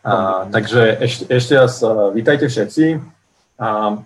A, 0.00 0.46
takže 0.48 0.96
ešte, 1.00 1.24
ešte 1.28 1.52
raz 1.56 1.84
uh, 1.84 2.08
vítajte 2.14 2.48
všetci. 2.48 3.00
A 3.60 4.00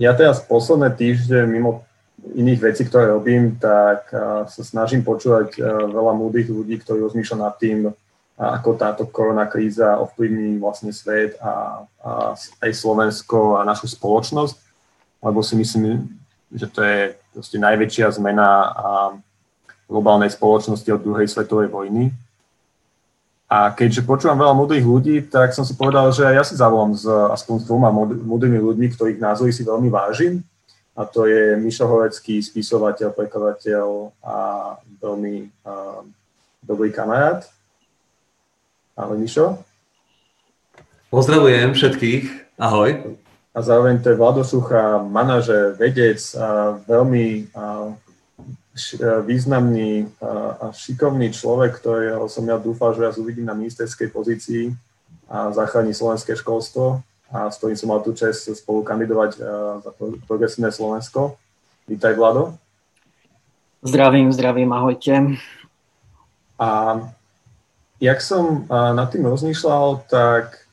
ja 0.00 0.12
teraz 0.16 0.40
posledné 0.40 0.94
týždne 0.96 1.44
mimo 1.44 1.84
iných 2.32 2.60
vecí, 2.72 2.82
ktoré 2.88 3.12
robím, 3.12 3.60
tak 3.60 4.08
uh, 4.10 4.48
sa 4.48 4.62
snažím 4.64 5.04
počúvať 5.04 5.60
uh, 5.60 5.84
veľa 5.88 6.12
múdrych 6.16 6.48
ľudí, 6.48 6.80
ktorí 6.80 7.04
rozmýšľajú 7.04 7.40
nad 7.40 7.54
tým, 7.60 7.92
ako 8.38 8.78
táto 8.78 9.02
korona 9.10 9.50
kríza 9.50 9.98
ovplyvní 9.98 10.62
vlastne 10.62 10.94
svet 10.94 11.34
a, 11.42 11.82
a 11.98 12.38
aj 12.38 12.70
Slovensko 12.70 13.58
a 13.58 13.66
našu 13.66 13.90
spoločnosť, 13.90 14.54
lebo 15.26 15.42
si 15.42 15.58
myslím, 15.58 16.06
že 16.54 16.70
to 16.70 16.80
je 16.86 17.18
proste 17.34 17.58
najväčšia 17.58 18.14
zmena 18.14 18.70
globálnej 19.90 20.30
spoločnosti 20.30 20.86
od 20.86 21.02
druhej 21.02 21.26
svetovej 21.26 21.66
vojny. 21.66 22.14
A 23.48 23.72
keďže 23.72 24.04
počúvam 24.04 24.36
veľa 24.36 24.52
múdrych 24.52 24.84
ľudí, 24.84 25.24
tak 25.24 25.56
som 25.56 25.64
si 25.64 25.72
povedal, 25.72 26.12
že 26.12 26.20
ja 26.20 26.44
si 26.44 26.52
zavolám 26.52 26.92
s, 26.92 27.08
aspoň 27.08 27.54
s 27.60 27.64
dvoma 27.64 27.88
múdrymi 28.04 28.60
ľuďmi, 28.60 28.92
ktorých 28.92 29.16
názory 29.24 29.56
si 29.56 29.64
veľmi 29.64 29.88
vážim. 29.88 30.44
A 30.92 31.08
to 31.08 31.24
je 31.24 31.56
Mišo 31.56 31.88
Horecký, 31.88 32.44
spisovateľ, 32.44 33.16
prekladateľ 33.16 34.12
a 34.20 34.36
veľmi 35.00 35.48
uh, 35.64 36.04
dobrý 36.60 36.92
kamarát. 36.92 37.48
Ahoj 38.92 39.16
Mišo. 39.16 39.64
Pozdravujem 41.08 41.72
všetkých. 41.72 42.52
Ahoj. 42.60 43.16
A 43.56 43.58
zároveň 43.64 44.04
to 44.04 44.12
je 44.12 44.18
Vlado 44.20 44.44
Sucha, 44.44 45.00
manažer, 45.00 45.72
vedec, 45.80 46.20
a 46.36 46.76
veľmi 46.84 47.48
významný 49.26 50.08
a 50.60 50.70
šikovný 50.72 51.32
človek, 51.32 51.78
ktorého 51.78 52.26
som 52.30 52.44
ja 52.46 52.56
dúfal, 52.60 52.94
že 52.94 53.04
ja 53.04 53.12
uvidím 53.14 53.46
na 53.46 53.56
ministerskej 53.56 54.08
pozícii 54.10 54.74
a 55.28 55.52
zachráni 55.52 55.92
slovenské 55.92 56.36
školstvo 56.36 57.04
a 57.28 57.52
s 57.52 57.60
ktorým 57.60 57.76
som 57.76 57.92
mal 57.92 58.00
tú 58.00 58.16
čest 58.16 58.48
spolu 58.56 58.80
kandidovať 58.80 59.36
e, 59.36 59.38
za 59.84 59.90
progresívne 60.24 60.72
Slovensko. 60.72 61.36
Vítaj, 61.84 62.16
Vlado. 62.16 62.56
Zdravím, 63.84 64.32
zdravím, 64.32 64.72
ahojte. 64.72 65.36
A 66.58 66.68
jak 68.00 68.18
som 68.18 68.66
nad 68.70 69.06
tým 69.14 69.22
rozmýšľal, 69.22 70.02
tak 70.10 70.66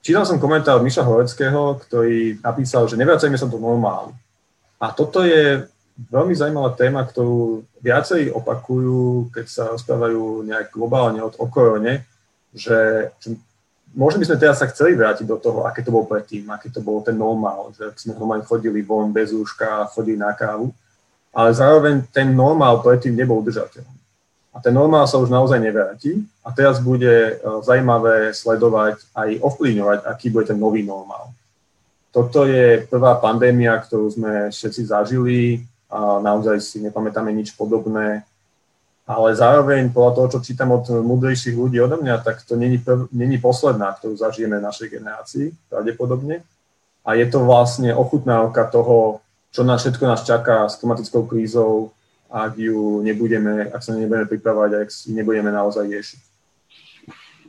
čítal 0.00 0.24
som 0.24 0.40
komentár 0.40 0.80
Miša 0.80 1.04
Horeckého, 1.04 1.76
ktorý 1.84 2.40
napísal, 2.40 2.88
že 2.88 2.96
nevracajme 2.96 3.36
sa 3.36 3.44
do 3.44 3.60
normálu. 3.60 4.16
A 4.80 4.90
toto 4.90 5.22
je 5.22 5.68
veľmi 6.10 6.34
zaujímavá 6.34 6.74
téma, 6.74 7.04
ktorú 7.04 7.62
viacej 7.84 8.32
opakujú, 8.32 9.30
keď 9.34 9.46
sa 9.46 9.64
rozprávajú 9.74 10.46
nejak 10.46 10.72
globálne 10.72 11.20
od 11.22 11.36
o 11.38 11.46
korone, 11.46 12.06
že, 12.54 13.12
že 13.20 13.36
možno 13.94 14.20
by 14.20 14.26
sme 14.28 14.40
teraz 14.40 14.60
sa 14.60 14.70
chceli 14.72 14.96
vrátiť 14.96 15.28
do 15.28 15.36
toho, 15.36 15.68
aké 15.68 15.84
to 15.84 15.92
bolo 15.92 16.08
predtým, 16.08 16.48
aký 16.48 16.72
to 16.72 16.80
bol 16.80 17.04
ten 17.04 17.16
normál, 17.16 17.72
že 17.76 17.92
sme 17.96 18.16
normálne 18.16 18.44
chodili 18.44 18.80
von 18.80 19.12
bez 19.12 19.32
rúška, 19.32 19.88
chodili 19.92 20.16
na 20.16 20.32
kávu, 20.32 20.72
ale 21.32 21.50
zároveň 21.52 22.04
ten 22.12 22.32
normál 22.32 22.80
predtým 22.80 23.16
nebol 23.16 23.40
udržateľný. 23.40 24.00
A 24.52 24.60
ten 24.60 24.76
normál 24.76 25.08
sa 25.08 25.16
už 25.16 25.32
naozaj 25.32 25.56
nevráti 25.56 26.20
a 26.44 26.52
teraz 26.52 26.76
bude 26.76 27.08
e, 27.08 27.32
zaujímavé 27.64 28.36
sledovať 28.36 29.00
aj 29.16 29.40
ovplyvňovať, 29.40 29.98
aký 30.04 30.28
bude 30.28 30.44
ten 30.44 30.60
nový 30.60 30.84
normál. 30.84 31.32
Toto 32.12 32.44
je 32.44 32.84
prvá 32.84 33.16
pandémia, 33.16 33.80
ktorú 33.80 34.12
sme 34.12 34.32
všetci 34.52 34.92
zažili, 34.92 35.64
a 35.92 36.24
naozaj 36.24 36.56
si 36.64 36.80
nepamätáme 36.80 37.28
nič 37.36 37.52
podobné. 37.52 38.24
Ale 39.04 39.36
zároveň 39.36 39.92
podľa 39.92 40.12
toho, 40.16 40.28
čo 40.32 40.38
čítam 40.40 40.72
od 40.72 40.88
múdrejších 40.88 41.52
ľudí 41.52 41.76
odo 41.84 42.00
mňa, 42.00 42.24
tak 42.24 42.40
to 42.48 42.56
není, 42.56 42.80
prv, 42.80 43.12
není 43.12 43.36
posledná, 43.36 43.92
ktorú 43.92 44.16
zažijeme 44.16 44.56
v 44.56 44.66
našej 44.72 44.88
generácii, 44.88 45.46
pravdepodobne. 45.68 46.40
A 47.04 47.18
je 47.18 47.26
to 47.28 47.44
vlastne 47.44 47.92
ochutnávka 47.92 48.72
toho, 48.72 49.20
čo 49.52 49.66
nás 49.68 49.84
všetko 49.84 50.04
nás 50.06 50.24
čaká 50.24 50.64
s 50.70 50.80
klimatickou 50.80 51.28
krízou, 51.28 51.92
ak 52.32 52.56
ju 52.56 53.04
nebudeme, 53.04 53.68
ak 53.68 53.84
sa 53.84 53.92
nebudeme 53.92 54.24
pripravať, 54.24 54.70
ak 54.80 54.88
si 54.88 55.12
nebudeme 55.12 55.52
naozaj 55.52 55.84
riešiť. 55.84 56.20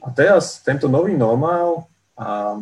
A 0.04 0.12
teraz 0.12 0.60
tento 0.60 0.92
nový 0.92 1.16
normál 1.16 1.88
a 2.20 2.60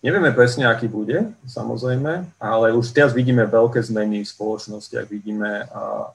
Nevieme 0.00 0.32
presne, 0.32 0.64
aký 0.64 0.88
bude, 0.88 1.28
samozrejme, 1.44 2.24
ale 2.40 2.72
už 2.72 2.88
teraz 2.96 3.12
vidíme 3.12 3.44
veľké 3.44 3.84
zmeny 3.84 4.24
v 4.24 4.32
spoločnosti, 4.32 4.96
ak 4.96 5.12
vidíme 5.12 5.68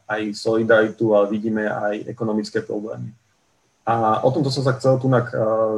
aj 0.09 0.33
solidaritu, 0.33 1.13
ale 1.13 1.29
vidíme 1.29 1.69
aj 1.69 2.09
ekonomické 2.09 2.65
problémy. 2.65 3.13
A 3.85 4.25
o 4.25 4.33
tomto 4.33 4.49
som 4.49 4.65
sa 4.65 4.73
chcel 4.81 4.97
tu 4.97 5.05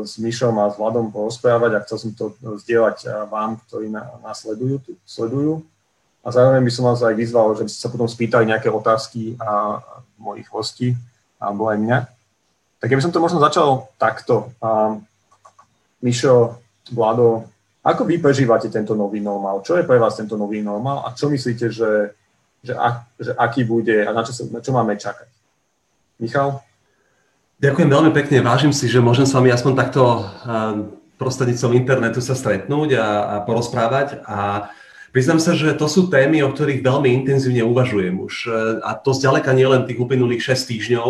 s 0.08 0.16
Myšom 0.24 0.56
a 0.56 0.72
s 0.72 0.80
Vladom 0.80 1.12
porozprávať 1.12 1.72
a 1.76 1.84
chcel 1.84 1.98
som 2.00 2.12
to 2.16 2.32
zdieľať 2.64 3.28
vám, 3.28 3.60
ktorí 3.68 3.92
nás 3.92 4.40
sledujú, 4.40 4.80
sledujú. 5.04 5.68
A 6.24 6.32
zároveň 6.32 6.64
by 6.64 6.72
som 6.72 6.88
vás 6.88 7.04
aj 7.04 7.12
vyzval, 7.12 7.60
že 7.60 7.68
by 7.68 7.70
ste 7.76 7.84
sa 7.84 7.92
potom 7.92 8.08
spýtali 8.08 8.48
nejaké 8.48 8.72
otázky 8.72 9.36
a 9.36 9.84
mojich 10.16 10.48
hostí, 10.48 10.96
alebo 11.36 11.68
aj 11.68 11.84
mňa. 11.84 12.00
Tak 12.80 12.88
ja 12.88 12.96
by 12.96 13.04
som 13.04 13.12
to 13.12 13.20
možno 13.20 13.44
začal 13.44 13.92
takto. 14.00 14.56
Mišo, 16.00 16.64
Vlado, 16.96 17.52
ako 17.88 18.04
vy 18.04 18.20
prežívate 18.20 18.68
tento 18.68 18.92
nový 18.92 19.24
normál? 19.24 19.64
Čo 19.64 19.80
je 19.80 19.88
pre 19.88 19.96
vás 19.96 20.20
tento 20.20 20.36
nový 20.36 20.60
normál 20.60 21.08
a 21.08 21.16
čo 21.16 21.32
myslíte, 21.32 21.72
že, 21.72 22.12
že, 22.60 22.76
ak, 22.76 22.96
že 23.16 23.32
aký 23.40 23.64
bude 23.64 24.04
a 24.04 24.12
na 24.12 24.28
čo, 24.28 24.36
sa, 24.36 24.44
na 24.52 24.60
čo 24.60 24.76
máme 24.76 25.00
čakať? 25.00 25.32
Michal? 26.20 26.60
Ďakujem 27.64 27.90
veľmi 27.90 28.12
pekne. 28.12 28.44
Vážim 28.44 28.76
si, 28.76 28.92
že 28.92 29.00
môžem 29.00 29.24
s 29.24 29.32
vami 29.32 29.50
aspoň 29.56 29.74
takto 29.80 30.28
prostredníctvom 31.16 31.74
internetu 31.80 32.20
sa 32.20 32.36
stretnúť 32.36 33.00
a, 33.00 33.08
a 33.08 33.36
porozprávať. 33.48 34.22
A 34.28 34.70
priznám 35.16 35.40
sa, 35.40 35.56
že 35.56 35.74
to 35.74 35.88
sú 35.88 36.12
témy, 36.12 36.44
o 36.44 36.52
ktorých 36.52 36.84
veľmi 36.84 37.10
intenzívne 37.24 37.66
uvažujem 37.66 38.20
už. 38.20 38.52
A 38.84 38.94
to 39.00 39.16
zďaleka 39.16 39.56
nie 39.56 39.66
len 39.66 39.88
tých 39.88 39.98
uplynulých 39.98 40.44
6 40.54 40.70
týždňov, 40.70 41.10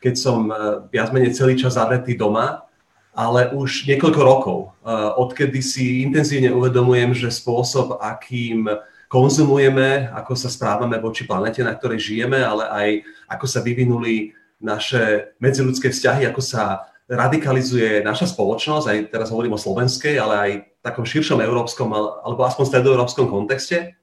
keď 0.00 0.14
som 0.16 0.48
viac 0.88 1.12
menej 1.12 1.36
celý 1.36 1.58
čas 1.60 1.76
zavretý 1.76 2.16
doma, 2.16 2.64
ale 3.12 3.52
už 3.52 3.84
niekoľko 3.88 4.20
rokov, 4.24 4.58
eh, 4.82 5.10
odkedy 5.20 5.60
si 5.60 6.00
intenzívne 6.02 6.48
uvedomujem, 6.52 7.12
že 7.12 7.28
spôsob, 7.28 8.00
akým 8.00 8.68
konzumujeme, 9.12 10.08
ako 10.16 10.32
sa 10.32 10.48
správame 10.48 10.96
voči 10.96 11.28
planete, 11.28 11.60
na 11.60 11.76
ktorej 11.76 12.00
žijeme, 12.00 12.40
ale 12.40 12.64
aj 12.64 12.88
ako 13.28 13.44
sa 13.44 13.60
vyvinuli 13.60 14.32
naše 14.56 15.36
medziludské 15.36 15.92
vzťahy, 15.92 16.24
ako 16.24 16.40
sa 16.40 16.88
radikalizuje 17.12 18.00
naša 18.00 18.32
spoločnosť, 18.32 18.86
aj 18.88 18.98
teraz 19.12 19.28
hovorím 19.28 19.58
o 19.58 19.60
slovenskej, 19.60 20.16
ale 20.16 20.34
aj 20.38 20.50
v 20.64 20.80
takom 20.80 21.04
širšom 21.04 21.44
európskom 21.44 21.92
alebo 21.92 22.40
aspoň 22.48 22.64
stredoeurópskom 22.72 23.28
kontexte, 23.28 23.98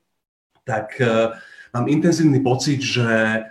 tak 0.61 0.93
uh, 1.01 1.33
mám 1.73 1.89
intenzívny 1.89 2.45
pocit, 2.45 2.85
že 2.85 3.41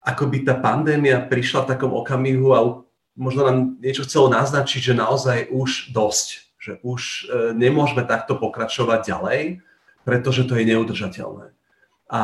ako 0.00 0.24
by 0.32 0.38
tá 0.48 0.54
pandémia 0.56 1.20
prišla 1.20 1.68
v 1.68 1.70
takom 1.76 1.92
okamihu 1.92 2.48
a 2.56 2.60
možno 3.14 3.46
nám 3.46 3.56
niečo 3.78 4.04
chcelo 4.06 4.30
naznačiť, 4.30 4.92
že 4.92 4.94
naozaj 4.94 5.38
už 5.54 5.94
dosť, 5.94 6.28
že 6.58 6.72
už 6.82 7.00
e, 7.00 7.22
nemôžeme 7.54 8.02
takto 8.06 8.34
pokračovať 8.38 9.00
ďalej, 9.06 9.40
pretože 10.02 10.44
to 10.44 10.58
je 10.58 10.68
neudržateľné. 10.68 11.54
A 12.10 12.22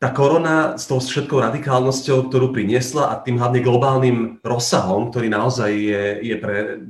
tá 0.00 0.08
korona 0.16 0.80
s 0.80 0.88
tou 0.88 0.96
všetkou 0.96 1.44
radikálnosťou, 1.44 2.32
ktorú 2.32 2.56
priniesla 2.56 3.12
a 3.12 3.20
tým 3.20 3.36
hlavne 3.36 3.60
globálnym 3.60 4.40
rozsahom, 4.40 5.12
ktorý 5.12 5.28
naozaj 5.28 5.70
je, 5.76 6.04
je 6.24 6.36
pre 6.40 6.80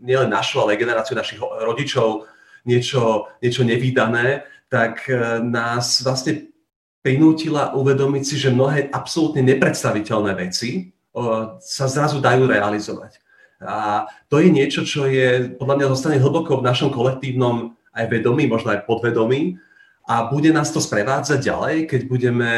nielen 0.00 0.30
našu, 0.30 0.62
ale 0.62 0.78
aj 0.78 0.82
generáciu 0.86 1.14
našich 1.18 1.40
rodičov 1.42 2.30
niečo, 2.62 3.26
niečo 3.42 3.62
nevýdané, 3.66 4.46
tak 4.70 5.06
e, 5.10 5.42
nás 5.42 6.02
vlastne 6.02 6.50
prinútila 7.00 7.72
uvedomiť 7.74 8.22
si, 8.22 8.36
že 8.36 8.54
mnohé 8.54 8.92
absolútne 8.92 9.40
nepredstaviteľné 9.40 10.32
veci, 10.36 10.92
sa 11.60 11.86
zrazu 11.90 12.22
dajú 12.22 12.46
realizovať. 12.46 13.18
A 13.60 14.08
to 14.32 14.40
je 14.40 14.48
niečo, 14.48 14.88
čo 14.88 15.04
je 15.04 15.52
podľa 15.60 15.76
mňa 15.76 15.86
zostane 15.92 16.16
hlboko 16.16 16.58
v 16.58 16.66
našom 16.66 16.88
kolektívnom 16.88 17.76
aj 17.92 18.06
vedomí, 18.08 18.48
možno 18.48 18.72
aj 18.72 18.88
podvedomí 18.88 19.60
a 20.08 20.26
bude 20.32 20.48
nás 20.50 20.72
to 20.72 20.80
sprevádzať 20.80 21.38
ďalej, 21.44 21.76
keď 21.86 22.00
budeme, 22.08 22.50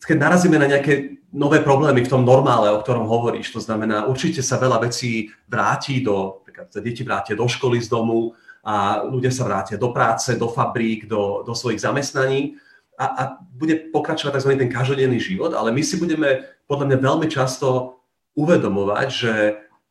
keď 0.00 0.16
narazíme 0.16 0.56
na 0.56 0.66
nejaké 0.66 1.20
nové 1.34 1.60
problémy 1.60 2.04
v 2.04 2.12
tom 2.12 2.24
normále, 2.24 2.72
o 2.72 2.80
ktorom 2.80 3.04
hovoríš. 3.04 3.52
To 3.52 3.60
znamená, 3.60 4.08
určite 4.08 4.40
sa 4.40 4.56
veľa 4.56 4.80
vecí 4.88 5.28
vráti 5.48 6.00
do, 6.00 6.44
sa 6.72 6.80
deti 6.80 7.04
vrátia 7.04 7.36
do 7.36 7.44
školy 7.44 7.80
z 7.80 7.92
domu 7.92 8.32
a 8.64 9.04
ľudia 9.04 9.32
sa 9.34 9.44
vrátia 9.44 9.76
do 9.76 9.92
práce, 9.92 10.32
do 10.38 10.48
fabrík, 10.48 11.04
do, 11.10 11.44
do 11.44 11.52
svojich 11.52 11.82
zamestnaní 11.82 12.56
a, 13.02 13.06
a 13.18 13.22
bude 13.42 13.90
pokračovať 13.90 14.38
tzv. 14.38 14.50
ten 14.54 14.70
každodenný 14.70 15.18
život, 15.18 15.50
ale 15.58 15.74
my 15.74 15.82
si 15.82 15.98
budeme 15.98 16.46
podľa 16.70 16.86
mňa 16.94 16.98
veľmi 17.02 17.26
často 17.26 17.98
uvedomovať, 18.38 19.08
že 19.10 19.32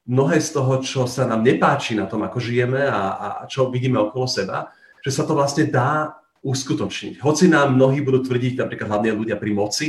mnohé 0.08 0.40
z 0.40 0.50
toho, 0.56 0.80
čo 0.80 1.02
sa 1.06 1.28
nám 1.28 1.44
nepáči 1.44 1.94
na 2.00 2.08
tom, 2.08 2.24
ako 2.24 2.40
žijeme 2.40 2.88
a, 2.88 3.02
a 3.19 3.28
čo 3.46 3.69
vidíme 3.69 4.00
okolo 4.00 4.25
seba, 4.25 4.72
že 5.04 5.12
sa 5.12 5.28
to 5.28 5.36
vlastne 5.36 5.68
dá 5.68 6.16
uskutočniť. 6.42 7.22
Hoci 7.22 7.52
nám 7.52 7.78
mnohí 7.78 8.02
budú 8.02 8.25
tvrdiť, 8.25 8.58
napríklad 8.58 8.90
hlavne 8.90 9.13
ľudia 9.13 9.38
pri 9.38 9.52
moci, 9.54 9.88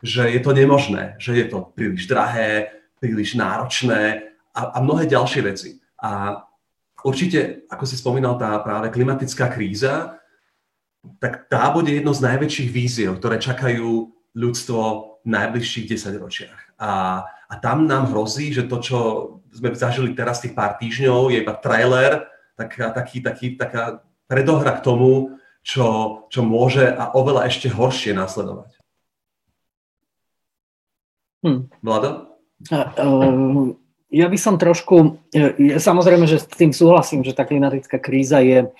že 0.00 0.32
je 0.32 0.40
to 0.40 0.56
nemožné, 0.56 1.20
že 1.20 1.36
je 1.36 1.46
to 1.52 1.68
príliš 1.76 2.08
drahé, 2.08 2.72
príliš 2.96 3.36
náročné 3.36 4.32
a, 4.56 4.60
a 4.74 4.78
mnohé 4.80 5.04
ďalšie 5.04 5.40
veci. 5.44 5.76
A 6.00 6.40
určite, 7.04 7.68
ako 7.68 7.84
si 7.84 8.00
spomínal, 8.00 8.40
tá 8.40 8.56
práve 8.64 8.88
klimatická 8.88 9.52
kríza, 9.52 10.19
tak 11.20 11.48
tá 11.48 11.72
bude 11.72 11.92
jedno 11.92 12.12
z 12.12 12.24
najväčších 12.24 12.68
víziev, 12.68 13.16
ktoré 13.16 13.40
čakajú 13.40 14.12
ľudstvo 14.36 14.80
v 15.24 15.28
najbližších 15.28 15.86
10 15.96 16.22
ročiach. 16.22 16.60
A, 16.80 17.24
a 17.24 17.54
tam 17.60 17.88
nám 17.88 18.12
hrozí, 18.12 18.52
že 18.52 18.68
to, 18.68 18.80
čo 18.80 18.98
sme 19.52 19.72
zažili 19.74 20.12
teraz 20.12 20.40
tých 20.40 20.56
pár 20.56 20.76
týždňov, 20.80 21.32
je 21.32 21.42
iba 21.42 21.54
trailer, 21.56 22.28
taká, 22.56 22.92
taký, 22.92 23.18
taký, 23.20 23.46
taká 23.56 24.04
predohra 24.28 24.76
k 24.78 24.84
tomu, 24.84 25.40
čo, 25.60 25.86
čo 26.32 26.40
môže 26.40 26.88
a 26.88 27.12
oveľa 27.12 27.48
ešte 27.48 27.68
horšie 27.68 28.16
následovať. 28.16 28.80
Hm. 31.44 31.72
Vlado? 31.80 32.36
Uh, 32.68 33.79
ja 34.10 34.26
by 34.26 34.38
som 34.38 34.58
trošku, 34.58 35.22
e, 35.30 35.78
samozrejme, 35.78 36.26
že 36.26 36.42
s 36.42 36.46
tým 36.50 36.74
súhlasím, 36.74 37.22
že 37.22 37.30
tá 37.34 37.46
klimatická 37.46 38.02
kríza 38.02 38.42
je 38.42 38.66
uh, 38.66 38.72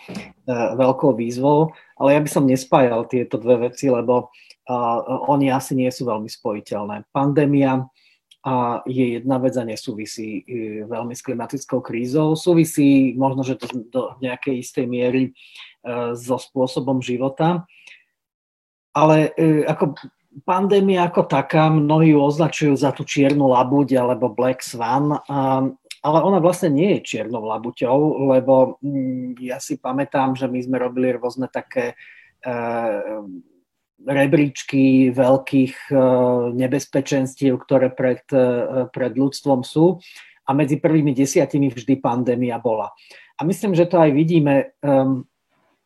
veľkou 0.74 1.14
výzvou, 1.14 1.70
ale 1.94 2.18
ja 2.18 2.20
by 2.20 2.30
som 2.30 2.50
nespájal 2.50 3.06
tieto 3.06 3.38
dve 3.38 3.70
veci, 3.70 3.86
lebo 3.86 4.28
uh, 4.28 4.98
oni 5.30 5.54
asi 5.54 5.78
nie 5.78 5.86
sú 5.94 6.10
veľmi 6.10 6.26
spojiteľné. 6.26 7.06
Pandémia 7.14 7.86
a 8.42 8.82
je 8.88 9.20
jedna 9.20 9.36
vec 9.36 9.54
a 9.60 9.68
nesúvisí 9.68 10.48
veľmi 10.88 11.12
s 11.12 11.20
klimatickou 11.20 11.84
krízou. 11.84 12.32
Súvisí 12.32 13.12
možno, 13.12 13.44
že 13.44 13.60
to 13.60 13.68
do 13.92 14.16
nejakej 14.24 14.64
istej 14.64 14.88
miery 14.88 15.36
so 16.16 16.40
spôsobom 16.40 17.04
života. 17.04 17.68
Ale 18.96 19.36
ako 19.68 19.92
pandémia 20.46 21.10
ako 21.10 21.26
taká, 21.26 21.68
mnohí 21.68 22.14
ju 22.14 22.20
označujú 22.22 22.74
za 22.78 22.94
tú 22.94 23.02
čiernu 23.02 23.50
labuť 23.50 23.98
alebo 23.98 24.30
Black 24.30 24.62
Swan, 24.62 25.18
ale 26.00 26.18
ona 26.24 26.40
vlastne 26.40 26.72
nie 26.72 26.96
je 26.96 27.06
čiernou 27.16 27.44
labuťou, 27.44 28.30
lebo 28.32 28.80
mm, 28.80 29.36
ja 29.42 29.60
si 29.60 29.76
pamätám, 29.76 30.32
že 30.32 30.48
my 30.48 30.58
sme 30.64 30.80
robili 30.80 31.12
rôzne 31.12 31.44
také 31.52 31.92
e, 32.40 32.54
rebríčky 34.00 35.12
veľkých 35.12 35.92
e, 35.92 35.96
nebezpečenstiev, 36.56 37.52
ktoré 37.60 37.92
pred, 37.92 38.24
e, 38.32 38.88
pred 38.88 39.12
ľudstvom 39.12 39.60
sú 39.60 40.00
a 40.48 40.50
medzi 40.56 40.80
prvými 40.80 41.12
desiatimi 41.12 41.68
vždy 41.68 42.00
pandémia 42.00 42.56
bola. 42.56 42.88
A 43.36 43.44
myslím, 43.44 43.76
že 43.76 43.88
to 43.88 44.00
aj 44.00 44.10
vidíme 44.12 44.76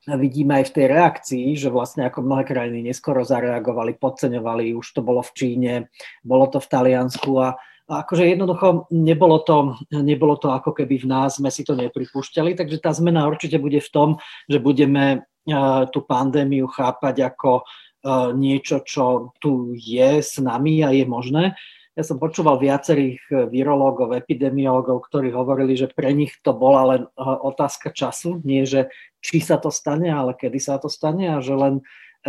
vidíme 0.05 0.61
aj 0.61 0.65
v 0.69 0.75
tej 0.77 0.87
reakcii, 0.93 1.47
že 1.57 1.73
vlastne 1.73 2.05
ako 2.05 2.21
mnohé 2.21 2.45
krajiny 2.45 2.85
neskoro 2.85 3.25
zareagovali, 3.25 3.97
podceňovali, 3.97 4.77
už 4.77 4.87
to 4.93 5.01
bolo 5.01 5.25
v 5.25 5.33
Číne, 5.33 5.73
bolo 6.21 6.49
to 6.53 6.61
v 6.61 6.69
Taliansku 6.69 7.33
a, 7.41 7.57
akože 7.85 8.25
jednoducho 8.25 8.89
nebolo 8.93 9.45
to, 9.45 9.77
nebolo 9.93 10.41
to 10.41 10.49
ako 10.53 10.73
keby 10.73 11.05
v 11.05 11.07
nás 11.09 11.37
sme 11.37 11.53
si 11.53 11.65
to 11.65 11.77
nepripúšťali, 11.77 12.57
takže 12.57 12.81
tá 12.81 12.93
zmena 12.97 13.29
určite 13.29 13.61
bude 13.61 13.81
v 13.81 13.93
tom, 13.93 14.09
že 14.49 14.57
budeme 14.57 15.21
uh, 15.21 15.85
tú 15.93 16.01
pandémiu 16.01 16.65
chápať 16.65 17.37
ako 17.37 17.61
uh, 17.61 18.33
niečo, 18.33 18.81
čo 18.85 19.37
tu 19.37 19.77
je 19.77 20.21
s 20.25 20.41
nami 20.41 20.81
a 20.81 20.97
je 20.97 21.05
možné. 21.05 21.53
Ja 21.95 22.03
som 22.03 22.19
počúval 22.19 22.59
viacerých 22.59 23.53
virológov, 23.55 24.19
epidemiológov, 24.19 25.07
ktorí 25.07 25.31
hovorili, 25.31 25.79
že 25.79 25.87
pre 25.87 26.11
nich 26.11 26.35
to 26.43 26.51
bola 26.51 26.83
len 26.91 27.03
otázka 27.23 27.95
času, 27.95 28.43
nie 28.43 28.67
že 28.67 28.91
či 29.25 29.41
sa 29.41 29.57
to 29.57 29.73
stane, 29.73 30.13
ale 30.13 30.37
kedy 30.37 30.61
sa 30.61 30.77
to 30.77 30.93
stane 30.93 31.25
a 31.33 31.41
že 31.41 31.57
len 31.57 31.81
e, 31.81 31.83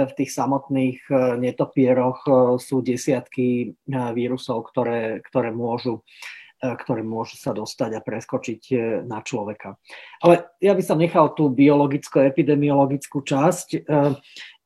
v 0.07 0.11
tých 0.15 0.31
samotných 0.31 0.99
e, 1.11 1.13
netopieroch 1.43 2.23
e, 2.23 2.31
sú 2.55 2.79
desiatky 2.79 3.75
vírusov, 4.15 4.71
ktoré, 4.71 5.19
ktoré 5.27 5.51
môžu 5.51 6.07
ktoré 6.55 7.05
môžu 7.05 7.37
sa 7.37 7.53
dostať 7.53 7.99
a 7.99 8.01
preskočiť 8.01 8.61
na 9.05 9.21
človeka. 9.21 9.77
Ale 10.23 10.49
ja 10.63 10.73
by 10.73 10.81
som 10.81 10.97
nechal 10.97 11.35
tú 11.37 11.51
biologicko-epidemiologickú 11.51 13.21
časť, 13.21 13.85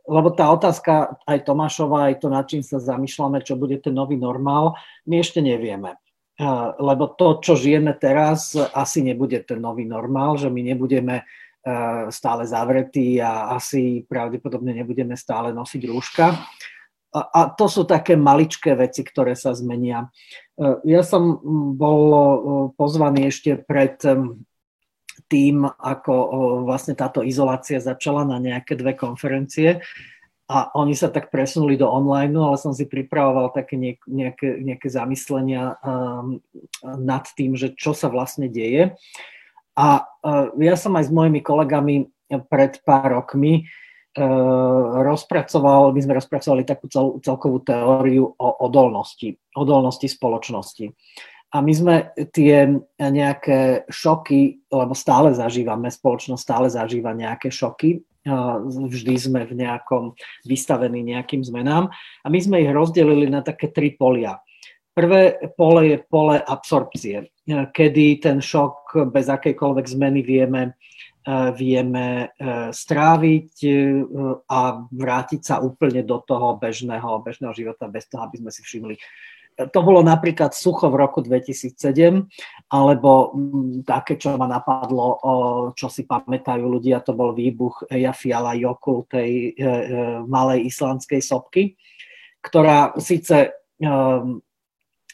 lebo 0.08 0.30
tá 0.32 0.54
otázka 0.54 1.20
aj 1.28 1.44
Tomášova, 1.44 2.14
aj 2.14 2.24
to, 2.24 2.28
nad 2.32 2.46
čím 2.48 2.64
sa 2.64 2.80
zamýšľame, 2.80 3.44
čo 3.44 3.60
bude 3.60 3.82
ten 3.82 3.92
nový 3.92 4.16
normál, 4.16 4.80
my 5.10 5.20
ešte 5.20 5.44
nevieme. 5.44 5.98
Lebo 6.80 7.12
to, 7.20 7.44
čo 7.44 7.60
žijeme 7.60 7.92
teraz, 8.00 8.56
asi 8.56 9.04
nebude 9.04 9.44
ten 9.44 9.60
nový 9.60 9.84
normál, 9.84 10.40
že 10.40 10.48
my 10.48 10.62
nebudeme 10.72 11.28
stále 12.10 12.44
zavretí 12.48 13.20
a 13.20 13.54
asi 13.56 14.08
pravdepodobne 14.08 14.72
nebudeme 14.72 15.20
stále 15.20 15.52
nosiť 15.52 15.82
rúška. 15.92 16.40
A, 17.10 17.20
a 17.26 17.42
to 17.50 17.66
sú 17.66 17.90
také 17.90 18.14
maličké 18.14 18.78
veci, 18.78 19.02
ktoré 19.02 19.34
sa 19.34 19.52
zmenia. 19.58 20.14
E, 20.54 20.78
ja 20.94 21.02
som 21.02 21.42
bol 21.74 22.02
e, 22.06 22.20
pozvaný 22.78 23.34
ešte 23.34 23.58
pred 23.58 23.98
tým, 25.30 25.66
ako 25.68 26.14
vlastne 26.66 26.98
táto 26.98 27.22
izolácia 27.22 27.78
začala 27.78 28.26
na 28.26 28.42
nejaké 28.42 28.74
dve 28.74 28.98
konferencie 28.98 29.84
a 30.50 30.74
oni 30.74 30.98
sa 30.98 31.14
tak 31.14 31.30
presunuli 31.30 31.78
do 31.78 31.86
online, 31.86 32.34
ale 32.34 32.58
som 32.58 32.74
si 32.74 32.90
pripravoval 32.90 33.54
také 33.54 33.78
nejaké, 33.78 34.66
nejaké 34.66 34.88
zamyslenia 34.90 35.78
nad 36.82 37.26
tým, 37.38 37.54
že 37.54 37.78
čo 37.78 37.94
sa 37.94 38.10
vlastne 38.10 38.50
deje. 38.50 38.98
A 39.80 40.04
e, 40.04 40.64
ja 40.68 40.76
som 40.76 41.00
aj 41.00 41.08
s 41.08 41.16
mojimi 41.16 41.40
kolegami 41.40 42.12
pred 42.52 42.84
pár 42.84 43.16
rokmi 43.16 43.64
e, 43.64 44.24
rozpracoval, 45.00 45.96
my 45.96 46.02
sme 46.04 46.20
rozpracovali 46.20 46.68
takú 46.68 46.92
cel, 46.92 47.16
celkovú 47.24 47.64
teóriu 47.64 48.28
o 48.28 48.48
odolnosti, 48.60 49.40
odolnosti 49.56 50.12
spoločnosti. 50.12 50.92
A 51.50 51.66
my 51.66 51.74
sme 51.74 51.96
tie 52.30 52.78
nejaké 53.02 53.90
šoky, 53.90 54.70
lebo 54.70 54.94
stále 54.94 55.34
zažívame, 55.34 55.90
spoločnosť 55.90 56.42
stále 56.44 56.68
zažíva 56.70 57.18
nejaké 57.18 57.50
šoky, 57.50 58.06
vždy 58.70 59.16
sme 59.18 59.42
v 59.48 59.58
nejakom 59.58 60.14
vystavení 60.46 61.02
nejakým 61.02 61.42
zmenám 61.42 61.90
a 62.22 62.28
my 62.28 62.40
sme 62.40 62.62
ich 62.62 62.70
rozdelili 62.70 63.26
na 63.32 63.42
také 63.42 63.72
tri 63.72 63.96
polia. 63.96 64.38
Prvé 64.94 65.40
pole 65.56 65.96
je 65.96 65.98
pole 66.06 66.38
absorpcie, 66.44 67.32
kedy 67.50 68.22
ten 68.22 68.38
šok 68.40 69.10
bez 69.10 69.30
akejkoľvek 69.30 69.86
zmeny 69.86 70.22
vieme, 70.22 70.74
e, 71.26 71.32
vieme 71.58 72.08
e, 72.30 72.70
stráviť 72.70 73.52
e, 73.66 73.70
a 74.46 74.60
vrátiť 74.86 75.42
sa 75.42 75.56
úplne 75.62 76.06
do 76.06 76.22
toho 76.22 76.58
bežného, 76.62 77.22
bežného 77.26 77.54
života 77.54 77.90
bez 77.90 78.06
toho, 78.06 78.26
aby 78.26 78.42
sme 78.42 78.52
si 78.54 78.62
všimli. 78.62 78.96
To 79.60 79.84
bolo 79.84 80.00
napríklad 80.00 80.56
sucho 80.56 80.88
v 80.88 81.04
roku 81.04 81.20
2007, 81.20 81.76
alebo 82.72 83.36
také, 83.84 84.16
čo 84.16 84.40
ma 84.40 84.48
napadlo, 84.48 85.20
čo 85.76 85.92
si 85.92 86.08
pamätajú 86.08 86.64
ľudia, 86.64 87.04
to 87.04 87.12
bol 87.12 87.36
výbuch 87.36 87.84
Ejafiala 87.92 88.56
Jokul, 88.56 89.04
tej 89.12 89.60
malej 90.32 90.64
islandskej 90.72 91.20
sopky, 91.20 91.76
ktorá 92.40 92.96
síce 93.04 93.52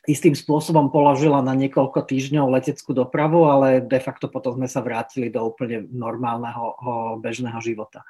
istým 0.06 0.38
spôsobom 0.38 0.94
položila 0.94 1.42
na 1.42 1.54
niekoľko 1.58 2.06
týždňov 2.06 2.54
leteckú 2.54 2.94
dopravu, 2.94 3.46
ale 3.50 3.82
de 3.82 4.00
facto 4.02 4.30
potom 4.30 4.58
sme 4.58 4.70
sa 4.70 4.82
vrátili 4.86 5.30
do 5.30 5.44
úplne 5.46 5.86
normálneho 5.90 6.78
bežného 7.22 7.60
života. 7.62 8.06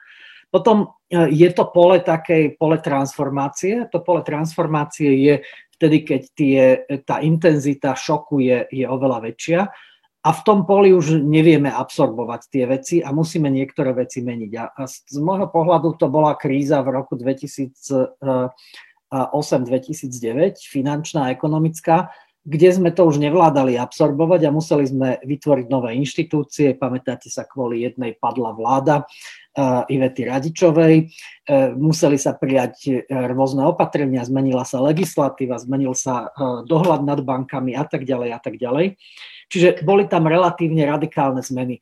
Potom 0.53 0.95
e, 1.09 1.35
je 1.35 1.49
to 1.51 1.67
pole 1.67 1.99
takej 1.99 2.55
pole 2.55 2.79
transformácie. 2.79 3.89
To 3.91 3.99
pole 3.99 4.23
transformácie 4.23 5.11
je 5.19 5.35
vtedy, 5.75 5.97
keď 6.07 6.21
tie, 6.31 6.61
tá 7.03 7.19
intenzita 7.19 7.91
šoku 7.97 8.39
je, 8.39 8.63
je 8.71 8.85
oveľa 8.87 9.27
väčšia 9.31 9.67
a 10.25 10.29
v 10.33 10.41
tom 10.41 10.65
poli 10.65 10.89
už 10.89 11.21
nevieme 11.21 11.69
absorbovať 11.69 12.41
tie 12.49 12.65
veci 12.65 12.95
a 12.97 13.13
musíme 13.13 13.45
niektoré 13.45 13.93
veci 13.93 14.25
meniť. 14.25 14.51
A 14.57 14.83
z 14.89 15.17
môjho 15.21 15.45
pohľadu 15.53 16.01
to 16.01 16.09
bola 16.09 16.33
kríza 16.33 16.81
v 16.81 16.97
roku 16.97 17.13
2000, 17.13 18.17
2008-2009, 19.11 20.61
finančná 20.65 21.29
a 21.29 21.33
ekonomická, 21.33 22.09
kde 22.45 22.69
sme 22.69 22.93
to 22.93 23.09
už 23.09 23.17
nevládali 23.17 23.73
absorbovať 23.73 24.45
a 24.45 24.53
museli 24.53 24.85
sme 24.85 25.17
vytvoriť 25.25 25.65
nové 25.65 25.97
inštitúcie. 25.97 26.77
Pamätáte 26.77 27.25
sa, 27.25 27.41
kvôli 27.41 27.81
jednej 27.81 28.13
padla 28.13 28.53
vláda 28.53 29.01
uh, 29.01 29.81
Ivety 29.89 30.29
Radičovej. 30.29 31.09
Uh, 31.49 31.73
museli 31.73 32.21
sa 32.21 32.37
prijať 32.37 32.75
uh, 32.85 33.33
rôzne 33.33 33.65
opatrenia, 33.65 34.21
zmenila 34.21 34.61
sa 34.61 34.77
legislatíva, 34.77 35.57
zmenil 35.57 35.97
sa 35.97 36.29
dohľad 36.69 37.01
nad 37.01 37.25
bankami 37.25 37.73
a 37.73 37.81
tak 37.81 38.05
ďalej 38.05 38.29
a 38.37 38.39
tak 38.39 38.61
ďalej. 38.61 38.93
Čiže 39.49 39.81
boli 39.81 40.05
tam 40.05 40.29
relatívne 40.29 40.85
radikálne 40.85 41.41
zmeny. 41.41 41.81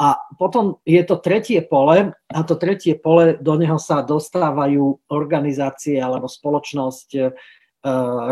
A 0.00 0.16
potom 0.40 0.80
je 0.88 1.04
to 1.04 1.20
tretie 1.20 1.60
pole 1.60 2.16
a 2.16 2.38
to 2.48 2.56
tretie 2.56 2.96
pole, 2.96 3.36
do 3.36 3.52
neho 3.60 3.76
sa 3.76 4.00
dostávajú 4.00 5.12
organizácie 5.12 6.00
alebo 6.00 6.24
spoločnosť 6.24 7.08
e, 7.20 7.20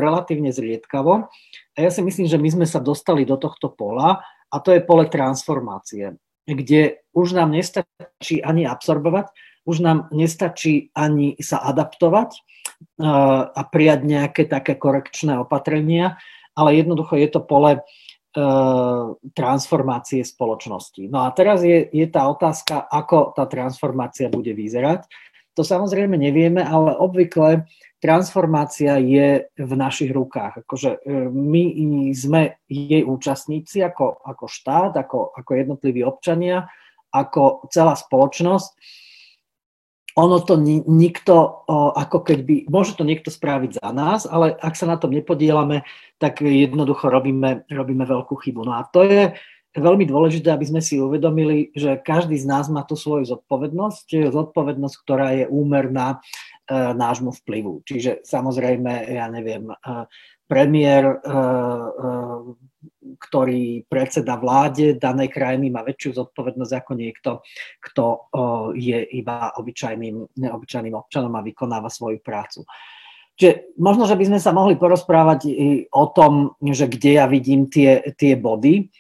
relatívne 0.00 0.48
zriedkavo. 0.48 1.28
A 1.76 1.78
ja 1.78 1.92
si 1.92 2.00
myslím, 2.00 2.24
že 2.24 2.40
my 2.40 2.48
sme 2.48 2.66
sa 2.66 2.80
dostali 2.80 3.28
do 3.28 3.36
tohto 3.36 3.68
pola 3.68 4.24
a 4.48 4.56
to 4.64 4.72
je 4.72 4.80
pole 4.80 5.04
transformácie, 5.12 6.16
kde 6.48 7.04
už 7.12 7.36
nám 7.36 7.52
nestačí 7.52 8.40
ani 8.40 8.64
absorbovať, 8.64 9.28
už 9.68 9.84
nám 9.84 10.08
nestačí 10.08 10.88
ani 10.96 11.36
sa 11.36 11.60
adaptovať 11.68 12.32
e, 12.32 12.40
a 13.44 13.60
prijať 13.68 14.08
nejaké 14.08 14.48
také 14.48 14.72
korekčné 14.72 15.36
opatrenia, 15.36 16.16
ale 16.56 16.80
jednoducho 16.80 17.20
je 17.20 17.28
to 17.28 17.44
pole 17.44 17.84
transformácie 19.32 20.20
spoločnosti. 20.22 21.08
No 21.08 21.24
a 21.24 21.32
teraz 21.32 21.64
je, 21.64 21.88
je 21.88 22.06
tá 22.06 22.28
otázka, 22.28 22.84
ako 22.86 23.32
tá 23.32 23.48
transformácia 23.48 24.28
bude 24.28 24.52
vyzerať. 24.52 25.08
To 25.58 25.66
samozrejme 25.66 26.14
nevieme, 26.14 26.62
ale 26.62 26.94
obvykle 26.94 27.66
transformácia 27.98 28.94
je 29.02 29.50
v 29.58 29.72
našich 29.74 30.14
rukách. 30.14 30.62
Akože 30.62 31.02
e, 31.02 31.28
my 31.34 31.64
sme 32.14 32.62
jej 32.70 33.02
účastníci 33.02 33.82
ako, 33.82 34.22
ako 34.22 34.46
štát, 34.46 34.94
ako, 34.94 35.34
ako 35.34 35.50
jednotliví 35.58 36.06
občania, 36.06 36.70
ako 37.10 37.66
celá 37.74 37.98
spoločnosť. 37.98 38.70
Ono 40.18 40.42
to 40.42 40.58
nikto, 40.90 41.62
ako 41.94 42.26
keby, 42.26 42.66
môže 42.66 42.98
to 42.98 43.06
niekto 43.06 43.30
spraviť 43.30 43.78
za 43.78 43.90
nás, 43.94 44.26
ale 44.26 44.50
ak 44.58 44.74
sa 44.74 44.90
na 44.90 44.98
tom 44.98 45.14
nepodielame, 45.14 45.86
tak 46.18 46.42
jednoducho 46.42 47.06
robíme, 47.06 47.62
robíme 47.70 48.02
veľkú 48.02 48.34
chybu. 48.34 48.66
No 48.66 48.74
a 48.74 48.82
to 48.82 49.06
je 49.06 49.30
veľmi 49.78 50.02
dôležité, 50.10 50.50
aby 50.50 50.66
sme 50.66 50.82
si 50.82 50.98
uvedomili, 50.98 51.70
že 51.78 52.02
každý 52.02 52.34
z 52.34 52.50
nás 52.50 52.66
má 52.66 52.82
tú 52.82 52.98
svoju 52.98 53.30
zodpovednosť, 53.30 54.34
zodpovednosť, 54.34 54.96
ktorá 55.06 55.38
je 55.38 55.44
úmerná 55.46 56.18
E, 56.68 56.92
nášmu 56.92 57.32
vplyvu. 57.32 57.80
Čiže 57.88 58.28
samozrejme, 58.28 59.08
ja 59.08 59.32
neviem, 59.32 59.72
e, 59.72 59.76
premiér, 60.48 61.04
e, 61.04 61.16
ktorý 63.18 63.84
predseda 63.90 64.38
vláde 64.40 64.96
danej 64.96 65.34
krajiny, 65.34 65.68
má 65.68 65.82
väčšiu 65.82 66.22
zodpovednosť 66.22 66.72
ako 66.72 66.92
niekto, 66.94 67.30
kto 67.82 68.30
je 68.78 68.98
iba 69.18 69.50
obyčajným, 69.58 70.38
obyčajným 70.38 70.94
občanom 70.94 71.34
a 71.34 71.42
vykonáva 71.42 71.90
svoju 71.90 72.22
prácu. 72.22 72.62
Čiže 73.38 73.74
možno, 73.78 74.06
že 74.06 74.18
by 74.18 74.24
sme 74.34 74.40
sa 74.42 74.54
mohli 74.54 74.74
porozprávať 74.74 75.50
o 75.94 76.04
tom, 76.10 76.58
že 76.58 76.90
kde 76.90 77.22
ja 77.22 77.26
vidím 77.30 77.66
tie, 77.70 78.14
tie 78.18 78.34
body, 78.38 78.90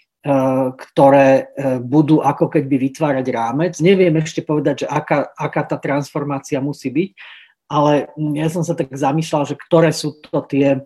ktoré 0.74 1.50
budú 1.82 2.22
ako 2.22 2.46
keby 2.58 2.90
vytvárať 2.90 3.26
rámec. 3.30 3.72
Neviem 3.78 4.18
ešte 4.18 4.42
povedať, 4.42 4.84
že 4.84 4.86
aká, 4.86 5.30
aká 5.34 5.62
tá 5.66 5.76
transformácia 5.78 6.58
musí 6.62 6.90
byť, 6.90 7.10
ale 7.68 8.08
ja 8.38 8.48
som 8.48 8.64
sa 8.64 8.72
tak 8.72 8.94
zamýšľal, 8.94 9.44
že 9.44 9.58
ktoré 9.58 9.92
sú 9.92 10.16
to 10.24 10.40
tie, 10.48 10.80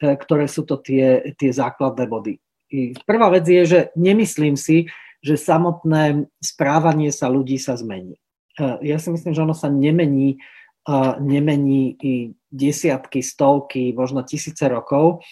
ktoré 0.00 0.46
sú 0.46 0.68
to 0.68 0.80
tie, 0.80 1.34
tie 1.36 1.50
základné 1.52 2.04
body. 2.08 2.34
I 2.72 2.98
prvá 3.06 3.30
vec 3.30 3.46
je, 3.46 3.62
že 3.64 3.80
nemyslím 3.94 4.58
si, 4.58 4.90
že 5.22 5.38
samotné 5.38 6.28
správanie 6.42 7.14
sa 7.14 7.30
ľudí 7.30 7.56
sa 7.56 7.78
zmení. 7.78 8.18
E, 8.58 8.62
ja 8.84 8.98
si 8.98 9.08
myslím, 9.10 9.32
že 9.32 9.42
ono 9.42 9.56
sa 9.56 9.70
nemení, 9.70 10.36
e, 10.84 10.96
nemení 11.22 11.96
i 12.02 12.12
desiatky, 12.50 13.22
stovky, 13.22 13.94
možno 13.94 14.26
tisíce 14.26 14.66
rokov. 14.66 15.22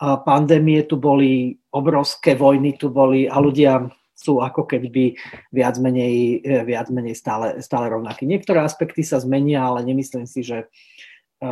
Pandémie 0.00 0.88
tu 0.88 0.96
boli, 0.96 1.60
obrovské 1.76 2.32
vojny 2.32 2.80
tu 2.80 2.88
boli 2.88 3.28
a 3.28 3.36
ľudia 3.36 3.84
sú 4.20 4.44
ako 4.44 4.68
keby 4.68 5.16
viac 5.48 5.80
menej, 5.80 6.44
e, 6.44 6.60
viac 6.68 6.92
menej 6.92 7.16
stále, 7.16 7.56
stále 7.64 7.88
rovnakí. 7.88 8.28
Niektoré 8.28 8.60
aspekty 8.60 9.00
sa 9.00 9.16
zmenia, 9.16 9.64
ale 9.64 9.80
nemyslím 9.88 10.28
si, 10.28 10.44
že 10.44 10.68
e, 11.40 11.46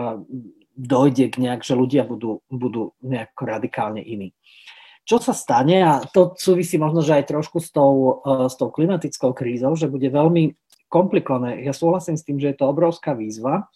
dojde 0.78 1.35
k 1.35 1.42
nejak, 1.42 1.66
že 1.66 1.75
ľudia 1.75 2.06
budú, 2.06 2.47
budú 2.47 2.94
nejako 3.02 3.42
radikálne 3.42 3.99
iní. 3.99 4.30
Čo 5.02 5.18
sa 5.18 5.35
stane, 5.35 5.82
a 5.82 5.99
to 6.04 6.38
súvisí 6.38 6.78
možno, 6.78 7.02
že 7.02 7.18
aj 7.18 7.35
trošku 7.35 7.58
s 7.58 7.75
tou, 7.75 8.23
e, 8.23 8.47
s 8.47 8.54
tou 8.54 8.70
klimatickou 8.70 9.35
krízou, 9.35 9.75
že 9.75 9.90
bude 9.90 10.06
veľmi 10.06 10.54
komplikované. 10.87 11.66
Ja 11.66 11.75
súhlasím 11.75 12.14
s 12.14 12.25
tým, 12.25 12.38
že 12.38 12.54
je 12.54 12.56
to 12.62 12.70
obrovská 12.70 13.12
výzva 13.12 13.66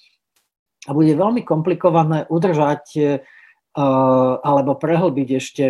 a 0.87 0.91
bude 0.95 1.13
veľmi 1.13 1.45
komplikované 1.45 2.25
udržať 2.31 2.85
alebo 3.73 4.77
prehlbiť 4.77 5.29
ešte 5.41 5.65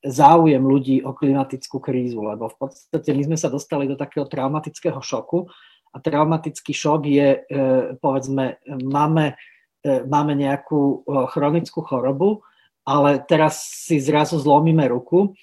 záujem 0.00 0.62
ľudí 0.62 1.04
o 1.04 1.12
klimatickú 1.12 1.76
krízu, 1.82 2.24
lebo 2.24 2.48
v 2.48 2.56
podstate 2.56 3.12
my 3.12 3.22
sme 3.32 3.36
sa 3.36 3.52
dostali 3.52 3.84
do 3.84 3.98
takého 4.00 4.24
traumatického 4.24 4.96
šoku 4.96 5.44
a 5.92 5.96
traumatický 6.00 6.72
šok 6.72 7.02
je, 7.04 7.28
e, 7.36 7.60
povedzme, 7.98 8.62
máme, 8.86 9.36
máme 9.84 10.36
nejakú 10.36 10.80
e, 10.80 10.96
chronickú 11.32 11.80
chorobu, 11.84 12.44
ale 12.84 13.22
teraz 13.22 13.64
si 13.86 14.00
zrazu 14.00 14.40
zlomíme 14.40 14.88
ruku, 14.88 15.36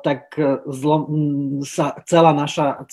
tak 0.00 0.32
zlom, 0.64 1.04
sa 1.60 1.92
celá 2.08 2.32
naša, 2.32 2.88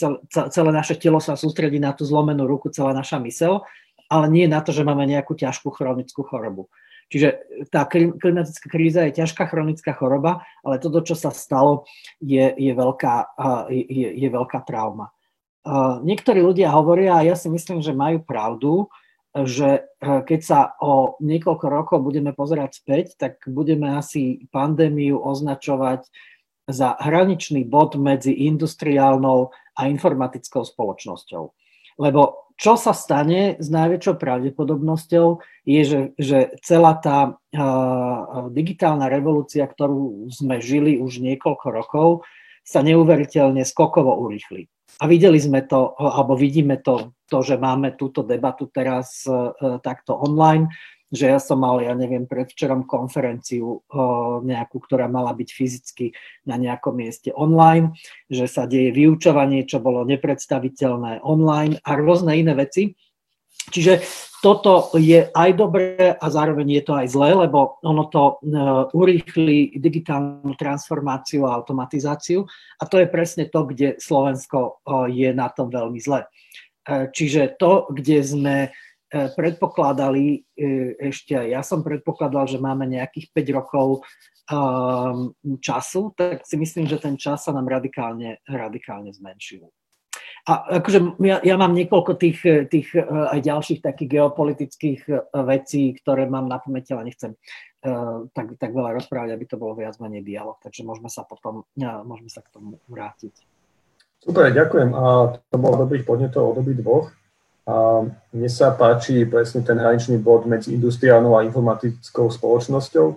celé 0.51 0.71
naše 0.75 0.99
telo 0.99 1.23
sa 1.23 1.39
sústredí 1.39 1.79
na 1.79 1.95
tú 1.95 2.03
zlomenú 2.03 2.43
ruku, 2.43 2.67
celá 2.67 2.91
naša 2.91 3.15
mysel, 3.23 3.63
ale 4.11 4.27
nie 4.27 4.43
na 4.51 4.59
to, 4.59 4.75
že 4.75 4.83
máme 4.83 5.07
nejakú 5.07 5.39
ťažkú 5.39 5.71
chronickú 5.71 6.27
chorobu. 6.27 6.67
Čiže 7.07 7.37
tá 7.69 7.85
klimatická 7.87 8.67
kríza 8.67 9.07
je 9.07 9.23
ťažká 9.23 9.47
chronická 9.47 9.95
choroba, 9.95 10.43
ale 10.65 10.81
toto, 10.81 10.99
čo 11.05 11.15
sa 11.15 11.29
stalo, 11.31 11.85
je, 12.19 12.51
je, 12.57 12.73
veľká, 12.73 13.37
je, 13.71 14.09
je 14.17 14.27
veľká 14.27 14.65
trauma. 14.67 15.13
Niektorí 16.01 16.43
ľudia 16.43 16.75
hovoria, 16.75 17.21
a 17.21 17.25
ja 17.25 17.37
si 17.37 17.47
myslím, 17.47 17.79
že 17.79 17.95
majú 17.95 18.19
pravdu, 18.25 18.89
že 19.43 19.91
keď 19.99 20.39
sa 20.39 20.59
o 20.79 21.19
niekoľko 21.19 21.67
rokov 21.67 21.99
budeme 21.99 22.31
pozerať 22.31 22.79
späť, 22.79 23.05
tak 23.19 23.43
budeme 23.51 23.91
asi 23.99 24.47
pandémiu 24.47 25.19
označovať 25.19 26.07
za 26.71 26.95
hraničný 26.95 27.67
bod 27.67 27.99
medzi 27.99 28.31
industriálnou 28.47 29.51
a 29.75 29.81
informatickou 29.91 30.63
spoločnosťou. 30.63 31.43
Lebo 31.99 32.45
čo 32.55 32.79
sa 32.79 32.95
stane 32.95 33.59
s 33.59 33.67
najväčšou 33.67 34.15
pravdepodobnosťou 34.15 35.27
je, 35.67 35.81
že, 35.83 36.01
že 36.15 36.39
celá 36.63 36.95
tá 36.95 37.35
uh, 37.35 38.47
digitálna 38.47 39.11
revolúcia, 39.11 39.67
ktorú 39.67 40.31
sme 40.31 40.63
žili 40.63 40.95
už 40.95 41.19
niekoľko 41.19 41.67
rokov, 41.67 42.07
sa 42.63 42.79
neuveriteľne 42.79 43.67
skokovo 43.67 44.15
urýchli. 44.23 44.71
A 45.01 45.11
videli 45.11 45.41
sme 45.41 45.65
to, 45.67 45.91
alebo 45.99 46.39
vidíme 46.39 46.79
to, 46.79 47.11
to 47.27 47.43
že 47.43 47.59
máme 47.59 47.99
túto 47.99 48.23
debatu 48.23 48.71
teraz 48.71 49.27
uh, 49.27 49.51
takto 49.83 50.15
online, 50.15 50.71
že 51.15 51.31
ja 51.31 51.39
som 51.39 51.61
mal, 51.61 51.79
ja 51.79 51.93
neviem, 51.93 52.25
predvčerom 52.25 52.89
konferenciu 52.89 53.85
nejakú, 54.43 54.77
ktorá 54.83 55.05
mala 55.05 55.31
byť 55.31 55.49
fyzicky 55.53 56.05
na 56.49 56.57
nejakom 56.57 56.97
mieste 56.97 57.29
online, 57.31 57.93
že 58.27 58.49
sa 58.49 58.65
deje 58.65 58.91
vyučovanie, 58.91 59.63
čo 59.69 59.79
bolo 59.79 60.03
nepredstaviteľné 60.03 61.21
online 61.21 61.77
a 61.85 61.95
rôzne 61.95 62.35
iné 62.35 62.57
veci. 62.57 62.97
Čiže 63.71 64.05
toto 64.43 64.93
je 64.93 65.25
aj 65.33 65.49
dobré 65.57 66.13
a 66.13 66.25
zároveň 66.29 66.77
je 66.77 66.83
to 66.85 66.93
aj 66.93 67.07
zlé, 67.09 67.33
lebo 67.33 67.81
ono 67.81 68.05
to 68.13 68.23
e, 68.23 68.33
urýchli 68.93 69.73
digitálnu 69.81 70.53
transformáciu 70.53 71.49
a 71.49 71.57
automatizáciu 71.57 72.45
a 72.77 72.83
to 72.85 73.01
je 73.01 73.07
presne 73.09 73.49
to, 73.49 73.65
kde 73.65 73.97
Slovensko 73.97 74.85
je 75.09 75.33
na 75.33 75.49
tom 75.49 75.73
veľmi 75.73 75.97
zle. 75.97 76.29
E, 76.85 77.09
čiže 77.09 77.57
to, 77.57 77.89
kde 77.89 78.21
sme 78.21 78.55
E, 79.15 79.29
predpokladali, 79.31 80.43
e, 80.57 80.97
ešte 80.97 81.37
ja 81.37 81.63
som 81.63 81.85
predpokladal, 81.85 82.49
že 82.51 82.59
máme 82.59 82.89
nejakých 82.89 83.31
5 83.31 83.57
rokov 83.57 83.87
času, 85.57 86.13
tak 86.13 86.45
si 86.45 86.53
myslím, 86.53 86.85
že 86.85 87.01
ten 87.01 87.17
čas 87.17 87.41
sa 87.41 87.49
nám 87.49 87.65
radikálne, 87.65 88.37
radikálne 88.45 89.09
zmenšil. 89.09 89.65
A 90.45 90.77
akože 90.77 91.17
ja, 91.25 91.41
ja 91.41 91.55
mám 91.57 91.73
niekoľko 91.73 92.21
tých, 92.21 92.69
tých 92.69 92.93
e, 92.93 93.01
aj 93.01 93.41
ďalších 93.41 93.81
takých 93.81 94.21
geopolitických 94.21 94.99
vecí, 95.33 95.97
ktoré 95.97 96.29
mám 96.29 96.45
na 96.45 96.61
pamäti, 96.61 96.93
ale 96.93 97.09
nechcem 97.09 97.33
tak, 98.33 98.57
tak 98.57 98.71
veľa 98.73 98.97
rozprávať, 98.97 99.37
aby 99.37 99.45
to 99.45 99.61
bolo 99.61 99.77
viac 99.77 99.97
menej 100.01 100.25
dialog. 100.25 100.57
Takže 100.61 100.81
môžeme 100.81 101.09
sa 101.09 101.21
potom, 101.21 101.65
môžeme 101.77 102.29
sa 102.33 102.41
k 102.41 102.49
tomu 102.49 102.81
vrátiť. 102.89 103.33
Super, 104.25 104.49
ďakujem. 104.49 104.89
A 104.97 105.37
to 105.37 105.57
bolo 105.61 105.85
dobrých 105.85 106.01
podnetov 106.01 106.57
od 106.57 106.65
obi 106.65 106.73
dvoch. 106.73 107.13
A 107.65 108.05
mne 108.33 108.49
sa 108.49 108.73
páči 108.73 109.25
presne 109.25 109.61
ten 109.61 109.77
hraničný 109.77 110.17
bod 110.21 110.49
medzi 110.49 110.73
industriálnou 110.73 111.37
a 111.37 111.45
informatickou 111.45 112.29
spoločnosťou. 112.29 113.07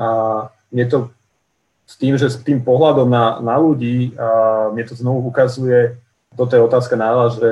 A 0.00 0.08
mne 0.72 0.84
to 0.88 0.98
s 1.84 1.94
tým, 2.00 2.16
že 2.16 2.32
s 2.32 2.40
tým 2.40 2.64
pohľadom 2.64 3.08
na, 3.08 3.40
na 3.40 3.56
ľudí, 3.60 4.16
a 4.16 4.68
mne 4.72 4.84
to 4.84 4.96
znovu 4.96 5.28
ukazuje, 5.28 5.96
toto 6.36 6.52
je 6.54 6.66
otázka 6.66 6.94
nála, 6.98 7.30
že, 7.34 7.50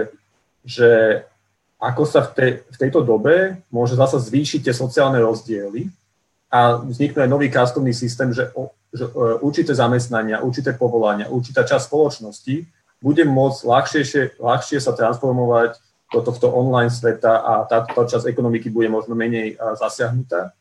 že 0.66 0.90
ako 1.82 2.02
sa 2.06 2.22
v, 2.22 2.30
tej, 2.34 2.50
v 2.70 2.76
tejto 2.78 3.02
dobe 3.02 3.58
môže 3.74 3.98
zase 3.98 4.22
zvýšiť 4.22 4.70
tie 4.70 4.74
sociálne 4.74 5.18
rozdiely 5.18 5.90
a 6.46 6.78
vznikne 6.78 7.26
aj 7.26 7.30
nový 7.30 7.50
kastovný 7.50 7.90
systém, 7.90 8.30
že, 8.30 8.52
že 8.94 9.08
e, 9.08 9.12
určité 9.42 9.74
zamestnania, 9.74 10.44
určité 10.44 10.76
povolania, 10.76 11.26
určitá 11.26 11.66
časť 11.66 11.90
spoločnosti 11.90 12.56
bude 13.02 13.26
môcť 13.26 13.60
ľahšie, 13.66 14.02
ľahšie 14.38 14.78
sa 14.78 14.94
transformovať 14.94 15.74
do 16.12 16.20
tohto 16.22 16.54
online 16.54 16.92
sveta 16.92 17.40
a 17.42 17.52
táto 17.66 18.04
časť 18.04 18.30
ekonomiky 18.30 18.70
bude 18.70 18.86
možno 18.86 19.16
menej 19.16 19.56
zasiahnutá. 19.58 20.52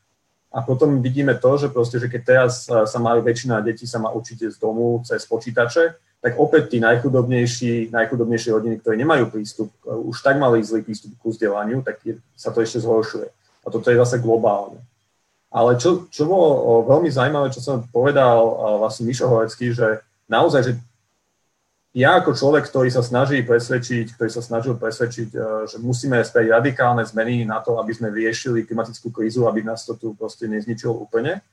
A 0.51 0.63
potom 0.63 0.99
vidíme 1.03 1.35
to, 1.35 1.59
že 1.59 1.71
proste, 1.71 1.99
že 1.99 2.07
keď 2.07 2.21
teraz 2.23 2.65
sa 2.67 2.99
majú 2.99 3.23
väčšina 3.23 3.63
detí 3.63 3.83
sa 3.83 3.99
má 3.99 4.11
učiť 4.11 4.51
z 4.51 4.57
domu 4.57 4.99
cez 5.03 5.23
počítače, 5.27 5.95
tak 6.21 6.37
opäť 6.37 6.69
tí 6.69 6.77
najchudobnejší, 6.77 7.89
najchudobnejšie 7.89 8.53
rodiny, 8.53 8.75
ktoré 8.77 8.93
nemajú 9.01 9.33
prístup, 9.33 9.73
už 9.81 10.21
tak 10.21 10.37
mali 10.37 10.61
zlý 10.61 10.85
prístup 10.85 11.17
k 11.17 11.25
vzdelaniu, 11.25 11.81
tak 11.81 11.97
je, 12.05 12.21
sa 12.37 12.53
to 12.53 12.61
ešte 12.61 12.85
zhoršuje. 12.85 13.27
A 13.65 13.67
toto 13.73 13.89
je 13.89 13.97
zase 13.97 14.21
globálne. 14.21 14.77
Ale 15.51 15.75
čo, 15.81 16.07
čo 16.07 16.29
bolo 16.29 16.85
veľmi 16.87 17.09
zaujímavé, 17.09 17.49
čo 17.49 17.59
som 17.59 17.83
povedal 17.89 18.37
vlastne 18.79 19.09
Mišo 19.09 19.27
Horecký, 19.27 19.73
že 19.73 19.99
naozaj, 20.29 20.61
že 20.63 20.73
ja 21.91 22.23
ako 22.23 22.31
človek, 22.31 22.71
ktorý 22.71 22.87
sa 22.87 23.03
snaží 23.03 23.43
presvedčiť, 23.43 24.15
ktorý 24.15 24.31
sa 24.31 24.39
snažil 24.39 24.79
presvedčiť, 24.79 25.29
e, 25.35 25.37
že 25.67 25.75
musíme 25.83 26.23
spraviť 26.23 26.47
radikálne 26.47 27.03
zmeny 27.03 27.43
na 27.43 27.59
to, 27.59 27.83
aby 27.83 27.91
sme 27.91 28.07
vyriešili 28.15 28.63
klimatickú 28.63 29.11
krízu, 29.11 29.43
aby 29.43 29.59
nás 29.59 29.83
to 29.83 29.99
tu 29.99 30.15
proste 30.15 30.47
nezničilo 30.47 30.95
úplne, 30.95 31.43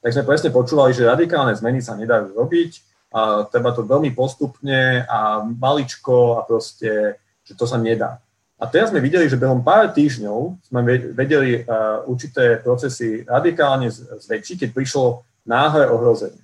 tak 0.00 0.16
sme 0.16 0.24
presne 0.24 0.48
počúvali, 0.48 0.96
že 0.96 1.04
radikálne 1.04 1.52
zmeny 1.52 1.84
sa 1.84 1.92
nedajú 1.92 2.32
robiť, 2.32 2.91
a 3.12 3.44
treba 3.44 3.76
to 3.76 3.84
veľmi 3.84 4.16
postupne 4.16 5.04
a 5.04 5.44
maličko 5.44 6.40
a 6.40 6.48
proste, 6.48 7.20
že 7.44 7.52
to 7.52 7.68
sa 7.68 7.76
nedá. 7.76 8.18
A 8.62 8.70
teraz 8.70 8.94
sme 8.94 9.02
videli, 9.02 9.26
že 9.26 9.34
behom 9.34 9.58
pár 9.58 9.90
týždňov 9.90 10.70
sme 10.70 10.80
vedeli 11.12 11.66
uh, 11.66 12.06
určité 12.06 12.62
procesy 12.62 13.26
radikálne 13.26 13.90
zväčšiť, 13.92 14.56
keď 14.62 14.70
prišlo 14.70 15.26
náhle 15.42 15.90
ohrozenie. 15.90 16.38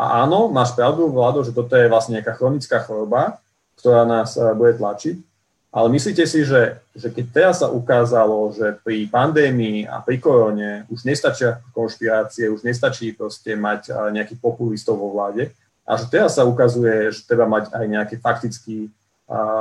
A 0.00 0.24
áno, 0.24 0.48
máš 0.48 0.72
pravdu, 0.72 1.12
Vlado, 1.12 1.44
že 1.44 1.52
toto 1.52 1.76
je 1.76 1.92
vlastne 1.92 2.16
nejaká 2.16 2.40
chronická 2.40 2.80
choroba, 2.80 3.36
ktorá 3.76 4.08
nás 4.08 4.40
uh, 4.40 4.56
bude 4.56 4.80
tlačiť. 4.80 5.20
Ale 5.68 5.92
myslíte 5.92 6.24
si, 6.24 6.48
že, 6.48 6.80
že 6.96 7.12
keď 7.12 7.26
teraz 7.28 7.60
sa 7.60 7.68
ukázalo, 7.68 8.48
že 8.56 8.80
pri 8.80 9.04
pandémii 9.04 9.84
a 9.84 10.00
pri 10.00 10.16
korone 10.16 10.88
už 10.88 11.04
nestačia 11.04 11.60
konšpirácie, 11.76 12.48
už 12.48 12.64
nestačí 12.64 13.12
proste 13.12 13.52
mať 13.52 13.92
uh, 13.92 14.08
nejakých 14.08 14.40
populistov 14.40 14.96
vo 14.96 15.12
vláde, 15.12 15.52
a 15.88 15.96
že 15.96 16.04
teraz 16.12 16.36
sa 16.36 16.44
ukazuje, 16.44 17.08
že 17.08 17.24
treba 17.24 17.48
mať 17.48 17.72
aj 17.72 17.84
nejaký 17.88 18.16
faktický 18.20 18.92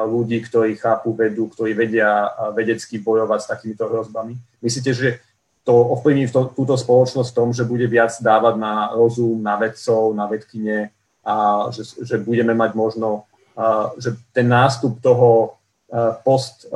ľudí, 0.08 0.44
ktorí 0.44 0.76
chápu 0.76 1.16
vedu, 1.16 1.48
ktorí 1.48 1.72
vedia 1.72 2.28
vedecky 2.52 3.00
bojovať 3.00 3.40
s 3.44 3.48
takýmito 3.52 3.88
hrozbami. 3.88 4.36
Myslíte, 4.60 4.92
že 4.92 5.24
to 5.68 5.76
ovplyvní 5.76 6.32
to, 6.32 6.48
túto 6.56 6.80
spoločnosť 6.80 7.32
v 7.32 7.38
tom, 7.40 7.50
že 7.52 7.68
bude 7.68 7.84
viac 7.92 8.16
dávať 8.24 8.56
na 8.56 8.96
rozum, 8.96 9.44
na 9.44 9.60
vedcov, 9.60 10.16
na 10.16 10.24
vedkyne 10.28 10.92
a 11.28 11.68
že, 11.76 11.84
že 12.08 12.16
budeme 12.20 12.56
mať 12.56 12.72
možno, 12.76 13.28
že 14.00 14.16
ten 14.32 14.48
nástup 14.48 15.04
toho 15.04 15.60
post 16.24 16.68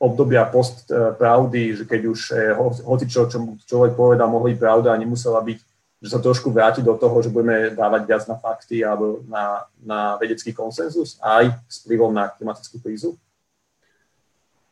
obdobia 0.00 0.48
post 0.48 0.88
pravdy, 0.92 1.76
že 1.76 1.84
keď 1.84 2.00
už 2.08 2.20
hoci 2.84 3.04
čo, 3.08 3.28
čo 3.28 3.40
človek 3.68 3.92
povedal, 3.92 4.32
mohli 4.32 4.56
pravda 4.56 4.92
a 4.92 5.00
nemusela 5.00 5.44
byť 5.44 5.58
že 6.04 6.12
sa 6.12 6.20
trošku 6.20 6.52
vráti 6.52 6.84
do 6.84 6.92
toho, 7.00 7.16
že 7.24 7.32
budeme 7.32 7.72
dávať 7.72 8.02
viac 8.04 8.22
na 8.28 8.36
fakty 8.36 8.84
alebo 8.84 9.24
na, 9.24 9.64
na 9.80 10.20
vedecký 10.20 10.52
konsenzus 10.52 11.16
aj 11.24 11.56
s 11.64 11.80
vplyvom 11.80 12.12
na 12.12 12.28
klimatickú 12.28 12.76
krízu? 12.76 13.16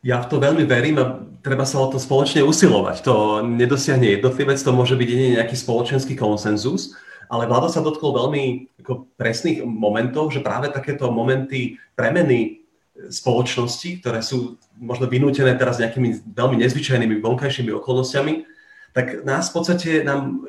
Ja 0.05 0.21
v 0.21 0.29
to 0.29 0.37
veľmi 0.37 0.61
verím 0.69 1.01
a 1.01 1.25
treba 1.41 1.65
sa 1.65 1.81
o 1.81 1.89
to 1.89 1.97
spoločne 1.97 2.45
usilovať. 2.45 3.01
To 3.07 3.41
nedosiahne 3.41 4.13
jednotlivec, 4.13 4.61
to 4.61 4.77
môže 4.77 4.93
byť 4.93 5.07
jedine 5.09 5.41
nejaký 5.41 5.57
spoločenský 5.57 6.13
konsenzus, 6.13 6.93
ale 7.25 7.49
vláda 7.49 7.73
sa 7.73 7.81
dotkol 7.81 8.13
veľmi 8.13 8.69
ako 8.85 9.09
presných 9.17 9.65
momentov, 9.65 10.29
že 10.29 10.45
práve 10.45 10.69
takéto 10.69 11.09
momenty 11.09 11.81
premeny 11.97 12.61
spoločnosti, 13.09 14.05
ktoré 14.05 14.21
sú 14.21 14.61
možno 14.77 15.09
vynútené 15.09 15.57
teraz 15.57 15.81
nejakými 15.81 16.29
veľmi 16.29 16.61
nezvyčajnými 16.61 17.17
vonkajšími 17.25 17.73
okolnostiami, 17.73 18.45
tak 18.93 19.25
nás 19.25 19.49
v 19.49 19.53
podstate 19.57 19.89
nám 20.05 20.45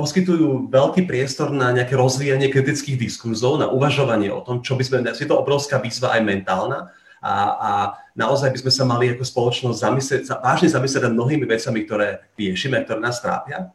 poskytujú 0.00 0.72
veľký 0.72 1.04
priestor 1.04 1.52
na 1.52 1.68
nejaké 1.76 1.92
rozvíjanie 1.92 2.48
kritických 2.48 2.96
diskurzov, 2.96 3.60
na 3.60 3.68
uvažovanie 3.68 4.32
o 4.32 4.40
tom, 4.40 4.64
čo 4.64 4.74
by 4.74 4.82
sme, 4.82 4.96
je 5.12 5.28
to 5.28 5.36
obrovská 5.36 5.76
výzva 5.76 6.16
aj 6.16 6.24
mentálna 6.24 6.88
a, 7.20 7.34
a 7.52 7.70
naozaj 8.16 8.48
by 8.48 8.58
sme 8.64 8.72
sa 8.72 8.84
mali 8.88 9.12
ako 9.12 9.28
spoločnosť 9.28 9.76
zamyslieť, 9.76 10.22
vážne 10.40 10.72
zamyslieť 10.72 11.04
nad 11.04 11.14
mnohými 11.14 11.44
vecami, 11.44 11.84
ktoré 11.84 12.24
riešime, 12.40 12.80
ktoré 12.80 12.98
nás 12.98 13.20
trápia. 13.20 13.68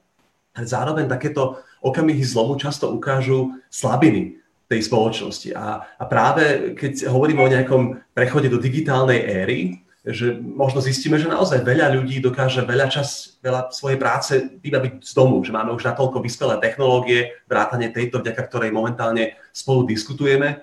Ale 0.58 0.66
zároveň 0.66 1.06
takéto 1.06 1.62
okamihy 1.86 2.26
zlomu 2.26 2.58
často 2.58 2.90
ukážu 2.90 3.62
slabiny 3.70 4.42
tej 4.66 4.82
spoločnosti. 4.90 5.54
A, 5.54 5.86
a 5.86 6.04
práve 6.10 6.74
keď 6.74 7.06
hovoríme 7.06 7.46
o 7.46 7.54
nejakom 7.54 8.02
prechode 8.18 8.50
do 8.50 8.58
digitálnej 8.58 9.22
éry, 9.22 9.85
že 10.06 10.38
možno 10.38 10.86
zistíme, 10.86 11.18
že 11.18 11.26
naozaj 11.26 11.66
veľa 11.66 11.98
ľudí 11.98 12.22
dokáže 12.22 12.62
veľa 12.62 12.94
čas, 12.94 13.42
veľa 13.42 13.74
svojej 13.74 13.98
práce 13.98 14.38
vybaviť 14.62 15.02
z 15.02 15.12
domu, 15.18 15.42
že 15.42 15.50
máme 15.50 15.74
už 15.74 15.82
natoľko 15.82 16.22
vyspelé 16.22 16.62
technológie, 16.62 17.34
vrátane 17.50 17.90
tejto, 17.90 18.22
vďaka 18.22 18.42
ktorej 18.46 18.70
momentálne 18.70 19.34
spolu 19.50 19.90
diskutujeme, 19.90 20.62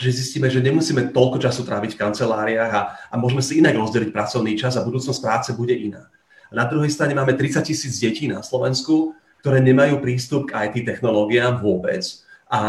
že 0.00 0.08
zistíme, 0.08 0.48
že 0.48 0.64
nemusíme 0.64 1.12
toľko 1.12 1.44
času 1.44 1.68
tráviť 1.68 1.94
v 1.94 2.00
kanceláriách 2.00 2.72
a, 2.72 2.82
a 3.12 3.14
môžeme 3.20 3.44
si 3.44 3.60
inak 3.60 3.76
rozdeliť 3.76 4.08
pracovný 4.08 4.56
čas 4.56 4.80
a 4.80 4.86
budúcnosť 4.88 5.20
práce 5.20 5.50
bude 5.52 5.76
iná. 5.76 6.08
A 6.48 6.52
na 6.56 6.64
druhej 6.64 6.88
strane 6.88 7.12
máme 7.12 7.36
30 7.36 7.60
tisíc 7.68 8.00
detí 8.00 8.24
na 8.24 8.40
Slovensku, 8.40 9.12
ktoré 9.44 9.60
nemajú 9.60 10.00
prístup 10.00 10.48
k 10.48 10.72
IT 10.72 10.88
technológiám 10.88 11.60
vôbec 11.60 12.02
a 12.52 12.62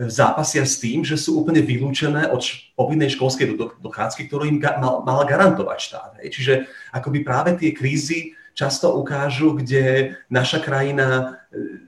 zápasia 0.00 0.64
s 0.64 0.80
tým, 0.80 1.04
že 1.04 1.20
sú 1.20 1.44
úplne 1.44 1.60
vylúčené 1.60 2.32
od 2.32 2.40
povinnej 2.72 3.12
školskej 3.12 3.60
dochádzky, 3.76 4.24
ktorú 4.24 4.48
im 4.48 4.56
mal, 4.56 5.04
mal 5.04 5.20
garantovať 5.28 5.78
štát. 5.84 6.10
Hej. 6.16 6.28
Čiže 6.32 6.52
akoby 6.96 7.20
práve 7.20 7.52
tie 7.60 7.76
krízy 7.76 8.32
často 8.56 8.96
ukážu, 8.96 9.52
kde 9.52 10.16
naša 10.32 10.64
krajina 10.64 11.36
e, 11.52 11.84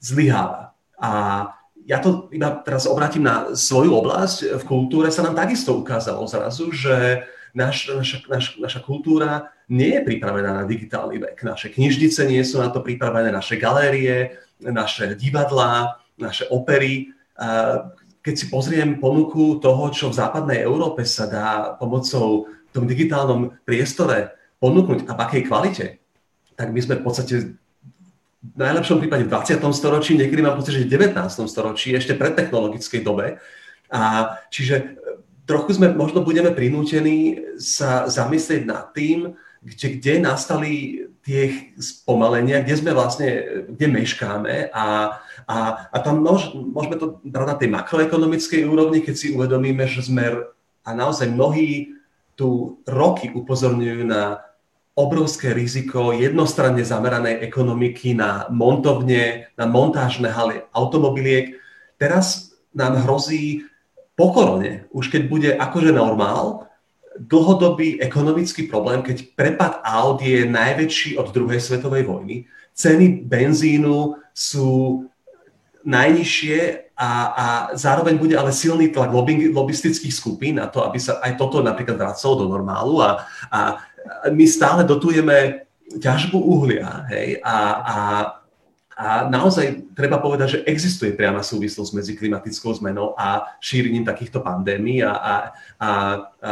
zlyháva. 0.00 0.72
A 0.96 1.10
ja 1.84 2.00
to 2.00 2.32
iba 2.32 2.64
teraz 2.64 2.88
obrátim 2.88 3.28
na 3.28 3.52
svoju 3.52 3.92
oblasť. 4.00 4.56
V 4.58 4.64
kultúre 4.64 5.12
sa 5.12 5.20
nám 5.20 5.36
takisto 5.36 5.76
ukázalo 5.76 6.24
zrazu, 6.24 6.72
že 6.72 7.28
naš, 7.52 7.92
naša, 7.92 8.24
naš, 8.24 8.46
naša 8.56 8.80
kultúra 8.80 9.52
nie 9.68 10.00
je 10.00 10.06
pripravená 10.08 10.64
na 10.64 10.64
digitálny 10.64 11.20
vek. 11.20 11.44
Naše 11.44 11.76
knižnice 11.76 12.24
nie 12.24 12.40
sú 12.40 12.56
na 12.56 12.72
to 12.72 12.80
pripravené, 12.80 13.28
naše 13.28 13.60
galérie, 13.60 14.40
naše 14.64 15.12
divadlá, 15.12 15.99
naše 16.20 16.44
opery. 16.52 17.10
Keď 18.20 18.34
si 18.36 18.46
pozriem 18.52 19.00
ponuku 19.00 19.58
toho, 19.58 19.88
čo 19.88 20.12
v 20.12 20.18
západnej 20.20 20.60
Európe 20.62 21.08
sa 21.08 21.24
dá 21.24 21.74
pomocou 21.80 22.46
v 22.46 22.70
tom 22.70 22.84
digitálnom 22.84 23.56
priestore 23.64 24.36
ponúknuť 24.60 25.08
a 25.08 25.12
v 25.16 25.22
akej 25.24 25.42
kvalite, 25.48 25.86
tak 26.54 26.70
my 26.70 26.80
sme 26.84 27.00
v 27.00 27.04
podstate 27.04 27.34
v 28.40 28.56
najlepšom 28.56 29.00
prípade 29.00 29.28
v 29.28 29.32
20. 29.32 29.60
storočí, 29.76 30.16
niekedy 30.16 30.40
mám 30.40 30.56
pocit, 30.56 30.76
že 30.76 30.88
v 30.88 30.92
19. 30.96 31.16
storočí, 31.44 31.92
ešte 31.92 32.16
pred 32.16 32.32
technologickej 32.32 33.00
dobe. 33.04 33.36
A 33.92 34.32
čiže 34.48 34.76
e, 34.80 34.84
trochu 35.44 35.76
sme 35.76 35.92
možno 35.92 36.24
budeme 36.24 36.48
prinútení 36.48 37.36
sa 37.60 38.08
zamyslieť 38.08 38.62
nad 38.64 38.96
tým, 38.96 39.36
kde, 39.60 39.86
kde 40.00 40.12
nastali 40.24 40.72
tie 41.20 41.72
spomalenia, 41.76 42.64
kde 42.64 42.80
sme 42.80 42.96
vlastne, 42.96 43.28
kde 43.68 43.86
meškáme 43.92 44.72
a, 44.72 45.20
a, 45.50 45.90
a 45.90 45.96
tam 45.98 46.22
môž, 46.22 46.54
môžeme 46.54 46.94
to 46.94 47.18
brať 47.26 47.46
na 47.50 47.56
tej 47.58 47.68
makroekonomickej 47.74 48.62
úrovni, 48.70 49.02
keď 49.02 49.14
si 49.18 49.26
uvedomíme, 49.34 49.82
že 49.90 50.06
sme 50.06 50.46
a 50.86 50.90
naozaj 50.94 51.26
mnohí 51.34 51.98
tu 52.38 52.78
roky 52.86 53.34
upozorňujú 53.34 54.06
na 54.06 54.46
obrovské 54.94 55.50
riziko 55.50 56.14
jednostranne 56.14 56.86
zameranej 56.86 57.42
ekonomiky 57.42 58.14
na 58.14 58.46
montovne, 58.48 59.50
na 59.58 59.66
montážne 59.66 60.30
haly 60.30 60.62
automobiliek. 60.70 61.58
Teraz 61.98 62.54
nám 62.70 63.02
hrozí 63.02 63.66
po 64.14 64.30
korone, 64.30 64.86
už 64.94 65.10
keď 65.10 65.22
bude 65.26 65.50
akože 65.56 65.90
normál, 65.90 66.70
dlhodobý 67.18 67.98
ekonomický 68.00 68.70
problém, 68.70 69.02
keď 69.02 69.34
prepad 69.34 69.82
aut 69.82 70.22
je 70.22 70.46
najväčší 70.46 71.18
od 71.18 71.34
druhej 71.34 71.60
svetovej 71.60 72.06
vojny. 72.06 72.46
Ceny 72.72 73.26
benzínu 73.26 74.16
sú 74.30 75.09
najnižšie 75.84 76.58
a, 76.96 77.10
a 77.32 77.46
zároveň 77.72 78.20
bude 78.20 78.36
ale 78.36 78.52
silný 78.52 78.92
tlak 78.92 79.08
lobby, 79.08 79.48
lobistických 79.48 80.12
skupín 80.12 80.60
na 80.60 80.68
to, 80.68 80.84
aby 80.84 81.00
sa 81.00 81.16
aj 81.24 81.40
toto 81.40 81.64
napríklad 81.64 81.96
vracalo 81.96 82.44
do 82.44 82.46
normálu 82.48 83.00
a, 83.00 83.24
a 83.48 83.60
my 84.28 84.44
stále 84.44 84.84
dotujeme 84.84 85.64
ťažbu 85.96 86.36
uhlia 86.36 87.08
hej, 87.08 87.40
a, 87.40 87.56
a 87.80 87.96
a 89.00 89.32
naozaj 89.32 89.96
treba 89.96 90.20
povedať, 90.20 90.48
že 90.60 90.62
existuje 90.68 91.16
priama 91.16 91.40
súvislosť 91.40 91.96
medzi 91.96 92.12
klimatickou 92.12 92.76
zmenou 92.76 93.16
a 93.16 93.48
šírením 93.56 94.04
takýchto 94.04 94.44
pandémií 94.44 95.00
a, 95.00 95.16
a, 95.16 95.34
a 95.80 95.88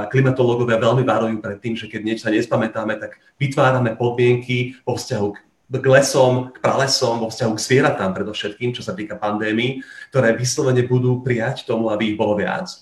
klimatológovia 0.08 0.80
veľmi 0.80 1.04
varujú 1.04 1.44
pred 1.44 1.60
tým, 1.60 1.76
že 1.76 1.92
keď 1.92 2.00
niečo 2.00 2.24
sa 2.24 2.32
nespamätáme, 2.32 2.96
tak 2.96 3.20
vytvárame 3.36 3.92
podmienky 4.00 4.80
vo 4.80 4.96
vzťahu 4.96 5.28
k 5.28 5.38
k 5.68 5.86
lesom, 5.86 6.48
k 6.52 6.64
pralesom, 6.64 7.20
vo 7.20 7.28
vzťahu 7.28 7.52
k 7.52 7.64
zvieratám 7.64 8.16
predovšetkým, 8.16 8.72
čo 8.72 8.80
sa 8.80 8.96
týka 8.96 9.20
pandémií, 9.20 9.84
ktoré 10.08 10.32
vyslovene 10.32 10.88
budú 10.88 11.20
prijať 11.20 11.68
tomu, 11.68 11.92
aby 11.92 12.12
ich 12.12 12.18
bolo 12.18 12.40
viac. 12.40 12.72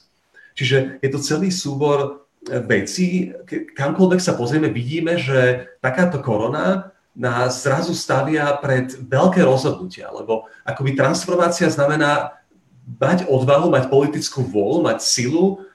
Čiže 0.55 1.03
je 1.03 1.09
to 1.11 1.19
celý 1.19 1.51
súbor 1.51 2.27
vecí, 2.47 3.35
kamkoľvek 3.75 4.21
sa 4.23 4.39
pozrieme, 4.39 4.71
vidíme, 4.71 5.19
že 5.19 5.67
takáto 5.83 6.23
korona 6.23 6.95
nás 7.17 7.67
zrazu 7.67 7.97
stavia 7.97 8.55
pred 8.61 8.93
veľké 8.93 9.43
rozhodnutia, 9.43 10.13
lebo 10.15 10.47
akoby 10.63 10.95
transformácia 10.95 11.67
znamená 11.67 12.39
mať 12.87 13.27
odvahu, 13.27 13.73
mať 13.73 13.91
politickú 13.91 14.47
vôľu, 14.47 14.87
mať 14.87 15.03
silu, 15.03 15.67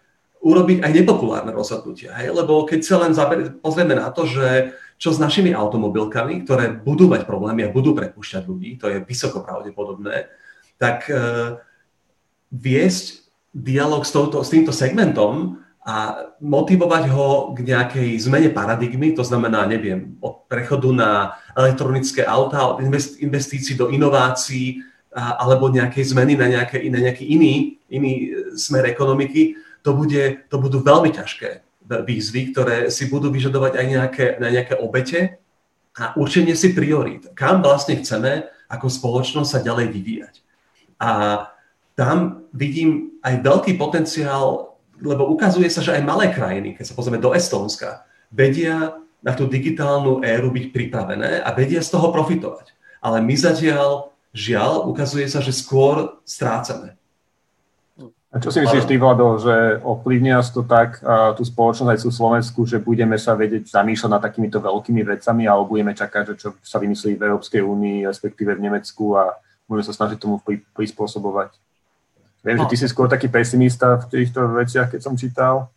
urobiť 0.42 0.82
aj 0.82 0.92
nepopulárne 0.96 1.52
rozhodnutia. 1.54 2.16
Hej? 2.18 2.34
Lebo 2.34 2.66
keď 2.66 2.80
sa 2.82 2.96
len 3.04 3.12
zaber- 3.14 3.54
pozrieme 3.62 3.94
na 3.94 4.10
to, 4.10 4.26
že 4.26 4.74
čo 5.02 5.10
s 5.10 5.18
našimi 5.18 5.50
automobilkami, 5.50 6.46
ktoré 6.46 6.70
budú 6.78 7.10
mať 7.10 7.26
problémy 7.26 7.66
a 7.66 7.74
budú 7.74 7.98
prepúšťať 7.98 8.46
ľudí, 8.46 8.78
to 8.78 8.86
je 8.86 9.02
vysoko 9.02 9.42
pravdepodobné, 9.42 10.30
tak 10.78 11.10
uh, 11.10 11.58
viesť 12.54 13.26
dialog 13.50 14.06
s, 14.06 14.14
touto, 14.14 14.46
s 14.46 14.54
týmto 14.54 14.70
segmentom 14.70 15.58
a 15.82 16.30
motivovať 16.38 17.04
ho 17.10 17.58
k 17.58 17.66
nejakej 17.66 18.10
zmene 18.22 18.54
paradigmy, 18.54 19.18
to 19.18 19.26
znamená, 19.26 19.66
neviem, 19.66 20.14
od 20.22 20.46
prechodu 20.46 20.94
na 20.94 21.42
elektronické 21.58 22.22
auta, 22.22 22.70
od 22.70 22.86
investícií 23.18 23.74
do 23.74 23.90
inovácií, 23.90 24.86
alebo 25.18 25.74
nejakej 25.74 26.14
zmeny 26.14 26.38
na, 26.38 26.48
nejaké, 26.48 26.86
na 26.88 27.02
nejaký 27.02 27.26
iný, 27.26 27.82
iný 27.90 28.32
smer 28.54 28.86
ekonomiky, 28.94 29.58
to, 29.82 29.98
bude, 29.98 30.46
to 30.48 30.56
budú 30.62 30.86
veľmi 30.86 31.10
ťažké 31.10 31.66
výzvy, 32.00 32.56
ktoré 32.56 32.88
si 32.88 33.12
budú 33.12 33.28
vyžadovať 33.28 33.76
aj 33.76 33.86
nejaké, 33.86 34.26
nejaké 34.40 34.76
obete 34.80 35.42
a 36.00 36.16
určenie 36.16 36.56
si 36.56 36.72
priorít. 36.72 37.28
Kam 37.36 37.60
vlastne 37.60 38.00
chceme 38.00 38.48
ako 38.72 38.88
spoločnosť 38.88 39.50
sa 39.52 39.60
ďalej 39.60 39.88
vyvíjať. 39.92 40.36
A 41.04 41.12
tam 42.00 42.48
vidím 42.56 43.20
aj 43.20 43.44
veľký 43.44 43.76
potenciál, 43.76 44.80
lebo 45.04 45.28
ukazuje 45.28 45.68
sa, 45.68 45.84
že 45.84 46.00
aj 46.00 46.08
malé 46.08 46.32
krajiny, 46.32 46.80
keď 46.80 46.86
sa 46.88 46.96
pozrieme 46.96 47.20
do 47.20 47.36
Estónska, 47.36 48.08
vedia 48.32 48.96
na 49.20 49.36
tú 49.36 49.46
digitálnu 49.46 50.24
éru 50.24 50.50
byť 50.50 50.66
pripravené 50.72 51.44
a 51.44 51.50
vedia 51.52 51.84
z 51.84 51.92
toho 51.92 52.10
profitovať. 52.10 52.74
Ale 53.04 53.20
my 53.22 53.36
zatiaľ, 53.36 54.14
žiaľ, 54.32 54.88
ukazuje 54.88 55.28
sa, 55.28 55.44
že 55.44 55.54
skôr 55.54 56.22
strácame. 56.24 57.01
A 58.32 58.40
čo 58.40 58.48
si 58.48 58.64
myslíš, 58.64 58.88
ty, 58.88 58.96
Vlado, 58.96 59.36
že 59.44 59.84
ovplyvnia 59.84 60.40
to 60.56 60.64
tak 60.64 61.04
tú 61.36 61.44
spoločnosť 61.44 61.92
aj 61.92 62.00
tú 62.00 62.12
Slovensku, 62.16 62.64
že 62.64 62.80
budeme 62.80 63.20
sa 63.20 63.36
vedieť 63.36 63.68
zamýšľať 63.68 64.08
nad 64.08 64.24
takýmito 64.24 64.64
veľkými 64.64 65.04
vecami 65.04 65.52
alebo 65.52 65.76
budeme 65.76 65.92
čakať, 65.92 66.24
že 66.32 66.36
čo 66.40 66.50
sa 66.64 66.80
vymyslí 66.80 67.20
v 67.20 67.26
Európskej 67.28 67.60
únii, 67.60 68.08
respektíve 68.08 68.56
v 68.56 68.72
Nemecku 68.72 69.20
a 69.20 69.36
budeme 69.68 69.84
sa 69.84 69.92
snažiť 69.92 70.16
tomu 70.16 70.40
prispôsobovať? 70.72 71.60
Viem, 72.48 72.56
no. 72.56 72.64
že 72.66 72.72
ty 72.72 72.76
si 72.80 72.88
skôr 72.88 73.12
taký 73.12 73.28
pesimista 73.28 74.00
v 74.00 74.08
týchto 74.08 74.48
veciach, 74.48 74.96
keď 74.96 75.00
som 75.04 75.20
čítal. 75.20 75.68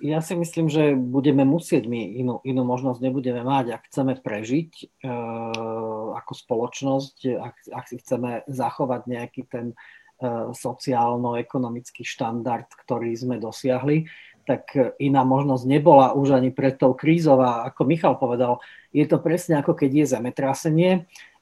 Ja 0.00 0.24
si 0.24 0.32
myslím, 0.32 0.72
že 0.72 0.96
budeme 0.96 1.44
musieť, 1.44 1.84
my 1.84 2.00
inú, 2.00 2.40
inú 2.48 2.64
možnosť 2.64 3.02
nebudeme 3.02 3.44
mať, 3.44 3.76
ak 3.76 3.82
chceme 3.92 4.16
prežiť 4.16 4.70
e, 4.72 4.86
ako 6.16 6.32
spoločnosť, 6.32 7.16
ak, 7.36 7.56
ak 7.76 7.84
si 7.84 8.00
chceme 8.00 8.40
zachovať 8.48 9.04
nejaký 9.04 9.42
ten 9.44 9.76
sociálno-ekonomický 10.52 12.02
štandard, 12.02 12.68
ktorý 12.86 13.12
sme 13.12 13.36
dosiahli, 13.36 14.08
tak 14.46 14.78
iná 15.02 15.26
možnosť 15.26 15.64
nebola 15.66 16.14
už 16.14 16.38
ani 16.38 16.54
pred 16.54 16.78
tou 16.78 16.94
krízou. 16.94 17.42
A 17.42 17.66
ako 17.66 17.82
Michal 17.84 18.14
povedal, 18.14 18.62
je 18.94 19.02
to 19.04 19.18
presne 19.18 19.58
ako 19.58 19.74
keď 19.74 19.90
je 19.92 20.04
zemetrasenie 20.16 20.92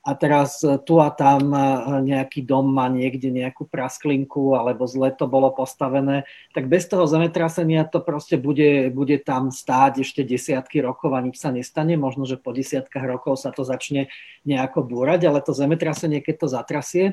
a 0.05 0.13
teraz 0.13 0.61
e, 0.61 0.77
tu 0.85 1.01
a 1.01 1.09
tam 1.09 1.49
e, 1.49 1.61
nejaký 2.05 2.45
dom 2.45 2.69
má 2.69 2.93
niekde 2.93 3.33
nejakú 3.33 3.65
prasklinku 3.65 4.53
alebo 4.53 4.85
zle 4.85 5.09
to 5.17 5.25
bolo 5.25 5.49
postavené, 5.49 6.29
tak 6.53 6.69
bez 6.69 6.85
toho 6.85 7.09
zemetrasenia 7.09 7.89
to 7.89 8.05
proste 8.05 8.37
bude, 8.37 8.93
bude 8.93 9.17
tam 9.25 9.49
stáť 9.49 10.05
ešte 10.05 10.21
desiatky 10.21 10.85
rokov 10.85 11.17
a 11.17 11.25
nič 11.25 11.41
sa 11.41 11.49
nestane. 11.49 11.97
Možno, 11.97 12.29
že 12.29 12.37
po 12.37 12.53
desiatkách 12.53 13.05
rokov 13.09 13.41
sa 13.41 13.49
to 13.49 13.65
začne 13.65 14.13
nejako 14.45 14.85
búrať, 14.85 15.25
ale 15.25 15.41
to 15.41 15.57
zemetrasenie, 15.57 16.21
keď 16.21 16.35
to 16.37 16.47
zatrasie, 16.53 17.05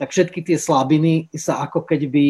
tak 0.00 0.08
všetky 0.08 0.40
tie 0.40 0.56
slabiny 0.56 1.28
sa 1.36 1.60
ako 1.68 1.84
keby 1.84 2.24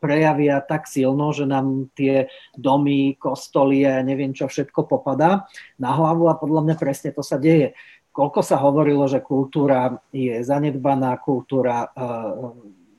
prejavia 0.00 0.62
tak 0.64 0.88
silno, 0.88 1.36
že 1.36 1.44
nám 1.44 1.92
tie 1.92 2.32
domy, 2.56 3.18
kostoly 3.20 3.84
a 3.84 4.00
neviem 4.00 4.32
čo 4.32 4.48
všetko 4.48 4.88
popadá 4.88 5.50
na 5.76 5.90
hlavu 5.92 6.30
a 6.32 6.38
podľa 6.38 6.64
mňa 6.64 6.76
presne 6.80 7.10
to 7.12 7.20
sa 7.20 7.36
deje 7.36 7.74
koľko 8.12 8.40
sa 8.42 8.58
hovorilo, 8.58 9.06
že 9.06 9.22
kultúra 9.22 9.94
je 10.10 10.42
zanedbaná, 10.42 11.16
kultúra 11.22 11.86
e, 11.86 11.88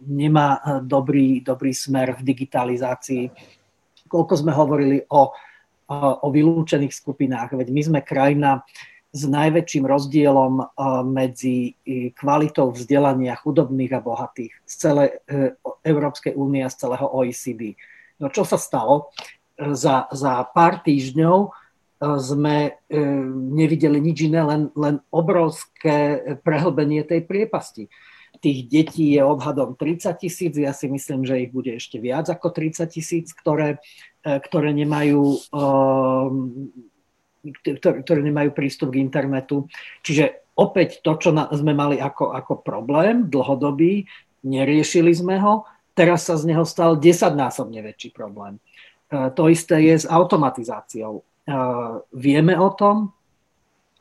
nemá 0.07 0.57
e, 0.57 0.59
dobrý, 0.83 1.43
dobrý 1.43 1.75
smer 1.75 2.15
v 2.17 2.25
digitalizácii, 2.25 3.23
koľko 4.07 4.33
sme 4.33 4.51
hovorili 4.55 4.97
o, 5.11 5.31
o 5.93 6.27
vylúčených 6.31 6.93
skupinách, 6.93 7.53
veď 7.53 7.67
my 7.69 7.81
sme 7.81 7.99
krajina 8.01 8.65
s 9.09 9.25
najväčším 9.25 9.89
rozdielom 9.89 10.61
medzi 11.09 11.73
kvalitou 12.13 12.69
vzdelania 12.69 13.33
chudobných 13.41 13.97
a 13.97 14.05
bohatých 14.05 14.53
z 14.69 14.73
celej 14.77 15.09
Európskej 15.81 16.37
únie 16.37 16.61
a 16.61 16.69
z 16.69 16.85
celého 16.85 17.09
OECD. 17.09 17.73
No 18.21 18.29
čo 18.29 18.45
sa 18.45 18.61
stalo? 18.61 19.09
Za, 19.57 20.05
za 20.13 20.45
pár 20.53 20.85
týždňov 20.85 21.51
sme 21.99 22.79
e, 22.87 22.95
nevideli 23.51 23.99
nič 23.99 24.31
iné, 24.31 24.39
len, 24.39 24.71
len 24.71 25.03
obrovské 25.11 26.23
prehlbenie 26.47 27.03
tej 27.03 27.27
priepasti. 27.27 27.91
Tých 28.39 28.71
detí 28.71 29.19
je 29.19 29.19
odhadom 29.19 29.75
30 29.75 30.15
tisíc, 30.15 30.55
ja 30.55 30.71
si 30.71 30.87
myslím, 30.87 31.27
že 31.27 31.43
ich 31.43 31.51
bude 31.51 31.75
ešte 31.75 31.99
viac 31.99 32.31
ako 32.31 32.55
30 32.55 32.87
tisíc, 32.87 33.35
ktoré, 33.35 33.83
e, 34.23 34.39
ktoré, 34.39 34.71
nemajú, 34.71 35.43
e, 37.51 37.67
ktoré 37.83 38.21
nemajú 38.23 38.55
prístup 38.55 38.95
k 38.95 39.03
internetu. 39.03 39.67
Čiže 39.99 40.55
opäť 40.55 41.03
to, 41.03 41.19
čo 41.19 41.35
sme 41.35 41.75
mali 41.75 41.99
ako, 41.99 42.31
ako 42.31 42.63
problém 42.63 43.27
dlhodobý, 43.27 44.07
neriešili 44.47 45.11
sme 45.11 45.35
ho, 45.43 45.67
teraz 45.91 46.31
sa 46.31 46.39
z 46.39 46.47
neho 46.47 46.63
stal 46.63 46.95
desaťnásobne 46.95 47.83
väčší 47.83 48.15
problém. 48.15 48.55
To 49.09 49.51
isté 49.51 49.89
je 49.89 49.99
s 49.99 50.07
automatizáciou 50.07 51.27
vieme 52.13 52.53
o 52.59 52.69
tom, 52.73 53.13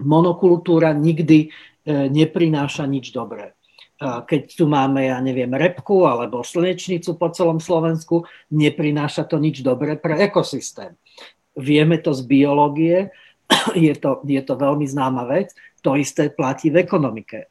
monokultúra 0.03 0.95
nikdy 0.95 1.49
e, 1.49 2.09
neprináša 2.09 2.87
nič 2.87 3.11
dobré. 3.11 3.55
Keď 3.99 4.55
tu 4.55 4.71
máme, 4.71 5.11
ja 5.11 5.19
neviem, 5.19 5.51
repku 5.51 6.07
alebo 6.07 6.47
slnečnicu 6.47 7.19
po 7.19 7.35
celom 7.35 7.59
Slovensku, 7.59 8.23
neprináša 8.55 9.27
to 9.27 9.43
nič 9.43 9.59
dobré 9.67 9.99
pre 9.99 10.23
ekosystém. 10.23 10.95
Vieme 11.59 11.99
to 11.99 12.15
z 12.15 12.23
biológie, 12.23 13.11
je 13.75 13.91
to, 13.99 14.23
je 14.23 14.39
to 14.39 14.55
veľmi 14.55 14.87
známa 14.87 15.27
vec, 15.27 15.51
to 15.83 15.99
isté 15.99 16.31
platí 16.31 16.71
v 16.71 16.87
ekonomike. 16.87 17.39
E, 17.43 17.47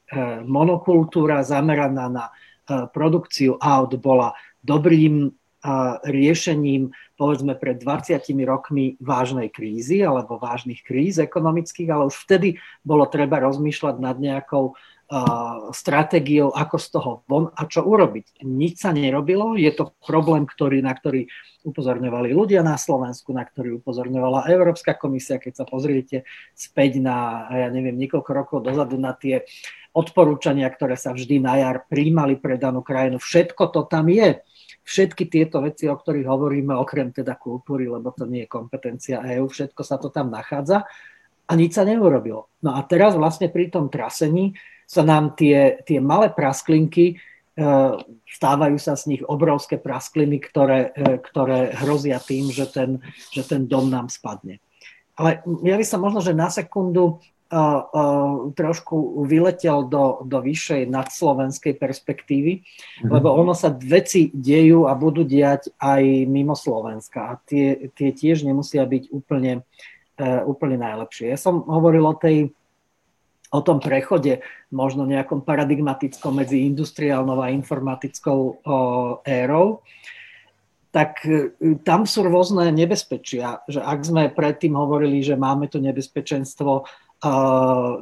monokultúra 0.48 1.44
zameraná 1.44 2.08
na 2.08 2.26
e, 2.32 2.34
produkciu 2.96 3.60
aut 3.60 3.92
bola 4.00 4.32
dobrým 4.64 5.36
riešením 6.06 6.92
povedzme 7.18 7.58
pred 7.58 7.82
20 7.82 8.22
rokmi 8.46 8.96
vážnej 9.02 9.50
krízy 9.50 10.06
alebo 10.06 10.38
vážnych 10.38 10.86
kríz 10.86 11.18
ekonomických, 11.18 11.90
ale 11.90 12.08
už 12.08 12.16
vtedy 12.30 12.62
bolo 12.86 13.10
treba 13.10 13.42
rozmýšľať 13.42 13.96
nad 13.98 14.22
nejakou 14.22 14.78
uh, 14.78 15.74
stratégiou, 15.74 16.54
ako 16.54 16.78
z 16.78 16.88
toho 16.94 17.12
von 17.26 17.50
a 17.58 17.66
čo 17.66 17.82
urobiť. 17.84 18.46
Nič 18.46 18.86
sa 18.86 18.94
nerobilo, 18.94 19.58
je 19.58 19.74
to 19.74 19.98
problém, 20.06 20.46
ktorý, 20.46 20.86
na 20.86 20.94
ktorý 20.94 21.26
upozorňovali 21.66 22.32
ľudia 22.32 22.64
na 22.64 22.80
Slovensku, 22.80 23.34
na 23.36 23.44
ktorý 23.44 23.84
upozorňovala 23.84 24.48
Európska 24.48 24.96
komisia, 24.96 25.42
keď 25.42 25.64
sa 25.64 25.66
pozriete 25.68 26.24
späť 26.56 27.02
na, 27.04 27.50
ja 27.52 27.68
neviem, 27.74 27.98
niekoľko 27.98 28.32
rokov 28.32 28.58
dozadu 28.64 28.96
na 28.96 29.12
tie 29.12 29.44
odporúčania, 29.92 30.70
ktoré 30.70 30.94
sa 30.94 31.12
vždy 31.12 31.42
na 31.42 31.58
jar 31.58 31.84
príjmali 31.90 32.38
pre 32.38 32.62
danú 32.62 32.86
krajinu. 32.86 33.18
Všetko 33.18 33.74
to 33.74 33.82
tam 33.90 34.08
je 34.14 34.40
všetky 34.88 35.28
tieto 35.28 35.60
veci, 35.60 35.92
o 35.92 36.00
ktorých 36.00 36.24
hovoríme, 36.24 36.72
okrem 36.72 37.12
teda 37.12 37.36
kultúry, 37.36 37.92
lebo 37.92 38.16
to 38.16 38.24
nie 38.24 38.48
je 38.48 38.50
kompetencia 38.50 39.20
EÚ, 39.20 39.52
všetko 39.52 39.82
sa 39.84 40.00
to 40.00 40.08
tam 40.08 40.32
nachádza 40.32 40.88
a 41.48 41.52
nič 41.60 41.76
sa 41.76 41.84
neurobilo. 41.84 42.48
No 42.64 42.72
a 42.72 42.88
teraz 42.88 43.20
vlastne 43.20 43.52
pri 43.52 43.68
tom 43.68 43.92
trasení 43.92 44.56
sa 44.88 45.04
nám 45.04 45.36
tie, 45.36 45.84
tie 45.84 46.00
malé 46.00 46.32
prasklinky, 46.32 47.06
e, 47.12 47.16
stávajú 48.24 48.80
sa 48.80 48.96
z 48.96 49.12
nich 49.12 49.24
obrovské 49.28 49.76
praskliny, 49.76 50.40
ktoré, 50.40 50.96
e, 50.96 51.20
ktoré 51.20 51.76
hrozia 51.84 52.24
tým, 52.24 52.48
že 52.48 52.72
ten, 52.72 53.04
že 53.36 53.44
ten 53.44 53.68
dom 53.68 53.92
nám 53.92 54.08
spadne. 54.08 54.64
Ale 55.20 55.44
ja 55.68 55.76
by 55.76 55.84
som 55.84 56.00
možno, 56.00 56.24
že 56.24 56.32
na 56.32 56.48
sekundu 56.48 57.20
trošku 58.54 59.24
vyletel 59.24 59.88
do, 59.88 60.20
do 60.28 60.38
vyššej 60.44 60.92
nadslovenskej 60.92 61.80
perspektívy, 61.80 62.60
mm-hmm. 62.60 63.08
lebo 63.08 63.32
ono 63.32 63.56
sa 63.56 63.72
veci 63.72 64.28
dejú 64.36 64.84
a 64.84 64.94
budú 65.00 65.24
diať 65.24 65.72
aj 65.80 66.04
mimo 66.28 66.60
Slovenska 66.60 67.32
a 67.32 67.34
tie, 67.48 67.88
tie 67.96 68.12
tiež 68.12 68.44
nemusia 68.44 68.84
byť 68.84 69.16
úplne, 69.16 69.64
uh, 70.20 70.44
úplne 70.44 70.76
najlepšie. 70.76 71.32
Ja 71.32 71.40
som 71.40 71.64
hovoril 71.64 72.04
o 72.04 72.16
tej 72.16 72.52
o 73.48 73.64
tom 73.64 73.80
prechode, 73.80 74.44
možno 74.76 75.08
nejakom 75.08 75.40
paradigmatickom 75.40 76.36
medzi 76.36 76.68
industriálnou 76.68 77.40
a 77.40 77.56
informatickou 77.56 78.60
érou, 79.24 79.80
tak 80.92 81.24
uh, 81.24 81.56
tam 81.88 82.04
sú 82.04 82.28
rôzne 82.28 82.68
nebezpečia. 82.76 83.64
Že 83.72 83.88
ak 83.88 84.00
sme 84.04 84.24
predtým 84.36 84.76
hovorili, 84.76 85.24
že 85.24 85.40
máme 85.40 85.72
to 85.72 85.80
nebezpečenstvo 85.80 86.84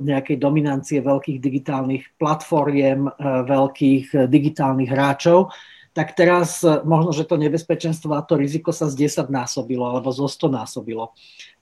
nejakej 0.03 0.37
dominancie 0.37 0.99
veľkých 0.99 1.39
digitálnych 1.39 2.19
platformiem, 2.19 3.07
veľkých 3.47 4.27
digitálnych 4.27 4.91
hráčov, 4.91 5.55
tak 5.95 6.11
teraz 6.11 6.59
možno, 6.83 7.15
že 7.15 7.23
to 7.23 7.39
nebezpečenstvo 7.39 8.11
a 8.11 8.25
to 8.27 8.35
riziko 8.35 8.75
sa 8.75 8.91
z 8.91 9.07
10 9.07 9.31
násobilo 9.31 9.87
alebo 9.87 10.11
zo 10.11 10.27
100 10.27 10.51
násobilo. 10.51 11.15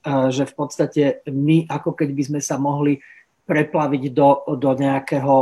Že 0.06 0.50
v 0.50 0.54
podstate 0.58 1.04
my, 1.30 1.70
ako 1.70 1.94
keď 1.94 2.10
by 2.10 2.24
sme 2.26 2.42
sa 2.42 2.58
mohli 2.58 2.98
preplaviť 3.46 4.04
do, 4.10 4.58
do, 4.58 4.72
nejakého, 4.74 5.36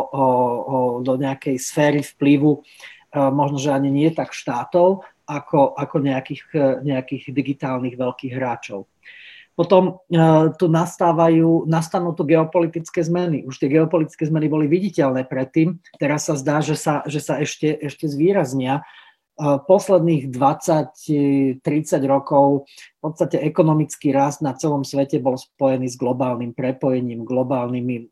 do 1.00 1.14
nejakej 1.16 1.56
sféry 1.56 2.04
vplyvu, 2.04 2.60
možno, 3.16 3.56
že 3.64 3.72
ani 3.72 3.88
nie 3.88 4.12
tak 4.12 4.36
štátov, 4.36 5.08
ako, 5.24 5.80
ako 5.80 5.96
nejakých, 6.04 6.42
nejakých 6.84 7.24
digitálnych 7.32 7.96
veľkých 7.96 8.34
hráčov. 8.36 8.91
Potom 9.62 10.02
tu 10.58 10.66
nastávajú, 10.66 11.70
nastanú 11.70 12.18
tu 12.18 12.26
geopolitické 12.26 13.06
zmeny. 13.06 13.46
Už 13.46 13.62
tie 13.62 13.70
geopolitické 13.70 14.26
zmeny 14.26 14.50
boli 14.50 14.66
viditeľné 14.66 15.30
predtým. 15.30 15.78
Teraz 16.02 16.26
sa 16.26 16.34
zdá, 16.34 16.66
že 16.66 16.74
sa, 16.74 17.06
že 17.06 17.22
sa 17.22 17.38
ešte, 17.38 17.70
ešte 17.78 18.10
zvýraznia 18.10 18.82
posledných 19.42 20.30
20-30 20.30 21.62
rokov 22.06 22.70
v 22.70 23.00
podstate 23.02 23.42
ekonomický 23.42 24.14
rast 24.14 24.46
na 24.46 24.54
celom 24.54 24.86
svete 24.86 25.18
bol 25.18 25.40
spojený 25.40 25.90
s 25.90 25.98
globálnym 25.98 26.54
prepojením, 26.54 27.26
globálnymi 27.26 27.96
e, 27.98 28.04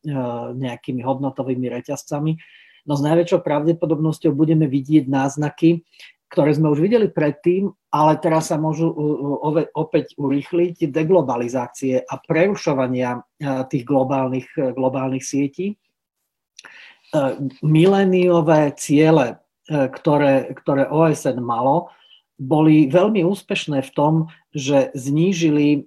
nejakými 0.57 1.05
hodnotovými 1.05 1.69
reťazcami. 1.69 2.31
No 2.89 2.97
s 2.97 3.01
najväčšou 3.05 3.45
pravdepodobnosťou 3.45 4.33
budeme 4.33 4.65
vidieť 4.65 5.05
náznaky, 5.05 5.85
ktoré 6.29 6.53
sme 6.53 6.69
už 6.69 6.79
videli 6.79 7.09
predtým, 7.09 7.73
ale 7.89 8.21
teraz 8.21 8.53
sa 8.53 8.61
môžu 8.61 8.93
opäť 9.73 10.13
urýchliť 10.17 10.93
deglobalizácie 10.93 12.05
a 12.05 12.13
prerušovania 12.21 13.17
e, 13.17 13.19
tých 13.65 13.83
globálnych, 13.83 14.45
globálnych 14.77 15.25
sietí. 15.25 15.73
E, 15.73 15.75
miléniové 17.65 18.77
ciele 18.77 19.41
E, 19.69 19.85
ktoré, 19.85 20.49
ktoré 20.57 20.89
OSN 20.89 21.37
malo, 21.45 21.93
boli 22.41 22.89
veľmi 22.89 23.21
úspešné 23.21 23.85
v 23.85 23.91
tom, 23.93 24.13
že 24.49 24.89
znížili 24.97 25.85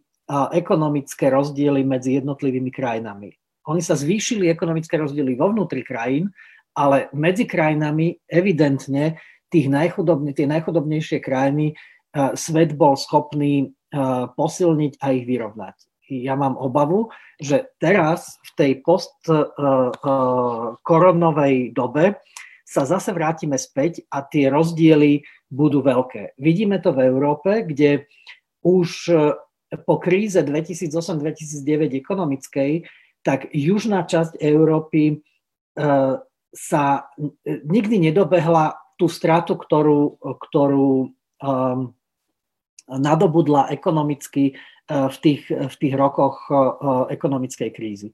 ekonomické 0.55 1.29
rozdiely 1.29 1.83
medzi 1.83 2.17
jednotlivými 2.17 2.71
krajinami. 2.71 3.35
Oni 3.67 3.83
sa 3.83 3.99
zvýšili 3.99 4.49
ekonomické 4.49 4.97
rozdiely 4.97 5.35
vo 5.35 5.51
vnútri 5.51 5.83
krajín, 5.83 6.31
ale 6.79 7.11
medzi 7.13 7.45
krajinami 7.45 8.17
evidentne 8.31 9.19
tých 9.53 9.69
najchudobne, 9.69 10.33
tie 10.33 10.49
najchudobnejšie 10.49 11.21
krajiny 11.21 11.77
e, 11.77 11.79
svet 12.33 12.73
bol 12.75 12.97
schopný 12.97 13.69
e, 13.69 13.73
posilniť 14.33 14.97
a 15.05 15.13
ich 15.13 15.29
vyrovnať. 15.29 15.77
Ja 16.13 16.37
mám 16.37 16.61
obavu, 16.61 17.09
že 17.41 17.73
teraz 17.81 18.37
v 18.53 18.55
tej 18.59 18.83
postkoronovej 18.85 21.73
dobe 21.73 22.21
sa 22.73 22.89
zase 22.89 23.13
vrátime 23.13 23.57
späť 23.57 24.01
a 24.13 24.23
tie 24.25 24.51
rozdiely 24.53 25.23
budú 25.53 25.85
veľké. 25.85 26.33
Vidíme 26.41 26.81
to 26.81 26.93
v 26.97 27.05
Európe, 27.05 27.69
kde 27.69 28.09
už 28.65 29.13
e, 29.13 29.37
po 29.85 30.01
kríze 30.01 30.41
2008-2009 30.41 32.01
ekonomickej, 32.01 32.89
tak 33.21 33.53
južná 33.53 34.09
časť 34.09 34.41
Európy 34.41 35.03
e, 35.13 35.17
sa 36.53 36.85
nikdy 37.47 38.13
nedobehla 38.13 38.82
tú 39.03 39.11
stratu, 39.11 39.59
ktorú, 39.59 40.23
ktorú 40.23 41.11
um, 41.11 41.91
nadobudla 42.87 43.75
ekonomicky 43.75 44.55
v 44.87 45.17
tých, 45.23 45.51
v 45.51 45.75
tých 45.79 45.95
rokoch 45.95 46.47
ekonomickej 47.11 47.71
krízy 47.75 48.11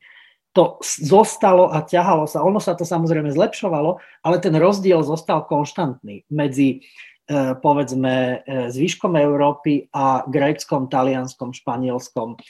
to 0.56 0.80
zostalo 0.82 1.70
a 1.70 1.86
ťahalo 1.86 2.26
sa. 2.26 2.42
Ono 2.42 2.58
sa 2.58 2.74
to 2.74 2.82
samozrejme 2.82 3.30
zlepšovalo, 3.30 4.02
ale 4.26 4.36
ten 4.42 4.56
rozdiel 4.58 5.06
zostal 5.06 5.46
konštantný 5.46 6.26
medzi 6.34 6.82
povedzme 7.60 8.42
zvyškom 8.72 9.12
Európy 9.20 9.86
a 9.92 10.24
gréckom, 10.24 10.88
talianskom, 10.88 11.52
španielskom, 11.52 12.40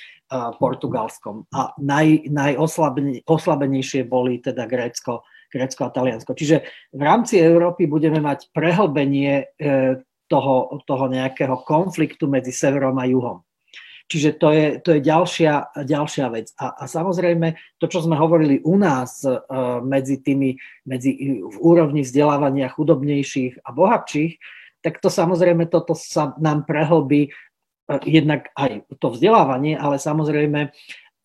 portugalskom. 0.63 1.51
A 1.51 1.75
naj, 1.83 2.31
najoslabenejšie 2.31 4.07
boli 4.07 4.39
teda 4.39 4.71
Grécko, 4.71 5.27
Grécko 5.49 5.89
a 5.89 5.93
Taliansko. 5.93 6.37
Čiže 6.37 6.65
v 6.93 7.03
rámci 7.03 7.41
Európy 7.41 7.89
budeme 7.89 8.21
mať 8.21 8.53
prehlbenie 8.53 9.49
toho, 10.29 10.85
toho 10.85 11.05
nejakého 11.09 11.65
konfliktu 11.65 12.29
medzi 12.29 12.53
severom 12.53 13.01
a 13.01 13.09
juhom. 13.09 13.41
Čiže 14.09 14.41
to 14.41 14.49
je, 14.57 14.67
to 14.81 14.89
je 14.97 15.01
ďalšia, 15.05 15.85
ďalšia 15.85 16.27
vec. 16.33 16.49
A, 16.57 16.81
a 16.81 16.85
samozrejme, 16.89 17.77
to, 17.77 17.93
čo 17.93 18.01
sme 18.01 18.17
hovorili 18.17 18.57
u 18.65 18.81
nás 18.81 19.21
uh, 19.21 19.45
medzi 19.85 20.25
tými, 20.25 20.57
medzi, 20.89 21.13
v 21.45 21.57
úrovni 21.61 22.01
vzdelávania 22.01 22.73
chudobnejších 22.73 23.61
a 23.61 23.69
bohatších, 23.69 24.41
tak 24.81 25.05
to 25.05 25.13
samozrejme 25.13 25.69
toto 25.69 25.93
sa 25.93 26.33
nám 26.41 26.65
prehlbí 26.65 27.29
jednak 28.05 28.53
aj 28.57 28.85
to 29.01 29.13
vzdelávanie, 29.13 29.77
ale 29.77 29.97
samozrejme 29.97 30.73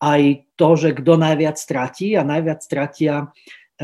aj 0.03 0.21
to, 0.59 0.69
že 0.75 0.89
kto 0.99 1.13
najviac 1.15 1.55
stratí 1.55 2.15
a 2.15 2.27
najviac 2.27 2.59
stratia, 2.59 3.31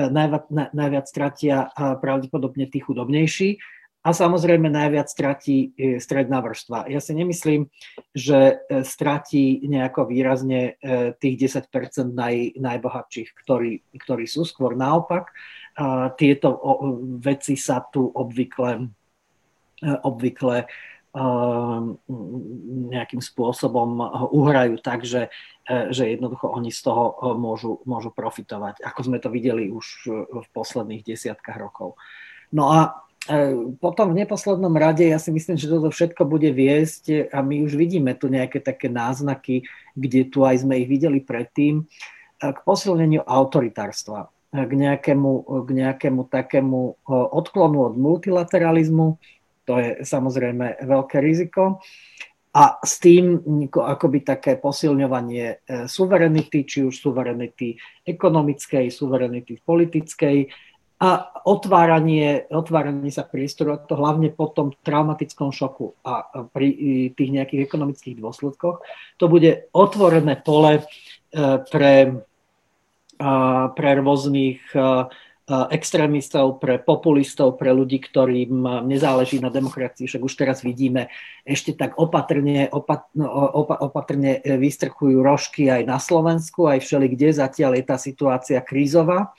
najviac, 0.07 0.47
na, 0.47 0.71
najviac 0.71 1.05
stratia 1.11 1.67
pravdepodobne 1.75 2.71
tí 2.71 2.79
chudobnejší 2.79 3.59
a 3.99 4.15
samozrejme 4.15 4.71
najviac 4.71 5.11
stratí 5.11 5.75
e, 5.75 5.99
stredná 5.99 6.39
vrstva. 6.39 6.87
Ja 6.87 7.03
si 7.03 7.11
nemyslím, 7.11 7.67
že 8.15 8.63
stratí 8.87 9.59
nejako 9.67 10.07
výrazne 10.07 10.79
tých 11.19 11.35
10 11.51 11.67
naj, 12.15 12.55
najbohatších, 12.55 13.29
ktorí, 13.43 13.83
ktorí 13.99 14.23
sú 14.23 14.47
skôr 14.47 14.79
naopak. 14.79 15.35
Tieto 16.15 16.49
veci 17.19 17.59
sa 17.59 17.83
tu 17.83 18.07
obvykle, 18.07 18.87
obvykle 19.83 20.67
nejakým 22.89 23.17
spôsobom 23.17 23.97
uhrajú 24.29 24.77
tak, 24.77 25.09
že, 25.09 25.33
že 25.65 26.13
jednoducho 26.13 26.53
oni 26.53 26.69
z 26.69 26.85
toho 26.85 27.33
môžu, 27.33 27.81
môžu 27.89 28.13
profitovať, 28.13 28.85
ako 28.85 28.99
sme 29.09 29.17
to 29.17 29.33
videli 29.33 29.73
už 29.73 29.85
v 30.29 30.47
posledných 30.53 31.01
desiatkách 31.01 31.57
rokov. 31.57 31.97
No 32.53 32.69
a 32.69 33.09
E, 33.27 33.53
potom 33.77 34.15
v 34.15 34.23
neposlednom 34.23 34.71
rade 34.79 35.03
ja 35.03 35.19
si 35.19 35.29
myslím, 35.29 35.59
že 35.59 35.67
toto 35.67 35.91
všetko 35.91 36.23
bude 36.23 36.55
viesť 36.55 37.29
a 37.35 37.43
my 37.43 37.67
už 37.67 37.75
vidíme 37.75 38.15
tu 38.15 38.31
nejaké 38.31 38.63
také 38.63 38.87
náznaky, 38.87 39.67
kde 39.93 40.25
tu 40.31 40.47
aj 40.47 40.63
sme 40.63 40.79
ich 40.81 40.87
videli 40.87 41.19
predtým, 41.19 41.83
e, 41.83 41.85
k 42.39 42.59
posilneniu 42.63 43.21
autoritárstva, 43.27 44.33
e, 44.55 44.63
k 44.63 44.71
nejakému, 44.71 45.31
k 45.61 45.69
nejakému 45.69 46.21
takému 46.31 47.05
odklonu 47.11 47.91
od 47.91 47.95
multilateralizmu, 47.99 49.19
to 49.69 49.77
je 49.77 49.89
samozrejme 50.01 50.81
veľké 50.81 51.21
riziko, 51.21 51.77
a 52.49 52.81
s 52.81 52.97
tým 52.97 53.37
akoby 53.69 54.25
také 54.25 54.57
posilňovanie 54.57 55.69
suverenity, 55.85 56.65
či 56.65 56.81
už 56.81 56.97
suverenity 56.97 57.77
ekonomickej, 58.09 58.89
suverenity 58.89 59.61
politickej, 59.61 60.49
a 60.99 61.31
otváranie, 61.47 62.43
otváranie 62.51 63.07
sa 63.07 63.23
priestoru, 63.23 63.71
a 63.71 63.79
to 63.79 63.95
hlavne 63.95 64.35
po 64.35 64.51
tom 64.51 64.75
traumatickom 64.83 65.55
šoku 65.55 65.95
a 66.03 66.27
pri 66.51 66.67
tých 67.15 67.31
nejakých 67.31 67.71
ekonomických 67.71 68.19
dôsledkoch, 68.19 68.83
to 69.15 69.25
bude 69.31 69.71
otvorené 69.71 70.35
pole 70.43 70.75
e, 70.75 70.83
pre, 71.71 72.19
pre 73.71 73.89
rôznych 73.95 74.59
e, 74.75 75.07
extrémistov, 75.49 76.61
pre 76.61 76.77
populistov, 76.77 77.57
pre 77.57 77.73
ľudí, 77.73 77.97
ktorým 77.97 78.85
nezáleží 78.85 79.41
na 79.41 79.49
demokracii. 79.49 80.05
Však 80.05 80.21
už 80.21 80.33
teraz 80.37 80.61
vidíme, 80.61 81.09
ešte 81.41 81.73
tak 81.73 81.97
opatrne, 81.97 82.69
opat, 82.69 83.09
no, 83.17 83.25
opa, 83.65 83.81
opatrne 83.81 84.45
vystrchujú 84.45 85.25
rožky 85.25 85.65
aj 85.65 85.89
na 85.89 85.97
Slovensku, 85.97 86.69
aj 86.69 86.85
všeli 86.85 87.07
kde. 87.17 87.33
Zatiaľ 87.33 87.81
je 87.81 87.83
tá 87.83 87.97
situácia 87.97 88.61
krízová 88.61 89.33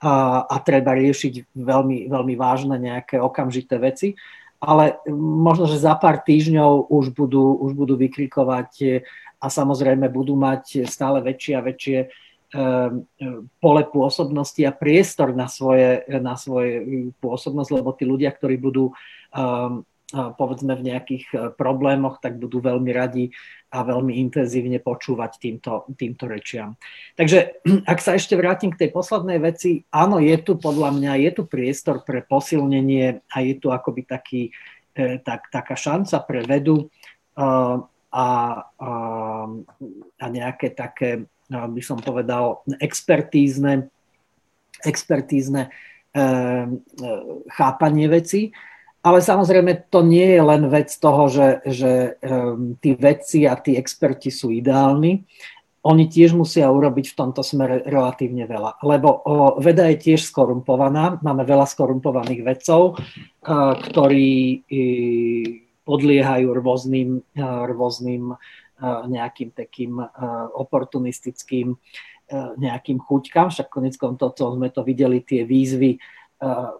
a, 0.00 0.44
a 0.44 0.56
treba 0.60 0.96
riešiť 0.96 1.52
veľmi, 1.56 2.08
veľmi 2.08 2.34
vážne 2.36 2.76
nejaké 2.80 3.20
okamžité 3.20 3.76
veci. 3.76 4.16
Ale 4.56 5.04
možno, 5.12 5.68
že 5.68 5.76
za 5.76 5.92
pár 6.00 6.24
týždňov 6.24 6.88
už 6.88 7.12
budú, 7.12 7.60
už 7.60 7.76
budú 7.76 7.94
vykrikovať 8.00 8.70
e, 8.80 8.86
a 9.36 9.46
samozrejme 9.52 10.08
budú 10.08 10.32
mať 10.32 10.88
stále 10.88 11.20
väčšie 11.20 11.52
a 11.60 11.64
väčšie 11.64 11.98
e, 12.00 12.06
e, 12.08 12.25
pole 13.58 13.82
pôsobnosti 13.90 14.62
a 14.62 14.70
priestor 14.70 15.34
na 15.34 15.50
svoje, 15.50 16.06
na 16.06 16.38
svoje 16.38 17.10
pôsobnosť, 17.18 17.70
lebo 17.74 17.90
tí 17.90 18.06
ľudia, 18.06 18.30
ktorí 18.30 18.54
budú 18.54 18.94
povedzme 20.14 20.78
v 20.78 20.86
nejakých 20.86 21.24
e, 21.34 21.36
problémoch, 21.50 22.22
tak 22.22 22.38
budú 22.38 22.62
veľmi 22.62 22.90
radi 22.94 23.34
a 23.74 23.82
veľmi 23.82 24.22
intenzívne 24.22 24.78
počúvať 24.78 25.32
týmto, 25.42 25.82
týmto 25.98 26.30
rečiam. 26.30 26.78
Takže 27.18 27.58
ak 27.90 27.98
sa 27.98 28.14
ešte 28.14 28.38
vrátim 28.38 28.70
k 28.70 28.86
tej 28.86 28.90
poslednej 28.94 29.42
veci, 29.42 29.82
áno, 29.90 30.22
je 30.22 30.36
tu 30.38 30.54
podľa 30.62 30.94
mňa, 30.94 31.22
je 31.26 31.30
tu 31.34 31.42
priestor 31.50 32.06
pre 32.06 32.22
posilnenie 32.22 33.26
a 33.26 33.36
je 33.42 33.54
tu 33.58 33.74
akoby 33.74 34.06
taký, 34.06 34.54
e, 34.94 35.18
tak, 35.26 35.50
taká 35.50 35.74
šanca 35.74 36.22
pre 36.22 36.46
vedu 36.46 36.86
e, 36.86 36.86
a, 38.14 38.28
a, 38.62 38.92
a 40.22 40.26
nejaké 40.30 40.70
také, 40.70 41.26
by 41.50 41.82
som 41.82 41.98
povedal, 42.02 42.66
expertízne, 42.82 43.88
expertízne 44.82 45.70
chápanie 47.52 48.06
veci 48.08 48.50
ale 49.06 49.22
samozrejme 49.22 49.86
to 49.86 50.02
nie 50.02 50.34
je 50.34 50.42
len 50.42 50.66
vec 50.66 50.90
toho, 50.98 51.30
že, 51.30 51.62
že 51.62 52.18
um, 52.26 52.74
tí 52.82 52.98
vedci 52.98 53.46
a 53.46 53.54
tí 53.54 53.78
experti 53.78 54.34
sú 54.34 54.50
ideálni. 54.50 55.22
Oni 55.86 56.10
tiež 56.10 56.34
musia 56.34 56.66
urobiť 56.66 57.14
v 57.14 57.18
tomto 57.22 57.46
smere 57.46 57.86
relatívne 57.86 58.42
veľa, 58.50 58.82
lebo 58.82 59.22
o, 59.22 59.62
veda 59.62 59.86
je 59.94 60.10
tiež 60.10 60.26
skorumpovaná. 60.26 61.22
Máme 61.22 61.46
veľa 61.46 61.70
skorumpovaných 61.70 62.42
vedcov, 62.42 62.98
uh, 62.98 63.78
ktorí 63.78 64.66
podliehajú 65.86 66.48
rôznym, 66.50 67.22
uh, 67.38 67.62
rôznym 67.70 68.34
nejakým 68.82 69.56
takým 69.56 69.96
oportunistickým 70.56 71.76
nejakým 72.58 72.98
chuťkám, 72.98 73.54
však 73.54 73.70
konec 73.70 73.94
koncov 73.94 74.34
sme 74.34 74.66
to 74.74 74.82
videli, 74.82 75.22
tie 75.22 75.46
výzvy 75.46 75.94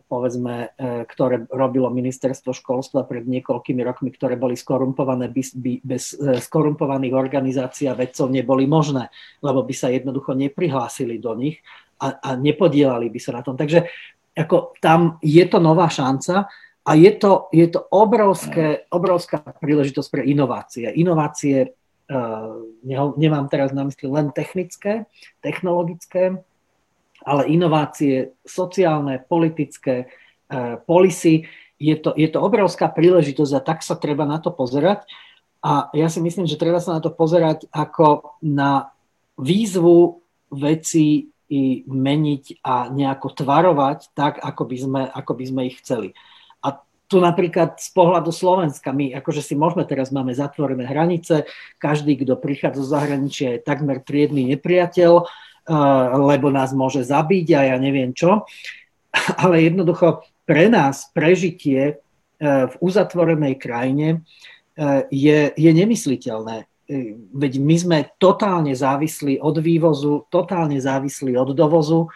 povedzme, 0.09 0.76
e, 0.76 1.09
ktoré 1.09 1.48
robilo 1.48 1.88
ministerstvo 1.88 2.52
školstva 2.52 3.09
pred 3.09 3.24
niekoľkými 3.24 3.80
rokmi, 3.80 4.12
ktoré 4.12 4.37
boli 4.37 4.52
skorumpované, 4.52 5.32
by, 5.32 5.42
by 5.56 5.72
bez 5.80 6.12
e, 6.12 6.37
skorumpovaných 6.37 7.16
organizácií 7.16 7.88
a 7.88 7.96
vedcov 7.96 8.28
neboli 8.28 8.68
možné, 8.68 9.09
lebo 9.40 9.64
by 9.64 9.72
sa 9.72 9.88
jednoducho 9.88 10.37
neprihlásili 10.37 11.16
do 11.16 11.32
nich 11.32 11.64
a, 11.96 12.20
a 12.20 12.30
nepodielali 12.37 13.09
by 13.09 13.16
sa 13.16 13.40
na 13.40 13.40
tom. 13.40 13.56
Takže 13.56 13.88
ako, 14.37 14.76
tam 14.85 15.16
je 15.24 15.44
to 15.48 15.56
nová 15.56 15.88
šanca 15.88 16.52
a 16.85 16.90
je 16.92 17.12
to, 17.16 17.48
je 17.48 17.66
to 17.72 17.80
obrovské, 17.88 18.85
obrovská 18.92 19.40
príležitosť 19.40 20.09
pre 20.12 20.22
inovácie. 20.28 20.92
Inovácie, 21.00 21.72
nemám 23.19 23.47
teraz 23.51 23.75
na 23.75 23.83
mysli 23.83 24.07
len 24.07 24.31
technické, 24.31 25.11
technologické, 25.42 26.38
ale 27.27 27.51
inovácie 27.51 28.37
sociálne, 28.47 29.19
politické, 29.19 30.07
e, 30.47 30.79
policy, 30.87 31.51
je 31.77 31.97
to, 31.99 32.14
je 32.14 32.29
to 32.31 32.38
obrovská 32.40 32.88
príležitosť 32.88 33.53
a 33.59 33.64
tak 33.64 33.83
sa 33.83 33.99
treba 33.99 34.25
na 34.25 34.38
to 34.38 34.55
pozerať. 34.55 35.05
A 35.61 35.90
ja 35.92 36.07
si 36.07 36.23
myslím, 36.23 36.47
že 36.47 36.61
treba 36.61 36.79
sa 36.79 36.97
na 36.97 37.01
to 37.03 37.11
pozerať 37.11 37.66
ako 37.75 38.38
na 38.40 38.95
výzvu 39.37 40.23
veci 40.55 41.29
i 41.47 41.83
meniť 41.87 42.62
a 42.62 42.90
nejako 42.90 43.29
tvarovať 43.35 44.14
tak, 44.14 44.38
ako 44.42 44.62
by 44.66 44.77
sme, 44.79 45.03
ako 45.11 45.33
by 45.35 45.45
sme 45.47 45.61
ich 45.66 45.79
chceli. 45.83 46.14
Tu 47.07 47.23
napríklad 47.23 47.79
z 47.79 47.90
pohľadu 47.95 48.35
Slovenska, 48.35 48.90
my 48.90 49.14
akože 49.23 49.38
si 49.38 49.55
môžeme, 49.55 49.87
teraz 49.87 50.11
máme 50.11 50.35
zatvorené 50.35 50.90
hranice, 50.90 51.47
každý, 51.79 52.19
kto 52.19 52.35
prichádza 52.35 52.83
zo 52.83 52.99
zahraničia 52.99 53.57
je 53.57 53.64
takmer 53.66 54.03
triedny 54.03 54.51
nepriateľ, 54.55 55.23
lebo 56.19 56.51
nás 56.51 56.75
môže 56.75 57.07
zabiť 57.07 57.47
a 57.55 57.61
ja 57.75 57.77
neviem 57.79 58.11
čo. 58.11 58.47
Ale 59.42 59.62
jednoducho 59.62 60.27
pre 60.47 60.71
nás 60.71 61.11
prežitie 61.11 61.83
e, 61.83 61.95
v 62.71 62.75
uzatvorenej 62.79 63.59
krajine 63.59 64.09
e, 64.11 64.19
je, 65.11 65.51
je 65.55 65.71
nemysliteľné. 65.75 66.71
Veď 67.35 67.53
my 67.59 67.77
sme 67.83 67.99
totálne 68.14 68.71
závislí 68.71 69.42
od 69.42 69.59
vývozu, 69.59 70.31
totálne 70.31 70.79
závislí 70.79 71.35
od 71.35 71.51
dovozu. 71.51 72.07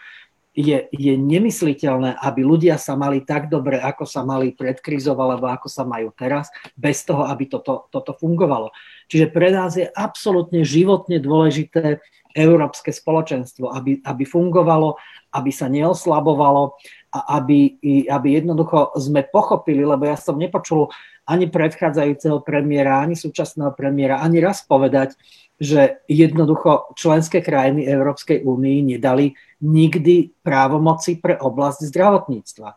Je, 0.51 0.83
je 0.91 1.13
nemysliteľné, 1.15 2.19
aby 2.19 2.43
ľudia 2.43 2.75
sa 2.75 2.99
mali 2.99 3.23
tak 3.23 3.47
dobre, 3.47 3.79
ako 3.79 4.03
sa 4.03 4.27
mali 4.27 4.51
pred 4.51 4.75
krízou, 4.83 5.15
alebo 5.15 5.47
ako 5.47 5.71
sa 5.71 5.87
majú 5.87 6.11
teraz, 6.11 6.51
bez 6.75 7.07
toho, 7.07 7.23
aby 7.23 7.47
toto, 7.47 7.87
toto 7.87 8.11
fungovalo. 8.11 8.75
Čiže 9.07 9.31
pre 9.31 9.55
nás 9.55 9.79
je 9.79 9.87
absolútne 9.87 10.67
životne 10.67 11.23
dôležité 11.23 12.03
európske 12.35 12.91
spoločenstvo, 12.91 13.71
aby, 13.71 13.99
aby 14.03 14.23
fungovalo, 14.23 14.95
aby 15.35 15.51
sa 15.51 15.67
neoslabovalo 15.71 16.75
a 17.11 17.19
aby, 17.39 17.75
aby 18.07 18.27
jednoducho 18.39 18.95
sme 18.95 19.27
pochopili, 19.27 19.83
lebo 19.83 20.07
ja 20.07 20.15
som 20.15 20.39
nepočul 20.39 20.87
ani 21.25 21.47
predchádzajúceho 21.47 22.41
premiéra, 22.41 23.01
ani 23.01 23.13
súčasného 23.15 23.73
premiéra, 23.77 24.19
ani 24.19 24.41
raz 24.41 24.65
povedať, 24.65 25.15
že 25.61 26.01
jednoducho 26.09 26.97
členské 26.97 27.45
krajiny 27.45 27.85
Európskej 27.85 28.41
únii 28.41 28.97
nedali 28.97 29.37
nikdy 29.61 30.33
právomoci 30.41 31.21
pre 31.21 31.37
oblasť 31.37 31.85
zdravotníctva. 31.93 32.69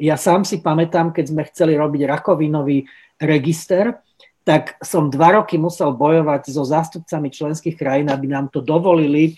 Ja 0.00 0.16
sám 0.16 0.48
si 0.48 0.64
pamätám, 0.64 1.12
keď 1.12 1.24
sme 1.28 1.48
chceli 1.52 1.76
robiť 1.76 2.08
rakovinový 2.08 2.88
register, 3.20 4.00
tak 4.40 4.80
som 4.80 5.12
dva 5.12 5.36
roky 5.36 5.60
musel 5.60 5.92
bojovať 5.92 6.48
so 6.48 6.64
zástupcami 6.64 7.28
členských 7.28 7.76
krajín, 7.76 8.08
aby 8.08 8.24
nám 8.24 8.48
to 8.48 8.64
dovolili 8.64 9.36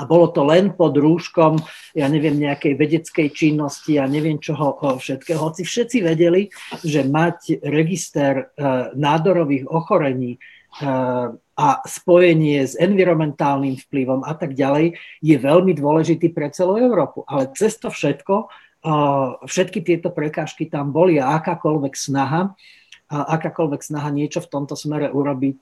a 0.00 0.08
bolo 0.08 0.32
to 0.32 0.40
len 0.48 0.72
pod 0.72 0.96
rúškom, 0.96 1.60
ja 1.92 2.08
neviem, 2.08 2.40
nejakej 2.40 2.80
vedeckej 2.80 3.28
činnosti 3.28 4.00
a 4.00 4.08
neviem 4.08 4.40
čoho 4.40 4.72
všetkého. 4.80 5.36
Hoci 5.36 5.68
všetci 5.68 6.00
vedeli, 6.00 6.48
že 6.80 7.04
mať 7.04 7.60
register 7.60 8.34
e, 8.40 8.44
nádorových 8.96 9.68
ochorení 9.68 10.36
e, 10.36 10.38
a 11.36 11.68
spojenie 11.84 12.64
s 12.64 12.72
environmentálnym 12.80 13.76
vplyvom 13.84 14.24
a 14.24 14.32
tak 14.32 14.56
ďalej 14.56 14.96
je 15.20 15.36
veľmi 15.36 15.76
dôležitý 15.76 16.32
pre 16.32 16.48
celú 16.48 16.80
Európu. 16.80 17.28
Ale 17.28 17.52
cez 17.52 17.76
to 17.76 17.92
všetko, 17.92 18.48
e, 18.48 18.94
všetky 19.44 19.84
tieto 19.84 20.08
prekážky 20.08 20.72
tam 20.72 20.88
boli 20.88 21.20
a 21.20 21.36
akákoľvek 21.36 21.92
snaha 21.92 22.56
akákoľvek 23.12 23.84
snaha 23.84 24.08
niečo 24.08 24.40
v 24.40 24.48
tomto 24.48 24.72
smere 24.72 25.12
urobiť 25.12 25.60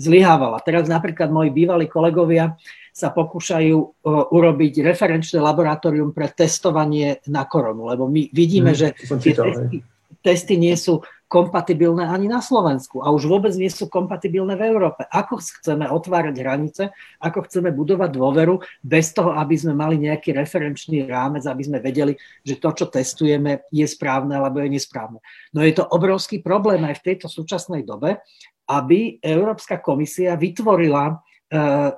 zlyhávala. 0.00 0.56
Teraz 0.64 0.88
napríklad 0.88 1.28
moji 1.28 1.52
bývalí 1.52 1.84
kolegovia 1.84 2.56
sa 2.92 3.08
pokúšajú 3.08 3.76
e, 3.80 3.86
urobiť 4.06 4.84
referenčné 4.84 5.40
laboratórium 5.40 6.12
pre 6.12 6.28
testovanie 6.28 7.24
na 7.24 7.48
koronu, 7.48 7.88
lebo 7.88 8.04
my 8.04 8.28
vidíme, 8.28 8.76
mm, 8.76 8.78
že 8.78 8.88
tie 9.16 9.32
testy, 9.32 9.76
testy 10.20 10.54
nie 10.60 10.76
sú 10.76 11.00
kompatibilné 11.32 12.04
ani 12.04 12.28
na 12.28 12.44
Slovensku 12.44 13.00
a 13.00 13.08
už 13.08 13.24
vôbec 13.24 13.56
nie 13.56 13.72
sú 13.72 13.88
kompatibilné 13.88 14.52
v 14.52 14.68
Európe. 14.68 15.08
Ako 15.08 15.40
chceme 15.40 15.88
otvárať 15.88 16.36
hranice, 16.44 16.82
ako 17.24 17.48
chceme 17.48 17.72
budovať 17.72 18.12
dôveru 18.12 18.60
bez 18.84 19.16
toho, 19.16 19.32
aby 19.32 19.56
sme 19.56 19.72
mali 19.72 19.96
nejaký 19.96 20.36
referenčný 20.36 21.08
rámec, 21.08 21.48
aby 21.48 21.64
sme 21.64 21.80
vedeli, 21.80 22.12
že 22.44 22.60
to, 22.60 22.76
čo 22.76 22.92
testujeme, 22.92 23.64
je 23.72 23.88
správne 23.88 24.36
alebo 24.36 24.60
je 24.60 24.76
nesprávne. 24.76 25.24
No 25.56 25.64
je 25.64 25.72
to 25.72 25.88
obrovský 25.88 26.44
problém 26.44 26.84
aj 26.84 27.00
v 27.00 27.16
tejto 27.16 27.32
súčasnej 27.32 27.88
dobe, 27.88 28.20
aby 28.68 29.16
Európska 29.24 29.80
komisia 29.80 30.36
vytvorila 30.36 31.16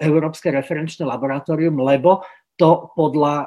Európske 0.03 0.51
referenčné 0.51 1.07
laboratórium, 1.07 1.79
lebo 1.79 2.27
to 2.55 2.91
podľa 2.95 3.35
e, 3.35 3.47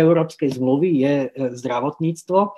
Európskej 0.00 0.56
zmluvy 0.60 0.88
je 1.04 1.14
e, 1.24 1.28
zdravotníctvo 1.56 2.52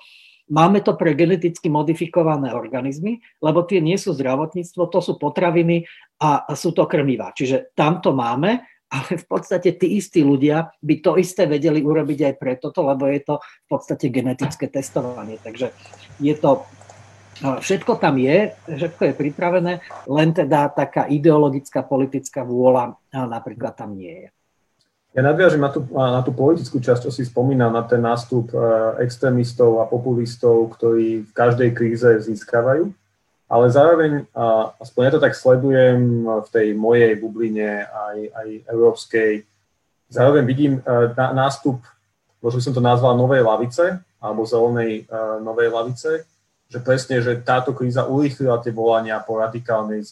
Máme 0.44 0.84
to 0.84 0.92
pre 0.92 1.16
geneticky 1.16 1.72
modifikované 1.72 2.52
organizmy, 2.52 3.24
lebo 3.40 3.64
tie 3.64 3.80
nie 3.80 3.96
sú 3.96 4.12
zdravotníctvo, 4.12 4.92
to 4.92 5.00
sú 5.00 5.16
potraviny 5.16 5.88
a 6.20 6.44
sú 6.52 6.76
to 6.76 6.84
krmivá. 6.84 7.32
Čiže 7.32 7.72
tam 7.72 8.04
to 8.04 8.12
máme, 8.12 8.60
ale 8.92 9.10
v 9.16 9.24
podstate 9.24 9.72
tí 9.80 9.96
istí 9.96 10.20
ľudia 10.20 10.68
by 10.84 11.00
to 11.00 11.16
isté 11.16 11.48
vedeli 11.48 11.80
urobiť 11.80 12.18
aj 12.28 12.34
pre 12.36 12.60
toto, 12.60 12.84
lebo 12.84 13.08
je 13.08 13.24
to 13.24 13.40
v 13.40 13.66
podstate 13.72 14.12
genetické 14.12 14.68
testovanie. 14.68 15.40
Takže 15.40 15.72
je 16.20 16.34
to, 16.36 16.68
všetko 17.40 17.98
tam 17.98 18.18
je, 18.20 18.54
všetko 18.68 19.02
je 19.10 19.14
pripravené, 19.14 19.72
len 20.06 20.28
teda 20.30 20.70
taká 20.70 21.10
ideologická 21.10 21.82
politická 21.82 22.46
vôľa 22.46 22.94
napríklad 23.12 23.74
tam 23.74 23.98
nie 23.98 24.26
je. 24.26 24.28
Ja 25.14 25.22
nadviažem 25.22 25.62
na 25.62 25.70
tú, 25.70 25.86
na 25.94 26.26
tú 26.26 26.34
politickú 26.34 26.82
časť, 26.82 27.06
čo 27.06 27.10
si 27.14 27.22
spomínal, 27.22 27.70
na 27.70 27.86
ten 27.86 28.02
nástup 28.02 28.50
e, 28.50 28.58
extrémistov 29.06 29.78
a 29.78 29.86
populistov, 29.86 30.74
ktorí 30.74 31.22
v 31.22 31.30
každej 31.30 31.70
kríze 31.70 32.10
získavajú. 32.26 32.90
Ale 33.46 33.70
zároveň, 33.70 34.26
aspoň 34.82 35.00
ja 35.04 35.12
to 35.14 35.22
tak 35.22 35.38
sledujem 35.38 36.26
v 36.26 36.48
tej 36.50 36.74
mojej 36.74 37.14
bubline 37.14 37.86
aj, 37.86 38.18
aj 38.34 38.48
európskej, 38.72 39.46
zároveň 40.10 40.42
vidím 40.42 40.72
e, 40.80 40.82
nástup, 41.14 41.78
možno 42.42 42.58
by 42.58 42.64
som 42.66 42.74
to 42.74 42.82
nazval 42.82 43.14
novej 43.14 43.46
lavice, 43.46 44.02
alebo 44.18 44.48
zelenej 44.48 45.06
e, 45.06 45.14
novej 45.44 45.68
lavice, 45.70 46.10
že 46.68 46.78
presne, 46.82 47.22
že 47.22 47.38
táto 47.44 47.70
kríza 47.76 48.08
urýchlila 48.08 48.58
tie 48.58 48.74
volania 48.74 49.20
po 49.22 49.38
radikálnej 49.38 50.02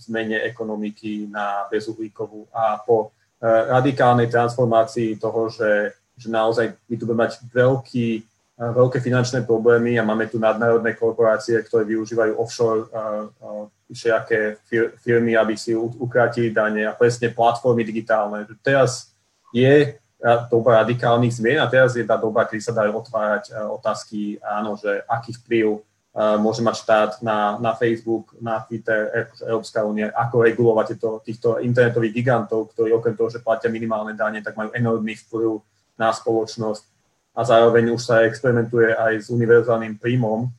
zmene 0.00 0.42
ekonomiky 0.46 1.30
na 1.30 1.68
bezuhlíkovú 1.70 2.48
a 2.50 2.80
po 2.82 3.12
Eh, 3.42 3.64
radikálnej 3.74 4.30
transformácii 4.30 5.18
toho, 5.18 5.50
že, 5.50 5.98
že 6.14 6.30
naozaj 6.30 6.78
my 6.86 6.94
tu 6.94 7.10
budeme 7.10 7.26
mať 7.26 7.42
veľký, 7.50 8.08
eh, 8.22 8.70
veľké 8.70 9.02
finančné 9.02 9.42
problémy 9.42 9.98
a 9.98 10.06
máme 10.06 10.30
tu 10.30 10.38
nadnárodné 10.38 10.94
korporácie, 10.94 11.58
ktoré 11.58 11.82
využívajú 11.82 12.38
offshore 12.38 12.86
uh, 12.94 13.66
všelijaké 13.90 14.62
firmy, 15.02 15.34
aby 15.34 15.58
si 15.58 15.74
ukratili 15.74 16.54
dane 16.54 16.86
a 16.86 16.94
presne 16.94 17.34
platformy 17.34 17.82
digitálne. 17.82 18.46
Teraz 18.62 19.10
je 19.50 19.98
doba 20.46 20.86
radikálnych 20.86 21.34
zmien 21.34 21.58
a 21.58 21.66
teraz 21.66 21.98
je 21.98 22.06
tá 22.06 22.14
doba, 22.14 22.46
kedy 22.46 22.62
sa 22.62 22.72
dajú 22.72 22.94
otvárať 22.94 23.52
otázky, 23.74 24.38
áno, 24.38 24.78
že 24.78 25.02
aký 25.10 25.34
vplyv 25.34 25.82
môže 26.12 26.60
mať 26.60 26.76
štát 26.84 27.10
na, 27.24 27.56
na 27.56 27.72
Facebook, 27.72 28.36
na 28.36 28.60
Twitter, 28.60 29.08
akože 29.32 29.44
Európska 29.48 29.80
únia, 29.80 30.12
ako 30.12 30.44
regulovať 30.44 30.86
tieto, 30.92 31.10
týchto 31.24 31.48
internetových 31.64 32.12
gigantov, 32.12 32.76
ktorí 32.76 32.92
okrem 32.92 33.16
toho, 33.16 33.32
že 33.32 33.40
platia 33.40 33.72
minimálne 33.72 34.12
dane, 34.12 34.44
tak 34.44 34.52
majú 34.52 34.68
enormný 34.76 35.16
vplyv 35.16 35.64
na 35.96 36.12
spoločnosť. 36.12 36.84
A 37.32 37.40
zároveň 37.48 37.96
už 37.96 38.02
sa 38.04 38.28
experimentuje 38.28 38.92
aj 38.92 39.24
s 39.24 39.26
univerzálnym 39.32 39.96
príjmom, 39.96 40.52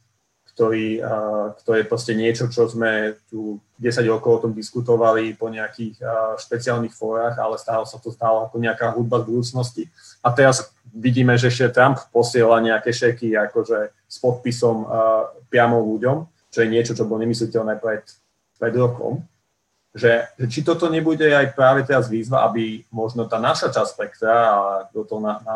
ktorý, 0.53 1.01
to 1.65 1.71
je 1.73 1.83
proste 1.83 2.13
niečo, 2.13 2.45
čo 2.45 2.69
sme 2.69 3.17
tu 3.25 3.57
10 3.81 4.05
rokov 4.05 4.31
o 4.37 4.41
tom 4.45 4.53
diskutovali 4.53 5.33
po 5.33 5.49
nejakých 5.49 5.97
špeciálnych 6.37 6.93
fórach, 6.93 7.33
ale 7.41 7.57
stále 7.57 7.89
sa 7.89 7.97
to 7.97 8.13
stalo 8.13 8.45
ako 8.45 8.61
nejaká 8.61 8.93
hudba 8.93 9.25
z 9.25 9.27
budúcnosti. 9.33 9.83
A 10.21 10.29
teraz 10.29 10.69
vidíme, 10.93 11.33
že 11.41 11.49
ešte 11.49 11.73
Trump 11.73 11.97
posiela 12.13 12.61
nejaké 12.61 12.93
šeky 12.93 13.33
akože 13.33 13.89
s 14.05 14.17
podpisom 14.21 14.85
priamo 15.49 15.81
ľuďom, 15.81 16.29
čo 16.53 16.61
je 16.61 16.69
niečo, 16.69 16.93
čo 16.93 17.09
bolo 17.09 17.25
nemysliteľné 17.25 17.81
pred, 17.81 18.05
pred 18.61 18.73
rokom. 18.77 19.25
Že, 19.93 20.37
že 20.37 20.45
či 20.49 20.61
toto 20.61 20.85
nebude 20.89 21.29
aj 21.33 21.53
práve 21.53 21.85
teraz 21.85 22.09
výzva, 22.09 22.45
aby 22.45 22.81
možno 22.93 23.25
tá 23.25 23.37
naša 23.41 23.73
časť 23.73 23.89
spektra, 23.93 24.33
a 24.33 24.59
do 24.89 25.05
toho 25.05 25.21
na, 25.21 25.37
na, 25.45 25.55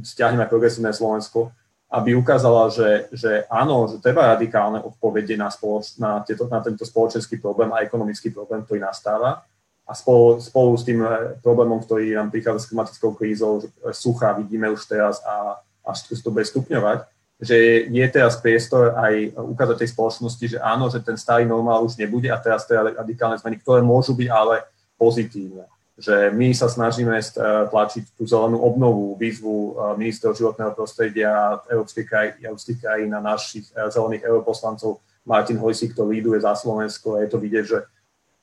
stiahneme 0.00 0.48
progresívne 0.48 0.96
Slovensko, 0.96 1.52
aby 1.86 2.18
ukázala, 2.18 2.66
že, 2.66 3.06
že 3.14 3.46
áno, 3.46 3.86
že 3.86 4.02
treba 4.02 4.34
radikálne 4.34 4.82
odpovede 4.82 5.38
na, 5.38 5.46
spoloč, 5.54 5.94
na, 6.02 6.18
tieto, 6.26 6.50
na 6.50 6.58
tento 6.58 6.82
spoločenský 6.82 7.38
problém 7.38 7.70
a 7.70 7.86
ekonomický 7.86 8.34
problém, 8.34 8.66
ktorý 8.66 8.82
nastáva. 8.82 9.46
A 9.86 9.94
spolu, 9.94 10.42
spolu 10.42 10.74
s 10.74 10.82
tým 10.82 10.98
eh, 11.06 11.38
problémom, 11.38 11.78
ktorý 11.78 12.18
nám 12.18 12.34
prichádza 12.34 12.66
s 12.66 12.70
klimatickou 12.74 13.14
krízou, 13.14 13.62
eh, 13.62 13.94
sucha 13.94 14.34
vidíme 14.34 14.66
už 14.66 14.82
teraz 14.90 15.22
a 15.22 15.62
až 15.86 16.10
to 16.10 16.34
bude 16.34 16.42
stupňovať, 16.42 17.06
že 17.38 17.86
je 17.86 18.06
teraz 18.10 18.42
priestor 18.42 18.98
aj 18.98 19.38
ukázať 19.38 19.86
tej 19.86 19.94
spoločnosti, 19.94 20.44
že 20.50 20.58
áno, 20.58 20.90
že 20.90 20.98
ten 20.98 21.14
starý 21.14 21.46
normál 21.46 21.86
už 21.86 21.94
nebude 21.94 22.26
a 22.26 22.42
teraz 22.42 22.66
teda 22.66 22.98
radikálne 22.98 23.38
zmeny, 23.38 23.62
ktoré 23.62 23.86
môžu 23.86 24.18
byť 24.18 24.26
ale 24.26 24.66
pozitívne 24.98 25.70
že 25.96 26.28
my 26.28 26.52
sa 26.52 26.68
snažíme 26.68 27.16
eh, 27.16 27.24
tlačiť 27.72 28.20
tú 28.20 28.28
zelenú 28.28 28.60
obnovu, 28.60 29.16
výzvu 29.16 29.56
eh, 29.56 29.74
ministrov 29.96 30.36
životného 30.36 30.76
prostredia 30.76 31.60
Európskej 31.72 32.04
kraj, 32.04 32.26
európskych 32.44 32.84
krajín 32.84 33.16
a 33.16 33.24
našich 33.24 33.72
eh, 33.72 33.88
zelených 33.88 34.28
europoslancov 34.28 35.00
Martin 35.24 35.56
Hojsík 35.56 35.96
to 35.96 36.04
líduje 36.04 36.44
za 36.44 36.54
Slovensko 36.54 37.16
a 37.16 37.24
je 37.24 37.28
to 37.32 37.40
vidieť, 37.40 37.64
že, 37.64 37.80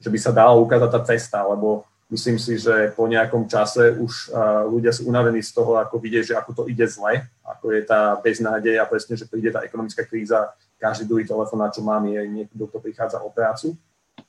že 0.02 0.10
by 0.10 0.20
sa 0.20 0.36
dala 0.36 0.58
ukázať 0.58 0.90
tá 0.92 1.02
cesta, 1.06 1.40
lebo 1.48 1.88
myslím 2.12 2.36
si, 2.36 2.60
že 2.60 2.92
po 2.92 3.08
nejakom 3.08 3.48
čase 3.48 3.96
už 3.96 4.36
ľudia 4.68 4.92
sú 4.92 5.08
unavení 5.08 5.40
z 5.40 5.56
toho, 5.56 5.80
ako 5.80 5.96
vidieť, 5.96 6.36
že 6.36 6.36
ako 6.36 6.52
to 6.52 6.64
ide 6.68 6.84
zle, 6.92 7.24
ako 7.40 7.72
je 7.72 7.82
tá 7.88 8.20
beznádej 8.20 8.84
a 8.84 8.86
presne, 8.86 9.16
že 9.16 9.24
príde 9.32 9.56
tá 9.56 9.64
ekonomická 9.64 10.04
kríza, 10.04 10.52
každý 10.76 11.08
druhý 11.08 11.24
telefón, 11.24 11.64
na 11.64 11.72
čo 11.72 11.80
mám, 11.80 12.04
je 12.04 12.20
niekto, 12.28 12.68
kto 12.68 12.84
prichádza 12.84 13.24
o 13.24 13.32
prácu. 13.32 13.80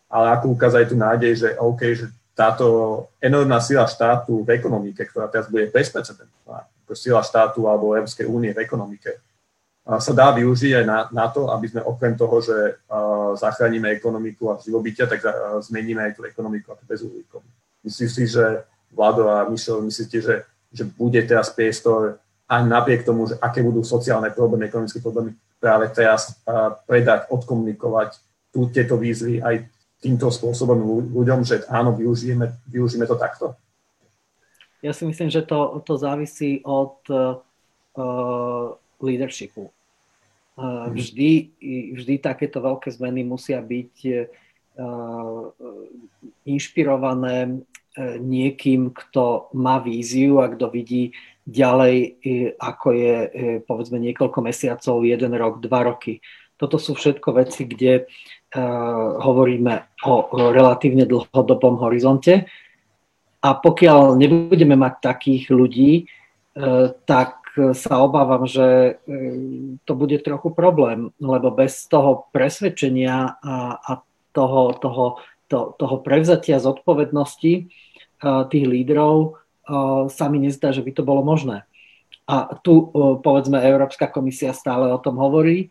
Ale 0.06 0.30
ako 0.38 0.54
ukázať 0.54 0.94
tú 0.94 0.96
nádej, 0.96 1.32
že 1.34 1.48
OK, 1.58 1.82
že 1.90 2.06
táto 2.34 2.66
enormná 3.22 3.62
sila 3.62 3.86
štátu 3.86 4.42
v 4.42 4.58
ekonomike, 4.58 5.06
ktorá 5.06 5.30
teraz 5.30 5.46
bude 5.46 5.70
bezprecedentná, 5.70 6.66
ako 6.84 6.92
sila 6.98 7.22
štátu 7.22 7.70
alebo 7.70 7.94
Európskej 7.94 8.26
únie 8.26 8.50
v 8.50 8.62
ekonomike, 8.66 9.22
sa 9.84 10.12
dá 10.16 10.32
využiť 10.32 10.80
aj 10.80 10.84
na, 10.88 10.98
na 11.12 11.26
to, 11.28 11.52
aby 11.52 11.68
sme 11.68 11.84
okrem 11.84 12.16
toho, 12.16 12.40
že 12.40 12.56
uh, 12.56 13.36
zachránime 13.36 13.92
ekonomiku 13.92 14.56
a 14.56 14.60
živobytia, 14.60 15.04
tak 15.04 15.20
uh, 15.20 15.60
zmeníme 15.60 16.00
aj 16.00 16.12
tú 16.16 16.24
ekonomiku 16.24 16.72
ako 16.72 16.82
bezúhlíkovú. 16.88 17.44
Myslím 17.84 18.08
si, 18.08 18.24
že 18.24 18.64
Vlado 18.88 19.28
a 19.28 19.44
Mišel, 19.44 19.84
myslíte, 19.84 20.24
že, 20.24 20.48
že 20.72 20.88
bude 20.88 21.20
teraz 21.28 21.52
priestor 21.52 22.16
aj 22.48 22.64
napriek 22.64 23.04
tomu, 23.04 23.28
že 23.28 23.36
aké 23.36 23.60
budú 23.60 23.84
sociálne 23.84 24.32
problémy, 24.32 24.72
ekonomické 24.72 25.04
problémy, 25.04 25.36
práve 25.60 25.92
teraz 25.92 26.32
uh, 26.48 26.72
predať, 26.88 27.28
odkomunikovať 27.28 28.16
tu, 28.56 28.72
tieto 28.72 28.96
výzvy 28.96 29.44
aj 29.44 29.68
týmto 30.04 30.28
spôsobom 30.28 31.08
ľuďom, 31.08 31.40
že 31.48 31.64
áno, 31.72 31.96
využijeme, 31.96 32.52
využijeme 32.68 33.08
to 33.08 33.16
takto? 33.16 33.56
Ja 34.84 34.92
si 34.92 35.08
myslím, 35.08 35.32
že 35.32 35.40
to, 35.48 35.80
to 35.80 35.96
závisí 35.96 36.60
od 36.60 37.00
uh, 37.08 37.40
leadershipu. 39.00 39.72
Uh, 40.60 40.92
vždy, 40.92 41.56
vždy 41.96 42.20
takéto 42.20 42.60
veľké 42.60 42.92
zmeny 42.92 43.24
musia 43.24 43.64
byť 43.64 43.94
uh, 44.04 45.48
inšpirované 46.44 47.64
niekým, 48.18 48.90
kto 48.90 49.54
má 49.54 49.78
víziu 49.78 50.42
a 50.42 50.50
kto 50.50 50.66
vidí 50.66 51.14
ďalej, 51.46 52.18
ako 52.58 52.86
je 52.90 53.14
povedzme 53.70 54.02
niekoľko 54.02 54.42
mesiacov, 54.42 55.06
jeden 55.06 55.30
rok, 55.38 55.62
dva 55.62 55.86
roky. 55.86 56.18
Toto 56.58 56.74
sú 56.82 56.98
všetko 56.98 57.38
veci, 57.38 57.70
kde 57.70 58.10
hovoríme 59.20 59.98
o 60.06 60.30
relatívne 60.54 61.04
dlhodobom 61.10 61.82
horizonte. 61.82 62.46
A 63.44 63.50
pokiaľ 63.52 64.16
nebudeme 64.16 64.78
mať 64.78 64.94
takých 65.04 65.52
ľudí, 65.52 65.92
e, 66.00 66.04
tak 67.04 67.44
sa 67.54 68.02
obávam, 68.02 68.48
že 68.48 68.66
e, 68.66 69.12
to 69.84 69.92
bude 69.94 70.16
trochu 70.24 70.48
problém, 70.54 71.12
lebo 71.20 71.52
bez 71.52 71.86
toho 71.86 72.30
presvedčenia 72.32 73.36
a, 73.38 73.56
a 73.78 73.92
toho, 74.34 74.74
toho, 74.80 75.04
to, 75.46 75.76
toho 75.78 75.96
prevzatia 76.02 76.58
zodpovednosti 76.58 77.70
tých 78.24 78.64
lídrov 78.64 79.36
sa 80.08 80.26
mi 80.32 80.38
nezdá, 80.40 80.72
že 80.72 80.84
by 80.84 80.92
to 80.96 81.04
bolo 81.04 81.20
možné. 81.24 81.68
A 82.24 82.56
tu, 82.56 82.88
povedzme, 83.20 83.60
Európska 83.60 84.08
komisia 84.08 84.56
stále 84.56 84.88
o 84.88 84.96
tom 85.00 85.20
hovorí, 85.20 85.68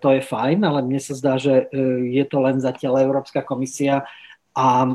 to 0.00 0.08
je 0.16 0.22
fajn, 0.24 0.64
ale 0.64 0.80
mne 0.80 0.96
sa 0.96 1.12
zdá, 1.12 1.36
že 1.36 1.68
e, 1.68 1.84
je 2.16 2.24
to 2.24 2.40
len 2.40 2.56
zatiaľ 2.56 3.04
Európska 3.04 3.44
komisia 3.44 4.08
a 4.56 4.68
e, 4.88 4.92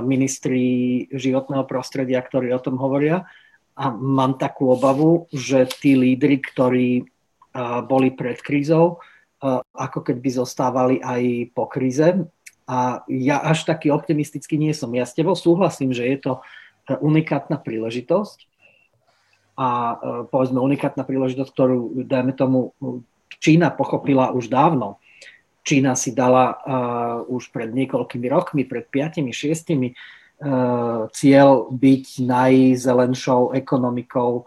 ministri 0.00 0.64
životného 1.12 1.68
prostredia, 1.68 2.24
ktorí 2.24 2.48
o 2.56 2.64
tom 2.64 2.80
hovoria. 2.80 3.28
A 3.76 3.92
mám 3.92 4.40
takú 4.40 4.72
obavu, 4.72 5.28
že 5.36 5.68
tí 5.68 5.92
lídry, 6.00 6.40
ktorí 6.40 7.04
boli 7.88 8.12
pred 8.12 8.40
krízou, 8.40 9.00
ako 9.72 10.00
keby 10.00 10.28
zostávali 10.32 10.96
aj 11.00 11.52
po 11.52 11.68
kríze. 11.68 12.24
A 12.64 13.04
ja 13.08 13.36
až 13.44 13.68
taký 13.68 13.92
optimistický 13.92 14.56
nie 14.56 14.72
som. 14.72 14.92
Ja 14.96 15.04
s 15.04 15.12
tebou 15.12 15.36
súhlasím, 15.36 15.92
že 15.92 16.08
je 16.08 16.18
to 16.20 16.32
unikátna 16.88 17.60
príležitosť. 17.60 18.48
A 19.56 19.68
povedzme 20.28 20.60
unikátna 20.60 21.04
príležitosť, 21.04 21.50
ktorú, 21.52 22.04
dajme 22.04 22.32
tomu, 22.36 22.76
Čína 23.40 23.72
pochopila 23.72 24.32
už 24.32 24.48
dávno. 24.48 25.00
Čína 25.66 25.98
si 25.98 26.14
dala 26.14 26.54
uh, 26.54 26.56
už 27.26 27.50
pred 27.50 27.74
niekoľkými 27.74 28.26
rokmi, 28.30 28.62
pred 28.62 28.86
5-6 28.86 29.26
uh, 29.26 31.10
cieľ 31.10 31.48
byť 31.74 32.04
najzelenšou 32.22 33.50
ekonomikou 33.50 34.46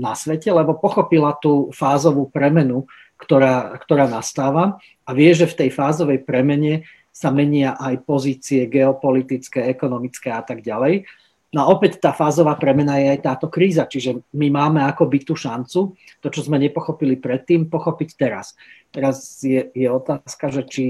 na 0.00 0.12
svete, 0.16 0.48
lebo 0.48 0.80
pochopila 0.80 1.36
tú 1.36 1.68
fázovú 1.76 2.32
premenu, 2.32 2.88
ktorá, 3.20 3.76
ktorá 3.76 4.08
nastáva 4.08 4.80
a 5.04 5.10
vie, 5.12 5.28
že 5.36 5.44
v 5.44 5.66
tej 5.66 5.70
fázovej 5.76 6.24
premene 6.24 6.88
sa 7.12 7.28
menia 7.28 7.76
aj 7.76 8.08
pozície 8.08 8.64
geopolitické, 8.64 9.68
ekonomické 9.68 10.32
a 10.32 10.40
tak 10.40 10.64
ďalej. 10.64 11.04
No 11.50 11.66
a 11.66 11.70
opäť 11.74 11.98
tá 11.98 12.14
fázová 12.14 12.54
premena 12.54 13.02
je 13.02 13.10
aj 13.10 13.20
táto 13.26 13.50
kríza, 13.50 13.82
čiže 13.82 14.22
my 14.38 14.54
máme 14.54 14.86
ako 14.86 15.10
byť 15.10 15.22
tú 15.26 15.34
šancu, 15.34 15.80
to, 16.22 16.28
čo 16.30 16.46
sme 16.46 16.62
nepochopili 16.62 17.18
predtým, 17.18 17.66
pochopiť 17.66 18.08
teraz. 18.14 18.54
Teraz 18.94 19.42
je, 19.42 19.66
je 19.74 19.88
otázka, 19.90 20.46
že 20.54 20.62
či 20.70 20.84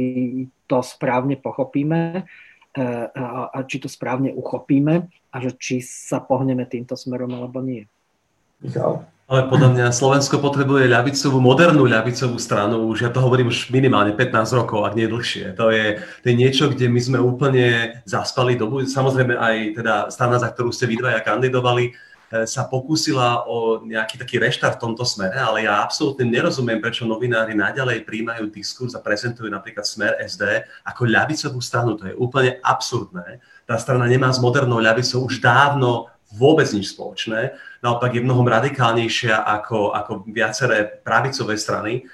to 0.68 0.84
správne 0.84 1.40
pochopíme 1.40 2.00
e, 2.12 2.82
a 3.24 3.58
či 3.64 3.80
to 3.80 3.88
správne 3.88 4.36
uchopíme 4.36 5.08
a 5.08 5.36
že 5.40 5.56
či 5.56 5.80
sa 5.80 6.20
pohneme 6.20 6.68
týmto 6.68 6.92
smerom 6.92 7.32
alebo 7.32 7.64
nie. 7.64 7.88
Michal? 8.60 9.08
Ale 9.30 9.46
podľa 9.46 9.78
mňa 9.78 9.86
Slovensko 9.94 10.42
potrebuje 10.42 10.90
ľavicovú, 10.90 11.38
modernú 11.38 11.86
ľavicovú 11.86 12.34
stranu. 12.42 12.90
Už 12.90 13.06
ja 13.06 13.14
to 13.14 13.22
hovorím 13.22 13.54
už 13.54 13.70
minimálne 13.70 14.10
15 14.10 14.58
rokov, 14.58 14.82
ak 14.82 14.98
nie 14.98 15.06
dlhšie. 15.06 15.54
To 15.54 15.70
je, 15.70 16.02
to 16.02 16.26
je 16.26 16.34
niečo, 16.34 16.66
kde 16.66 16.90
my 16.90 16.98
sme 16.98 17.22
úplne 17.22 17.94
zaspali 18.02 18.58
dobu. 18.58 18.82
Samozrejme 18.82 19.38
aj 19.38 19.56
teda 19.78 19.94
strana, 20.10 20.42
za 20.42 20.50
ktorú 20.50 20.74
ste 20.74 20.90
vy 20.90 20.98
dvaja 20.98 21.22
kandidovali, 21.22 21.84
e, 21.86 22.42
sa 22.42 22.66
pokúsila 22.66 23.46
o 23.46 23.86
nejaký 23.86 24.18
taký 24.18 24.42
reštart 24.42 24.82
v 24.82 24.90
tomto 24.90 25.06
smere, 25.06 25.38
ale 25.38 25.62
ja 25.62 25.78
absolútne 25.78 26.26
nerozumiem, 26.26 26.82
prečo 26.82 27.06
novinári 27.06 27.54
naďalej 27.54 28.02
príjmajú 28.02 28.50
diskurs 28.50 28.98
a 28.98 29.04
prezentujú 29.04 29.46
napríklad 29.46 29.86
smer 29.86 30.18
SD 30.26 30.66
ako 30.82 31.06
ľavicovú 31.06 31.62
stranu. 31.62 31.94
To 32.02 32.10
je 32.10 32.18
úplne 32.18 32.58
absurdné. 32.66 33.38
Tá 33.62 33.78
strana 33.78 34.10
nemá 34.10 34.34
s 34.34 34.42
modernou 34.42 34.82
ľavicou 34.82 35.22
už 35.22 35.38
dávno 35.38 36.10
vôbec 36.34 36.66
nič 36.70 36.94
spoločné. 36.94 37.54
Naopak 37.82 38.14
je 38.14 38.22
mnohom 38.22 38.46
radikálnejšia 38.46 39.42
ako, 39.42 39.94
ako 39.94 40.12
viaceré 40.30 40.86
pravicové 41.02 41.58
strany. 41.58 42.06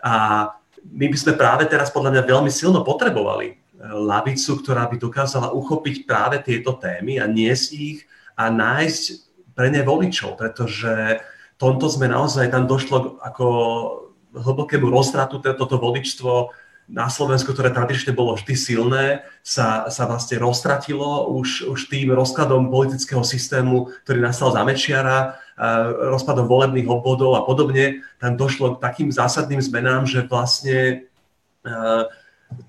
A 0.00 0.46
my 0.88 1.06
by 1.10 1.16
sme 1.18 1.34
práve 1.36 1.68
teraz 1.68 1.92
podľa 1.92 2.16
mňa 2.18 2.22
veľmi 2.24 2.50
silno 2.52 2.80
potrebovali 2.86 3.48
eh, 3.52 3.56
lavicu, 3.92 4.60
ktorá 4.64 4.88
by 4.88 4.96
dokázala 4.96 5.52
uchopiť 5.52 6.08
práve 6.08 6.40
tieto 6.40 6.76
témy 6.80 7.20
a 7.20 7.28
niesť 7.28 7.68
ich 7.76 7.98
a 8.38 8.48
nájsť 8.48 9.02
pre 9.58 9.74
ne 9.74 9.82
voličov, 9.82 10.38
pretože 10.38 11.18
tomto 11.58 11.90
sme 11.90 12.06
naozaj, 12.06 12.54
tam 12.54 12.70
došlo 12.70 13.18
ako 13.18 13.46
hlbokému 14.32 14.86
roztratu 14.86 15.42
toto 15.42 15.76
voličstvo 15.82 16.54
na 16.88 17.12
Slovensku, 17.12 17.52
ktoré 17.52 17.68
tradične 17.68 18.16
bolo 18.16 18.32
vždy 18.32 18.54
silné, 18.56 19.04
sa, 19.44 19.92
sa 19.92 20.08
vlastne 20.08 20.40
roztratilo 20.40 21.28
už, 21.36 21.68
už 21.68 21.92
tým 21.92 22.16
rozkladom 22.16 22.72
politického 22.72 23.20
systému, 23.20 23.92
ktorý 24.08 24.24
nastal 24.24 24.56
za 24.56 24.64
Mečiara 24.64 25.36
rozpadom 26.08 26.48
volebných 26.48 26.88
obvodov 26.88 27.36
a 27.36 27.44
podobne, 27.44 28.00
tam 28.16 28.40
došlo 28.40 28.78
k 28.78 28.82
takým 28.82 29.10
zásadným 29.12 29.60
zmenám, 29.60 30.08
že 30.08 30.24
vlastne 30.24 31.04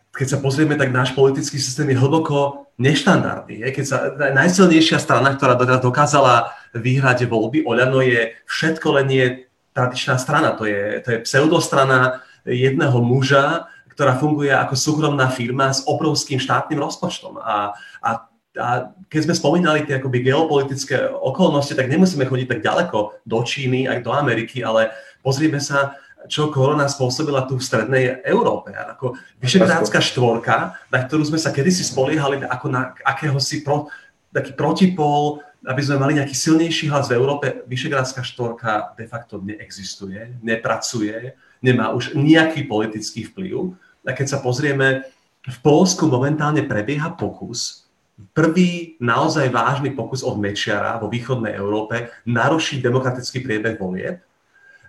keď 0.09 0.27
sa 0.27 0.41
pozrieme, 0.43 0.75
tak 0.75 0.91
náš 0.91 1.15
politický 1.15 1.55
systém 1.61 1.87
je 1.93 2.01
hlboko 2.01 2.67
neštandardný. 2.75 3.63
Keď 3.71 3.85
sa, 3.85 3.97
najsilnejšia 4.35 4.99
strana, 4.99 5.31
ktorá 5.37 5.55
dokázala 5.79 6.51
vyhrať 6.75 7.29
voľby, 7.29 7.63
Oľano 7.63 8.03
je 8.03 8.35
všetko 8.49 8.99
len 8.99 9.05
nie 9.07 9.25
tradičná 9.71 10.19
strana. 10.19 10.57
To 10.59 10.67
je, 10.67 10.99
to 11.05 11.07
je 11.15 11.23
pseudostrana 11.23 12.25
jedného 12.43 12.99
muža, 12.99 13.69
ktorá 13.99 14.15
funguje 14.15 14.47
ako 14.55 14.79
súkromná 14.79 15.27
firma 15.27 15.75
s 15.75 15.83
obrovským 15.83 16.39
štátnym 16.39 16.79
rozpočtom. 16.79 17.35
A, 17.43 17.75
a, 17.99 18.09
a 18.55 18.95
keď 19.11 19.27
sme 19.27 19.35
spomínali 19.35 19.83
tie 19.83 19.99
akoby 19.99 20.23
geopolitické 20.23 21.11
okolnosti, 21.19 21.75
tak 21.75 21.91
nemusíme 21.91 22.23
chodiť 22.23 22.47
tak 22.47 22.63
ďaleko 22.63 23.27
do 23.27 23.39
Číny 23.43 23.91
aj 23.91 24.07
do 24.07 24.15
Ameriky, 24.15 24.63
ale 24.63 24.95
pozrieme 25.19 25.59
sa 25.59 25.99
čo 26.31 26.47
korona 26.47 26.87
spôsobila 26.87 27.43
tu 27.43 27.59
v 27.59 27.63
strednej 27.63 28.23
Európe. 28.23 28.71
Ako 28.71 29.19
Vyšegrádska 29.43 29.99
štvorka, 29.99 30.79
na 30.87 31.03
ktorú 31.03 31.27
sme 31.27 31.39
sa 31.39 31.51
kedysi 31.51 31.83
spoliehali 31.83 32.39
ako 32.43 32.71
na 32.71 32.95
akéhosi 33.03 33.63
pro, 33.63 33.91
taký 34.31 34.55
protipol, 34.55 35.43
aby 35.67 35.79
sme 35.83 35.99
mali 35.99 36.15
nejaký 36.19 36.35
silnejší 36.35 36.87
hlas 36.87 37.11
v 37.11 37.19
Európe, 37.19 37.67
Vyšegrádska 37.67 38.23
štvorka 38.23 38.95
de 38.95 39.07
facto 39.11 39.43
neexistuje, 39.43 40.39
nepracuje, 40.39 41.35
nemá 41.59 41.91
už 41.91 42.15
nejaký 42.15 42.63
politický 42.63 43.27
vplyv. 43.27 43.75
A 44.09 44.17
keď 44.17 44.27
sa 44.33 44.39
pozrieme, 44.41 45.05
v 45.45 45.57
Polsku 45.61 46.09
momentálne 46.09 46.65
prebieha 46.65 47.13
pokus, 47.13 47.85
prvý 48.33 48.97
naozaj 48.99 49.53
vážny 49.53 49.93
pokus 49.93 50.25
od 50.25 50.35
Mečiara 50.41 50.97
vo 50.97 51.07
východnej 51.07 51.55
Európe 51.55 52.11
narušiť 52.25 52.81
demokratický 52.81 53.45
priebeh 53.45 53.77
volieb 53.77 54.19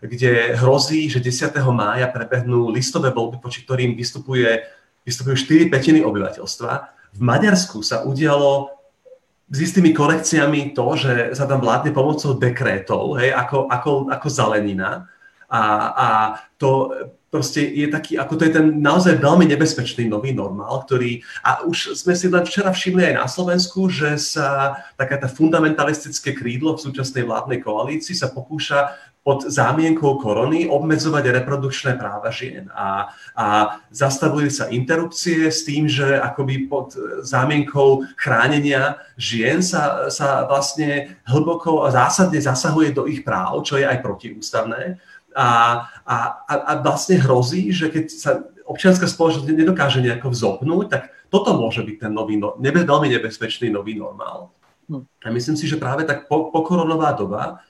kde 0.00 0.56
hrozí, 0.56 1.12
že 1.12 1.20
10. 1.20 1.52
mája 1.76 2.08
prebehnú 2.08 2.72
listové 2.72 3.12
voľby, 3.12 3.36
poči 3.36 3.68
ktorým 3.68 3.92
vystupuje, 3.92 4.64
vystupujú 5.04 5.36
4 5.36 5.68
petiny 5.68 6.00
obyvateľstva. 6.00 6.72
V 7.12 7.20
Maďarsku 7.20 7.84
sa 7.84 8.08
udialo 8.08 8.72
s 9.50 9.58
istými 9.60 9.92
korekciami 9.92 10.72
to, 10.72 10.96
že 10.96 11.36
sa 11.36 11.44
tam 11.44 11.60
vládne 11.60 11.92
pomocou 11.92 12.32
dekrétov, 12.38 13.20
hej, 13.20 13.34
ako, 13.34 13.68
ako, 13.68 13.90
ako 14.08 14.26
zelenina. 14.30 15.04
A, 15.50 15.62
a 15.90 16.08
to 16.56 16.94
proste 17.30 17.62
je 17.62 17.86
taký, 17.86 18.18
ako 18.18 18.34
to 18.34 18.42
je 18.50 18.52
ten 18.58 18.82
naozaj 18.82 19.22
veľmi 19.22 19.46
nebezpečný 19.46 20.10
nový 20.10 20.34
normál, 20.34 20.82
ktorý, 20.82 21.22
a 21.46 21.62
už 21.62 21.94
sme 21.94 22.18
si 22.18 22.26
len 22.26 22.42
včera 22.42 22.74
všimli 22.74 23.14
aj 23.14 23.14
na 23.22 23.26
Slovensku, 23.30 23.86
že 23.86 24.18
sa 24.18 24.82
taká 24.98 25.14
tá 25.14 25.30
fundamentalistické 25.30 26.34
krídlo 26.34 26.74
v 26.74 26.90
súčasnej 26.90 27.22
vládnej 27.22 27.62
koalícii 27.62 28.18
sa 28.18 28.34
pokúša 28.34 28.98
pod 29.20 29.44
zámienkou 29.46 30.16
korony 30.16 30.64
obmedzovať 30.64 31.44
reprodukčné 31.44 31.92
práva 32.00 32.32
žien. 32.32 32.72
A, 32.72 33.12
a 33.36 33.46
zastavujú 33.92 34.48
sa 34.48 34.72
interrupcie 34.72 35.52
s 35.52 35.68
tým, 35.68 35.84
že 35.84 36.16
akoby 36.16 36.66
pod 36.72 36.96
zámienkou 37.20 38.08
chránenia 38.16 38.96
žien 39.20 39.60
sa, 39.60 40.08
sa 40.08 40.48
vlastne 40.48 41.20
hlboko 41.28 41.84
a 41.84 41.92
zásadne 41.92 42.40
zasahuje 42.40 42.96
do 42.96 43.04
ich 43.04 43.20
práv, 43.20 43.60
čo 43.60 43.76
je 43.76 43.84
aj 43.84 44.00
protiústavné. 44.00 44.96
A, 45.36 45.86
a, 46.02 46.16
a 46.46 46.72
vlastne 46.82 47.18
hrozí, 47.22 47.70
že 47.70 47.86
keď 47.86 48.04
sa 48.10 48.30
občianská 48.66 49.10
spoločnosť 49.10 49.50
nedokáže 49.50 49.98
nejako 50.02 50.30
vzopnúť, 50.30 50.86
tak 50.90 51.02
toto 51.30 51.54
môže 51.54 51.82
byť 51.82 51.96
ten 52.06 52.12
nový, 52.14 52.38
no, 52.38 52.58
nebe, 52.58 52.82
veľmi 52.82 53.10
nebezpečný 53.10 53.70
nový 53.70 53.98
normál. 53.98 54.50
Hm. 54.90 55.06
A 55.06 55.26
myslím 55.30 55.56
si, 55.58 55.70
že 55.70 55.78
práve 55.78 56.02
tak 56.06 56.26
po, 56.26 56.50
pokoronová 56.50 57.14
doba 57.14 57.62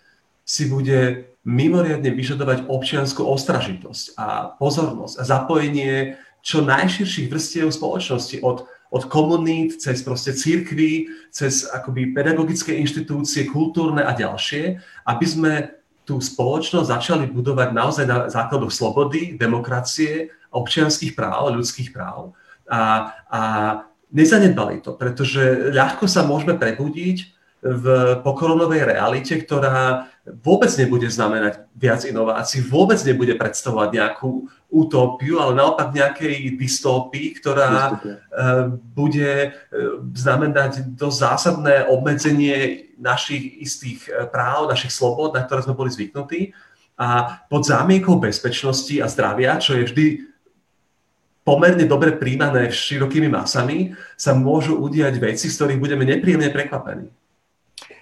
si 0.45 0.69
bude 0.69 1.31
mimoriadne 1.45 2.13
vyžadovať 2.13 2.69
občianskú 2.69 3.25
ostražitosť 3.25 4.05
a 4.21 4.53
pozornosť 4.61 5.15
a 5.17 5.23
zapojenie 5.25 6.21
čo 6.45 6.65
najširších 6.65 7.29
vrstiev 7.33 7.69
spoločnosti 7.73 8.41
od, 8.45 8.69
od 8.93 9.03
komunít, 9.09 9.81
cez 9.81 10.01
proste 10.05 10.37
církvy, 10.37 11.09
cez 11.33 11.69
akoby 11.69 12.13
pedagogické 12.13 12.77
inštitúcie, 12.81 13.49
kultúrne 13.49 14.05
a 14.05 14.13
ďalšie, 14.13 14.81
aby 15.05 15.27
sme 15.29 15.53
tú 16.11 16.19
spoločnosť 16.19 16.91
začali 16.91 17.25
budovať 17.31 17.71
naozaj 17.71 18.05
na 18.11 18.27
základoch 18.27 18.75
slobody, 18.75 19.39
demokracie, 19.39 20.35
občianských 20.51 21.15
práv, 21.15 21.55
ľudských 21.55 21.95
práv. 21.95 22.35
A, 22.67 23.15
a 23.31 23.41
nezanedbali 24.11 24.83
to, 24.83 24.99
pretože 24.99 25.71
ľahko 25.71 26.11
sa 26.11 26.27
môžeme 26.27 26.59
prebudiť 26.59 27.31
v 27.63 27.85
pokoronovej 28.27 28.91
realite, 28.91 29.39
ktorá 29.39 30.10
vôbec 30.29 30.69
nebude 30.77 31.09
znamenať 31.09 31.65
viac 31.73 32.05
inovácií, 32.05 32.61
vôbec 32.61 33.01
nebude 33.09 33.35
predstavovať 33.41 33.89
nejakú 33.97 34.47
utópiu, 34.71 35.41
ale 35.41 35.57
naopak 35.57 35.91
nejakej 35.91 36.55
dystópii, 36.55 37.41
ktorá 37.41 37.67
Dystopia. 37.91 38.15
Eh, 38.15 38.65
bude 38.95 39.31
eh, 39.31 39.53
znamenať 40.15 40.93
dosť 40.95 41.17
zásadné 41.17 41.75
obmedzenie 41.89 42.89
našich 43.01 43.65
istých 43.65 44.07
eh, 44.07 44.29
práv, 44.29 44.69
našich 44.69 44.93
slobod, 44.93 45.33
na 45.33 45.43
ktoré 45.43 45.65
sme 45.65 45.75
boli 45.75 45.91
zvyknutí. 45.91 46.53
A 47.01 47.41
pod 47.49 47.65
zámienkou 47.65 48.21
bezpečnosti 48.21 48.93
a 49.01 49.09
zdravia, 49.09 49.57
čo 49.57 49.73
je 49.73 49.89
vždy 49.89 50.07
pomerne 51.41 51.89
dobre 51.89 52.13
príjmané 52.13 52.69
širokými 52.69 53.33
masami, 53.33 53.97
sa 54.21 54.37
môžu 54.37 54.77
udiať 54.77 55.17
veci, 55.17 55.49
z 55.49 55.57
ktorých 55.57 55.81
budeme 55.81 56.05
nepríjemne 56.05 56.53
prekvapení. 56.53 57.09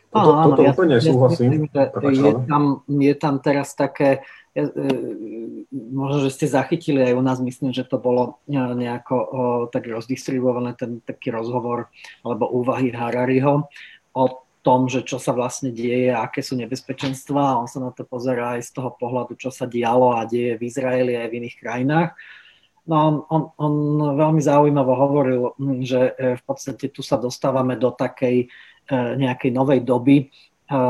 Toto, 0.08 0.30
áno, 0.32 0.56
toto 0.56 0.64
ja, 0.64 0.72
úplne 0.72 0.96
ja 0.96 1.04
súhlasím. 1.04 1.48
Myslím, 1.52 1.64
že 1.68 2.24
je, 2.24 2.32
tam, 2.48 2.64
je 2.88 3.14
tam 3.14 3.34
teraz 3.44 3.76
také, 3.76 4.24
ja, 4.56 4.64
e, 4.64 4.88
možno, 5.92 6.24
že 6.24 6.32
ste 6.32 6.46
zachytili 6.48 7.04
aj 7.04 7.12
u 7.12 7.22
nás, 7.22 7.38
myslím, 7.44 7.76
že 7.76 7.84
to 7.84 8.00
bolo 8.00 8.40
nejako 8.48 9.16
o, 9.20 9.26
tak 9.68 9.84
rozdistribuované, 9.84 10.72
ten 10.80 11.04
taký 11.04 11.28
rozhovor 11.28 11.92
alebo 12.24 12.48
úvahy 12.48 12.88
Harariho 12.88 13.68
o 14.16 14.24
tom, 14.64 14.88
že 14.88 15.04
čo 15.04 15.20
sa 15.20 15.36
vlastne 15.36 15.76
deje, 15.76 16.08
aké 16.08 16.40
sú 16.40 16.56
nebezpečenstvá 16.56 17.44
a 17.54 17.60
on 17.60 17.68
sa 17.68 17.78
na 17.78 17.92
to 17.92 18.08
pozerá 18.08 18.56
aj 18.56 18.64
z 18.64 18.80
toho 18.80 18.96
pohľadu, 18.96 19.36
čo 19.36 19.52
sa 19.52 19.68
dialo 19.68 20.16
a 20.16 20.24
deje 20.24 20.56
v 20.56 20.66
Izraeli 20.72 21.20
aj 21.20 21.28
v 21.28 21.36
iných 21.44 21.56
krajinách. 21.60 22.10
No 22.88 22.96
on, 22.96 23.14
on, 23.28 23.42
on 23.60 23.74
veľmi 24.16 24.40
zaujímavo 24.40 24.92
hovoril, 24.96 25.52
že 25.84 26.16
e, 26.16 26.40
v 26.40 26.42
podstate 26.48 26.88
tu 26.88 27.04
sa 27.04 27.20
dostávame 27.20 27.76
do 27.76 27.92
takej 27.92 28.48
E, 28.48 28.67
nejakej 28.94 29.50
novej 29.52 29.80
doby, 29.84 30.16
e, 30.68 30.80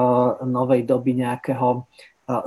novej 0.47 0.83
doby 0.87 1.19
nejakého 1.19 1.69
e, 1.75 1.81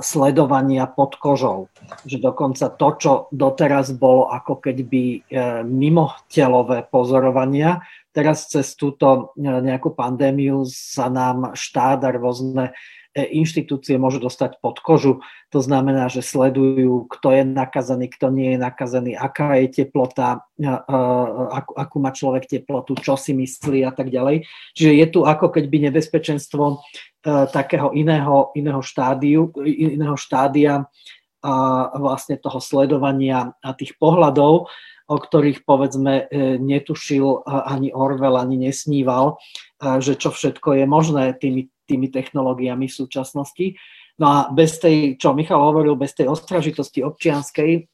sledovania 0.00 0.88
pod 0.88 1.20
kožou. 1.20 1.68
Že 2.08 2.32
dokonca 2.32 2.72
to, 2.72 2.88
čo 2.96 3.12
doteraz 3.30 3.92
bolo 3.92 4.32
ako 4.32 4.58
keby 4.64 5.26
mimo 5.68 6.16
telové 6.32 6.86
pozorovania, 6.86 7.84
teraz 8.12 8.48
cez 8.52 8.76
túto 8.76 9.32
nejakú 9.40 9.96
pandémiu 9.96 10.68
sa 10.68 11.08
nám 11.08 11.56
štát 11.56 12.04
a 12.04 12.10
rôzne 12.12 12.76
inštitúcie 13.12 14.00
môžu 14.00 14.24
dostať 14.24 14.58
pod 14.64 14.80
kožu. 14.80 15.20
To 15.52 15.60
znamená, 15.60 16.08
že 16.08 16.24
sledujú, 16.24 17.04
kto 17.12 17.28
je 17.36 17.42
nakazený, 17.44 18.08
kto 18.08 18.32
nie 18.32 18.56
je 18.56 18.58
nakazený, 18.58 19.12
aká 19.12 19.60
je 19.60 19.84
teplota, 19.84 20.48
akú, 21.52 21.72
akú 21.76 21.96
má 22.00 22.10
človek 22.12 22.48
teplotu, 22.48 22.96
čo 22.96 23.20
si 23.20 23.36
myslí 23.36 23.84
a 23.84 23.92
tak 23.92 24.08
ďalej. 24.08 24.48
Čiže 24.72 24.92
je 24.96 25.06
tu 25.12 25.20
ako 25.28 25.52
keby 25.52 25.92
nebezpečenstvo 25.92 26.64
e, 26.72 26.76
takého 27.52 27.92
iného, 27.92 28.48
iného, 28.56 28.80
štádiu, 28.80 29.52
iného 29.64 30.16
štádia 30.16 30.88
a 31.42 31.54
vlastne 31.98 32.38
toho 32.38 32.62
sledovania 32.62 33.52
a 33.60 33.74
tých 33.74 33.98
pohľadov, 33.98 34.70
o 35.10 35.16
ktorých 35.18 35.66
povedzme 35.66 36.30
e, 36.30 36.56
netušil 36.56 37.44
ani 37.44 37.92
Orwell, 37.92 38.40
ani 38.40 38.56
nesníval, 38.56 39.36
že 39.98 40.14
čo 40.14 40.30
všetko 40.30 40.78
je 40.78 40.84
možné 40.86 41.34
tými 41.34 41.71
tými 41.86 42.08
technológiami 42.08 42.86
v 42.88 42.98
súčasnosti. 42.98 43.76
No 44.20 44.26
a 44.28 44.38
bez 44.52 44.78
tej, 44.78 45.16
čo 45.16 45.32
Michal 45.32 45.60
hovoril, 45.60 45.96
bez 45.96 46.12
tej 46.14 46.28
ostražitosti 46.28 47.00
občianskej, 47.02 47.88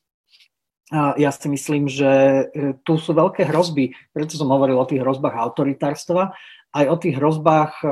ja 1.21 1.29
si 1.29 1.47
myslím, 1.53 1.85
že 1.85 2.09
e, 2.09 2.73
tu 2.81 2.97
sú 2.97 3.13
veľké 3.13 3.45
hrozby, 3.45 3.93
preto 4.09 4.41
som 4.41 4.49
hovoril 4.49 4.81
o 4.81 4.89
tých 4.89 5.05
hrozbách 5.05 5.37
autoritárstva, 5.37 6.33
aj 6.73 6.85
o 6.89 6.97
tých 6.97 7.21
hrozbách 7.21 7.73
e, 7.85 7.89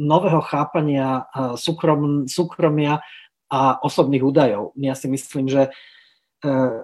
nového 0.00 0.40
chápania 0.40 1.28
e, 1.28 1.60
súkrom, 1.60 2.24
súkromia 2.24 3.04
a 3.52 3.76
osobných 3.84 4.24
údajov. 4.24 4.72
Ja 4.80 4.96
si 4.96 5.12
myslím, 5.12 5.52
že 5.52 5.68
E, 5.68 5.72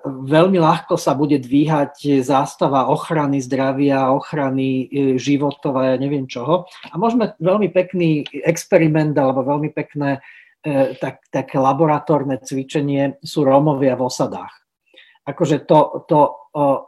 veľmi 0.05 0.59
ľahko 0.61 1.01
sa 1.01 1.17
bude 1.17 1.41
dvíhať 1.41 2.21
zástava 2.21 2.93
ochrany 2.93 3.41
zdravia, 3.41 4.13
ochrany 4.13 4.85
e, 4.85 5.17
životov 5.17 5.81
a 5.81 5.83
ja 5.93 5.97
neviem 5.97 6.29
čoho. 6.29 6.69
A 6.93 6.95
môžeme 7.01 7.33
veľmi 7.41 7.73
pekný 7.73 8.29
experiment 8.45 9.17
alebo 9.17 9.41
veľmi 9.41 9.73
pekné 9.73 10.21
e, 10.61 10.93
tak, 11.01 11.25
také 11.33 11.57
laboratórne 11.57 12.37
cvičenie 12.45 13.17
sú 13.25 13.49
Rómovia 13.49 13.97
v 13.97 14.05
osadách. 14.05 14.53
akože 15.25 15.65
to, 15.65 16.05
to 16.05 16.21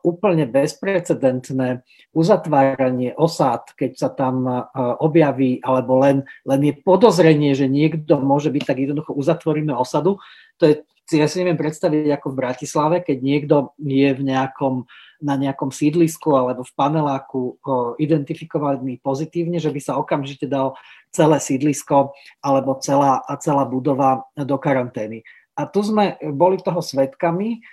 úplne 0.05 0.49
bezprecedentné 0.49 1.85
uzatváranie 2.17 3.13
osád, 3.13 3.77
keď 3.77 3.93
sa 4.01 4.09
tam 4.09 4.49
objaví, 4.97 5.61
alebo 5.61 6.01
len, 6.01 6.25
len 6.49 6.61
je 6.65 6.73
podozrenie, 6.73 7.53
že 7.53 7.69
niekto 7.69 8.17
môže 8.17 8.49
byť 8.49 8.65
tak 8.65 8.81
jednoducho 8.81 9.13
uzatvoríme 9.13 9.77
osadu, 9.77 10.17
to 10.57 10.73
je, 10.73 10.75
ja 11.17 11.25
si 11.25 11.41
neviem 11.41 11.57
predstaviť 11.57 12.21
ako 12.21 12.35
v 12.35 12.39
Bratislave, 12.45 12.97
keď 13.01 13.19
niekto 13.25 13.57
je 13.81 14.13
v 14.13 14.23
nejakom, 14.23 14.85
na 15.25 15.41
nejakom 15.41 15.73
sídlisku 15.73 16.37
alebo 16.37 16.67
v 16.67 16.73
paneláku 16.77 17.57
identifikovaný 17.97 19.01
pozitívne, 19.01 19.57
že 19.57 19.73
by 19.73 19.81
sa 19.81 19.97
okamžite 19.97 20.45
dal 20.45 20.77
celé 21.09 21.41
sídlisko 21.41 22.13
alebo 22.45 22.77
celá, 22.85 23.25
celá 23.41 23.65
budova 23.65 24.29
do 24.37 24.61
karantény. 24.61 25.25
A 25.57 25.65
tu 25.65 25.81
sme 25.81 26.21
boli 26.37 26.61
toho 26.61 26.85
svetkami, 26.85 27.65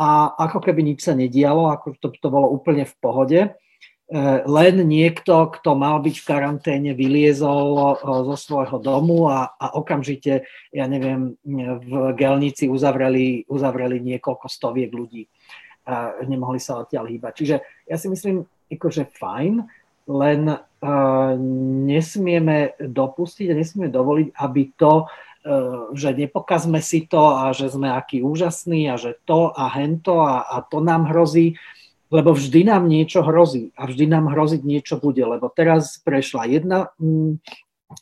a 0.00 0.32
ako 0.48 0.64
keby 0.64 0.80
nič 0.80 1.04
sa 1.04 1.12
nedialo, 1.12 1.68
ako 1.68 1.92
to, 2.00 2.08
to 2.16 2.28
bolo 2.32 2.48
úplne 2.48 2.88
v 2.88 2.94
pohode. 3.04 3.40
E, 4.10 4.42
len 4.42 4.74
niekto, 4.90 5.54
kto 5.54 5.78
mal 5.78 6.02
byť 6.02 6.16
v 6.18 6.26
karanténe, 6.26 6.90
vyliezol 6.98 7.70
e, 7.78 7.84
zo 8.26 8.36
svojho 8.36 8.82
domu 8.82 9.30
a, 9.30 9.54
a 9.54 9.78
okamžite, 9.78 10.42
ja 10.74 10.84
neviem, 10.90 11.38
v 11.46 11.92
Gelnici 12.18 12.66
uzavreli, 12.66 13.46
uzavreli 13.46 14.02
niekoľko 14.02 14.50
stoviek 14.50 14.90
ľudí. 14.90 15.30
A 15.86 16.18
nemohli 16.26 16.58
sa 16.58 16.82
odtiaľ 16.82 17.06
hýbať. 17.06 17.32
Čiže 17.38 17.56
ja 17.86 17.96
si 17.96 18.10
myslím, 18.10 18.42
akože 18.66 19.14
fajn, 19.14 19.64
len 20.10 20.42
uh, 20.46 21.32
nesmieme 21.86 22.74
dopustiť 22.78 23.46
a 23.50 23.58
nesmieme 23.58 23.90
dovoliť, 23.90 24.28
aby 24.38 24.62
to 24.74 25.06
E, 25.40 25.52
že 25.96 26.12
nepokazme 26.12 26.84
si 26.84 27.08
to 27.08 27.32
a 27.32 27.56
že 27.56 27.72
sme 27.72 27.88
aký 27.88 28.20
úžasní 28.20 28.92
a 28.92 29.00
že 29.00 29.16
to 29.24 29.48
a 29.48 29.72
hento 29.72 30.20
a, 30.20 30.44
a 30.44 30.60
to 30.60 30.84
nám 30.84 31.08
hrozí, 31.08 31.56
lebo 32.10 32.34
vždy 32.34 32.66
nám 32.66 32.90
niečo 32.90 33.22
hrozí 33.22 33.70
a 33.78 33.86
vždy 33.86 34.10
nám 34.10 34.34
hroziť 34.34 34.62
niečo 34.66 34.98
bude, 34.98 35.22
lebo 35.22 35.46
teraz 35.46 36.02
prešla 36.02 36.50
jedna 36.50 36.90
mm, 36.98 37.38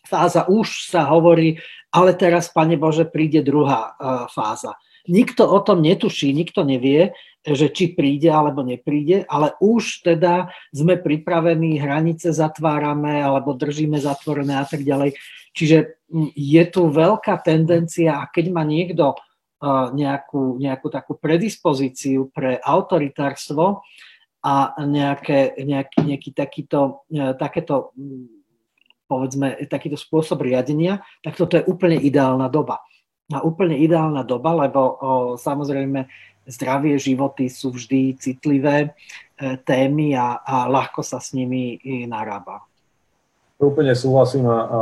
fáza, 0.08 0.48
už 0.48 0.88
sa 0.88 1.08
hovorí, 1.12 1.60
ale 1.92 2.16
teraz, 2.16 2.48
Pane 2.52 2.76
Bože, 2.76 3.08
príde 3.08 3.44
druhá 3.44 3.92
e, 3.96 4.28
fáza. 4.32 4.76
Nikto 5.08 5.48
o 5.48 5.60
tom 5.64 5.80
netuší, 5.80 6.36
nikto 6.36 6.64
nevie, 6.64 7.16
že 7.40 7.72
či 7.72 7.96
príde 7.96 8.28
alebo 8.28 8.60
nepríde, 8.60 9.24
ale 9.24 9.56
už 9.56 10.04
teda 10.04 10.52
sme 10.68 11.00
pripravení, 11.00 11.80
hranice 11.80 12.36
zatvárame 12.36 13.24
alebo 13.24 13.56
držíme 13.56 13.96
zatvorené 13.96 14.60
a 14.60 14.66
tak 14.68 14.84
ďalej. 14.84 15.16
Čiže 15.56 15.78
je 16.36 16.64
tu 16.68 16.92
veľká 16.92 17.40
tendencia 17.40 18.20
a 18.20 18.28
keď 18.28 18.52
má 18.52 18.68
niekto 18.68 19.16
nejakú, 19.66 20.56
nejakú 20.58 20.86
takú 20.86 21.18
predispozíciu 21.18 22.30
pre 22.30 22.62
autoritárstvo 22.62 23.82
a 24.38 24.78
nejaké, 24.86 25.58
nejaký, 25.58 25.98
nejaký 26.06 26.30
takýto, 26.30 27.02
e, 27.10 27.34
takéto 27.34 27.90
povedzme, 29.10 29.58
takýto 29.66 29.98
spôsob 29.98 30.46
riadenia, 30.46 31.02
tak 31.24 31.34
toto 31.34 31.58
je 31.58 31.66
úplne 31.66 31.98
ideálna 31.98 32.46
doba. 32.46 32.84
A 33.34 33.42
úplne 33.42 33.74
ideálna 33.76 34.22
doba, 34.22 34.54
lebo 34.54 34.80
o, 34.80 34.88
samozrejme 35.34 36.06
zdravie, 36.48 36.96
životy 36.96 37.50
sú 37.50 37.74
vždy 37.74 38.14
citlivé 38.16 38.76
e, 39.36 39.58
témy 39.66 40.14
a, 40.14 40.38
a 40.38 40.70
ľahko 40.70 41.02
sa 41.02 41.18
s 41.18 41.34
nimi 41.34 41.76
narába. 42.06 42.62
Úplne 43.58 43.92
súhlasím 43.98 44.46
a, 44.46 44.58
a 44.64 44.78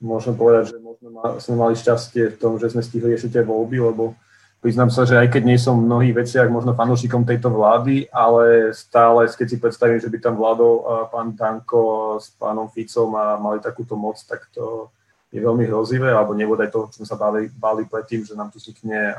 môžem 0.00 0.34
povedať, 0.34 0.74
že 0.74 0.76
možno 0.80 1.08
ma, 1.12 1.36
sme 1.36 1.54
mali 1.60 1.76
šťastie 1.76 2.34
v 2.34 2.38
tom, 2.40 2.56
že 2.56 2.72
sme 2.72 2.80
stihli 2.80 3.14
ešte 3.14 3.38
tie 3.38 3.42
voľby, 3.44 3.78
lebo 3.92 4.16
priznám 4.60 4.92
sa, 4.92 5.04
že 5.08 5.16
aj 5.16 5.32
keď 5.32 5.42
nie 5.44 5.56
som 5.60 5.80
v 5.80 5.88
mnohých 5.88 6.24
veciach 6.24 6.48
možno 6.48 6.76
fanúšikom 6.76 7.24
tejto 7.24 7.52
vlády, 7.52 8.08
ale 8.12 8.72
stále, 8.76 9.28
keď 9.28 9.46
si 9.46 9.56
predstavím, 9.56 10.00
že 10.00 10.08
by 10.08 10.18
tam 10.20 10.34
vládol 10.36 11.08
pán 11.08 11.36
Danko 11.36 12.16
s 12.20 12.32
pánom 12.36 12.68
Ficom 12.68 13.12
a 13.16 13.40
mali 13.40 13.60
takúto 13.60 13.96
moc, 13.96 14.20
tak 14.24 14.48
to 14.52 14.92
je 15.30 15.38
veľmi 15.38 15.64
hrozivé, 15.64 16.10
alebo 16.10 16.34
nebodaj 16.34 16.68
to, 16.74 16.90
čo 16.90 17.00
sme 17.00 17.06
sa 17.06 17.14
báli, 17.14 17.48
báli 17.54 17.86
predtým, 17.86 18.26
že 18.26 18.34
nám 18.34 18.50
tu 18.50 18.58
vznikne 18.58 19.14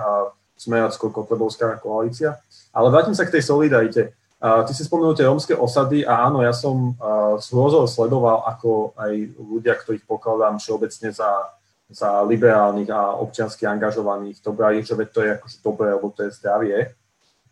smeracko-kotlebovská 0.60 1.82
koalícia. 1.82 2.38
Ale 2.70 2.94
vrátim 2.94 3.18
sa 3.18 3.26
k 3.26 3.34
tej 3.34 3.48
solidarite. 3.48 4.14
Ty 4.42 4.74
si 4.74 4.82
spomenul 4.82 5.14
tie 5.14 5.30
rómske 5.30 5.54
osady 5.54 6.02
a 6.02 6.26
áno, 6.26 6.42
ja 6.42 6.50
som 6.50 6.98
uh, 6.98 7.38
hrozou 7.38 7.86
sledoval, 7.86 8.42
ako 8.50 8.98
aj 8.98 9.14
ľudia, 9.38 9.78
ktorých 9.78 10.02
pokladám 10.10 10.58
všeobecne 10.58 11.14
za, 11.14 11.54
za 11.86 12.26
liberálnych 12.26 12.90
a 12.90 13.22
občiansky 13.22 13.70
angažovaných, 13.70 14.42
to 14.42 14.50
brali, 14.50 14.82
že 14.82 14.98
to 15.14 15.22
je 15.22 15.38
akože 15.38 15.58
dobré, 15.62 15.94
lebo 15.94 16.10
to 16.10 16.26
je 16.26 16.34
zdravie. 16.34 16.90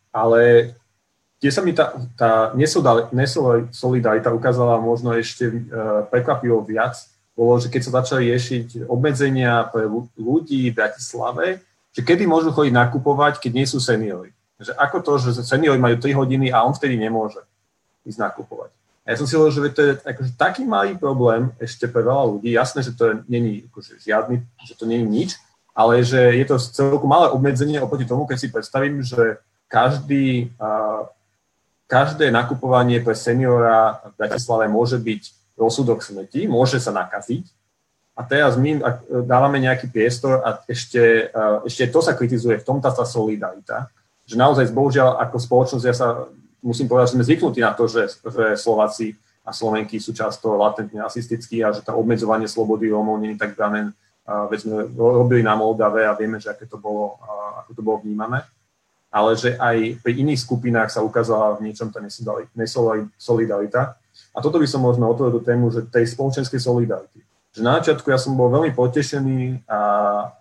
Ale 0.09 0.73
kde 1.37 1.49
sa 1.53 1.61
mi 1.61 1.77
tá, 1.77 1.93
tá 2.17 2.57
nesolidarita 2.57 4.33
ukázala 4.33 4.81
možno 4.81 5.13
ešte 5.13 5.45
uh, 5.45 6.09
prekvapivo 6.09 6.65
viac, 6.65 6.97
bolo, 7.37 7.61
že 7.61 7.69
keď 7.69 7.81
sa 7.85 8.01
začali 8.01 8.33
riešiť 8.33 8.89
obmedzenia 8.89 9.69
pre 9.69 9.85
ľudí 10.17 10.73
v 10.73 10.75
Bratislave, 10.75 11.61
že 11.93 12.01
kedy 12.01 12.25
môžu 12.25 12.49
chodiť 12.49 12.73
nakupovať, 12.73 13.37
keď 13.37 13.51
nie 13.53 13.67
sú 13.69 13.77
seniory. 13.77 14.33
Že 14.59 14.75
ako 14.75 14.97
to, 14.99 15.11
že 15.23 15.29
seniori 15.47 15.79
majú 15.79 15.95
3 15.95 16.19
hodiny 16.19 16.51
a 16.51 16.67
on 16.67 16.75
vtedy 16.75 16.99
nemôže 16.99 17.39
ísť 18.03 18.19
nakupovať. 18.19 18.75
A 19.07 19.15
ja 19.15 19.15
som 19.17 19.25
si 19.25 19.33
hovoril, 19.33 19.55
že 19.55 19.73
to 19.73 19.81
je 19.81 19.93
akože 20.05 20.31
taký 20.37 20.67
malý 20.67 20.93
problém 20.93 21.49
ešte 21.57 21.89
pre 21.89 22.05
veľa 22.05 22.29
ľudí. 22.29 22.53
Jasné, 22.53 22.85
že 22.85 22.93
to 22.93 23.25
není 23.25 23.65
akože 23.71 23.97
žiadny, 24.03 24.43
že 24.67 24.77
to 24.77 24.85
není 24.85 25.01
nič, 25.01 25.39
ale 25.73 26.03
že 26.05 26.19
je 26.35 26.45
to 26.45 26.59
celku 26.59 27.09
malé 27.09 27.31
obmedzenie 27.31 27.81
oproti 27.81 28.05
tomu, 28.05 28.29
keď 28.29 28.37
si 28.37 28.53
predstavím, 28.53 29.01
že 29.01 29.41
každý, 29.65 30.53
uh, 30.59 31.09
každé 31.89 32.29
nakupovanie 32.29 32.99
pre 32.99 33.15
seniora 33.15 33.97
v 34.11 34.13
Bratislave 34.19 34.69
môže 34.69 34.99
byť 34.99 35.55
rozsudok 35.57 36.03
smrti, 36.03 36.45
môže 36.45 36.77
sa 36.77 36.93
nakaziť. 36.93 37.49
A 38.19 38.27
teraz 38.27 38.59
my 38.59 38.83
dávame 39.23 39.63
nejaký 39.63 39.87
priestor 39.87 40.43
a 40.43 40.59
ešte, 40.67 41.31
uh, 41.31 41.63
ešte 41.65 41.87
to 41.87 42.03
sa 42.03 42.13
kritizuje, 42.13 42.59
v 42.59 42.67
tom 42.67 42.77
tá 42.77 42.91
solidarita 42.93 43.89
že 44.29 44.37
naozaj, 44.37 44.69
bohužiaľ, 44.69 45.17
ako 45.25 45.41
spoločnosť, 45.41 45.85
ja 45.89 45.95
sa 45.97 46.29
musím 46.61 46.85
povedať, 46.85 47.09
že 47.09 47.15
sme 47.17 47.25
zvyknutí 47.25 47.65
na 47.65 47.73
to, 47.73 47.89
že, 47.89 48.13
že 48.21 48.53
Slováci 48.53 49.17
a 49.41 49.49
Slovenky 49.49 49.97
sú 49.97 50.13
často 50.13 50.53
latentne 50.53 51.01
asistickí 51.01 51.65
a 51.65 51.73
že 51.73 51.81
to 51.81 51.97
obmedzovanie 51.97 52.45
slobody 52.45 52.93
Rómov 52.93 53.17
nie 53.17 53.33
je 53.33 53.41
tak 53.41 53.57
dané, 53.57 53.89
veď 54.29 54.59
sme 54.61 54.85
robili 54.93 55.41
na 55.41 55.57
Moldave 55.57 56.05
a 56.05 56.13
vieme, 56.13 56.37
že 56.37 56.53
aké 56.53 56.69
to 56.69 56.77
bolo, 56.77 57.17
ako 57.65 57.71
to 57.73 57.81
bolo 57.81 57.97
vnímané. 58.05 58.45
Ale 59.09 59.33
že 59.33 59.57
aj 59.57 60.05
pri 60.05 60.21
iných 60.21 60.45
skupinách 60.45 60.93
sa 60.93 61.01
ukázala 61.01 61.57
v 61.57 61.65
niečom 61.65 61.89
tá 61.89 61.97
nesolidarita. 62.53 63.97
A 64.35 64.37
toto 64.37 64.61
by 64.61 64.69
som 64.69 64.85
možno 64.85 65.09
otvoril 65.09 65.41
do 65.41 65.41
tému, 65.41 65.73
že 65.73 65.89
tej 65.89 66.05
spoločenskej 66.13 66.61
solidarity. 66.61 67.25
Že 67.49 67.65
na 67.65 67.81
začiatku 67.81 68.05
ja 68.13 68.21
som 68.21 68.37
bol 68.37 68.53
veľmi 68.53 68.69
potešený, 68.77 69.65
a 69.65 69.79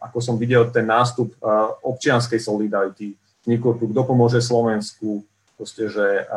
ako 0.05 0.21
som 0.21 0.37
videl 0.37 0.69
ten 0.69 0.85
nástup 0.85 1.33
občianskej 1.81 2.37
solidarity, 2.37 3.17
vzniklo 3.49 3.81
tu, 3.81 3.89
kto 3.89 4.05
pomôže 4.05 4.45
Slovensku, 4.45 5.25
proste, 5.57 5.89
že 5.89 6.29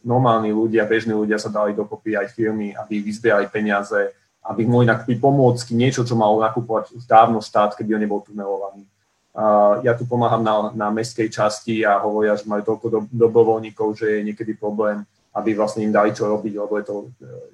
normálni 0.00 0.56
ľudia, 0.56 0.88
bežní 0.88 1.12
ľudia 1.12 1.36
sa 1.36 1.52
dali 1.52 1.76
dokopy 1.76 2.16
aj 2.16 2.32
firmy, 2.32 2.72
aby 2.72 3.04
vyzbierali 3.04 3.44
peniaze, 3.52 4.16
aby 4.40 4.64
mohli 4.64 4.88
nakúpiť 4.88 5.20
pomôcky, 5.20 5.76
niečo, 5.76 6.00
čo 6.00 6.16
mal 6.16 6.32
nakupovať 6.40 6.96
už 6.96 7.04
dávno 7.04 7.44
štát, 7.44 7.76
keby 7.76 8.00
on 8.00 8.02
nebol 8.02 8.24
tunelovaný. 8.24 8.88
Ja 9.84 9.92
tu 9.92 10.08
pomáham 10.08 10.40
na, 10.40 10.72
na 10.72 10.88
mestskej 10.88 11.28
časti 11.28 11.84
a 11.84 12.00
hovoria, 12.00 12.32
že 12.40 12.48
majú 12.48 12.64
toľko 12.64 12.86
do, 12.88 13.00
dobrovoľníkov, 13.12 13.92
že 13.92 14.18
je 14.18 14.26
niekedy 14.32 14.56
problém, 14.56 15.04
aby 15.36 15.52
vlastne 15.52 15.84
im 15.84 15.92
dali 15.92 16.16
čo 16.16 16.24
robiť, 16.24 16.56
lebo 16.56 16.72
je 16.80 16.84
to 16.88 16.94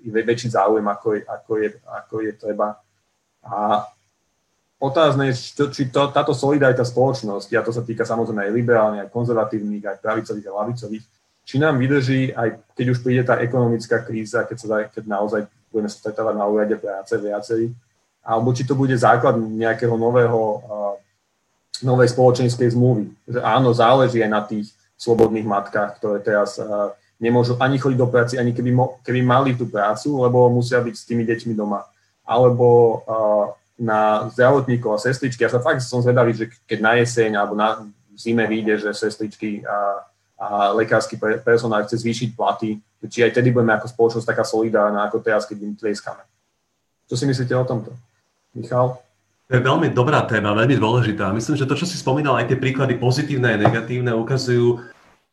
je 0.07 0.15
väčší 0.15 0.55
záujem, 0.55 0.87
ako 0.87 1.19
je, 1.19 1.21
ako 1.27 1.53
je, 1.59 1.69
ako 1.91 2.15
je 2.23 2.33
treba. 2.39 2.79
A 3.43 3.83
otázne 4.83 5.31
je, 5.31 5.55
či, 5.71 5.87
to, 5.95 6.11
táto 6.11 6.35
solidarita 6.35 6.83
spoločnosti, 6.83 7.55
a 7.55 7.63
to 7.63 7.71
sa 7.71 7.87
týka 7.87 8.03
samozrejme 8.03 8.51
aj 8.51 8.53
liberálnych, 8.53 9.03
aj 9.07 9.15
konzervatívnych, 9.15 9.87
aj 9.87 10.03
pravicových 10.03 10.47
a 10.51 10.57
lavicových, 10.67 11.05
či 11.47 11.55
nám 11.63 11.79
vydrží, 11.79 12.35
aj 12.35 12.75
keď 12.75 12.87
už 12.91 12.99
príde 13.03 13.23
tá 13.23 13.39
ekonomická 13.39 14.03
kríza, 14.03 14.43
keď, 14.43 14.57
sa, 14.59 14.77
keď 14.91 15.05
naozaj 15.07 15.41
budeme 15.71 15.91
stretávať 15.91 16.35
na 16.35 16.47
úrade 16.51 16.75
práce 16.83 17.15
viacerí, 17.15 17.71
alebo 18.23 18.51
či 18.55 18.67
to 18.67 18.75
bude 18.75 18.95
základ 18.95 19.39
nejakého 19.39 19.95
nového, 19.95 20.39
uh, 20.63 20.95
novej 21.83 22.15
spoločenskej 22.15 22.75
zmluvy. 22.75 23.11
Že 23.27 23.39
áno, 23.43 23.75
záleží 23.75 24.23
aj 24.23 24.31
na 24.31 24.43
tých 24.47 24.71
slobodných 24.95 25.47
matkách, 25.47 25.99
ktoré 25.99 26.23
teraz 26.23 26.59
uh, 26.63 26.95
nemôžu 27.19 27.59
ani 27.59 27.83
chodiť 27.83 27.99
do 27.99 28.07
práce, 28.07 28.35
ani 28.39 28.55
keby, 28.55 28.71
mo- 28.71 28.99
keby 29.03 29.23
mali 29.23 29.59
tú 29.59 29.67
prácu, 29.67 30.23
lebo 30.23 30.47
musia 30.51 30.79
byť 30.79 30.95
s 30.95 31.07
tými 31.07 31.27
deťmi 31.27 31.55
doma. 31.59 31.83
Alebo 32.23 33.03
uh, 33.03 33.47
na 33.79 34.29
zdravotníkov 34.33 34.95
a 34.95 35.03
sestričky. 35.03 35.43
Ja 35.43 35.51
sa 35.51 35.61
fakt 35.61 35.83
som 35.83 36.05
zvedavý, 36.05 36.37
že 36.37 36.47
keď 36.69 36.79
na 36.81 36.93
jeseň 37.01 37.31
alebo 37.37 37.57
na 37.57 37.89
zime 38.15 38.45
vyjde, 38.47 38.89
že 38.89 38.91
sestričky 38.93 39.65
a, 39.65 40.07
a 40.39 40.47
lekársky 40.77 41.17
personál 41.43 41.83
chce 41.89 42.01
zvýšiť 42.05 42.37
platy, 42.37 42.79
či 43.09 43.27
aj 43.27 43.35
tedy 43.35 43.51
budeme 43.51 43.75
ako 43.75 43.91
spoločnosť 43.91 44.27
taká 44.29 44.45
solidárna, 44.47 45.09
ako 45.09 45.19
teraz, 45.19 45.49
keď 45.49 45.59
im 45.65 45.75
tlieskame. 45.75 46.23
Čo 47.11 47.19
si 47.19 47.25
myslíte 47.27 47.53
o 47.57 47.67
tomto? 47.67 47.91
Michal? 48.55 49.01
To 49.51 49.59
je 49.59 49.69
veľmi 49.69 49.91
dobrá 49.93 50.23
téma, 50.25 50.57
veľmi 50.57 50.79
dôležitá. 50.79 51.29
Myslím, 51.35 51.59
že 51.59 51.69
to, 51.69 51.77
čo 51.77 51.85
si 51.85 51.99
spomínal, 51.99 52.39
aj 52.39 52.49
tie 52.49 52.59
príklady 52.61 52.97
pozitívne 52.97 53.53
a 53.53 53.61
negatívne, 53.61 54.15
ukazujú 54.17 54.81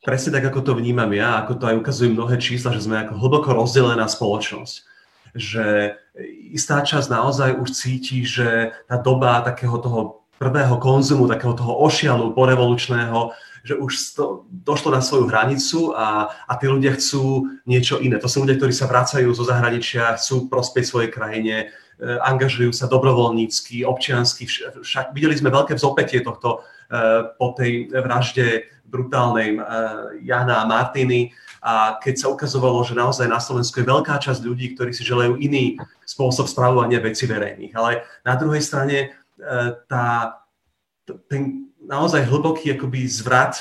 presne 0.03 0.33
tak, 0.35 0.49
ako 0.49 0.59
to 0.65 0.71
vnímam 0.75 1.11
ja, 1.13 1.39
ako 1.43 1.59
to 1.59 1.63
aj 1.69 1.75
ukazujú 1.79 2.09
mnohé 2.15 2.35
čísla, 2.39 2.73
že 2.75 2.83
sme 2.83 2.99
ako 2.99 3.19
hlboko 3.19 3.53
rozdelená 3.53 4.07
spoločnosť. 4.09 4.88
Že 5.35 5.95
istá 6.53 6.81
časť 6.81 7.07
naozaj 7.09 7.61
už 7.61 7.69
cíti, 7.73 8.25
že 8.25 8.73
tá 8.89 8.97
doba 8.97 9.41
takého 9.45 9.77
toho 9.77 10.19
prvého 10.39 10.79
konzumu, 10.79 11.27
takého 11.27 11.51
toho 11.53 11.75
ošialu 11.83 12.31
porevolučného, 12.31 13.35
že 13.63 13.75
už 13.75 13.91
to, 14.15 14.47
došlo 14.49 14.95
na 14.95 15.03
svoju 15.03 15.27
hranicu 15.27 15.91
a, 15.91 16.31
a 16.47 16.53
tí 16.55 16.65
ľudia 16.71 16.95
chcú 16.95 17.59
niečo 17.67 17.99
iné. 17.99 18.15
To 18.23 18.31
sú 18.31 18.47
ľudia, 18.47 18.55
ktorí 18.55 18.71
sa 18.71 18.87
vracajú 18.87 19.27
zo 19.35 19.43
zahraničia, 19.43 20.15
chcú 20.15 20.47
prospieť 20.47 20.85
svojej 20.87 21.09
krajine, 21.11 21.55
e, 21.59 21.65
angažujú 22.23 22.71
sa 22.71 22.87
dobrovoľnícky, 22.87 23.83
občiansky. 23.83 24.47
Však 24.79 25.11
videli 25.11 25.35
sme 25.35 25.51
veľké 25.51 25.75
vzopetie 25.75 26.23
tohto 26.23 26.63
e, 26.87 27.29
po 27.35 27.51
tej 27.51 27.91
vražde 27.91 28.71
brutálnej 28.87 29.53
e, 29.53 29.57
Jana 30.23 30.63
a 30.63 30.69
Martiny 30.69 31.35
a 31.59 31.99
keď 31.99 32.15
sa 32.15 32.31
ukazovalo, 32.31 32.81
že 32.87 32.95
naozaj 32.95 33.27
na 33.27 33.39
Slovensku 33.43 33.83
je 33.83 33.91
veľká 33.91 34.15
časť 34.19 34.41
ľudí, 34.43 34.73
ktorí 34.75 34.95
si 34.95 35.03
želajú 35.03 35.39
iný 35.39 35.75
spôsob 36.07 36.47
spravovania 36.47 37.03
veci 37.03 37.27
verejných. 37.27 37.75
Ale 37.75 38.07
na 38.23 38.33
druhej 38.39 38.63
strane 38.63 39.11
tá, 39.87 40.39
ten 41.27 41.69
naozaj 41.83 42.27
hlboký 42.27 42.75
akoby 42.75 43.07
zvrat 43.07 43.59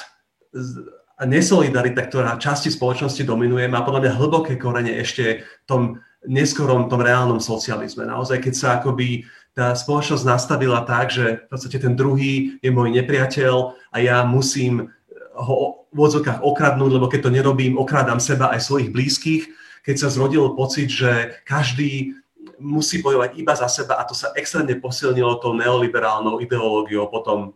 a 1.18 1.22
nesolidarita, 1.26 2.07
ktorá 2.07 2.38
časti 2.38 2.70
spoločnosti 2.70 3.26
dominuje, 3.26 3.66
má 3.66 3.82
podľa 3.82 4.07
mňa 4.07 4.18
hlboké 4.18 4.55
korene 4.55 4.94
ešte 5.03 5.42
v 5.42 5.64
tom 5.66 5.82
neskorom, 6.26 6.90
tom 6.90 7.03
reálnom 7.03 7.42
socializme. 7.42 8.07
Naozaj, 8.07 8.42
keď 8.42 8.55
sa 8.55 8.68
akoby 8.78 9.26
tá 9.55 9.74
spoločnosť 9.74 10.22
nastavila 10.22 10.86
tak, 10.86 11.11
že 11.11 11.42
v 11.42 11.46
podstate 11.51 11.78
ten 11.82 11.99
druhý 11.99 12.62
je 12.62 12.70
môj 12.70 12.94
nepriateľ 12.94 13.74
a 13.90 13.96
ja 13.99 14.22
musím 14.22 14.94
ho 15.34 15.78
v 15.89 15.99
odzokách 15.99 16.45
okradnúť, 16.45 16.91
lebo 16.95 17.07
keď 17.09 17.20
to 17.28 17.34
nerobím, 17.34 17.80
okrádam 17.80 18.20
seba 18.20 18.53
aj 18.53 18.61
svojich 18.61 18.93
blízkych. 18.93 19.43
Keď 19.84 19.97
sa 19.97 20.12
zrodil 20.12 20.53
pocit, 20.53 20.93
že 20.93 21.41
každý 21.49 22.12
musí 22.61 23.01
bojovať 23.01 23.39
iba 23.39 23.55
za 23.55 23.70
seba 23.70 23.97
a 23.97 24.05
to 24.05 24.12
sa 24.12 24.34
extrémne 24.34 24.76
posilnilo 24.76 25.41
tou 25.41 25.55
neoliberálnou 25.55 26.43
ideológiou 26.43 27.07
potom 27.09 27.55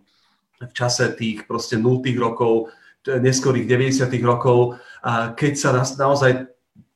v 0.62 0.72
čase 0.72 1.11
tých 1.18 1.45
proste 1.45 1.74
0 1.74 2.01
rokov, 2.22 2.70
neskorých 3.03 3.66
90 3.66 4.07
rokov, 4.22 4.78
a 5.03 5.35
keď 5.35 5.53
sa 5.59 5.74
naozaj 5.74 6.47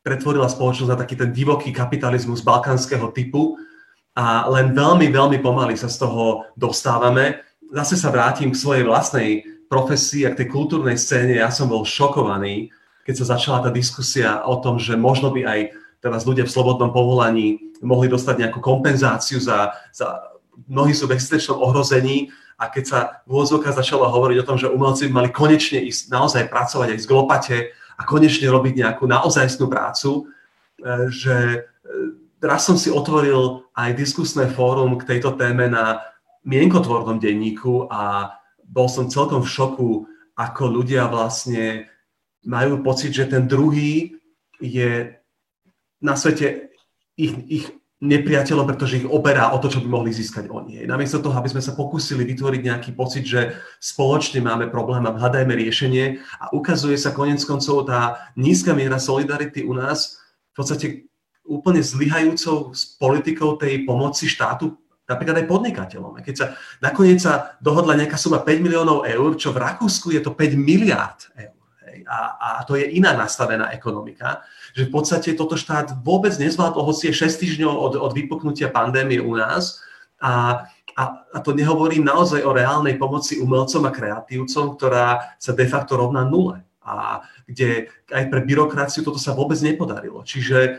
pretvorila 0.07 0.47
spoločnosť 0.47 0.91
na 0.95 1.01
taký 1.03 1.19
ten 1.19 1.35
divoký 1.35 1.75
kapitalizmus 1.75 2.47
balkánskeho 2.47 3.11
typu 3.11 3.59
a 4.15 4.47
len 4.47 4.71
veľmi, 4.71 5.11
veľmi 5.11 5.43
pomaly 5.43 5.75
sa 5.75 5.91
z 5.91 6.07
toho 6.07 6.47
dostávame. 6.55 7.43
Zase 7.75 7.99
sa 7.99 8.15
vrátim 8.15 8.55
k 8.55 8.61
svojej 8.63 8.87
vlastnej 8.87 9.43
profesii 9.67 10.27
a 10.27 10.33
k 10.33 10.45
tej 10.45 10.49
kultúrnej 10.51 10.99
scéne. 10.99 11.39
Ja 11.39 11.51
som 11.51 11.71
bol 11.71 11.83
šokovaný, 11.83 12.71
keď 13.07 13.15
sa 13.23 13.39
začala 13.39 13.63
tá 13.63 13.71
diskusia 13.71 14.43
o 14.47 14.59
tom, 14.59 14.79
že 14.79 14.99
možno 14.99 15.31
by 15.31 15.43
aj 15.47 15.61
teraz 16.03 16.23
ľudia 16.27 16.47
v 16.47 16.55
slobodnom 16.55 16.91
povolaní 16.91 17.59
mohli 17.83 18.07
dostať 18.07 18.47
nejakú 18.47 18.61
kompenzáciu 18.63 19.43
za, 19.43 19.75
za 19.91 20.37
mnohí 20.65 20.97
sú 20.97 21.11
v 21.11 21.15
existenčnom 21.19 21.61
ohrození 21.61 22.33
a 22.57 22.73
keď 22.73 22.85
sa 22.89 22.99
v 23.29 23.37
úvodzovkách 23.37 23.77
začalo 23.77 24.09
hovoriť 24.09 24.37
o 24.41 24.47
tom, 24.49 24.57
že 24.57 24.73
umelci 24.73 25.13
mali 25.13 25.29
konečne 25.29 25.85
ísť 25.85 26.09
naozaj 26.09 26.49
pracovať 26.49 26.97
aj 26.97 27.01
z 27.05 27.07
glopate 27.11 27.59
a 27.97 28.03
konečne 28.09 28.49
robiť 28.49 28.81
nejakú 28.81 29.05
naozajstnú 29.05 29.69
prácu, 29.69 30.25
e, 30.81 31.11
že 31.13 31.37
e, 31.37 31.59
raz 32.41 32.65
som 32.65 32.81
si 32.81 32.89
otvoril 32.89 33.69
aj 33.77 33.93
diskusné 33.93 34.49
fórum 34.49 34.97
k 34.97 35.17
tejto 35.17 35.37
téme 35.37 35.69
na 35.69 36.01
mienkotvornom 36.49 37.21
denníku 37.21 37.93
a 37.93 38.33
bol 38.67 38.91
som 38.91 39.07
celkom 39.07 39.47
v 39.47 39.53
šoku, 39.53 39.91
ako 40.37 40.63
ľudia 40.69 41.09
vlastne 41.09 41.89
majú 42.45 42.83
pocit, 42.83 43.15
že 43.15 43.31
ten 43.31 43.49
druhý 43.49 44.19
je 44.61 45.17
na 46.03 46.15
svete 46.15 46.71
ich, 47.17 47.33
ich 47.49 47.67
nepriateľom, 47.97 48.69
pretože 48.69 49.01
ich 49.01 49.09
oberá 49.09 49.57
o 49.57 49.59
to, 49.59 49.73
čo 49.73 49.81
by 49.81 49.89
mohli 49.89 50.13
získať 50.13 50.53
oni. 50.53 50.85
Namiesto 50.85 51.25
toho, 51.25 51.33
aby 51.33 51.49
sme 51.49 51.65
sa 51.65 51.73
pokúsili 51.73 52.29
vytvoriť 52.29 52.61
nejaký 52.61 52.91
pocit, 52.93 53.25
že 53.25 53.57
spoločne 53.81 54.45
máme 54.45 54.69
problém 54.69 55.01
a 55.09 55.17
hľadajme 55.17 55.57
riešenie 55.57 56.21
a 56.37 56.53
ukazuje 56.53 57.01
sa 57.01 57.17
konec 57.17 57.41
koncov 57.49 57.89
tá 57.89 58.31
nízka 58.37 58.77
miera 58.77 59.01
solidarity 59.01 59.65
u 59.65 59.73
nás 59.73 60.21
v 60.53 60.55
podstate 60.61 60.87
úplne 61.49 61.81
zlyhajúcou 61.81 62.77
s 62.77 62.99
politikou 63.01 63.57
tej 63.57 63.89
pomoci 63.89 64.29
štátu 64.29 64.77
napríklad 65.07 65.43
aj 65.43 65.47
podnikateľom. 65.47 66.19
Keď 66.21 66.35
sa 66.35 66.47
nakoniec 66.83 67.23
sa 67.23 67.55
dohodla 67.63 67.95
nejaká 67.95 68.19
suma 68.19 68.43
5 68.43 68.59
miliónov 68.61 69.07
eur, 69.07 69.31
čo 69.39 69.55
v 69.55 69.63
Rakúsku 69.63 70.13
je 70.13 70.21
to 70.21 70.35
5 70.35 70.59
miliárd 70.59 71.31
eur. 71.39 71.55
A, 72.07 72.19
a 72.61 72.63
to 72.69 72.79
je 72.79 72.87
iná 72.87 73.17
nastavená 73.17 73.73
ekonomika 73.75 74.45
že 74.77 74.85
v 74.85 74.93
podstate 74.93 75.33
toto 75.33 75.57
štát 75.57 76.05
vôbec 76.05 76.37
nezvládol, 76.37 76.85
hoci 76.85 77.09
je 77.09 77.25
6 77.25 77.41
týždňov 77.41 77.73
od, 77.73 77.93
od 77.97 78.13
vypuknutia 78.13 78.69
pandémie 78.69 79.17
u 79.17 79.33
nás 79.33 79.81
a, 80.21 80.69
a, 80.93 81.03
a 81.33 81.39
to 81.41 81.57
nehovorím 81.57 82.05
naozaj 82.05 82.45
o 82.45 82.53
reálnej 82.53 83.01
pomoci 83.01 83.41
umelcom 83.41 83.89
a 83.89 83.91
kreatívcom, 83.97 84.77
ktorá 84.77 85.33
sa 85.41 85.57
de 85.57 85.65
facto 85.65 85.97
rovná 85.97 86.29
nule 86.29 86.61
a 86.85 87.25
kde 87.49 87.89
aj 88.13 88.29
pre 88.29 88.45
byrokraciu 88.45 89.01
toto 89.01 89.17
sa 89.17 89.33
vôbec 89.33 89.57
nepodarilo. 89.65 90.21
Čiže 90.23 90.59
e, 90.61 90.71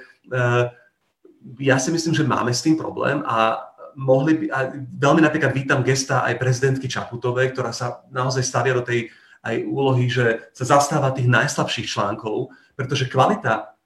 ja 1.60 1.82
si 1.82 1.90
myslím, 1.90 2.14
že 2.14 2.24
máme 2.24 2.54
s 2.54 2.62
tým 2.62 2.78
problém 2.78 3.26
a 3.26 3.66
mohli 3.98 4.34
by, 4.38 4.46
a 4.54 4.60
veľmi 4.78 5.26
napríklad 5.26 5.52
vítam 5.52 5.82
gesta 5.82 6.22
aj 6.24 6.38
prezidentky 6.38 6.86
Čaputovej, 6.86 7.52
ktorá 7.52 7.74
sa 7.74 8.06
naozaj 8.14 8.46
stavia 8.46 8.78
do 8.78 8.86
tej 8.86 9.10
aj 9.42 9.64
úlohy, 9.66 10.06
že 10.12 10.54
sa 10.54 10.78
zastáva 10.78 11.14
tých 11.14 11.30
najslabších 11.30 11.88
článkov, 11.90 12.54
pretože 12.78 13.10
kvalita 13.10 13.78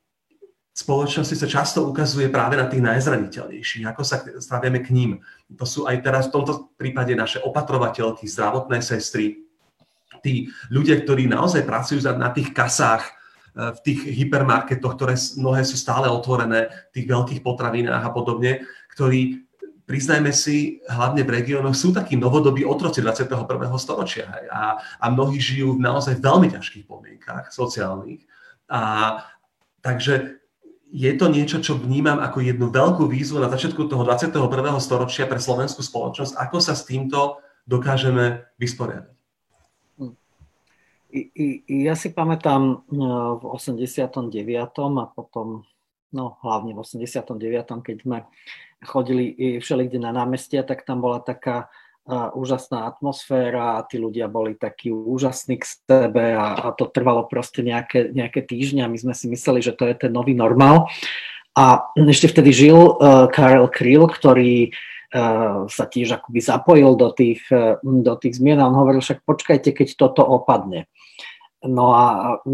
spoločnosti 0.71 1.35
sa 1.35 1.47
často 1.47 1.83
ukazuje 1.83 2.31
práve 2.31 2.55
na 2.55 2.65
tých 2.65 2.81
najzraniteľnejších, 2.81 3.85
ako 3.85 4.01
sa 4.01 4.23
staviame 4.23 4.79
k 4.79 4.89
ním. 4.95 5.11
To 5.51 5.67
sú 5.67 5.85
aj 5.85 5.99
teraz 5.99 6.31
v 6.31 6.39
tomto 6.39 6.71
prípade 6.79 7.11
naše 7.11 7.43
opatrovateľky, 7.43 8.25
zdravotné 8.25 8.79
sestry, 8.79 9.43
tí 10.23 10.47
ľudia, 10.71 11.01
ktorí 11.01 11.27
naozaj 11.27 11.67
pracujú 11.67 11.99
na 12.15 12.31
tých 12.31 12.55
kasách, 12.55 13.03
e, 13.03 13.11
v 13.75 13.79
tých 13.83 13.99
hypermarketoch, 14.21 14.95
ktoré 14.95 15.17
mnohé 15.35 15.67
sú 15.67 15.75
stále 15.75 16.07
otvorené, 16.07 16.71
v 16.91 17.01
tých 17.01 17.07
veľkých 17.09 17.41
potravinách 17.43 18.03
a 18.05 18.11
podobne, 18.13 18.63
ktorí, 18.95 19.43
priznajme 19.91 20.31
si, 20.31 20.79
hlavne 20.87 21.27
v 21.27 21.43
regiónoch 21.43 21.75
sú 21.75 21.91
takí 21.91 22.15
novodobí 22.15 22.63
otroci 22.63 23.03
21. 23.03 23.43
storočia. 23.75 24.47
A, 24.47 24.79
a 24.79 25.05
mnohí 25.11 25.35
žijú 25.35 25.75
v 25.75 25.83
naozaj 25.83 26.23
veľmi 26.23 26.47
ťažkých 26.47 26.87
podmienkách 26.87 27.51
sociálnych. 27.51 28.23
A, 28.71 29.19
takže 29.83 30.39
je 30.95 31.11
to 31.19 31.27
niečo, 31.27 31.59
čo 31.59 31.75
vnímam 31.75 32.23
ako 32.23 32.39
jednu 32.39 32.71
veľkú 32.71 33.03
výzvu 33.11 33.43
na 33.43 33.51
začiatku 33.51 33.91
toho 33.91 34.07
21. 34.07 34.31
storočia 34.79 35.27
pre 35.27 35.43
slovenskú 35.43 35.83
spoločnosť. 35.83 36.39
Ako 36.39 36.63
sa 36.63 36.71
s 36.71 36.87
týmto 36.87 37.43
dokážeme 37.67 38.47
vysporiadať? 38.55 39.11
I, 41.11 41.19
i, 41.35 41.47
ja 41.83 41.99
si 41.99 42.15
pamätám 42.15 42.87
no, 42.87 43.35
v 43.35 43.43
89. 43.59 44.31
a 44.95 45.03
potom, 45.11 45.67
no 46.15 46.39
hlavne 46.39 46.71
v 46.71 46.79
89., 46.79 47.83
keď 47.83 47.97
sme 48.07 48.23
chodili 48.81 49.57
všelikde 49.61 50.01
na 50.01 50.11
námestia, 50.11 50.65
tak 50.65 50.83
tam 50.85 51.01
bola 51.01 51.21
taká 51.21 51.69
úžasná 52.33 52.89
atmosféra 52.89 53.77
a 53.77 53.85
tí 53.85 54.01
ľudia 54.01 54.25
boli 54.25 54.57
takí 54.57 54.89
úžasní 54.89 55.61
k 55.61 55.65
sebe 55.69 56.33
a, 56.33 56.57
a 56.57 56.67
to 56.73 56.89
trvalo 56.89 57.29
proste 57.29 57.61
nejaké, 57.61 58.09
nejaké 58.09 58.41
týždne 58.41 58.81
a 58.83 58.91
my 58.91 58.97
sme 58.97 59.13
si 59.13 59.29
mysleli, 59.29 59.61
že 59.61 59.77
to 59.77 59.85
je 59.85 59.93
ten 59.93 60.11
nový 60.11 60.33
normál. 60.33 60.89
A 61.53 61.93
ešte 62.09 62.31
vtedy 62.31 62.55
žil 62.55 62.73
uh, 62.79 63.27
Karel 63.29 63.67
Kryl, 63.69 64.07
ktorý 64.07 64.71
uh, 64.71 65.67
sa 65.69 65.85
tiež 65.85 66.17
akoby 66.17 66.39
zapojil 66.41 66.95
do 66.97 67.13
tých, 67.13 67.43
uh, 67.53 67.77
do 67.83 68.15
tých 68.17 68.39
zmien 68.39 68.57
a 68.57 68.71
on 68.71 68.81
hovoril, 68.81 69.03
však 69.03 69.21
počkajte, 69.21 69.69
keď 69.75 69.87
toto 69.99 70.25
opadne. 70.25 70.89
No 71.61 71.93
a 71.93 72.05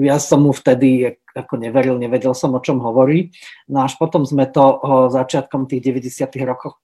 ja 0.04 0.20
som 0.20 0.44
mu 0.44 0.52
vtedy 0.52 1.16
ako 1.32 1.56
neveril, 1.56 1.96
nevedel 1.96 2.36
som, 2.36 2.52
o 2.58 2.60
čom 2.60 2.84
hovorí. 2.84 3.32
No 3.72 3.88
až 3.88 3.96
potom 3.96 4.28
sme 4.28 4.50
to 4.52 4.84
začiatkom 5.14 5.64
tých 5.70 5.96
90. 5.96 6.28
rokoch 6.44 6.84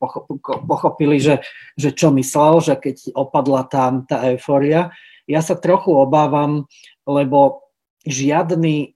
pochopili, 0.63 1.19
že, 1.19 1.43
že 1.75 1.91
čo 1.91 2.15
myslel, 2.15 2.63
že 2.63 2.73
keď 2.79 3.11
opadla 3.11 3.67
tam 3.67 4.07
tá 4.07 4.23
eufória. 4.31 4.93
Ja 5.27 5.43
sa 5.43 5.59
trochu 5.59 5.91
obávam, 5.91 6.63
lebo 7.03 7.67
žiadny, 8.07 8.95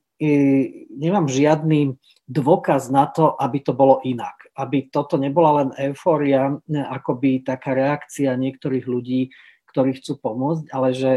nemám 0.96 1.28
žiadny 1.28 2.00
dôkaz 2.32 2.88
na 2.88 3.08
to, 3.08 3.36
aby 3.36 3.60
to 3.60 3.76
bolo 3.76 4.00
inak. 4.08 4.48
Aby 4.56 4.88
toto 4.88 5.20
nebola 5.20 5.64
len 5.64 5.70
eufória, 5.92 6.56
akoby 6.72 7.44
taká 7.44 7.76
reakcia 7.76 8.40
niektorých 8.40 8.88
ľudí, 8.88 9.36
ktorí 9.72 10.00
chcú 10.00 10.16
pomôcť, 10.20 10.72
ale 10.72 10.96
že 10.96 11.12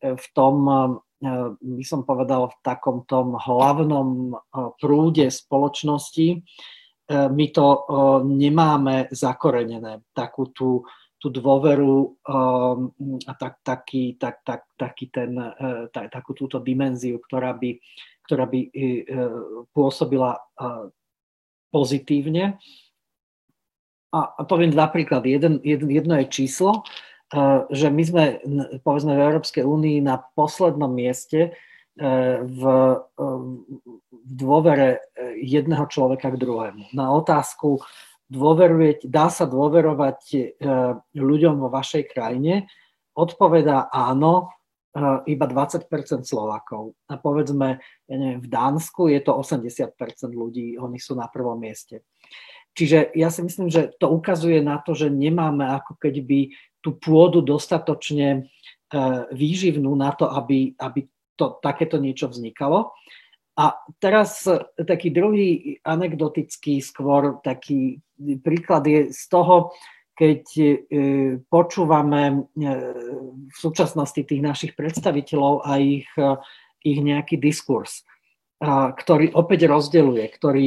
v 0.00 0.26
tom 0.32 0.56
by 1.60 1.84
som 1.84 2.02
povedal, 2.08 2.48
v 2.48 2.56
takom 2.64 3.04
tom 3.04 3.36
hlavnom 3.36 4.32
eh, 4.32 4.70
prúde 4.80 5.28
spoločnosti, 5.28 6.28
eh, 6.40 7.28
my 7.28 7.46
to 7.52 7.66
nemáme 8.24 9.12
zakorenené, 9.12 10.00
takú 10.16 10.48
tú 10.50 10.84
tú 11.20 11.28
dôveru 11.28 12.16
a 13.28 13.32
tak, 13.36 13.60
taký, 13.60 14.16
tak, 14.16 14.40
tak, 14.40 14.72
taký 14.72 15.12
ten, 15.12 15.36
tak, 15.92 16.08
takú 16.08 16.32
túto 16.32 16.56
dimenziu, 16.64 17.20
ktorá 17.20 17.52
by, 17.52 17.76
ktorá 18.24 18.48
by 18.48 18.60
pôsobila 19.68 20.40
pozitívne. 21.68 22.56
A, 24.10 24.42
poviem 24.42 24.74
dva 24.74 24.90
príklady. 24.90 25.38
Jedno 25.62 26.14
je 26.18 26.26
číslo, 26.26 26.82
že 27.70 27.88
my 27.94 28.02
sme, 28.02 28.24
povedzme, 28.82 29.14
v 29.14 29.24
Európskej 29.30 29.62
únii 29.62 30.02
na 30.02 30.18
poslednom 30.18 30.90
mieste 30.90 31.50
uh, 31.50 31.54
v, 32.00 32.62
um, 33.20 33.66
v 34.08 34.30
dôvere 34.32 35.04
jedného 35.36 35.84
človeka 35.90 36.32
k 36.32 36.40
druhému. 36.40 36.96
Na 36.96 37.12
otázku, 37.12 37.82
dôverujete, 38.30 39.10
dá 39.10 39.28
sa 39.28 39.44
dôverovať 39.44 40.54
ľuďom 41.12 41.54
vo 41.60 41.68
vašej 41.68 42.08
krajine, 42.14 42.70
odpovedá 43.12 43.90
áno, 43.90 44.54
iba 45.26 45.46
20% 45.46 45.86
Slovákov. 46.26 46.98
A 47.06 47.18
povedzme, 47.18 47.78
ja 48.10 48.16
neviem, 48.16 48.42
v 48.42 48.48
Dánsku 48.50 49.06
je 49.10 49.22
to 49.22 49.38
80% 49.38 49.94
ľudí, 50.34 50.78
oni 50.78 50.98
sú 50.98 51.14
na 51.14 51.30
prvom 51.30 51.58
mieste. 51.58 52.02
Čiže 52.74 53.14
ja 53.18 53.34
si 53.34 53.42
myslím, 53.42 53.66
že 53.66 53.90
to 53.98 54.10
ukazuje 54.14 54.62
na 54.62 54.78
to, 54.78 54.94
že 54.94 55.10
nemáme 55.10 55.66
ako 55.66 55.98
keby 55.98 56.54
tú 56.80 56.96
pôdu 56.96 57.44
dostatočne 57.44 58.28
e, 58.32 58.40
výživnú 59.30 59.92
na 59.96 60.12
to, 60.16 60.28
aby, 60.28 60.74
aby 60.80 61.06
to, 61.36 61.60
takéto 61.60 62.00
niečo 62.00 62.28
vznikalo. 62.28 62.92
A 63.60 63.76
teraz 64.00 64.48
taký 64.76 65.12
druhý 65.12 65.80
anekdotický, 65.84 66.80
skôr 66.80 67.44
taký 67.44 68.00
príklad 68.40 68.88
je 68.88 69.00
z 69.12 69.22
toho, 69.28 69.76
keď 70.16 70.42
e, 70.56 70.64
počúvame 71.48 72.22
e, 72.28 72.36
v 73.48 73.56
súčasnosti 73.56 74.20
tých 74.24 74.40
našich 74.40 74.72
predstaviteľov 74.76 75.64
a 75.64 75.80
ich, 75.80 76.08
ich 76.84 76.98
nejaký 77.00 77.36
diskurs, 77.40 78.04
ktorý 78.96 79.32
opäť 79.32 79.64
rozdeluje, 79.64 80.24
ktorý, 80.28 80.66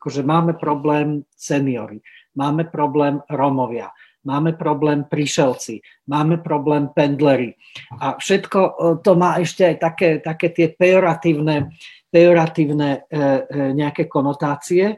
akože 0.00 0.24
máme 0.24 0.56
problém 0.56 1.28
seniory, 1.36 2.00
máme 2.32 2.64
problém 2.72 3.20
Romovia, 3.28 3.92
máme 4.26 4.58
problém 4.58 5.06
prišelci, 5.06 5.78
máme 6.10 6.42
problém 6.42 6.90
pendlery. 6.90 7.54
A 8.02 8.18
všetko 8.18 8.58
to 9.06 9.12
má 9.14 9.38
ešte 9.38 9.62
aj 9.70 9.76
také, 9.78 10.08
také 10.18 10.50
tie 10.50 10.74
pejoratívne 10.74 11.70
pejoratívne 12.16 12.90
e, 12.90 12.98
e, 13.04 13.20
nejaké 13.76 14.08
konotácie, 14.08 14.96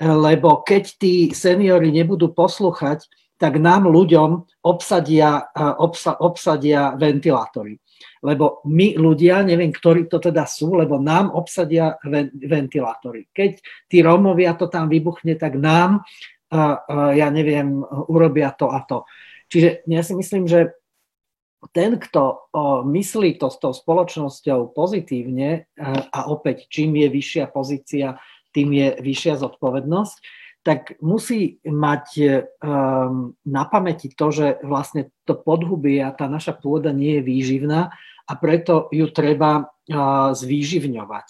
lebo 0.00 0.64
keď 0.64 0.84
tí 0.96 1.14
seniory 1.36 1.92
nebudú 1.92 2.32
poslúchať, 2.32 3.04
tak 3.36 3.60
nám 3.60 3.90
ľuďom 3.90 4.64
obsadia, 4.64 5.50
e, 5.52 5.60
obsa, 5.60 6.16
obsadia 6.16 6.96
ventilátory. 6.96 7.76
Lebo 8.24 8.64
my 8.64 8.96
ľudia, 8.96 9.44
neviem, 9.44 9.68
ktorí 9.68 10.08
to 10.08 10.16
teda 10.16 10.48
sú, 10.48 10.72
lebo 10.80 10.96
nám 10.96 11.28
obsadia 11.36 12.00
ventilátory. 12.32 13.28
Keď 13.28 13.60
tí 13.84 14.00
Rómovia 14.00 14.56
to 14.56 14.72
tam 14.72 14.88
vybuchne, 14.88 15.36
tak 15.36 15.60
nám, 15.60 16.00
ja 17.14 17.28
neviem, 17.34 17.82
urobia 18.06 18.54
to 18.54 18.70
a 18.70 18.86
to. 18.86 19.02
Čiže 19.50 19.82
ja 19.90 20.02
si 20.06 20.14
myslím, 20.14 20.46
že 20.46 20.78
ten, 21.72 21.96
kto 21.96 22.52
myslí 22.84 23.40
to 23.40 23.48
s 23.48 23.56
tou 23.58 23.72
spoločnosťou 23.72 24.76
pozitívne 24.76 25.66
a 26.12 26.20
opäť 26.28 26.68
čím 26.68 27.00
je 27.00 27.08
vyššia 27.10 27.44
pozícia, 27.50 28.20
tým 28.54 28.70
je 28.70 28.88
vyššia 29.02 29.40
zodpovednosť, 29.42 30.16
tak 30.64 30.96
musí 31.04 31.60
mať 31.60 32.06
um, 32.16 33.36
na 33.44 33.62
pamäti 33.68 34.08
to, 34.08 34.32
že 34.32 34.64
vlastne 34.64 35.12
to 35.28 35.36
podhubie 35.36 36.00
a 36.00 36.08
tá 36.08 36.24
naša 36.24 36.56
pôda 36.56 36.88
nie 36.88 37.20
je 37.20 37.22
výživná 37.28 37.92
a 38.24 38.32
preto 38.40 38.88
ju 38.88 39.12
treba 39.12 39.60
uh, 39.60 40.32
zvýživňovať. 40.32 41.26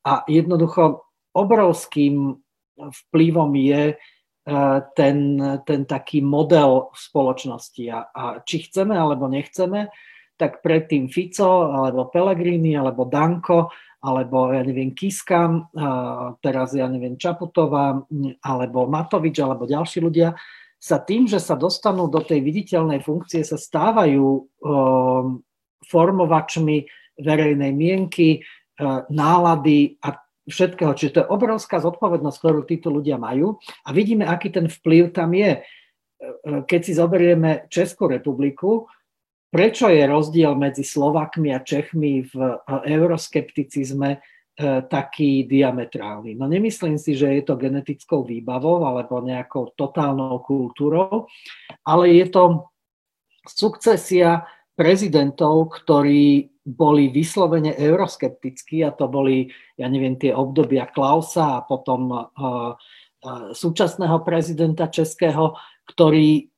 A 0.00 0.12
jednoducho 0.32 1.04
obrovským 1.36 2.40
vplyvom 2.90 3.54
je 3.54 3.94
E, 4.42 4.58
ten, 4.98 5.38
ten 5.62 5.86
taký 5.86 6.18
model 6.18 6.90
spoločnosti. 6.98 7.84
A, 7.94 7.98
a 8.10 8.22
či 8.42 8.66
chceme 8.66 8.98
alebo 8.98 9.30
nechceme, 9.30 9.86
tak 10.34 10.66
predtým 10.66 11.06
Fico, 11.06 11.70
alebo 11.70 12.10
Pellegrini, 12.10 12.74
alebo 12.74 13.06
Danko, 13.06 13.70
alebo 14.02 14.50
ja 14.50 14.66
neviem 14.66 14.90
Kiska, 14.90 15.70
teraz 16.42 16.74
ja 16.74 16.90
neviem 16.90 17.14
Čaputová, 17.14 18.02
alebo 18.42 18.90
Matovič, 18.90 19.38
alebo 19.38 19.70
ďalší 19.70 20.02
ľudia, 20.02 20.34
sa 20.82 20.98
tým, 20.98 21.30
že 21.30 21.38
sa 21.38 21.54
dostanú 21.54 22.10
do 22.10 22.18
tej 22.18 22.42
viditeľnej 22.42 22.98
funkcie, 23.06 23.46
sa 23.46 23.54
stávajú 23.54 24.26
um, 24.26 25.38
formovačmi 25.86 26.90
verejnej 27.22 27.70
mienky, 27.70 28.42
nálady 29.06 30.00
a 30.02 30.16
všetkého. 30.48 30.92
Čiže 30.94 31.12
to 31.12 31.20
je 31.22 31.32
obrovská 31.32 31.78
zodpovednosť, 31.78 32.38
ktorú 32.38 32.60
títo 32.66 32.90
ľudia 32.90 33.18
majú 33.18 33.58
a 33.86 33.88
vidíme, 33.94 34.26
aký 34.26 34.50
ten 34.50 34.66
vplyv 34.66 35.14
tam 35.14 35.34
je. 35.34 35.58
E, 35.58 35.60
keď 36.66 36.80
si 36.82 36.92
zoberieme 36.98 37.70
Českú 37.70 38.10
republiku, 38.10 38.90
prečo 39.52 39.86
je 39.86 40.02
rozdiel 40.02 40.54
medzi 40.58 40.82
Slovakmi 40.82 41.54
a 41.54 41.62
Čechmi 41.62 42.26
v 42.26 42.34
e, 42.34 42.54
euroskepticizme 42.98 44.10
e, 44.10 44.18
taký 44.90 45.46
diametrálny. 45.46 46.34
No 46.34 46.50
nemyslím 46.50 46.98
si, 46.98 47.14
že 47.14 47.30
je 47.38 47.42
to 47.46 47.54
genetickou 47.54 48.26
výbavou 48.26 48.82
alebo 48.82 49.22
nejakou 49.22 49.70
totálnou 49.78 50.42
kultúrou, 50.42 51.30
ale 51.86 52.18
je 52.18 52.26
to 52.30 52.42
sukcesia 53.46 54.46
prezidentov, 54.82 55.70
ktorí 55.78 56.50
boli 56.66 57.14
vyslovene 57.14 57.70
euroskeptickí 57.78 58.82
a 58.82 58.90
to 58.90 59.06
boli, 59.06 59.46
ja 59.78 59.86
neviem, 59.86 60.18
tie 60.18 60.34
obdobia 60.34 60.90
Klausa 60.90 61.62
a 61.62 61.64
potom 61.66 62.10
uh, 62.10 62.26
uh, 62.34 62.74
súčasného 63.54 64.26
prezidenta 64.26 64.90
českého, 64.90 65.54
ktorí, 65.86 66.50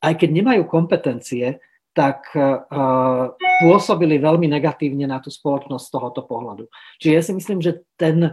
aj 0.00 0.16
keď 0.16 0.30
nemajú 0.32 0.62
kompetencie, 0.64 1.60
tak 1.92 2.32
uh, 2.32 3.36
pôsobili 3.60 4.16
veľmi 4.16 4.48
negatívne 4.48 5.04
na 5.04 5.20
tú 5.20 5.28
spoločnosť 5.28 5.84
z 5.84 5.92
tohoto 5.92 6.24
pohľadu. 6.24 6.64
Čiže 7.04 7.12
ja 7.12 7.22
si 7.24 7.32
myslím, 7.36 7.60
že 7.60 7.84
ten, 8.00 8.32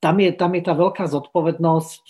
tam, 0.00 0.16
je, 0.16 0.32
tam 0.32 0.56
je 0.56 0.62
tá 0.64 0.72
veľká 0.72 1.04
zodpovednosť 1.12 2.04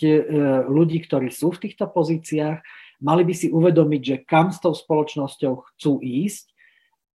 ľudí, 0.69 1.03
ktorí 1.03 1.27
sú 1.33 1.51
v 1.55 1.67
týchto 1.67 1.89
pozíciách, 1.89 2.61
mali 3.01 3.23
by 3.25 3.33
si 3.33 3.49
uvedomiť, 3.49 4.01
že 4.05 4.17
kam 4.23 4.53
s 4.53 4.61
tou 4.61 4.71
spoločnosťou 4.71 5.53
chcú 5.73 5.93
ísť 5.99 6.52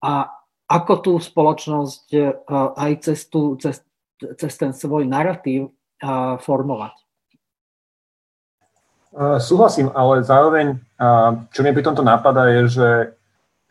a 0.01 0.31
ako 0.65 0.93
tú 0.99 1.13
spoločnosť 1.21 2.05
e, 2.13 2.21
aj 2.73 2.91
cez, 3.05 3.29
tú, 3.29 3.53
cez, 3.61 3.85
cez 4.17 4.53
ten 4.57 4.73
svoj 4.73 5.05
narratív 5.05 5.69
e, 5.69 5.71
formovať. 6.41 6.95
Uh, 9.15 9.39
súhlasím, 9.39 9.87
ale 9.95 10.27
zároveň, 10.27 10.75
čo 11.55 11.63
mi 11.63 11.71
pri 11.71 11.87
tomto 11.87 12.03
napadá, 12.03 12.51
je, 12.51 12.67
že 12.67 12.87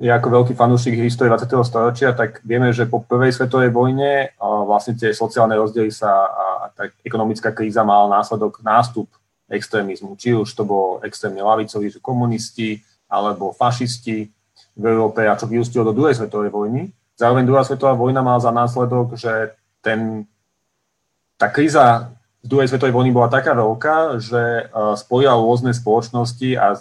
ja 0.02 0.18
ako 0.18 0.42
veľký 0.42 0.58
fanúšik 0.58 0.98
histórie 0.98 1.30
20. 1.30 1.54
storočia, 1.62 2.10
tak 2.16 2.42
vieme, 2.42 2.74
že 2.74 2.88
po 2.88 2.98
prvej 2.98 3.30
svetovej 3.30 3.70
vojne 3.70 4.34
vlastne 4.42 4.98
tie 4.98 5.14
sociálne 5.14 5.54
rozdiely 5.54 5.92
sa 5.94 6.10
a 6.10 6.46
tá 6.74 6.90
ekonomická 7.06 7.54
kríza 7.54 7.86
mala 7.86 8.10
následok 8.10 8.58
nástup 8.66 9.06
extrémizmu. 9.46 10.18
Či 10.18 10.34
už 10.34 10.50
to 10.50 10.66
bolo 10.66 10.98
extrémne 11.06 11.38
lavicoví, 11.46 11.94
že 11.94 12.02
komunisti, 12.02 12.82
alebo 13.06 13.54
fašisti, 13.54 14.33
v 14.74 14.84
Európe 14.84 15.22
a 15.26 15.38
čo 15.38 15.46
vyústilo 15.46 15.86
do 15.86 15.94
druhej 15.94 16.18
svetovej 16.18 16.50
vojny. 16.50 16.90
Zároveň 17.14 17.46
druhá 17.46 17.62
svetová 17.62 17.94
vojna 17.94 18.26
mala 18.26 18.42
za 18.42 18.50
následok, 18.50 19.14
že 19.14 19.54
ten, 19.78 20.26
tá 21.38 21.46
kríza 21.46 22.10
v 22.44 22.52
druhej 22.52 22.68
svetovej 22.68 22.92
vojny 22.92 23.08
bola 23.08 23.32
taká 23.32 23.56
veľká, 23.56 24.20
že 24.20 24.68
uh, 24.68 24.92
spojila 24.92 25.32
rôzne 25.32 25.72
spoločnosti 25.72 26.50
a 26.60 26.76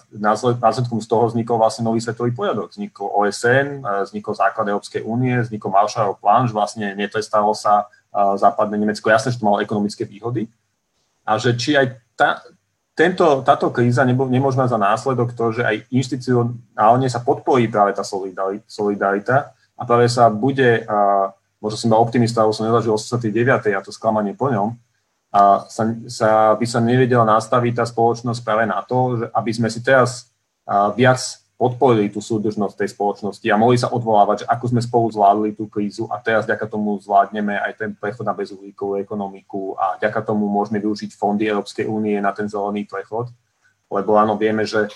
následkom 0.60 1.00
z 1.00 1.08
toho 1.08 1.32
vznikol 1.32 1.56
vlastne 1.56 1.88
nový 1.88 2.04
svetový 2.04 2.36
poriadok. 2.36 2.76
Vznikol 2.76 3.08
OSN, 3.08 3.80
uh, 3.80 4.04
vznikol 4.04 4.36
základ 4.36 4.68
Európskej 4.68 5.08
únie, 5.08 5.40
vznikol 5.40 5.72
Marshallov 5.72 6.20
plán, 6.20 6.52
že 6.52 6.54
vlastne 6.58 6.92
netrestalo 7.00 7.56
sa 7.56 7.88
uh, 7.88 8.36
západné 8.36 8.76
Nemecko. 8.76 9.08
Jasné, 9.08 9.32
že 9.32 9.40
to 9.40 9.48
malo 9.48 9.64
ekonomické 9.64 10.04
výhody. 10.04 10.52
A 11.24 11.40
že 11.40 11.56
či 11.56 11.80
aj 11.80 11.96
tá, 12.20 12.44
tento, 12.94 13.42
táto 13.42 13.74
kríza 13.74 14.06
nebo, 14.06 14.30
nemôže 14.30 14.58
za 14.58 14.78
následok 14.78 15.34
to, 15.34 15.50
že 15.50 15.66
aj 15.66 15.90
inštitucionálne 15.90 17.10
sa 17.10 17.26
podporí 17.26 17.66
práve 17.66 17.98
tá 17.98 18.06
solidarita 18.70 19.54
a 19.74 19.82
práve 19.82 20.06
sa 20.10 20.30
bude, 20.30 20.86
a, 20.86 21.30
možno 21.58 21.78
som 21.78 21.90
bol 21.90 22.06
optimista, 22.06 22.46
lebo 22.46 22.54
som 22.54 22.70
nezažil 22.70 22.94
89. 22.94 23.74
a 23.74 23.82
to 23.82 23.90
sklamanie 23.90 24.38
po 24.38 24.54
ňom, 24.54 24.78
a 25.34 25.66
sa, 25.66 25.90
sa, 26.06 26.30
by 26.54 26.66
sa 26.70 26.78
nevedela 26.78 27.26
nastaviť 27.26 27.82
tá 27.82 27.86
spoločnosť 27.90 28.40
práve 28.46 28.70
na 28.70 28.86
to, 28.86 29.18
že 29.18 29.26
aby 29.34 29.52
sme 29.52 29.66
si 29.74 29.82
teraz 29.82 30.30
viac 30.94 31.43
podporili 31.54 32.10
tú 32.10 32.20
súdržnosť 32.20 32.76
tej 32.76 32.90
spoločnosti 32.98 33.48
a 33.48 33.60
mohli 33.60 33.78
sa 33.78 33.94
odvolávať, 33.94 34.44
že 34.44 34.50
ako 34.50 34.66
sme 34.74 34.82
spolu 34.82 35.06
zvládli 35.14 35.50
tú 35.54 35.70
krízu 35.70 36.10
a 36.10 36.18
teraz 36.20 36.44
vďaka 36.50 36.66
tomu 36.66 36.98
zvládneme 37.00 37.56
aj 37.56 37.72
ten 37.78 37.92
prechod 37.94 38.26
na 38.26 38.34
bezuhlíkovú 38.34 38.98
ekonomiku 39.00 39.78
a 39.78 39.96
vďaka 40.02 40.34
tomu 40.34 40.50
môžeme 40.50 40.82
využiť 40.82 41.14
fondy 41.14 41.48
Európskej 41.48 41.86
únie 41.86 42.18
na 42.20 42.34
ten 42.34 42.50
zelený 42.50 42.90
prechod. 42.90 43.30
Lebo 43.88 44.18
áno, 44.18 44.36
vieme, 44.36 44.66
že 44.66 44.90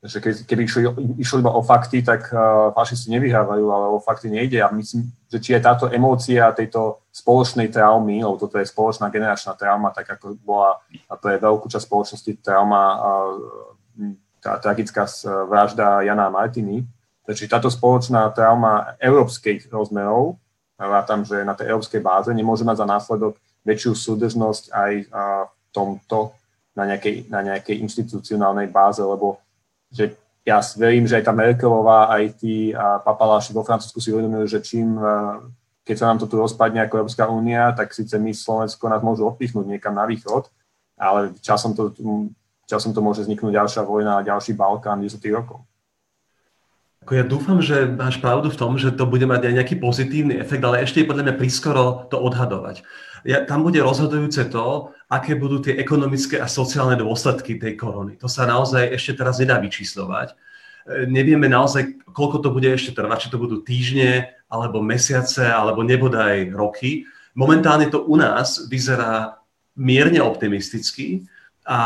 že 0.00 0.16
keby 0.48 0.64
išli, 0.64 0.82
išli 1.20 1.44
iba 1.44 1.52
o 1.52 1.60
fakty, 1.60 2.00
tak 2.00 2.32
uh, 2.32 2.72
fašisti 2.72 3.12
nevyhrávajú, 3.12 3.64
ale 3.68 3.86
o 3.92 4.00
fakty 4.00 4.32
nejde. 4.32 4.56
A 4.64 4.72
myslím, 4.72 5.12
že 5.28 5.36
či 5.36 5.52
je 5.52 5.60
táto 5.60 5.92
emócia 5.92 6.48
tejto 6.56 7.04
spoločnej 7.12 7.68
traumy, 7.68 8.24
lebo 8.24 8.40
toto 8.40 8.56
je 8.56 8.64
spoločná 8.64 9.12
generačná 9.12 9.52
trauma, 9.60 9.92
tak 9.92 10.08
ako 10.16 10.40
bola, 10.40 10.80
a 11.04 11.20
to 11.20 11.28
je 11.28 11.36
veľkú 11.36 11.68
časť 11.68 11.84
spoločnosti 11.84 12.32
trauma, 12.40 12.82
uh, 12.96 14.16
tá 14.40 14.56
tragická 14.56 15.04
vražda 15.46 16.02
Jana 16.02 16.32
Martiny, 16.32 16.82
takže 17.28 17.46
táto 17.46 17.68
spoločná 17.68 18.32
trauma 18.32 18.96
európskych 18.98 19.68
rozmerov, 19.68 20.40
tam, 21.04 21.28
že 21.28 21.44
na 21.44 21.52
tej 21.52 21.76
európskej 21.76 22.00
báze 22.00 22.32
nemôže 22.32 22.64
mať 22.64 22.80
za 22.80 22.86
následok 22.88 23.36
väčšiu 23.68 23.92
súdržnosť 23.92 24.64
aj 24.72 24.92
v 25.12 25.66
tomto 25.68 26.32
na 26.72 26.88
nejakej, 26.88 27.28
na 27.28 27.44
nejakej 27.44 27.84
inštitucionálnej 27.84 28.72
báze, 28.72 29.04
lebo 29.04 29.36
že 29.92 30.16
ja 30.40 30.64
verím, 30.80 31.04
že 31.04 31.20
aj 31.20 31.28
tá 31.28 31.36
Merkelová, 31.36 32.08
aj 32.08 32.40
tí 32.40 32.72
papaláši 33.04 33.52
vo 33.52 33.60
Francúzsku 33.60 34.00
si 34.00 34.08
uvedomujú, 34.08 34.48
že 34.48 34.64
čím, 34.64 34.96
keď 35.84 35.96
sa 36.00 36.08
nám 36.08 36.24
to 36.24 36.26
tu 36.32 36.40
rozpadne 36.40 36.80
ako 36.80 37.04
Európska 37.04 37.28
únia, 37.28 37.76
tak 37.76 37.92
síce 37.92 38.16
my 38.16 38.32
Slovensko 38.32 38.88
nás 38.88 39.04
môžu 39.04 39.28
odpichnúť 39.28 39.68
niekam 39.68 39.92
na 39.92 40.08
východ, 40.08 40.48
ale 40.96 41.36
časom 41.44 41.76
to, 41.76 41.92
časom 42.70 42.94
to 42.94 43.02
môže 43.02 43.26
vzniknúť 43.26 43.50
ďalšia 43.50 43.82
vojna 43.82 44.22
a 44.22 44.26
ďalší 44.26 44.54
Balkán 44.54 45.02
10 45.02 45.18
rokov. 45.34 45.66
Ja 47.10 47.24
dúfam, 47.26 47.58
že 47.64 47.88
máš 47.88 48.20
pravdu 48.20 48.52
v 48.52 48.60
tom, 48.60 48.76
že 48.76 48.92
to 48.92 49.08
bude 49.08 49.24
mať 49.24 49.50
aj 49.50 49.54
nejaký 49.56 49.76
pozitívny 49.80 50.36
efekt, 50.36 50.62
ale 50.62 50.84
ešte 50.84 51.02
je 51.02 51.08
podľa 51.08 51.24
mňa 51.26 51.34
prískoro 51.40 52.06
to 52.12 52.20
odhadovať. 52.20 52.84
Ja, 53.24 53.42
tam 53.48 53.64
bude 53.64 53.80
rozhodujúce 53.80 54.52
to, 54.52 54.92
aké 55.08 55.32
budú 55.34 55.64
tie 55.64 55.80
ekonomické 55.80 56.36
a 56.38 56.48
sociálne 56.48 57.00
dôsledky 57.00 57.56
tej 57.56 57.74
korony. 57.80 58.20
To 58.20 58.28
sa 58.28 58.44
naozaj 58.44 58.92
ešte 58.94 59.16
teraz 59.16 59.40
nedá 59.40 59.56
vyčíslovať. 59.58 60.32
E, 60.32 60.34
nevieme 61.08 61.48
naozaj, 61.48 62.04
koľko 62.12 62.36
to 62.44 62.48
bude 62.52 62.68
ešte 62.68 62.92
trvať, 62.92 63.28
či 63.28 63.32
to 63.32 63.40
budú 63.40 63.64
týždne, 63.64 64.36
alebo 64.48 64.84
mesiace, 64.84 65.48
alebo 65.48 65.80
nebodaj 65.80 66.52
roky. 66.52 67.08
Momentálne 67.32 67.88
to 67.88 68.04
u 68.04 68.16
nás 68.20 68.68
vyzerá 68.68 69.40
mierne 69.72 70.20
optimisticky 70.20 71.24
a 71.68 71.80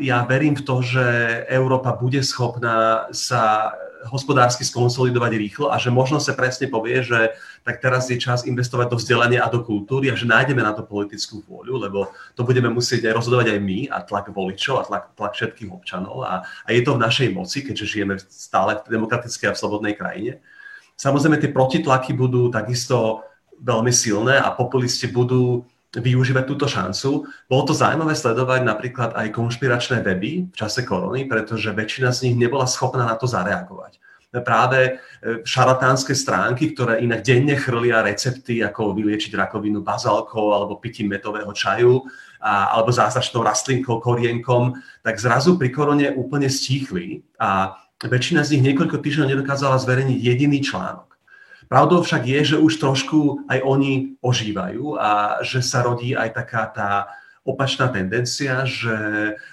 ja 0.00 0.24
verím 0.24 0.56
v 0.56 0.64
to, 0.64 0.80
že 0.80 1.04
Európa 1.52 1.92
bude 1.92 2.24
schopná 2.24 3.06
sa 3.12 3.76
hospodársky 4.06 4.62
skonsolidovať 4.62 5.32
rýchlo 5.34 5.66
a 5.74 5.76
že 5.76 5.90
možno 5.90 6.22
sa 6.22 6.32
presne 6.32 6.70
povie, 6.70 7.02
že 7.02 7.34
tak 7.66 7.82
teraz 7.82 8.06
je 8.06 8.16
čas 8.16 8.46
investovať 8.46 8.94
do 8.94 8.96
vzdelania 8.96 9.42
a 9.42 9.50
do 9.50 9.60
kultúry 9.66 10.08
a 10.08 10.18
že 10.18 10.28
nájdeme 10.28 10.62
na 10.62 10.70
to 10.70 10.86
politickú 10.86 11.42
vôľu, 11.44 11.82
lebo 11.82 12.14
to 12.38 12.46
budeme 12.46 12.70
musieť 12.70 13.10
aj 13.10 13.16
rozhodovať 13.18 13.58
aj 13.58 13.60
my 13.60 13.78
a 13.90 13.98
tlak 14.06 14.30
voličov 14.30 14.74
a 14.78 14.86
tlak, 14.86 15.04
tlak 15.18 15.32
všetkých 15.34 15.70
občanov 15.74 16.22
a, 16.22 16.46
a 16.46 16.68
je 16.70 16.80
to 16.86 16.94
v 16.94 17.02
našej 17.02 17.28
moci, 17.34 17.66
keďže 17.66 17.90
žijeme 17.90 18.14
stále 18.30 18.78
v 18.86 18.92
demokratickej 18.96 19.50
a 19.50 19.54
v 19.54 19.60
slobodnej 19.60 19.94
krajine. 19.98 20.32
Samozrejme, 20.98 21.38
tie 21.38 21.54
protitlaky 21.54 22.14
budú 22.14 22.50
takisto 22.50 23.22
veľmi 23.58 23.90
silné 23.90 24.38
a 24.38 24.54
populisti 24.54 25.10
budú 25.10 25.66
využívať 25.96 26.44
túto 26.44 26.68
šancu. 26.68 27.24
Bolo 27.48 27.62
to 27.64 27.72
zaujímavé 27.72 28.12
sledovať 28.12 28.60
napríklad 28.60 29.10
aj 29.16 29.32
konšpiračné 29.32 30.04
weby 30.04 30.52
v 30.52 30.56
čase 30.56 30.84
korony, 30.84 31.24
pretože 31.24 31.72
väčšina 31.72 32.12
z 32.12 32.28
nich 32.28 32.36
nebola 32.36 32.68
schopná 32.68 33.08
na 33.08 33.16
to 33.16 33.24
zareagovať. 33.24 33.96
Práve 34.28 34.78
e, 34.84 34.90
šaratánske 35.40 36.12
stránky, 36.12 36.76
ktoré 36.76 37.00
inak 37.00 37.24
denne 37.24 37.56
chrlia 37.56 38.04
recepty, 38.04 38.60
ako 38.60 38.92
vyliečiť 38.92 39.32
rakovinu 39.32 39.80
bazálkou 39.80 40.52
alebo 40.52 40.76
pitím 40.76 41.08
metového 41.08 41.48
čaju 41.56 42.04
a, 42.36 42.76
alebo 42.76 42.92
zázračnou 42.92 43.40
rastlinkou, 43.40 44.04
korienkom, 44.04 44.76
tak 45.00 45.16
zrazu 45.16 45.56
pri 45.56 45.72
korone 45.72 46.12
úplne 46.12 46.52
stíchli 46.52 47.24
a 47.40 47.72
väčšina 48.04 48.44
z 48.44 48.60
nich 48.60 48.68
niekoľko 48.68 49.00
týždňov 49.00 49.32
nedokázala 49.32 49.80
zverejniť 49.80 50.18
jediný 50.20 50.60
článok. 50.60 51.07
Pravdou 51.68 52.00
však 52.00 52.24
je, 52.24 52.40
že 52.44 52.56
už 52.56 52.80
trošku 52.80 53.44
aj 53.44 53.60
oni 53.60 54.16
ožívajú 54.24 54.96
a 54.96 55.40
že 55.44 55.60
sa 55.60 55.84
rodí 55.84 56.16
aj 56.16 56.32
taká 56.32 56.64
tá 56.72 56.90
opačná 57.44 57.88
tendencia, 57.88 58.64
že 58.64 58.92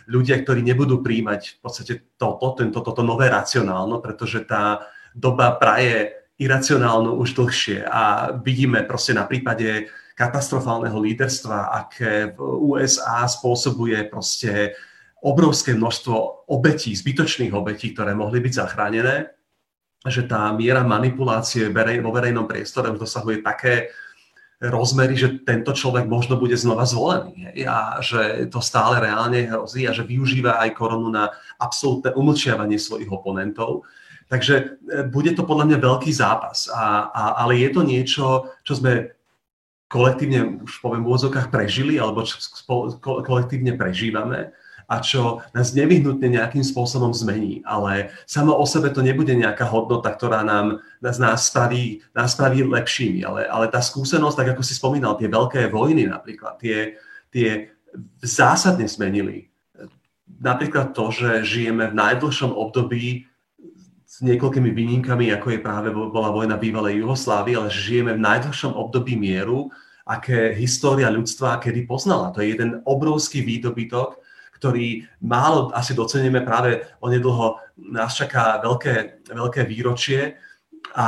ľudia, 0.08 0.40
ktorí 0.40 0.64
nebudú 0.64 1.00
príjmať 1.00 1.42
v 1.56 1.60
podstate 1.60 1.94
toto, 2.20 2.56
tento, 2.56 2.84
toto 2.84 3.04
nové 3.04 3.28
racionálno, 3.32 4.04
pretože 4.04 4.44
tá 4.44 4.88
doba 5.16 5.56
praje 5.56 6.12
iracionálnu 6.36 7.16
už 7.16 7.40
dlhšie. 7.40 7.88
A 7.88 8.36
vidíme 8.44 8.84
proste 8.84 9.16
na 9.16 9.24
prípade 9.24 9.88
katastrofálneho 10.16 10.96
líderstva, 11.00 11.72
aké 11.84 12.36
v 12.36 12.40
USA 12.76 13.28
spôsobuje 13.28 14.08
proste 14.08 14.76
obrovské 15.24 15.76
množstvo 15.76 16.48
obetí, 16.52 16.96
zbytočných 16.96 17.56
obetí, 17.56 17.96
ktoré 17.96 18.12
mohli 18.16 18.44
byť 18.44 18.54
zachránené, 18.54 19.36
že 20.10 20.26
tá 20.30 20.50
miera 20.54 20.86
manipulácie 20.86 21.70
vo 21.74 22.12
verejnom 22.14 22.46
priestore 22.46 22.94
už 22.94 23.02
dosahuje 23.02 23.42
také 23.42 23.90
rozmery, 24.64 25.20
že 25.20 25.44
tento 25.44 25.76
človek 25.76 26.08
možno 26.08 26.40
bude 26.40 26.56
znova 26.56 26.88
zvolený 26.88 27.52
hej, 27.52 27.68
a 27.68 28.00
že 28.00 28.48
to 28.48 28.64
stále 28.64 29.04
reálne 29.04 29.52
hrozí 29.52 29.84
a 29.84 29.92
že 29.92 30.08
využíva 30.08 30.64
aj 30.64 30.80
koronu 30.80 31.12
na 31.12 31.28
absolútne 31.60 32.16
umlčiavanie 32.16 32.80
svojich 32.80 33.12
oponentov. 33.12 33.84
Takže 34.32 34.56
e, 34.56 34.66
bude 35.12 35.36
to 35.36 35.44
podľa 35.44 35.76
mňa 35.76 35.78
veľký 35.86 36.12
zápas, 36.16 36.72
a, 36.72 37.12
a, 37.12 37.24
ale 37.46 37.62
je 37.62 37.70
to 37.70 37.82
niečo, 37.84 38.26
čo 38.64 38.74
sme 38.80 39.12
kolektívne, 39.92 40.66
už 40.66 40.82
poviem 40.82 41.04
v 41.06 41.10
úvodzovkách, 41.14 41.54
prežili 41.54 42.02
alebo 42.02 42.26
čo 42.26 42.42
kolektívne 43.04 43.78
prežívame 43.78 44.56
a 44.86 45.02
čo 45.02 45.42
nás 45.52 45.74
nevyhnutne 45.74 46.30
nejakým 46.30 46.62
spôsobom 46.62 47.10
zmení. 47.12 47.66
Ale 47.66 48.14
samo 48.30 48.54
o 48.54 48.66
sebe 48.70 48.94
to 48.94 49.02
nebude 49.02 49.34
nejaká 49.34 49.66
hodnota, 49.66 50.14
ktorá 50.14 50.46
nám, 50.46 50.82
nás, 51.02 51.18
nás, 51.18 51.50
spraví, 51.50 52.06
nás 52.14 52.38
spraví 52.38 52.62
lepšími. 52.62 53.26
Ale, 53.26 53.50
ale 53.50 53.66
tá 53.70 53.82
skúsenosť, 53.82 54.38
tak 54.38 54.48
ako 54.54 54.62
si 54.62 54.78
spomínal, 54.78 55.18
tie 55.18 55.30
veľké 55.30 55.74
vojny 55.74 56.06
napríklad, 56.06 56.62
tie, 56.62 57.02
tie 57.34 57.74
zásadne 58.22 58.86
zmenili. 58.86 59.50
Napríklad 60.26 60.94
to, 60.94 61.10
že 61.10 61.46
žijeme 61.46 61.90
v 61.90 61.98
najdlhšom 61.98 62.54
období 62.54 63.26
s 64.16 64.24
niekoľkými 64.24 64.72
výnimkami, 64.72 65.34
ako 65.36 65.48
je 65.52 65.60
práve 65.60 65.90
bola 65.92 66.32
vojna 66.32 66.56
bývalej 66.56 67.04
Jugoslávy, 67.04 67.60
ale 67.60 67.68
žijeme 67.68 68.16
v 68.16 68.24
najdlhšom 68.24 68.72
období 68.72 69.20
mieru, 69.20 69.68
aké 70.06 70.54
história 70.54 71.10
ľudstva 71.10 71.58
kedy 71.60 71.84
poznala. 71.84 72.32
To 72.32 72.40
je 72.40 72.54
jeden 72.54 72.80
obrovský 72.86 73.42
výdobytok, 73.42 74.22
ktorý 74.56 75.04
málo 75.20 75.70
asi 75.76 75.92
doceníme 75.92 76.42
práve 76.42 76.88
onedlho 77.04 77.60
nás 77.92 78.16
čaká 78.16 78.64
veľké, 78.64 79.28
veľké 79.28 79.62
výročie. 79.68 80.40
A 80.96 81.08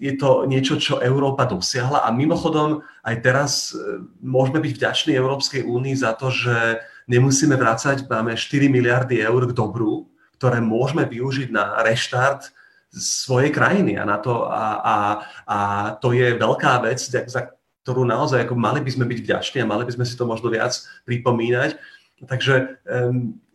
je 0.00 0.16
to 0.16 0.48
niečo, 0.48 0.80
čo 0.80 1.04
Európa 1.04 1.44
dosiahla 1.44 2.06
a 2.06 2.08
mimochodom 2.14 2.80
aj 3.04 3.16
teraz 3.20 3.52
e, 3.74 4.00
môžeme 4.24 4.62
byť 4.62 4.72
vďační 4.72 5.12
Európskej 5.20 5.68
únii 5.68 6.00
za 6.00 6.16
to, 6.16 6.32
že 6.32 6.80
nemusíme 7.04 7.58
vrácať, 7.60 8.08
máme 8.08 8.38
4 8.38 8.72
miliardy 8.72 9.20
eur 9.20 9.50
k 9.50 9.52
dobru, 9.52 10.08
ktoré 10.40 10.64
môžeme 10.64 11.04
využiť 11.04 11.52
na 11.52 11.82
reštart 11.84 12.54
svojej 12.94 13.52
krajiny. 13.52 14.00
A, 14.00 14.08
na 14.08 14.16
to, 14.16 14.48
a, 14.48 14.64
a, 14.80 14.96
a 15.44 15.58
to 16.00 16.16
je 16.16 16.40
veľká 16.40 16.80
vec, 16.80 17.04
za 17.04 17.52
ktorú 17.84 18.06
naozaj 18.06 18.46
ako 18.46 18.54
mali 18.56 18.80
by 18.80 18.90
sme 18.92 19.04
byť 19.08 19.18
vďační 19.24 19.58
a 19.64 19.70
mali 19.70 19.84
by 19.84 19.92
sme 19.98 20.04
si 20.06 20.14
to 20.14 20.24
možno 20.24 20.48
viac 20.48 20.72
pripomínať 21.04 21.76
Takže 22.26 22.84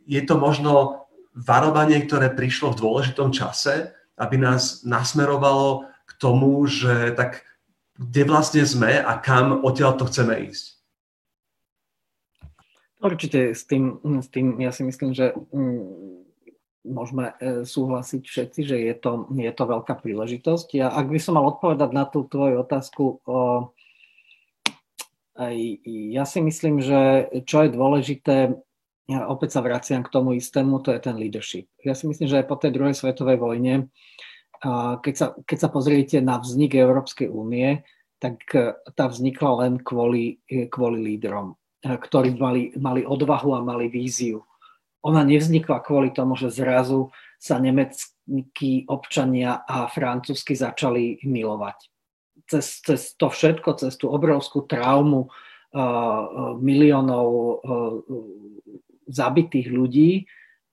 je 0.05 0.21
to 0.25 0.35
možno 0.37 1.05
varovanie, 1.35 2.01
ktoré 2.01 2.31
prišlo 2.31 2.73
v 2.73 2.79
dôležitom 2.81 3.29
čase, 3.35 3.93
aby 4.15 4.39
nás 4.39 4.87
nasmerovalo 4.87 5.85
k 6.07 6.11
tomu, 6.17 6.63
že 6.65 7.11
tak 7.13 7.43
kde 7.95 8.23
vlastne 8.27 8.63
sme 8.67 8.99
a 8.99 9.13
kam 9.19 9.63
odtiaľ 9.63 9.95
to 9.95 10.07
chceme 10.07 10.51
ísť. 10.51 10.75
Určite 12.99 13.53
s 13.53 13.63
tým, 13.67 14.01
s 14.03 14.27
tým 14.31 14.57
ja 14.59 14.71
si 14.73 14.81
myslím, 14.83 15.13
že 15.13 15.31
mm, 15.31 16.15
môžeme 16.85 17.33
e, 17.37 17.63
súhlasiť 17.63 18.23
všetci, 18.23 18.61
že 18.65 18.77
je 18.81 18.95
to, 18.97 19.29
je 19.33 19.51
to 19.51 19.63
veľká 19.65 19.93
príležitosť. 19.99 20.67
Ja, 20.77 20.87
ak 20.89 21.09
by 21.09 21.19
som 21.21 21.37
mal 21.37 21.45
odpovedať 21.49 21.89
na 21.91 22.05
tú 22.09 22.25
tvoju 22.25 22.61
otázku, 22.61 23.03
o, 23.25 23.69
ja 25.35 26.23
si 26.23 26.39
myslím, 26.39 26.79
že 26.79 27.27
čo 27.43 27.67
je 27.67 27.75
dôležité, 27.75 28.55
ja 29.05 29.27
opäť 29.27 29.59
sa 29.59 29.61
vraciam 29.61 30.01
k 30.01 30.09
tomu 30.09 30.39
istému, 30.39 30.79
to 30.79 30.95
je 30.95 30.99
ten 31.03 31.19
leadership. 31.19 31.67
Ja 31.83 31.93
si 31.93 32.07
myslím, 32.07 32.31
že 32.31 32.39
aj 32.41 32.49
po 32.49 32.55
tej 32.57 32.71
druhej 32.71 32.95
svetovej 32.95 33.37
vojne, 33.37 33.91
keď 35.03 35.13
sa, 35.13 35.27
keď 35.45 35.57
sa 35.59 35.69
pozriete 35.69 36.17
na 36.23 36.39
vznik 36.39 36.73
Európskej 36.73 37.29
únie, 37.29 37.83
tak 38.17 38.41
e, 38.55 38.73
tá 38.95 39.11
vznikla 39.11 39.67
len 39.67 39.73
kvôli, 39.83 40.39
e, 40.47 40.71
kvôli 40.71 41.03
lídrom, 41.03 41.53
e, 41.83 41.99
ktorí 41.99 42.33
mali, 42.39 42.71
mali 42.79 43.03
odvahu 43.03 43.53
a 43.53 43.61
mali 43.61 43.91
víziu. 43.91 44.41
Ona 45.05 45.21
nevznikla 45.21 45.83
kvôli 45.85 46.15
tomu, 46.15 46.33
že 46.33 46.49
zrazu 46.49 47.13
sa 47.37 47.61
nemeckí 47.61 48.89
občania 48.89 49.61
a 49.67 49.85
francúzsky 49.91 50.57
začali 50.57 51.21
milovať 51.27 51.94
cez, 52.49 52.81
cez 52.81 53.01
to 53.17 53.27
všetko, 53.29 53.69
cez 53.77 53.93
tú 53.97 54.09
obrovskú 54.09 54.65
traumu 54.69 55.27
uh, 55.27 56.55
miliónov 56.59 57.27
uh, 57.29 57.93
zabitých 59.09 59.67
ľudí 59.69 60.25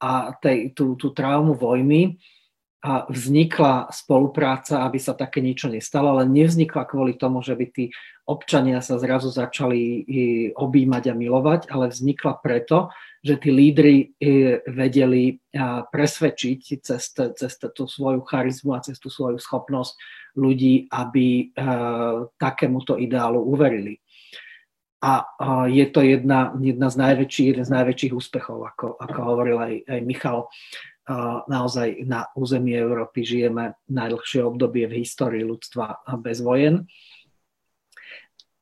a 0.03 0.35
tej, 0.37 0.75
tú, 0.75 0.99
tú 0.99 1.15
traumu 1.15 1.55
vojny 1.55 2.19
a 2.83 3.07
vznikla 3.07 3.95
spolupráca, 3.95 4.83
aby 4.83 4.99
sa 4.99 5.15
také 5.15 5.39
niečo 5.39 5.71
nestalo, 5.71 6.19
ale 6.19 6.27
nevznikla 6.27 6.83
kvôli 6.83 7.15
tomu, 7.15 7.39
že 7.39 7.55
by 7.55 7.67
tí 7.71 7.95
občania 8.27 8.83
sa 8.83 8.99
zrazu 8.99 9.31
začali 9.31 10.03
objímať 10.59 11.11
a 11.11 11.15
milovať, 11.15 11.71
ale 11.71 11.95
vznikla 11.95 12.43
preto, 12.43 12.91
že 13.23 13.39
tí 13.39 13.55
lídry 13.55 14.19
vedeli 14.67 15.39
presvedčiť 15.95 16.83
cez, 16.83 17.15
cez 17.15 17.53
tú 17.71 17.87
svoju 17.87 18.27
charizmu 18.27 18.75
a 18.75 18.83
cez 18.83 18.99
tú 18.99 19.07
svoju 19.07 19.39
schopnosť 19.39 19.95
ľudí, 20.35 20.91
aby 20.91 21.55
takémuto 22.35 22.99
ideálu 22.99 23.47
uverili. 23.47 24.03
A 25.03 25.27
je 25.67 25.87
to 25.91 26.03
jedna, 26.03 26.55
jedna 26.63 26.87
z 26.87 26.97
najväčších, 26.99 27.47
jeden 27.51 27.67
z 27.67 27.75
najväčších 27.75 28.13
úspechov, 28.15 28.59
ako, 28.75 28.87
ako 29.03 29.19
hovoril 29.23 29.59
aj, 29.59 29.75
aj 29.87 30.01
Michal 30.07 30.47
naozaj 31.51 32.07
na 32.07 32.31
území 32.39 32.79
Európy 32.79 33.27
žijeme 33.27 33.75
najdlhšie 33.91 34.47
obdobie 34.47 34.87
v 34.87 35.03
histórii 35.03 35.43
ľudstva 35.43 36.07
bez 36.23 36.39
vojen. 36.39 36.87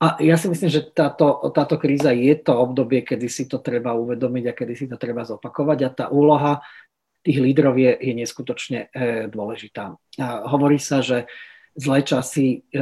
A 0.01 0.17
ja 0.25 0.41
si 0.41 0.49
myslím, 0.49 0.73
že 0.73 0.89
táto, 0.97 1.53
táto 1.53 1.77
kríza 1.77 2.17
je 2.17 2.33
to 2.41 2.57
obdobie, 2.57 3.05
kedy 3.05 3.29
si 3.29 3.45
to 3.45 3.61
treba 3.61 3.93
uvedomiť 3.93 4.45
a 4.49 4.57
kedy 4.57 4.73
si 4.73 4.87
to 4.89 4.97
treba 4.97 5.29
zopakovať 5.29 5.79
a 5.85 5.91
tá 5.93 6.05
úloha 6.09 6.65
tých 7.21 7.37
lídrov 7.37 7.77
je, 7.77 7.93
je 8.01 8.13
neskutočne 8.17 8.89
e, 8.89 9.29
dôležitá. 9.29 9.93
Hovorí 10.49 10.81
sa, 10.81 11.05
že 11.05 11.29
zlé 11.77 12.01
časy 12.01 12.65
e, 12.65 12.81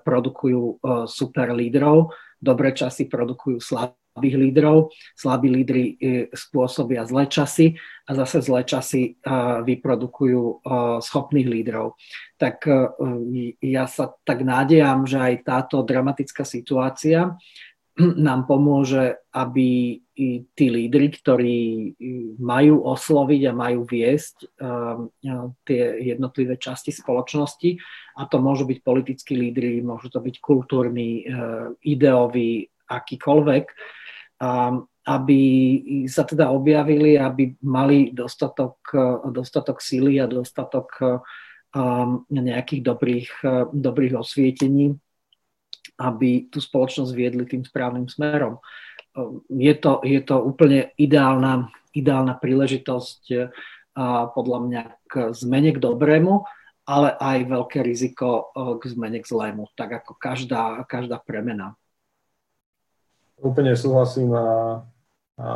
produkujú 0.00 0.62
e, 0.64 0.74
super 1.04 1.52
lídrov, 1.52 2.16
dobré 2.40 2.72
časy 2.72 3.04
produkujú 3.04 3.60
slabé 3.60 4.00
slabých 4.16 4.36
lídrov. 4.40 4.76
Slabí 5.12 5.48
lídry 5.52 5.84
e, 5.84 5.94
spôsobia 6.32 7.04
zlé 7.04 7.28
časy 7.28 7.76
a 8.08 8.16
zase 8.16 8.40
zlé 8.40 8.64
časy 8.64 9.12
e, 9.12 9.30
vyprodukujú 9.60 10.40
e, 10.40 10.54
schopných 11.04 11.44
lídrov. 11.44 12.00
Tak 12.40 12.68
ja 13.64 13.84
sa 13.88 14.12
tak 14.24 14.44
nádejam, 14.44 15.08
že 15.08 15.16
aj 15.16 15.34
táto 15.44 15.80
dramatická 15.80 16.44
situácia 16.44 17.32
nám 17.96 18.44
pomôže, 18.44 19.24
aby 19.32 20.00
tí 20.52 20.66
lídry, 20.68 21.16
ktorí 21.16 21.60
majú 22.36 22.84
osloviť 22.84 23.42
a 23.48 23.56
majú 23.56 23.88
viesť 23.88 24.52
tie 25.64 25.82
jednotlivé 26.04 26.60
časti 26.60 26.92
spoločnosti, 26.92 27.80
a 28.20 28.28
to 28.28 28.36
môžu 28.36 28.68
byť 28.68 28.84
politickí 28.84 29.32
lídry, 29.32 29.80
môžu 29.80 30.12
to 30.12 30.20
byť 30.20 30.44
kultúrni, 30.44 31.24
ideoví, 31.88 32.68
akýkoľvek, 32.86 33.64
aby 35.06 35.40
sa 36.10 36.22
teda 36.26 36.50
objavili, 36.50 37.16
aby 37.16 37.54
mali 37.62 38.10
dostatok, 38.10 38.76
dostatok 39.30 39.78
síly 39.80 40.18
a 40.20 40.26
dostatok 40.26 40.98
nejakých 42.28 42.82
dobrých, 42.82 43.30
dobrých 43.70 44.14
osvietení, 44.18 44.96
aby 46.00 46.50
tú 46.50 46.58
spoločnosť 46.60 47.12
viedli 47.16 47.44
tým 47.48 47.62
správnym 47.64 48.10
smerom. 48.10 48.60
Je 49.48 49.74
to, 49.80 50.04
je 50.04 50.20
to 50.20 50.36
úplne 50.42 50.92
ideálna, 51.00 51.72
ideálna 51.96 52.36
príležitosť 52.36 53.22
podľa 54.36 54.58
mňa 54.68 54.82
k 55.08 55.14
zmene 55.32 55.72
k 55.72 55.80
dobrému, 55.80 56.44
ale 56.86 57.18
aj 57.18 57.50
veľké 57.50 57.82
riziko 57.82 58.54
uh, 58.54 58.78
k 58.78 58.94
zmene 58.94 59.18
k 59.18 59.26
zlému, 59.26 59.66
tak 59.74 60.04
ako 60.04 60.14
každá, 60.14 60.86
každá 60.86 61.18
premena. 61.18 61.74
Úplne 63.36 63.76
súhlasím 63.76 64.32
a, 64.32 64.80
a 65.36 65.48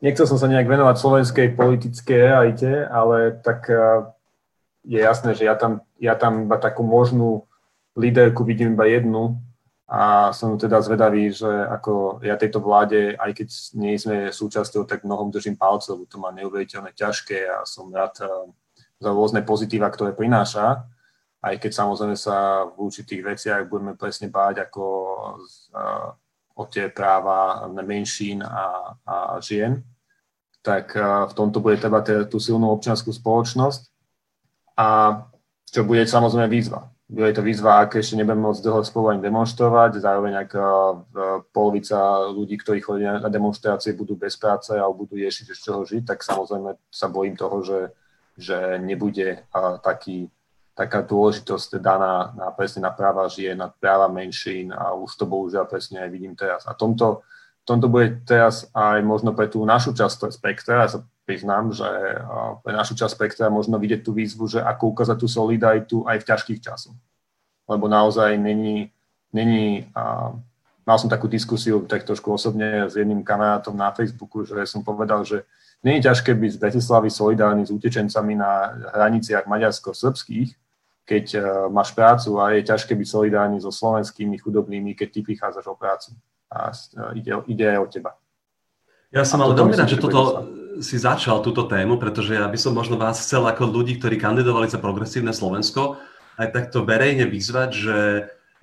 nechcel 0.00 0.24
som 0.24 0.40
sa 0.40 0.48
nejak 0.48 0.64
venovať 0.66 0.96
slovenskej 0.96 1.52
politickej 1.52 2.18
realite, 2.18 2.70
ale 2.88 3.36
tak 3.44 3.68
je 4.84 4.98
jasné, 5.00 5.36
že 5.36 5.44
ja 5.44 5.54
tam, 5.54 5.84
ja 6.00 6.16
tam 6.16 6.48
iba 6.48 6.56
takú 6.56 6.80
možnú 6.80 7.44
líderku 7.92 8.44
vidím 8.48 8.72
iba 8.72 8.88
jednu 8.88 9.36
a 9.90 10.30
som 10.32 10.56
teda 10.56 10.80
zvedavý, 10.80 11.34
že 11.34 11.50
ako 11.50 12.22
ja 12.24 12.38
tejto 12.38 12.62
vláde, 12.62 13.18
aj 13.18 13.30
keď 13.36 13.48
nie 13.76 13.98
sme 13.98 14.30
súčasťou, 14.32 14.86
tak 14.86 15.04
mnohom 15.04 15.28
držím 15.28 15.58
palcov, 15.58 16.06
to 16.06 16.16
má 16.16 16.30
neuveriteľne 16.32 16.94
ťažké 16.94 17.50
a 17.50 17.66
som 17.66 17.92
rád 17.92 18.22
za 19.00 19.10
rôzne 19.10 19.42
pozitíva, 19.42 19.90
ktoré 19.90 20.14
prináša. 20.14 20.86
Aj 21.40 21.56
keď 21.56 21.72
samozrejme 21.72 22.16
sa 22.20 22.68
v 22.68 22.86
určitých 22.86 23.24
veciach 23.24 23.64
budeme 23.66 23.96
presne 23.96 24.28
báť 24.28 24.68
ako 24.68 24.84
o 26.60 26.68
tie 26.68 26.92
práva 26.92 27.64
menšín 27.72 28.44
a, 28.44 28.92
a 29.08 29.14
žien, 29.40 29.80
tak 30.60 30.92
v 31.00 31.32
tomto 31.32 31.64
bude 31.64 31.80
treba 31.80 32.04
tú 32.04 32.36
silnú 32.36 32.68
občianskú 32.76 33.16
spoločnosť 33.16 33.88
a 34.76 34.88
čo 35.64 35.88
bude 35.88 36.04
samozrejme 36.04 36.52
výzva. 36.52 36.92
Bude 37.10 37.34
to 37.34 37.42
výzva, 37.42 37.82
ak 37.82 37.98
ešte 37.98 38.14
nebudeme 38.14 38.46
môcť 38.46 38.62
dlho 38.62 38.86
spolu 38.86 39.10
ani 39.10 39.24
demonstrovať, 39.24 39.98
zároveň 39.98 40.46
ak 40.46 40.50
polovica 41.50 42.30
ľudí, 42.30 42.54
ktorí 42.60 42.78
chodia 42.84 43.18
na 43.18 43.26
demonstrácie, 43.26 43.98
budú 43.98 44.14
bez 44.14 44.38
práce 44.38 44.76
a 44.76 44.86
budú 44.86 45.18
riešiť, 45.18 45.50
z 45.50 45.58
čoho 45.58 45.82
žiť, 45.82 46.06
tak 46.06 46.22
samozrejme 46.22 46.78
sa 46.86 47.10
bojím 47.10 47.34
toho, 47.34 47.66
že, 47.66 47.80
že 48.38 48.78
nebude 48.78 49.42
taký 49.82 50.30
taká 50.80 51.04
dôležitosť 51.04 51.76
daná 51.76 52.32
na, 52.32 52.48
presne 52.56 52.80
na 52.80 52.88
práva 52.88 53.28
žien, 53.28 53.52
na 53.52 53.68
práva 53.68 54.08
menšín 54.08 54.72
a 54.72 54.96
už 54.96 55.12
to 55.12 55.28
bohužiaľ 55.28 55.68
presne 55.68 56.00
aj 56.00 56.08
vidím 56.08 56.32
teraz. 56.32 56.64
A 56.64 56.72
tomto, 56.72 57.20
tomto 57.68 57.92
bude 57.92 58.24
teraz 58.24 58.64
aj 58.72 59.04
možno 59.04 59.36
pre 59.36 59.44
tú 59.44 59.60
našu 59.68 59.92
časť 59.92 60.32
spektra, 60.32 60.88
ja 60.88 60.96
sa 60.96 61.00
priznám, 61.28 61.76
že 61.76 61.84
pre 62.64 62.72
našu 62.72 62.96
časť 62.96 63.12
spektra 63.12 63.52
možno 63.52 63.76
vidieť 63.76 64.00
tú 64.00 64.16
výzvu, 64.16 64.48
že 64.48 64.64
ako 64.64 64.96
ukázať 64.96 65.16
tú 65.20 65.28
solidaritu 65.28 65.96
aj 66.08 66.24
v 66.24 66.28
ťažkých 66.32 66.60
časoch. 66.64 66.96
Lebo 67.68 67.84
naozaj 67.84 68.40
není, 68.40 68.88
není 69.36 69.84
a, 69.92 70.32
mal 70.88 70.96
som 70.96 71.12
takú 71.12 71.28
diskusiu 71.28 71.84
tak 71.84 72.08
trošku 72.08 72.32
osobne 72.32 72.88
s 72.88 72.96
jedným 72.96 73.20
kamarátom 73.20 73.76
na 73.76 73.92
Facebooku, 73.92 74.48
že 74.48 74.64
som 74.64 74.80
povedal, 74.80 75.28
že 75.28 75.44
je 75.84 76.00
ťažké 76.00 76.32
byť 76.32 76.50
z 76.56 76.60
Bratislavy 76.60 77.08
solidárny 77.12 77.68
s 77.68 77.72
utečencami 77.72 78.32
na 78.36 78.74
hraniciach 78.96 79.44
maďarsko-srbských, 79.44 80.69
keď 81.10 81.26
uh, 81.34 81.42
máš 81.66 81.90
prácu 81.90 82.38
a 82.38 82.54
je 82.54 82.62
ťažké 82.62 82.94
byť 82.94 83.08
solidárny 83.10 83.58
so 83.58 83.74
slovenskými 83.74 84.38
chudobnými, 84.38 84.94
keď 84.94 85.08
ty 85.10 85.20
prichádzaš 85.26 85.66
o 85.66 85.74
prácu 85.74 86.14
a 86.46 86.70
uh, 86.70 87.10
ide, 87.18 87.34
ide 87.50 87.66
aj 87.66 87.78
o 87.82 87.86
teba. 87.90 88.14
Ja 89.10 89.26
som 89.26 89.42
ale 89.42 89.58
veľmi 89.58 89.74
rád, 89.74 89.90
že 89.90 89.98
toto 89.98 90.46
si 90.78 90.94
začal 90.94 91.42
túto 91.42 91.66
tému, 91.66 91.98
pretože 91.98 92.38
ja 92.38 92.46
by 92.46 92.54
som 92.54 92.78
možno 92.78 92.94
vás 92.94 93.18
chcel 93.18 93.42
ako 93.42 93.66
ľudí, 93.66 93.98
ktorí 93.98 94.22
kandidovali 94.22 94.70
za 94.70 94.78
progresívne 94.78 95.34
Slovensko, 95.34 95.98
aj 96.38 96.54
takto 96.54 96.86
verejne 96.86 97.26
vyzvať, 97.26 97.70
že 97.74 97.98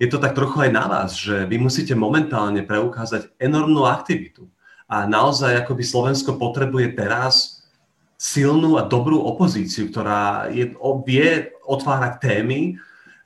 je 0.00 0.08
to 0.08 0.16
tak 0.16 0.32
trochu 0.32 0.64
aj 0.64 0.70
na 0.72 0.88
vás, 0.88 1.20
že 1.20 1.44
vy 1.44 1.60
musíte 1.60 1.92
momentálne 1.92 2.64
preukázať 2.64 3.28
enormnú 3.36 3.84
aktivitu. 3.84 4.48
A 4.88 5.04
naozaj 5.04 5.52
akoby 5.52 5.84
Slovensko 5.84 6.40
potrebuje 6.40 6.96
teraz 6.96 7.57
silnú 8.18 8.74
a 8.76 8.82
dobrú 8.82 9.22
opozíciu, 9.22 9.94
ktorá 9.94 10.50
je, 10.50 10.74
vie 11.06 11.54
otvárať 11.62 12.18
témy, 12.18 12.74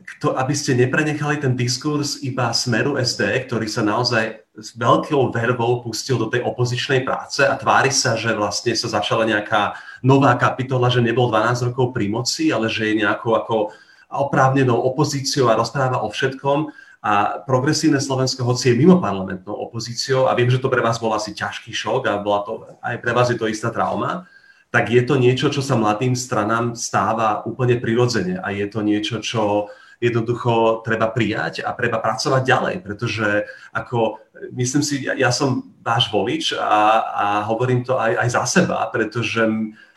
kto, 0.02 0.36
aby 0.36 0.52
ste 0.52 0.76
neprenechali 0.76 1.40
ten 1.40 1.56
diskurs 1.56 2.20
iba 2.20 2.52
smeru 2.52 3.00
SD, 3.00 3.48
ktorý 3.48 3.66
sa 3.70 3.80
naozaj 3.80 4.44
s 4.52 4.76
veľkou 4.76 5.32
vervou 5.32 5.80
pustil 5.80 6.20
do 6.20 6.28
tej 6.28 6.44
opozičnej 6.44 7.08
práce 7.08 7.40
a 7.40 7.56
tvári 7.56 7.88
sa, 7.88 8.20
že 8.20 8.36
vlastne 8.36 8.76
sa 8.76 9.00
začala 9.00 9.24
nejaká 9.24 9.72
nová 10.04 10.36
kapitola, 10.36 10.92
že 10.92 11.00
nebol 11.00 11.32
12 11.32 11.72
rokov 11.72 11.96
pri 11.96 12.12
moci, 12.12 12.52
ale 12.52 12.68
že 12.68 12.92
je 12.92 13.00
nejakou 13.00 13.32
ako 13.32 13.72
oprávnenou 14.12 14.76
opozíciou 14.76 15.48
a 15.48 15.56
rozpráva 15.56 16.04
o 16.04 16.12
všetkom. 16.12 16.68
A 17.02 17.42
progresívne 17.42 17.98
Slovensko, 17.98 18.46
hoci 18.46 18.70
je 18.70 18.78
mimo 18.78 19.00
parlamentnou 19.00 19.56
opozíciou, 19.56 20.30
a 20.30 20.36
viem, 20.38 20.46
že 20.52 20.62
to 20.62 20.70
pre 20.70 20.84
vás 20.84 21.02
bol 21.02 21.10
asi 21.16 21.34
ťažký 21.34 21.74
šok 21.74 22.06
a 22.06 22.20
bola 22.20 22.46
to, 22.46 22.52
aj 22.78 23.00
pre 23.00 23.10
vás 23.10 23.26
je 23.32 23.40
to 23.40 23.50
istá 23.50 23.74
trauma, 23.74 24.28
tak 24.72 24.88
je 24.88 25.04
to 25.04 25.20
niečo, 25.20 25.52
čo 25.52 25.60
sa 25.60 25.76
mladým 25.76 26.16
stranám 26.16 26.72
stáva 26.72 27.44
úplne 27.44 27.76
prirodzene 27.76 28.40
a 28.40 28.48
je 28.56 28.66
to 28.72 28.80
niečo, 28.80 29.20
čo 29.20 29.68
jednoducho 30.00 30.80
treba 30.82 31.12
prijať 31.12 31.62
a 31.62 31.76
treba 31.76 32.00
pracovať 32.00 32.42
ďalej, 32.42 32.74
pretože 32.82 33.46
ako, 33.70 34.18
myslím 34.56 34.82
si, 34.82 35.06
ja, 35.06 35.14
ja 35.14 35.30
som 35.30 35.76
váš 35.78 36.10
volič 36.10 36.56
a, 36.58 37.04
a 37.04 37.26
hovorím 37.46 37.84
to 37.84 38.00
aj, 38.00 38.16
aj 38.16 38.28
za 38.32 38.44
seba, 38.48 38.82
pretože 38.90 39.44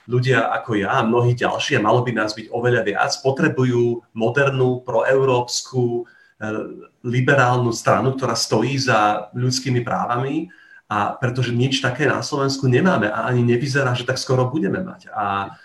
ľudia 0.06 0.54
ako 0.54 0.78
ja 0.78 1.02
a 1.02 1.08
mnohí 1.08 1.34
ďalší, 1.34 1.80
a 1.80 1.86
malo 1.86 2.06
by 2.06 2.12
nás 2.14 2.38
byť 2.38 2.54
oveľa 2.54 2.82
viac, 2.86 3.12
potrebujú 3.26 4.06
modernú, 4.14 4.86
proeurópsku, 4.86 6.06
eh, 6.06 6.86
liberálnu 7.02 7.74
stranu, 7.74 8.14
ktorá 8.14 8.38
stojí 8.38 8.78
za 8.78 9.32
ľudskými 9.34 9.82
právami, 9.82 10.54
a 10.86 11.18
pretože 11.18 11.50
nič 11.56 11.82
také 11.82 12.06
na 12.06 12.22
Slovensku 12.22 12.70
nemáme 12.70 13.10
a 13.10 13.26
ani 13.26 13.42
nevyzerá, 13.42 13.98
že 13.98 14.06
tak 14.06 14.22
skoro 14.22 14.46
budeme 14.50 14.86
mať. 14.86 15.10
A, 15.10 15.58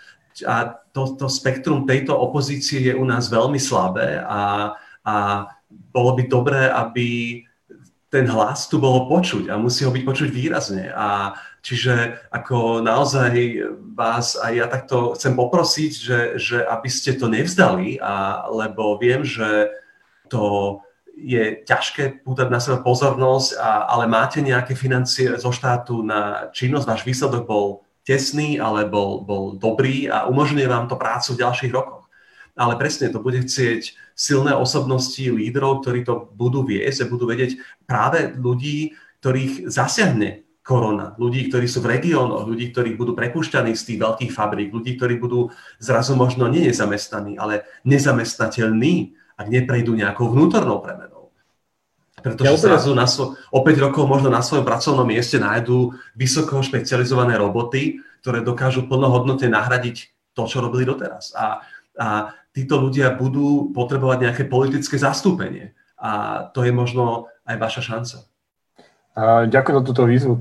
a 0.47 0.55
to, 0.91 1.13
to 1.13 1.29
spektrum 1.29 1.85
tejto 1.85 2.17
opozície 2.17 2.81
je 2.81 2.93
u 2.97 3.05
nás 3.05 3.29
veľmi 3.29 3.61
slabé 3.61 4.17
a, 4.25 4.73
a 5.05 5.15
bolo 5.69 6.17
by 6.17 6.23
dobré, 6.25 6.67
aby 6.73 7.41
ten 8.11 8.27
hlas 8.27 8.67
tu 8.67 8.75
bolo 8.81 9.07
počuť 9.07 9.47
a 9.47 9.55
musí 9.55 9.87
ho 9.87 9.91
byť 9.93 10.03
počuť 10.03 10.29
výrazne. 10.33 10.91
A 10.91 11.37
Čiže 11.61 12.17
ako 12.33 12.81
naozaj 12.81 13.37
vás 13.93 14.33
aj 14.33 14.53
ja 14.57 14.65
takto 14.65 15.13
chcem 15.13 15.37
poprosiť, 15.37 15.91
že, 15.93 16.19
že 16.41 16.57
aby 16.65 16.89
ste 16.89 17.13
to 17.13 17.29
nevzdali, 17.29 18.01
a, 18.01 18.45
lebo 18.49 18.97
viem, 18.97 19.21
že 19.21 19.69
to 20.25 20.81
je 21.21 21.61
ťažké 21.63 22.25
pútať 22.25 22.47
na 22.49 22.57
seba 22.57 22.81
pozornosť, 22.81 23.61
a, 23.61 23.85
ale 23.93 24.09
máte 24.09 24.41
nejaké 24.41 24.73
financie 24.73 25.37
zo 25.37 25.53
štátu 25.53 26.01
na 26.01 26.49
činnosť, 26.49 26.85
váš 26.89 27.03
výsledok 27.05 27.45
bol 27.45 27.85
tesný, 28.01 28.57
ale 28.57 28.89
bol, 28.89 29.21
bol 29.21 29.55
dobrý 29.55 30.09
a 30.09 30.25
umožňuje 30.25 30.67
vám 30.67 30.89
to 30.89 30.97
prácu 30.97 31.37
v 31.37 31.41
ďalších 31.45 31.71
rokoch. 31.71 32.09
Ale 32.57 32.75
presne 32.75 33.07
to 33.07 33.23
bude 33.23 33.39
chcieť 33.47 33.95
silné 34.11 34.51
osobnosti 34.51 35.23
lídrov, 35.23 35.85
ktorí 35.85 36.03
to 36.03 36.29
budú 36.35 36.67
viesť 36.67 37.07
a 37.07 37.11
budú 37.11 37.29
vedieť 37.29 37.61
práve 37.87 38.33
ľudí, 38.35 38.97
ktorých 39.23 39.69
zasiahne 39.71 40.43
korona, 40.61 41.17
ľudí, 41.17 41.49
ktorí 41.49 41.65
sú 41.65 41.81
v 41.81 41.97
regiónoch, 41.97 42.45
ľudí, 42.45 42.69
ktorí 42.69 42.93
budú 42.93 43.17
prepúšťaní 43.17 43.73
z 43.73 43.83
tých 43.93 43.99
veľkých 43.99 44.31
fabrík, 44.31 44.69
ľudí, 44.69 44.93
ktorí 44.97 45.17
budú 45.17 45.49
zrazu 45.81 46.13
možno 46.13 46.45
nie 46.47 46.69
nezamestnaní, 46.69 47.35
ale 47.41 47.65
nezamestnateľní, 47.83 49.17
ak 49.41 49.47
neprejdú 49.49 49.97
nejakou 49.97 50.29
vnútornou 50.29 50.79
premenou. 50.85 51.10
Pretože 52.21 52.47
ja 52.47 52.57
zrazu 52.57 52.93
na 52.93 53.09
svo- 53.09 53.35
o 53.49 53.59
5 53.65 53.81
rokov 53.81 54.05
možno 54.05 54.29
na 54.29 54.45
svojom 54.45 54.63
pracovnom 54.63 55.05
mieste 55.05 55.41
nájdú 55.41 55.97
vysoko 56.13 56.61
špecializované 56.61 57.35
roboty, 57.35 57.99
ktoré 58.21 58.45
dokážu 58.45 58.85
plnohodnotne 58.85 59.49
nahradiť 59.49 60.13
to, 60.37 60.45
čo 60.45 60.61
robili 60.61 60.85
doteraz. 60.85 61.33
A, 61.33 61.65
a 61.97 62.07
títo 62.53 62.77
ľudia 62.77 63.11
budú 63.17 63.73
potrebovať 63.73 64.17
nejaké 64.29 64.43
politické 64.45 64.95
zastúpenie. 65.01 65.73
A 65.97 66.45
to 66.53 66.63
je 66.63 66.71
možno 66.73 67.29
aj 67.45 67.55
vaša 67.57 67.81
šanca. 67.81 68.15
Ďakujem 69.51 69.75
za 69.75 69.83
túto 69.83 70.03
výzvu. 70.07 70.33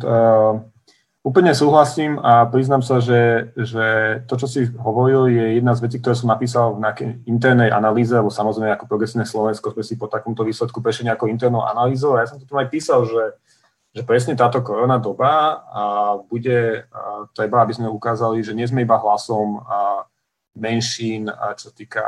Úplne 1.20 1.52
súhlasím 1.52 2.16
a 2.16 2.48
priznám 2.48 2.80
sa, 2.80 2.96
že, 2.96 3.52
že 3.52 3.86
to, 4.24 4.40
čo 4.40 4.46
si 4.48 4.60
hovoril, 4.72 5.28
je 5.28 5.60
jedna 5.60 5.76
z 5.76 5.84
vecí, 5.84 5.96
ktoré 6.00 6.16
som 6.16 6.32
napísal 6.32 6.72
v 6.72 6.80
nejakej 6.80 7.08
internej 7.28 7.68
analýze, 7.68 8.16
lebo 8.16 8.32
samozrejme 8.32 8.72
ako 8.72 8.88
progresívne 8.88 9.28
Slovensko 9.28 9.76
sme 9.76 9.84
si 9.84 10.00
po 10.00 10.08
takomto 10.08 10.48
výsledku 10.48 10.80
prešli 10.80 11.12
nejakou 11.12 11.28
internou 11.28 11.60
analýzou. 11.60 12.16
A 12.16 12.24
ja 12.24 12.32
som 12.32 12.40
to 12.40 12.48
aj 12.56 12.72
písal, 12.72 13.04
že, 13.04 13.36
že 13.92 14.00
presne 14.08 14.32
táto 14.32 14.64
korona 14.64 14.96
doba 14.96 15.60
a 15.68 15.82
bude 16.24 16.88
a 16.88 17.28
treba, 17.36 17.68
aby 17.68 17.76
sme 17.76 17.92
ukázali, 17.92 18.40
že 18.40 18.56
nie 18.56 18.64
sme 18.64 18.88
iba 18.88 18.96
hlasom 18.96 19.60
a 19.68 20.08
menšín, 20.56 21.28
a 21.28 21.52
čo 21.52 21.68
týka 21.68 22.00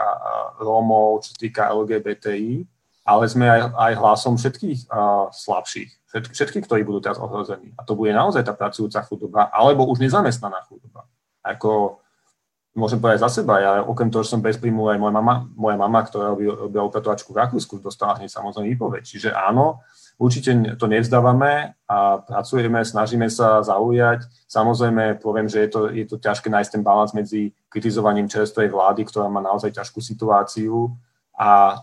Rómov, 0.57 1.21
čo 1.21 1.37
týka 1.37 1.69
LGBTI, 1.69 2.65
ale 3.05 3.25
sme 3.29 3.45
aj, 3.45 3.77
aj 3.77 3.93
hlasom 3.93 4.41
všetkých 4.41 4.89
uh, 4.89 5.29
slabších, 5.29 5.91
všetkých, 6.13 6.37
všetkých, 6.37 6.65
ktorí 6.69 6.85
budú 6.85 7.01
teraz 7.01 7.17
ohrození. 7.17 7.73
A 7.81 7.89
to 7.89 7.97
bude 7.97 8.13
naozaj 8.13 8.45
tá 8.45 8.53
pracujúca 8.53 9.01
chudoba, 9.09 9.49
alebo 9.49 9.89
už 9.89 10.05
nezamestnaná 10.05 10.61
chudoba. 10.69 11.09
Ako 11.41 12.05
môžem 12.77 13.01
povedať 13.01 13.25
za 13.25 13.41
seba, 13.41 13.61
ja 13.61 13.73
okrem 13.85 14.13
toho, 14.13 14.25
že 14.25 14.33
som 14.37 14.45
bez 14.45 14.61
príjmu, 14.61 14.93
aj 14.93 15.01
moja 15.01 15.13
mama, 15.13 15.35
moja 15.57 15.77
mama 15.77 16.01
ktorá 16.05 16.33
robila 16.37 16.85
upratovačku 16.89 17.33
v 17.33 17.41
Rakúsku, 17.41 17.81
dostala 17.81 18.17
hneď 18.17 18.33
samozrejme 18.33 18.69
výpoveď. 18.77 19.03
Čiže 19.05 19.29
áno, 19.33 19.85
určite 20.17 20.77
to 20.77 20.89
nevzdávame 20.89 21.77
a 21.89 21.97
pracujeme, 22.21 22.81
snažíme 22.85 23.29
sa 23.29 23.61
zaujať. 23.65 24.25
Samozrejme, 24.49 25.21
poviem, 25.21 25.49
že 25.49 25.65
je 25.65 25.69
to, 25.69 25.81
je 25.93 26.05
to 26.09 26.17
ťažké 26.17 26.49
nájsť 26.49 26.71
ten 26.77 26.83
balans 26.85 27.13
medzi 27.13 27.53
kritizovaním 27.69 28.29
čerstvej 28.29 28.73
vlády, 28.73 29.05
ktorá 29.05 29.29
má 29.29 29.45
naozaj 29.45 29.73
ťažkú 29.77 30.01
situáciu 30.01 30.97
a 31.37 31.81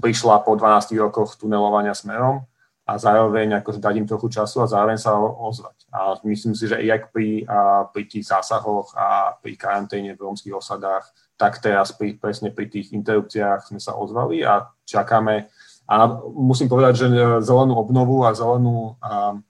prišla 0.00 0.44
po 0.44 0.52
12 0.52 1.00
rokoch 1.00 1.40
tunelovania 1.40 1.96
smerom 1.96 2.44
a 2.92 3.00
zároveň 3.00 3.56
ako 3.56 3.80
dať 3.80 3.94
im 3.96 4.04
trochu 4.04 4.28
času 4.28 4.60
a 4.60 4.68
zároveň 4.68 5.00
sa 5.00 5.16
ozvať. 5.16 5.88
A 5.88 6.20
myslím 6.28 6.52
si, 6.52 6.68
že 6.68 6.76
aj 6.76 7.08
pri, 7.08 7.48
a 7.48 7.88
pri 7.88 8.04
tých 8.04 8.28
zásahoch 8.28 8.92
a 8.92 9.32
pri 9.40 9.56
karanténe 9.56 10.12
v 10.12 10.20
rómskych 10.20 10.52
osadách, 10.52 11.08
tak 11.40 11.56
teraz 11.64 11.96
pri, 11.96 12.20
presne 12.20 12.52
pri 12.52 12.68
tých 12.68 12.92
interrupciách 12.92 13.72
sme 13.72 13.80
sa 13.80 13.96
ozvali 13.96 14.44
a 14.44 14.68
čakáme. 14.84 15.48
A 15.88 15.94
musím 16.36 16.68
povedať, 16.68 17.00
že 17.00 17.06
zelenú 17.40 17.80
obnovu 17.80 18.28
a 18.28 18.36
zelenú 18.36 19.00
a, 19.00 19.40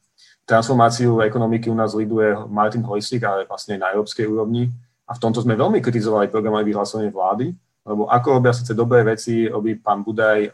transformáciu 0.46 1.22
ekonomiky 1.22 1.70
u 1.70 1.74
nás 1.74 1.94
liduje 1.94 2.34
Martin 2.46 2.82
Hojsik, 2.82 3.22
ale 3.26 3.46
vlastne 3.46 3.78
na 3.78 3.94
európskej 3.94 4.26
úrovni. 4.26 4.70
A 5.06 5.14
v 5.14 5.22
tomto 5.22 5.42
sme 5.42 5.58
veľmi 5.58 5.82
kritizovali 5.82 6.30
programové 6.30 6.70
vyhlásenie 6.70 7.10
vlády, 7.10 7.54
lebo 7.82 8.06
ako 8.06 8.38
robia 8.38 8.54
síce 8.54 8.74
dobré 8.74 9.02
veci, 9.02 9.50
robí 9.50 9.74
pán 9.78 10.06
Budaj 10.06 10.50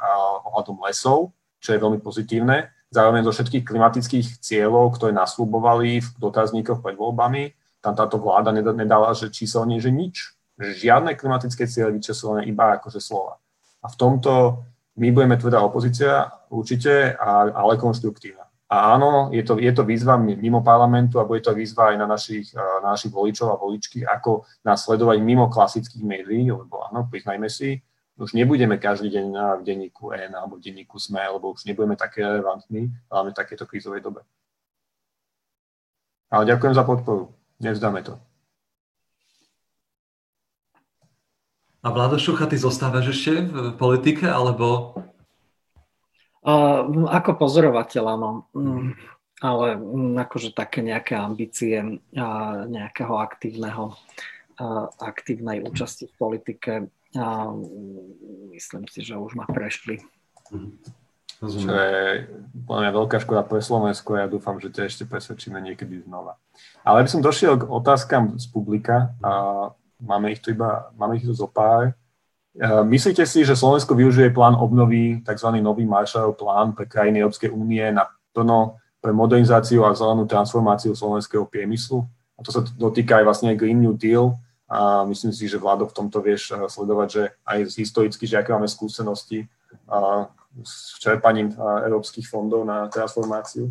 ohľadom 0.49 0.81
lesov, 0.89 1.37
čo 1.61 1.75
je 1.75 1.83
veľmi 1.83 2.01
pozitívne, 2.01 2.78
zároveň 2.89 3.25
zo 3.25 3.33
všetkých 3.33 3.65
klimatických 3.65 4.27
cieľov, 4.41 4.97
ktoré 4.97 5.13
nasľubovali 5.13 6.01
v 6.01 6.09
dotazníkoch 6.17 6.81
pred 6.81 6.97
voľbami, 6.97 7.53
tam 7.79 7.95
táto 7.95 8.19
vláda 8.19 8.51
nedala, 8.53 9.15
že 9.15 9.31
číselne, 9.31 9.79
že 9.79 9.95
nič. 9.95 10.35
Žiadne 10.59 11.15
klimatické 11.15 11.71
cieľe 11.71 11.95
vyčeslené, 11.95 12.51
iba 12.51 12.75
akože 12.81 12.99
slova. 12.99 13.39
A 13.79 13.87
v 13.87 13.95
tomto 13.95 14.67
my 14.99 15.15
budeme 15.15 15.39
tvrdá 15.39 15.63
opozícia, 15.63 16.27
určite, 16.51 17.15
ale 17.55 17.79
konštruktívna. 17.79 18.51
A 18.69 18.99
áno, 18.99 19.33
je 19.33 19.41
to, 19.47 19.57
je 19.57 19.73
to 19.73 19.81
výzva 19.81 20.21
mimo 20.21 20.61
parlamentu 20.61 21.17
a 21.17 21.25
bude 21.25 21.41
to 21.41 21.57
výzva 21.57 21.95
aj 21.95 21.97
na 21.97 22.07
našich, 22.11 22.53
na 22.53 22.93
našich 22.93 23.09
voličov 23.09 23.49
a 23.49 23.57
voličky, 23.57 24.05
ako 24.05 24.45
nás 24.61 24.85
sledovať 24.85 25.25
mimo 25.25 25.49
klasických 25.49 26.05
médií, 26.05 26.53
lebo 26.53 26.85
áno, 26.85 27.09
priznajme 27.09 27.49
si, 27.49 27.81
už 28.19 28.35
nebudeme 28.35 28.77
každý 28.83 29.15
deň 29.15 29.25
na 29.31 29.47
denníku 29.63 30.11
N 30.11 30.35
alebo 30.35 30.59
denníku 30.59 30.99
SME, 30.99 31.23
lebo 31.39 31.55
už 31.55 31.65
nebudeme 31.65 31.95
také 31.95 32.27
relevantní, 32.27 32.91
hlavne 33.07 33.31
v 33.31 33.39
takéto 33.39 33.65
krízovej 33.65 34.03
dobe. 34.03 34.27
Ale 36.29 36.45
ďakujem 36.45 36.75
za 36.75 36.85
podporu. 36.85 37.33
Nevzdáme 37.63 38.03
to. 38.03 38.19
A 41.79 41.89
Vlado 41.95 42.19
Šucha, 42.19 42.51
ty 42.51 42.59
zostávaš 42.59 43.15
ešte 43.15 43.49
v 43.49 43.73
politike, 43.79 44.27
alebo 44.27 44.99
Uh, 46.39 47.05
ako 47.11 47.35
pozorovateľ, 47.35 48.05
áno. 48.15 48.49
Mm, 48.55 48.95
ale 49.43 49.67
um, 49.77 50.17
akože 50.17 50.55
také 50.55 50.81
nejaké 50.81 51.19
ambície 51.19 51.77
uh, 51.83 52.65
nejakého 52.65 53.21
aktívneho, 53.21 53.99
uh, 54.57 54.87
aktívnej 55.03 55.61
účasti 55.67 56.09
v 56.09 56.15
politike, 56.15 56.73
uh, 57.17 57.55
myslím 58.53 58.85
si, 58.91 59.01
že 59.07 59.17
už 59.17 59.39
ma 59.39 59.47
prešli. 59.47 60.03
Čo 61.39 61.71
je 61.71 62.27
podľa 62.67 62.81
mňa 62.83 62.93
veľká 62.99 63.17
škoda 63.23 63.47
pre 63.47 63.63
Slovensko 63.63 64.19
a 64.19 64.27
ja 64.27 64.29
dúfam, 64.29 64.59
že 64.59 64.75
ťa 64.75 64.91
ešte 64.91 65.05
presvedčíme 65.07 65.63
niekedy 65.63 66.03
znova. 66.03 66.35
Ale 66.83 67.07
by 67.07 67.09
som 67.09 67.23
došiel 67.23 67.63
k 67.63 67.71
otázkam 67.71 68.35
z 68.35 68.51
publika 68.51 69.15
a 69.23 69.31
máme 70.03 70.35
ich 70.35 70.43
tu 70.43 70.51
iba, 70.51 70.91
máme 70.99 71.15
ich 71.15 71.27
tu 71.27 71.31
zo 71.31 71.47
pár. 71.47 71.95
Eh, 72.59 72.83
myslíte 72.83 73.23
si, 73.23 73.47
že 73.47 73.55
Slovensko 73.55 73.95
využije 73.95 74.35
plán 74.35 74.59
obnovy, 74.59 75.23
tzv. 75.23 75.63
nový 75.63 75.87
Marshallov 75.87 76.35
plán 76.35 76.75
pre 76.75 76.91
krajiny 76.91 77.23
Európskej 77.23 77.55
únie 77.55 77.87
na 77.95 78.11
plno 78.35 78.83
pre 78.99 79.15
modernizáciu 79.15 79.87
a 79.87 79.95
zelenú 79.95 80.27
transformáciu 80.27 80.91
slovenského 80.91 81.47
priemyslu? 81.47 82.03
A 82.35 82.43
to 82.43 82.51
sa 82.51 82.67
dotýka 82.67 83.23
aj 83.23 83.25
vlastne 83.31 83.55
Green 83.55 83.79
New 83.79 83.95
Deal. 83.95 84.35
A 84.69 85.05
myslím 85.09 85.33
si, 85.33 85.49
že 85.49 85.57
vládo 85.57 85.89
v 85.89 85.97
tomto 85.97 86.21
vieš 86.21 86.53
eh, 86.53 86.61
sledovať, 86.69 87.09
že 87.09 87.23
aj 87.49 87.59
historicky, 87.81 88.29
že 88.29 88.39
aké 88.39 88.53
máme 88.53 88.69
skúsenosti 88.69 89.49
eh, 89.49 90.23
s 90.63 90.99
čerpaním 90.99 91.55
európskych 91.59 92.27
fondov 92.27 92.67
na 92.67 92.91
transformáciu. 92.91 93.71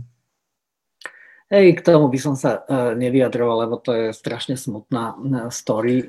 Hej, 1.47 1.79
k 1.79 1.81
tomu 1.83 2.11
by 2.11 2.19
som 2.19 2.35
sa 2.35 2.63
nevyjadroval, 2.95 3.67
lebo 3.67 3.75
to 3.79 3.95
je 3.95 4.07
strašne 4.11 4.59
smutná 4.59 5.15
story. 5.47 6.03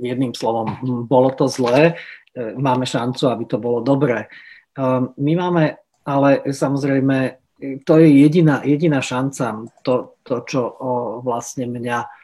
Jedným 0.00 0.32
slovom, 0.32 0.72
bolo 1.04 1.32
to 1.36 1.48
zlé, 1.52 2.00
máme 2.36 2.88
šancu, 2.88 3.28
aby 3.28 3.44
to 3.44 3.60
bolo 3.60 3.84
dobré. 3.84 4.28
My 5.20 5.32
máme, 5.36 5.76
ale 6.04 6.48
samozrejme, 6.48 7.36
to 7.84 7.92
je 8.00 8.08
jediná, 8.08 8.64
jediná 8.64 9.04
šanca, 9.04 9.68
to, 9.84 10.16
to 10.24 10.34
čo 10.48 10.60
vlastne 11.20 11.68
mňa 11.68 12.17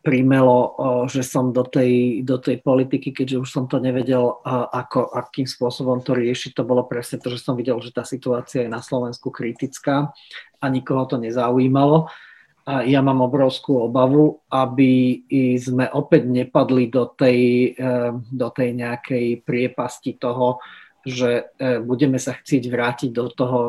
primelo, 0.00 0.72
že 1.12 1.20
som 1.20 1.52
do 1.52 1.60
tej, 1.60 2.24
do 2.24 2.40
tej 2.40 2.64
politiky, 2.64 3.12
keďže 3.12 3.44
už 3.44 3.48
som 3.52 3.64
to 3.68 3.76
nevedel, 3.76 4.40
ako, 4.72 5.12
akým 5.12 5.44
spôsobom 5.44 6.00
to 6.00 6.16
riešiť, 6.16 6.56
to 6.56 6.64
bolo 6.64 6.88
presne 6.88 7.20
to, 7.20 7.28
že 7.28 7.44
som 7.44 7.52
videl, 7.52 7.76
že 7.84 7.92
tá 7.92 8.00
situácia 8.00 8.64
je 8.64 8.72
na 8.72 8.80
Slovensku 8.80 9.28
kritická 9.28 10.08
a 10.56 10.64
nikoho 10.72 11.04
to 11.04 11.20
nezaujímalo. 11.20 12.08
A 12.68 12.84
ja 12.84 13.00
mám 13.00 13.24
obrovskú 13.24 13.80
obavu, 13.88 14.44
aby 14.48 15.24
sme 15.56 15.88
opäť 15.92 16.28
nepadli 16.28 16.92
do 16.92 17.08
tej, 17.16 17.72
e, 17.76 18.12
do 18.12 18.48
tej 18.52 18.76
nejakej 18.76 19.40
priepasti 19.40 20.20
toho, 20.20 20.60
že 21.00 21.48
e, 21.56 21.80
budeme 21.80 22.20
sa 22.20 22.36
chcieť 22.36 22.68
vrátiť 22.68 23.10
do 23.12 23.32
toho 23.32 23.60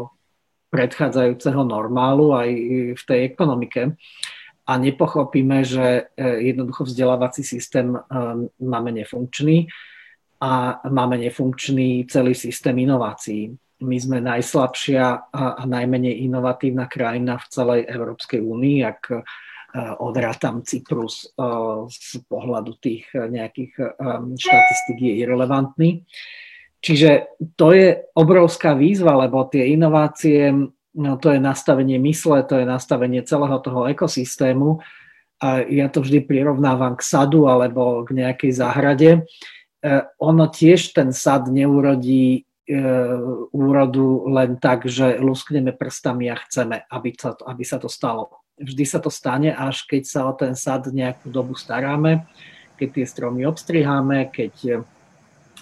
predchádzajúceho 0.72 1.64
normálu 1.64 2.36
aj 2.36 2.50
v 2.96 3.04
tej 3.04 3.20
ekonomike 3.32 3.96
a 4.70 4.78
nepochopíme, 4.78 5.66
že 5.66 6.14
e, 6.14 6.26
jednoducho 6.54 6.86
vzdelávací 6.86 7.41
systém 7.41 7.98
máme 8.62 8.91
nefunkčný 8.91 9.66
a 10.41 10.80
máme 10.90 11.18
nefunkčný 11.18 12.06
celý 12.06 12.36
systém 12.36 12.78
inovácií. 12.80 13.58
My 13.80 13.96
sme 13.96 14.20
najslabšia 14.20 15.32
a 15.32 15.64
najmenej 15.64 16.28
inovatívna 16.28 16.91
krajina 16.91 17.40
v 17.40 17.46
celej 17.48 17.82
Európskej 17.88 18.44
únii, 18.44 18.78
ak 18.84 19.02
e, 19.12 19.16
odrátam 20.04 20.64
Cyprus 20.68 21.32
e, 21.32 21.48
z 21.88 22.20
pohľadu 22.28 22.76
tých 22.76 23.08
nejakých 23.16 23.72
e, 23.80 23.86
štatistik 24.36 25.00
je 25.00 25.14
irrelevantný. 25.24 26.04
Čiže 26.80 27.40
to 27.60 27.76
je 27.76 28.04
obrovská 28.16 28.76
výzva, 28.76 29.16
lebo 29.16 29.48
tie 29.48 29.76
inovácie, 29.76 30.56
no, 30.94 31.18
to 31.18 31.34
je 31.34 31.40
nastavenie 31.40 32.02
mysle, 32.02 32.41
to 32.45 32.57
je 32.57 32.66
nastavenie 32.66 33.22
celého 33.22 33.57
toho 33.61 33.86
ekosystému. 33.90 34.82
A 35.40 35.64
ja 35.64 35.88
to 35.88 36.03
vždy 36.03 36.28
prirovnávam 36.28 36.99
k 36.99 37.03
sadu 37.06 37.48
alebo 37.48 38.03
k 38.03 38.11
nejakej 38.11 38.52
záhrade. 38.52 39.10
E, 39.16 39.20
ono 40.20 40.52
tiež 40.52 40.91
ten 40.91 41.16
sad 41.16 41.48
neurodí 41.48 42.44
e, 42.68 42.80
úrodu 43.56 44.28
len 44.28 44.60
tak, 44.60 44.84
že 44.84 45.16
luskneme 45.16 45.72
prstami 45.72 46.28
a 46.28 46.36
chceme, 46.36 46.84
aby 46.91 47.10
sa, 47.16 47.32
to, 47.40 47.48
aby 47.48 47.64
sa 47.64 47.80
to 47.80 47.88
stalo. 47.88 48.44
Vždy 48.60 48.84
sa 48.84 48.99
to 48.99 49.07
stane, 49.07 49.56
až 49.56 49.88
keď 49.88 50.03
sa 50.03 50.28
o 50.28 50.36
ten 50.36 50.52
sad 50.60 50.91
nejakú 50.91 51.32
dobu 51.32 51.56
staráme, 51.56 52.28
keď 52.76 52.99
tie 52.99 53.06
stromy 53.07 53.48
obstriháme, 53.48 54.28
keď 54.36 54.53
e, 54.68 54.74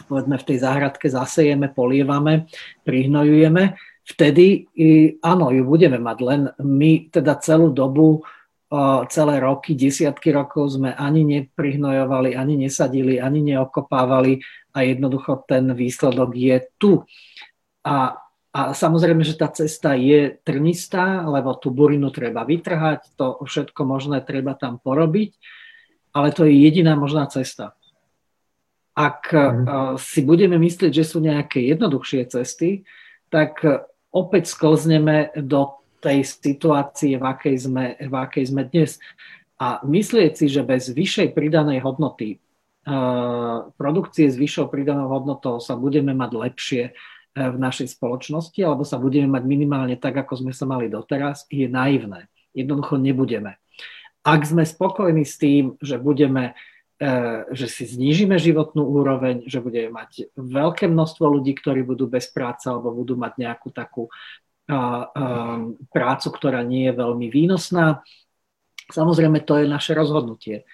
povedzme 0.10 0.42
v 0.42 0.48
tej 0.50 0.58
záhradke 0.66 1.06
zasejeme, 1.06 1.70
polievame, 1.70 2.50
prihnojujeme, 2.82 3.78
vtedy 4.08 4.72
áno, 5.20 5.52
ju 5.52 5.64
budeme 5.68 6.00
mať, 6.00 6.18
len 6.24 6.42
my 6.64 7.12
teda 7.12 7.36
celú 7.44 7.76
dobu 7.76 8.24
celé 9.08 9.40
roky, 9.40 9.80
desiatky 9.80 10.36
rokov 10.36 10.76
sme 10.76 10.92
ani 10.92 11.24
neprihnojovali, 11.24 12.36
ani 12.36 12.68
nesadili, 12.68 13.16
ani 13.16 13.40
neokopávali 13.56 14.44
a 14.76 14.84
jednoducho 14.84 15.48
ten 15.48 15.72
výsledok 15.72 16.36
je 16.36 16.58
tu. 16.76 16.92
A, 17.88 18.20
a 18.52 18.62
samozrejme, 18.76 19.24
že 19.24 19.40
tá 19.40 19.48
cesta 19.48 19.96
je 19.96 20.36
trnistá, 20.44 21.24
lebo 21.24 21.56
tú 21.56 21.72
burinu 21.72 22.12
treba 22.12 22.44
vytrhať, 22.44 23.16
to 23.16 23.40
všetko 23.48 23.88
možné 23.88 24.20
treba 24.20 24.52
tam 24.52 24.84
porobiť, 24.84 25.32
ale 26.12 26.36
to 26.36 26.44
je 26.44 26.60
jediná 26.60 27.00
možná 27.00 27.24
cesta. 27.32 27.72
Ak 29.00 29.32
mm. 29.32 29.96
si 29.96 30.28
budeme 30.28 30.60
myslieť, 30.60 30.92
že 30.92 31.08
sú 31.08 31.24
nejaké 31.24 31.64
jednoduchšie 31.72 32.28
cesty, 32.36 32.84
tak 33.32 33.64
opäť 34.18 34.50
sklzneme 34.50 35.30
do 35.38 35.78
tej 36.02 36.26
situácie, 36.26 37.22
v 37.22 37.24
akej 37.26 37.56
sme, 37.70 37.86
v 38.02 38.14
akej 38.14 38.50
sme 38.50 38.66
dnes. 38.66 38.98
A 39.62 39.82
myslieť 39.86 40.34
si, 40.34 40.46
že 40.50 40.66
bez 40.66 40.90
vyššej 40.90 41.38
pridanej 41.38 41.86
hodnoty, 41.86 42.42
produkcie 43.76 44.32
s 44.32 44.40
vyššou 44.40 44.72
pridanou 44.72 45.12
hodnotou 45.12 45.60
sa 45.60 45.76
budeme 45.76 46.16
mať 46.16 46.32
lepšie 46.32 46.84
e, 46.88 46.92
v 47.36 47.58
našej 47.60 48.00
spoločnosti, 48.00 48.56
alebo 48.64 48.88
sa 48.88 48.96
budeme 48.96 49.28
mať 49.28 49.44
minimálne 49.44 50.00
tak, 50.00 50.16
ako 50.16 50.40
sme 50.40 50.56
sa 50.56 50.64
mali 50.64 50.88
doteraz, 50.88 51.44
je 51.52 51.68
naivné. 51.68 52.32
Jednoducho 52.56 52.96
nebudeme. 52.96 53.60
Ak 54.24 54.48
sme 54.48 54.64
spokojní 54.64 55.28
s 55.28 55.36
tým, 55.36 55.76
že 55.84 56.00
budeme 56.00 56.52
e, 56.52 56.54
že 57.54 57.68
si 57.70 57.86
znížime 57.86 58.42
životnú 58.42 58.82
úroveň, 58.82 59.46
že 59.46 59.62
budeme 59.62 59.94
mať 59.94 60.34
veľké 60.34 60.90
množstvo 60.90 61.30
ľudí, 61.30 61.54
ktorí 61.54 61.86
budú 61.86 62.10
bez 62.10 62.26
práce 62.34 62.66
alebo 62.66 62.90
budú 62.90 63.14
mať 63.14 63.38
nejakú 63.38 63.70
takú 63.70 64.10
prácu, 65.94 66.28
ktorá 66.34 66.66
nie 66.66 66.90
je 66.90 66.94
veľmi 66.98 67.30
výnosná. 67.30 68.02
Samozrejme, 68.90 69.46
to 69.46 69.62
je 69.62 69.70
naše 69.70 69.94
rozhodnutie. 69.94 70.66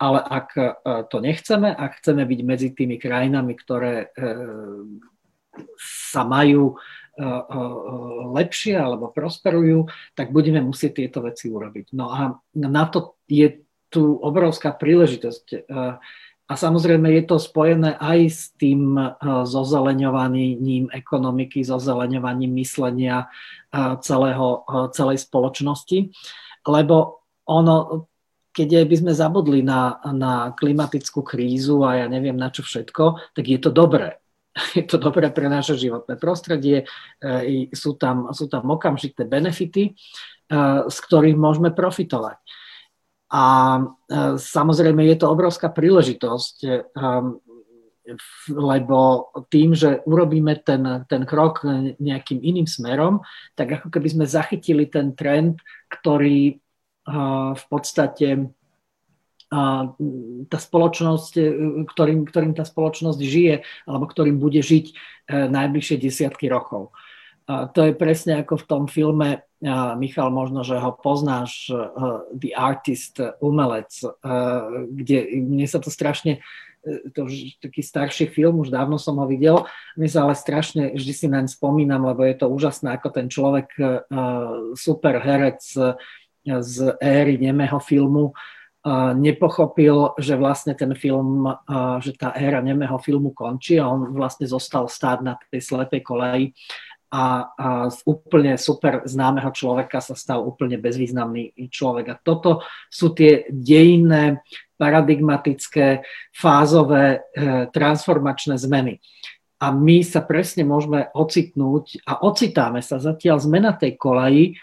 Ale 0.00 0.18
ak 0.20 0.48
to 1.12 1.20
nechceme, 1.20 1.70
ak 1.70 2.00
chceme 2.00 2.24
byť 2.24 2.40
medzi 2.42 2.68
tými 2.74 2.98
krajinami, 2.98 3.52
ktoré 3.54 4.10
sa 5.78 6.24
majú 6.24 6.80
lepšie 8.32 8.80
alebo 8.80 9.12
prosperujú, 9.12 9.92
tak 10.16 10.32
budeme 10.32 10.64
musieť 10.64 11.04
tieto 11.04 11.20
veci 11.20 11.52
urobiť. 11.52 11.92
No 11.92 12.08
a 12.10 12.32
na 12.56 12.84
to 12.88 13.20
je 13.28 13.60
tu 13.90 14.14
obrovská 14.22 14.70
príležitosť 14.70 15.66
a 16.50 16.58
samozrejme 16.58 17.06
je 17.14 17.24
to 17.30 17.38
spojené 17.38 17.94
aj 17.94 18.18
s 18.26 18.40
tým 18.58 18.98
eh, 18.98 19.14
zozeleňovaním 19.22 20.90
ekonomiky, 20.90 21.62
zozeleňovaním 21.62 22.58
myslenia 22.58 23.30
eh, 23.70 23.94
celého, 24.02 24.66
celej 24.90 25.22
spoločnosti, 25.22 26.10
lebo 26.66 27.22
ono, 27.46 28.06
keď 28.50 28.82
by 28.90 28.96
sme 28.98 29.12
zabudli 29.14 29.62
na, 29.62 30.02
na 30.10 30.50
klimatickú 30.58 31.22
krízu 31.22 31.86
a 31.86 32.02
ja 32.02 32.06
neviem 32.10 32.34
na 32.34 32.50
čo 32.50 32.66
všetko, 32.66 33.34
tak 33.38 33.44
je 33.46 33.58
to 33.62 33.70
dobré. 33.70 34.18
Je 34.74 34.82
to 34.82 34.98
dobré 34.98 35.30
pre 35.30 35.46
naše 35.46 35.78
životné 35.78 36.18
prostredie, 36.18 36.82
sú 37.70 37.94
tam, 37.94 38.34
sú 38.34 38.50
tam 38.50 38.66
okamžité 38.66 39.22
benefity, 39.22 39.94
z 40.90 40.98
ktorých 41.06 41.38
môžeme 41.38 41.70
profitovať. 41.70 42.42
A 43.30 43.44
e, 43.78 43.82
samozrejme 44.34 45.06
je 45.06 45.16
to 45.22 45.30
obrovská 45.30 45.70
príležitosť, 45.70 46.56
e, 46.66 46.70
lebo 48.50 49.30
tým, 49.46 49.70
že 49.70 50.02
urobíme 50.02 50.66
ten, 50.66 51.06
ten 51.06 51.22
krok 51.22 51.62
nejakým 52.02 52.42
iným 52.42 52.66
smerom, 52.66 53.22
tak 53.54 53.78
ako 53.78 53.86
keby 53.94 54.08
sme 54.10 54.26
zachytili 54.26 54.90
ten 54.90 55.14
trend, 55.14 55.62
ktorý 55.86 56.40
e, 56.50 56.54
v 57.54 57.64
podstate 57.70 58.50
tá 59.50 60.58
spoločnosť, 60.62 61.32
ktorým, 61.90 62.22
ktorým 62.22 62.54
tá 62.54 62.62
spoločnosť 62.62 63.18
žije, 63.18 63.66
alebo 63.82 64.06
ktorým 64.06 64.38
bude 64.38 64.62
žiť 64.62 64.94
najbližšie 65.26 65.98
desiatky 65.98 66.46
rokov. 66.46 66.94
To 67.50 67.80
je 67.82 67.90
presne 67.98 68.46
ako 68.46 68.62
v 68.62 68.68
tom 68.70 68.86
filme, 68.86 69.42
Michal, 69.96 70.32
možno, 70.32 70.64
že 70.64 70.80
ho 70.80 70.96
poznáš, 70.96 71.68
uh, 71.68 72.24
The 72.32 72.56
Artist, 72.56 73.20
umelec, 73.44 73.92
uh, 74.00 74.88
kde 74.88 75.36
mne 75.44 75.68
sa 75.68 75.76
to 75.84 75.92
strašne, 75.92 76.40
to 77.12 77.28
už 77.28 77.60
taký 77.60 77.84
starší 77.84 78.32
film, 78.32 78.64
už 78.64 78.72
dávno 78.72 78.96
som 78.96 79.20
ho 79.20 79.28
videl, 79.28 79.68
mne 80.00 80.08
sa 80.08 80.24
ale 80.24 80.32
strašne 80.32 80.96
vždy 80.96 81.12
si 81.12 81.26
naň 81.28 81.52
spomínam, 81.52 82.08
lebo 82.08 82.24
je 82.24 82.40
to 82.40 82.48
úžasné, 82.48 82.96
ako 82.96 83.08
ten 83.12 83.28
človek, 83.28 83.68
super 84.80 85.20
herec 85.20 85.60
z 86.40 86.76
éry 87.04 87.36
nemého 87.36 87.76
filmu, 87.84 88.32
nepochopil, 89.12 90.16
že 90.16 90.40
vlastne 90.40 90.72
ten 90.72 90.96
film, 90.96 91.52
že 92.00 92.16
tá 92.16 92.32
éra 92.32 92.64
nemého 92.64 92.96
filmu 92.96 93.36
končí 93.36 93.76
a 93.76 93.84
on 93.84 94.16
vlastne 94.16 94.48
zostal 94.48 94.88
stáť 94.88 95.18
na 95.20 95.36
tej 95.52 95.60
slepej 95.60 96.00
koleji 96.00 96.56
a, 97.10 97.50
a 97.58 97.68
z 97.90 98.06
úplne 98.06 98.54
super 98.54 99.02
známeho 99.02 99.50
človeka 99.50 99.98
sa 99.98 100.14
stal 100.14 100.46
úplne 100.46 100.78
bezvýznamný 100.78 101.58
človek. 101.68 102.06
A 102.14 102.20
toto 102.22 102.62
sú 102.86 103.10
tie 103.10 103.50
dejinné, 103.50 104.46
paradigmatické, 104.80 106.06
fázové, 106.32 107.20
e, 107.36 107.68
transformačné 107.68 108.56
zmeny. 108.56 109.02
A 109.60 109.76
my 109.76 110.00
sa 110.00 110.24
presne 110.24 110.64
môžeme 110.64 111.12
ocitnúť 111.12 112.00
a 112.08 112.24
ocitáme 112.24 112.80
sa 112.80 112.96
zatiaľ 112.96 113.44
zmena 113.44 113.76
tej 113.76 114.00
kolaji 114.00 114.56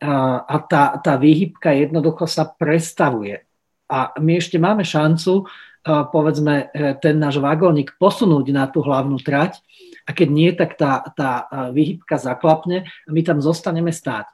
a, 0.00 0.48
a 0.48 0.56
tá, 0.64 0.96
tá 0.96 1.20
výhybka 1.20 1.76
jednoducho 1.76 2.24
sa 2.24 2.48
prestavuje. 2.48 3.44
A 3.90 4.16
my 4.16 4.40
ešte 4.40 4.56
máme 4.56 4.80
šancu, 4.80 5.44
e, 5.44 5.46
povedzme, 5.84 6.68
e, 6.70 6.94
ten 7.00 7.16
náš 7.16 7.40
vagónik 7.40 7.96
posunúť 7.96 8.46
na 8.52 8.68
tú 8.68 8.84
hlavnú 8.84 9.16
trať, 9.20 9.60
a 10.08 10.10
keď 10.10 10.28
nie, 10.28 10.50
tak 10.50 10.74
tá, 10.74 11.06
tá 11.14 11.46
výhybka 11.70 12.18
zaklapne 12.18 12.88
a 13.06 13.10
my 13.14 13.22
tam 13.22 13.38
zostaneme 13.38 13.94
stáť. 13.94 14.26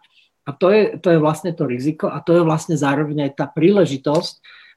A 0.47 0.55
to 0.55 0.73
je, 0.73 0.97
to 1.03 1.13
je 1.13 1.19
vlastne 1.19 1.53
to 1.53 1.67
riziko 1.69 2.09
a 2.09 2.23
to 2.23 2.39
je 2.39 2.43
vlastne 2.47 2.79
zároveň 2.79 3.29
aj 3.29 3.33
tá 3.37 3.47
príležitosť, 3.51 4.35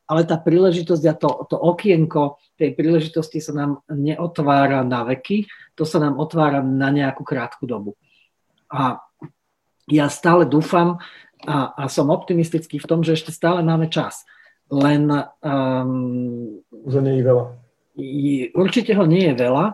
ale 0.09 0.25
tá 0.25 0.41
príležitosť 0.41 1.03
a 1.05 1.13
to, 1.13 1.29
to 1.47 1.55
okienko 1.55 2.41
tej 2.57 2.73
príležitosti 2.73 3.37
sa 3.39 3.53
nám 3.53 3.85
neotvára 3.87 4.81
na 4.81 5.05
veky, 5.05 5.45
to 5.77 5.85
sa 5.85 6.01
nám 6.01 6.17
otvára 6.17 6.65
na 6.65 6.89
nejakú 6.89 7.21
krátku 7.21 7.69
dobu. 7.69 7.93
A 8.67 8.99
ja 9.85 10.09
stále 10.09 10.49
dúfam 10.49 10.97
a, 11.45 11.71
a 11.77 11.83
som 11.87 12.09
optimistický 12.09 12.81
v 12.81 12.89
tom, 12.89 13.05
že 13.05 13.15
ešte 13.15 13.31
stále 13.31 13.61
máme 13.61 13.87
čas. 13.93 14.25
Len... 14.69 15.03
Um, 15.41 16.61
že 16.85 16.99
nie 17.01 17.19
je 17.19 17.23
veľa. 17.25 17.45
určite 18.53 18.95
ho 18.95 19.03
nie 19.03 19.33
je 19.33 19.35
veľa 19.35 19.65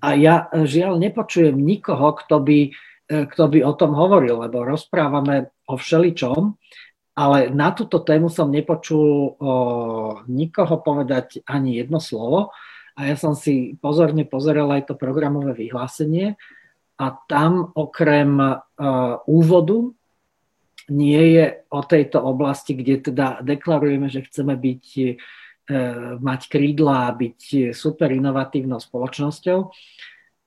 a 0.00 0.08
ja 0.16 0.48
e, 0.48 0.64
žiaľ 0.64 0.96
nepočujem 0.96 1.52
nikoho, 1.52 2.16
kto 2.16 2.40
by, 2.40 2.58
e, 3.10 3.14
kto 3.28 3.44
by 3.50 3.58
o 3.66 3.72
tom 3.76 3.92
hovoril, 3.92 4.40
lebo 4.40 4.64
rozprávame 4.64 5.52
o 5.68 5.74
všeličom, 5.76 6.56
ale 7.14 7.52
na 7.52 7.76
túto 7.76 8.00
tému 8.02 8.26
som 8.26 8.50
nepočul 8.50 9.06
o, 9.06 9.52
nikoho 10.26 10.82
povedať 10.82 11.46
ani 11.46 11.78
jedno 11.78 12.02
slovo 12.02 12.50
a 12.98 13.00
ja 13.06 13.14
som 13.14 13.38
si 13.38 13.78
pozorne 13.78 14.26
pozeral 14.26 14.70
aj 14.74 14.90
to 14.90 14.94
programové 14.98 15.54
vyhlásenie 15.54 16.34
a 16.94 17.06
tam 17.26 17.74
okrem 17.74 18.38
uh, 18.38 19.18
úvodu 19.26 19.90
nie 20.92 21.40
je 21.40 21.64
o 21.72 21.80
tejto 21.80 22.20
oblasti, 22.20 22.76
kde 22.76 23.12
teda 23.12 23.40
deklarujeme, 23.40 24.12
že 24.12 24.26
chceme 24.26 24.56
byť 24.58 24.86
mať 26.20 26.40
krídla 26.52 27.08
a 27.08 27.16
byť 27.16 27.72
super 27.72 28.12
inovatívnou 28.12 28.76
spoločnosťou, 28.76 29.72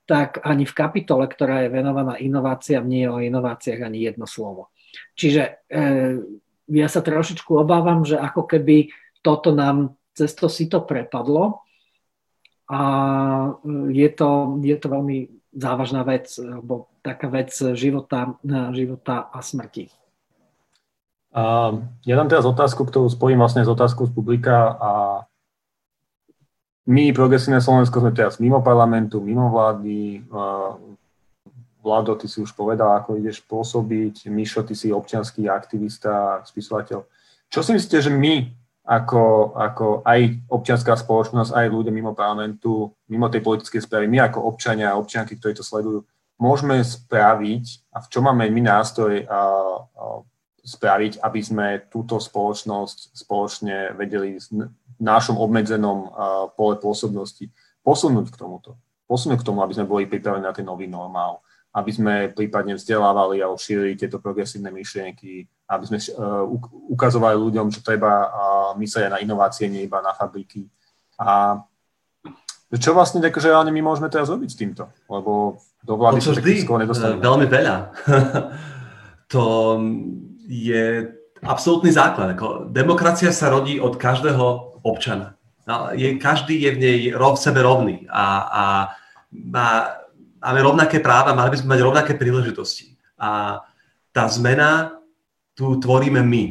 tak 0.06 0.46
ani 0.46 0.64
v 0.64 0.78
kapitole, 0.78 1.26
ktorá 1.26 1.66
je 1.66 1.74
venovaná 1.74 2.22
inováciám, 2.22 2.86
nie 2.86 3.04
je 3.04 3.12
o 3.12 3.20
inováciách 3.20 3.82
ani 3.82 4.06
jedno 4.06 4.30
slovo. 4.30 4.70
Čiže 5.18 5.68
ja 6.70 6.88
sa 6.88 7.02
trošičku 7.02 7.50
obávam, 7.58 8.06
že 8.06 8.22
ako 8.22 8.46
keby 8.46 8.94
toto 9.26 9.52
nám 9.52 9.98
cez 10.14 10.38
to 10.38 10.48
si 10.48 10.70
to 10.70 10.86
prepadlo 10.86 11.66
a 12.70 12.82
je 13.90 14.10
to, 14.14 14.62
je 14.62 14.78
to 14.78 14.88
veľmi 14.90 15.18
závažná 15.50 16.06
vec, 16.06 16.30
alebo 16.38 16.94
taká 17.02 17.26
vec 17.34 17.50
života, 17.74 18.38
života 18.72 19.34
a 19.34 19.42
smrti. 19.42 19.90
Ja 21.34 22.14
dám 22.16 22.30
teraz 22.32 22.48
otázku, 22.48 22.88
ktorú 22.88 23.12
spojím 23.12 23.44
vlastne 23.44 23.66
s 23.66 23.70
otázkou 23.70 24.08
z 24.08 24.14
publika 24.16 24.74
a 24.80 24.92
my, 26.88 27.12
Progresívne 27.12 27.60
Slovensko, 27.60 28.00
sme 28.00 28.16
teraz 28.16 28.40
mimo 28.40 28.64
parlamentu, 28.64 29.20
mimo 29.20 29.52
vlády. 29.52 30.24
Vlado, 31.84 32.16
ty 32.16 32.32
si 32.32 32.40
už 32.40 32.56
povedal, 32.56 32.96
ako 32.96 33.20
ideš 33.20 33.44
pôsobiť. 33.44 34.32
Mišo, 34.32 34.64
ty 34.64 34.76
si 34.76 34.92
občianský 34.92 35.52
aktivista, 35.52 36.44
spisovateľ. 36.48 37.04
Čo 37.48 37.60
si 37.64 37.76
myslíte, 37.76 38.08
že 38.08 38.12
my 38.12 38.48
ako, 38.88 39.52
ako 39.56 39.86
aj 40.08 40.48
občianská 40.48 40.96
spoločnosť, 40.96 41.52
aj 41.52 41.68
ľudia 41.68 41.92
mimo 41.92 42.16
parlamentu, 42.16 42.96
mimo 43.12 43.28
tej 43.28 43.44
politickej 43.44 43.84
správy, 43.84 44.08
my 44.08 44.32
ako 44.32 44.48
občania 44.48 44.96
a 44.96 45.00
občianky, 45.00 45.36
ktorí 45.36 45.60
to 45.60 45.64
sledujú, 45.64 46.08
môžeme 46.40 46.80
spraviť 46.80 47.92
a 47.92 48.00
v 48.00 48.08
čom 48.08 48.32
máme 48.32 48.48
my 48.48 48.62
nástroj 48.64 49.28
a, 49.28 49.42
a 49.84 50.04
spraviť, 50.68 51.24
aby 51.24 51.40
sme 51.40 51.68
túto 51.88 52.20
spoločnosť 52.20 53.16
spoločne 53.16 53.96
vedeli 53.96 54.36
v 54.36 54.68
našom 55.00 55.40
obmedzenom 55.40 56.12
pole 56.60 56.76
pôsobnosti 56.76 57.48
posunúť 57.80 58.36
k 58.36 58.40
tomuto. 58.44 58.76
Posunúť 59.08 59.40
k 59.40 59.48
tomu, 59.48 59.64
aby 59.64 59.72
sme 59.72 59.88
boli 59.88 60.04
pripravení 60.12 60.44
na 60.44 60.52
ten 60.52 60.68
nový 60.68 60.92
normál 60.92 61.40
aby 61.78 61.92
sme 61.94 62.14
prípadne 62.34 62.74
vzdelávali 62.74 63.46
a 63.46 63.54
šírili 63.54 63.94
tieto 63.94 64.18
progresívne 64.18 64.74
myšlienky, 64.74 65.46
aby 65.70 65.84
sme 65.86 66.02
uh, 66.02 66.42
ukazovali 66.90 67.38
ľuďom, 67.38 67.70
že 67.70 67.86
treba 67.86 68.34
myslieť 68.82 69.14
na 69.14 69.22
inovácie, 69.22 69.70
nie 69.70 69.86
iba 69.86 70.02
na 70.02 70.10
fabriky. 70.18 70.66
A 71.22 71.62
čo 72.74 72.92
vlastne 72.98 73.22
takže 73.22 73.54
reálne 73.54 73.70
my 73.72 73.80
môžeme 73.80 74.10
teraz 74.10 74.28
robiť 74.28 74.50
s 74.50 74.58
týmto? 74.58 74.90
Lebo 75.08 75.62
do 75.86 75.94
vlády 75.96 76.20
sa 76.20 76.34
vždy, 76.36 76.66
eh, 76.68 77.16
veľmi 77.22 77.48
veľa. 77.48 77.76
to 79.32 79.42
je 80.48 81.12
absolútny 81.44 81.92
základ. 81.92 82.40
Demokracia 82.72 83.36
sa 83.36 83.52
rodí 83.52 83.78
od 83.78 84.00
každého 84.00 84.80
občana. 84.82 85.36
No, 85.68 85.92
je, 85.92 86.16
každý 86.16 86.64
je 86.64 86.72
v 86.72 86.80
nej 86.80 87.00
rov, 87.12 87.36
sebe 87.36 87.60
rovný 87.60 88.08
a, 88.08 88.26
a 88.48 88.64
má 89.36 90.00
máme 90.42 90.62
rovnaké 90.62 91.00
práva, 91.00 91.36
mali 91.36 91.52
by 91.54 91.58
sme 91.60 91.74
mať 91.76 91.82
rovnaké 91.84 92.14
príležitosti. 92.16 92.96
A 93.18 93.62
tá 94.14 94.30
zmena 94.30 95.02
tu 95.58 95.78
tvoríme 95.82 96.22
my. 96.22 96.46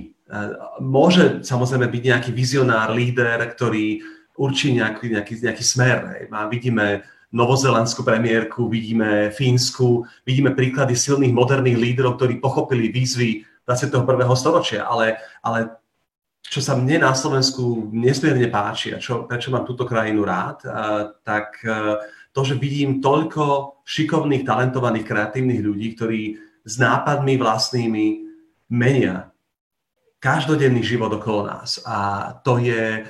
Môže 0.82 1.46
samozrejme 1.46 1.86
byť 1.86 2.02
nejaký 2.02 2.30
vizionár, 2.34 2.90
líder, 2.90 3.38
ktorý 3.54 4.02
určí 4.36 4.74
nejaký, 4.74 5.14
nejaký, 5.14 5.32
nejaký 5.38 5.64
smer. 5.64 5.98
Hej. 6.12 6.22
Vidíme 6.50 7.06
novozelandskú 7.30 8.02
premiérku, 8.02 8.66
vidíme 8.66 9.30
Fínsku, 9.30 10.02
vidíme 10.26 10.52
príklady 10.52 10.98
silných 10.98 11.34
moderných 11.34 11.78
lídrov, 11.78 12.18
ktorí 12.18 12.42
pochopili 12.42 12.90
výzvy 12.90 13.46
21. 13.66 14.06
storočia, 14.38 14.86
ale, 14.86 15.18
ale 15.42 15.74
čo 16.46 16.62
sa 16.62 16.78
mne 16.78 17.02
na 17.02 17.12
Slovensku 17.12 17.90
nesmierne 17.90 18.46
páči 18.46 18.94
a 18.94 19.02
čo, 19.02 19.26
prečo 19.26 19.50
mám 19.50 19.66
túto 19.66 19.82
krajinu 19.82 20.22
rád, 20.22 20.62
tak 21.26 21.58
to, 22.30 22.40
že 22.46 22.54
vidím 22.54 23.02
toľko 23.02 23.76
šikovných, 23.82 24.46
talentovaných, 24.46 25.08
kreatívnych 25.08 25.60
ľudí, 25.64 25.98
ktorí 25.98 26.22
s 26.62 26.74
nápadmi 26.78 27.34
vlastnými 27.40 28.06
menia 28.70 29.30
každodenný 30.18 30.82
život 30.82 31.14
okolo 31.14 31.46
nás. 31.46 31.78
A 31.86 32.30
to, 32.42 32.58
je, 32.58 33.06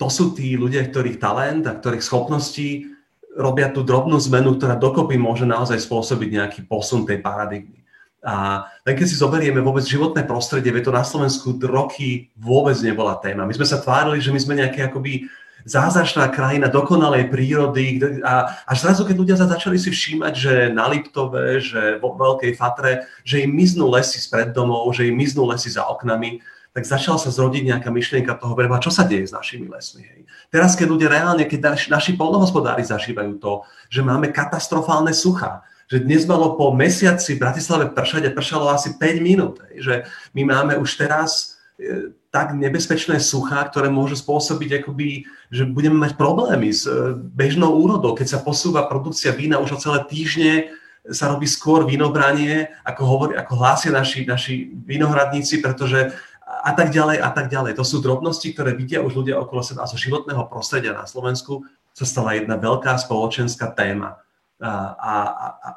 to 0.00 0.08
sú 0.08 0.32
tí 0.32 0.56
ľudia, 0.56 0.88
ktorých 0.88 1.20
talent 1.20 1.68
a 1.68 1.76
ktorých 1.76 2.00
schopností 2.00 2.88
robia 3.36 3.68
tú 3.68 3.84
drobnú 3.84 4.16
zmenu, 4.30 4.56
ktorá 4.56 4.80
dokopy 4.80 5.20
môže 5.20 5.44
naozaj 5.44 5.76
spôsobiť 5.84 6.28
nejaký 6.32 6.60
posun 6.64 7.04
tej 7.04 7.20
paradigmy. 7.20 7.83
A 8.24 8.64
len 8.88 8.96
keď 8.96 9.06
si 9.12 9.20
zoberieme 9.20 9.60
vôbec 9.60 9.84
životné 9.84 10.24
prostredie, 10.24 10.72
to 10.80 10.88
na 10.88 11.04
Slovensku 11.04 11.60
roky 11.60 12.32
vôbec 12.34 12.74
nebola 12.80 13.20
téma. 13.20 13.44
My 13.44 13.52
sme 13.52 13.68
sa 13.68 13.76
tvárili, 13.76 14.24
že 14.24 14.32
my 14.32 14.40
sme 14.40 14.58
nejaké 14.64 14.88
akoby 14.88 15.28
zázračná 15.64 16.28
krajina 16.28 16.68
dokonalej 16.68 17.32
prírody 17.32 18.00
a 18.20 18.52
až 18.68 18.84
zrazu, 18.84 19.04
keď 19.08 19.16
ľudia 19.16 19.36
sa 19.36 19.48
začali 19.48 19.80
si 19.80 19.88
všímať, 19.88 20.32
že 20.36 20.54
na 20.72 20.88
Liptove, 20.88 21.60
že 21.60 22.00
vo 22.00 22.16
Veľkej 22.16 22.52
Fatre, 22.56 23.08
že 23.24 23.44
im 23.44 23.52
miznú 23.52 23.88
lesy 23.88 24.20
spred 24.20 24.52
domov, 24.52 24.92
že 24.92 25.08
im 25.08 25.16
miznú 25.16 25.48
lesy 25.48 25.72
za 25.72 25.88
oknami, 25.88 26.44
tak 26.74 26.84
začala 26.84 27.16
sa 27.16 27.30
zrodiť 27.30 27.70
nejaká 27.70 27.88
myšlienka 27.88 28.34
toho, 28.36 28.52
vreba, 28.52 28.82
čo 28.82 28.90
sa 28.90 29.06
deje 29.06 29.30
s 29.30 29.32
našimi 29.32 29.70
lesmi. 29.70 30.04
Hej. 30.04 30.20
Teraz, 30.50 30.74
keď 30.74 30.86
ľudia 30.90 31.08
reálne, 31.08 31.46
keď 31.46 31.70
naši, 31.72 31.86
naši 31.88 32.12
polnohospodári 32.18 32.82
zažívajú 32.82 33.38
to, 33.38 33.62
že 33.88 34.02
máme 34.02 34.34
katastrofálne 34.34 35.14
suchá, 35.14 35.62
že 35.90 36.00
dnes 36.00 36.24
malo 36.24 36.56
po 36.56 36.72
mesiaci 36.72 37.36
v 37.36 37.42
Bratislave 37.42 37.92
pršať 37.92 38.30
a 38.30 38.34
pršalo 38.36 38.72
asi 38.72 38.96
5 38.96 39.20
minút. 39.20 39.60
Že 39.76 40.08
my 40.32 40.42
máme 40.48 40.72
už 40.80 40.96
teraz 40.96 41.60
e, 41.76 42.14
tak 42.32 42.56
nebezpečné 42.56 43.20
suchá, 43.20 43.62
ktoré 43.68 43.92
môžu 43.92 44.16
spôsobiť, 44.16 44.82
akoby, 44.82 45.28
že 45.52 45.68
budeme 45.68 46.00
mať 46.00 46.16
problémy 46.16 46.72
s 46.72 46.88
e, 46.88 47.14
bežnou 47.14 47.76
úrodou. 47.76 48.16
Keď 48.16 48.38
sa 48.38 48.42
posúva 48.42 48.88
produkcia 48.88 49.36
vína 49.36 49.60
už 49.60 49.76
o 49.76 49.82
celé 49.82 50.00
týždne, 50.08 50.72
sa 51.04 51.28
robí 51.28 51.44
skôr 51.44 51.84
vinobranie, 51.84 52.72
ako, 52.80 53.02
hovorí, 53.04 53.32
ako 53.36 53.52
hlásia 53.60 53.92
naši, 53.92 54.24
naši 54.24 54.72
vinohradníci, 54.72 55.60
pretože 55.60 56.16
a 56.44 56.72
tak 56.72 56.96
ďalej 56.96 57.20
a 57.20 57.28
tak 57.28 57.52
ďalej. 57.52 57.76
To 57.76 57.84
sú 57.84 58.00
drobnosti, 58.00 58.48
ktoré 58.52 58.72
vidia 58.72 59.04
už 59.04 59.20
ľudia 59.20 59.36
okolo 59.36 59.60
seba 59.60 59.84
a 59.84 59.90
zo 59.90 60.00
životného 60.00 60.48
prostredia 60.48 60.96
na 60.96 61.04
Slovensku 61.04 61.64
sa 61.92 62.08
stala 62.08 62.40
jedna 62.40 62.56
veľká 62.56 62.96
spoločenská 62.96 63.76
téma. 63.76 64.23
A, 64.62 64.94
a, 64.94 65.14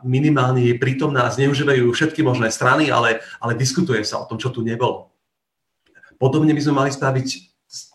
minimálne 0.05 0.61
je 0.61 0.77
prítomná 0.77 1.25
a 1.25 1.33
zneužívajú 1.33 1.89
všetky 1.89 2.21
možné 2.21 2.53
strany, 2.53 2.93
ale, 2.93 3.25
ale 3.41 3.57
diskutuje 3.57 4.05
sa 4.05 4.21
o 4.21 4.27
tom, 4.29 4.37
čo 4.37 4.53
tu 4.53 4.61
nebolo. 4.61 5.09
Podobne 6.21 6.53
by 6.53 6.61
sme 6.61 6.77
mali 6.85 6.91
spraviť 6.93 7.27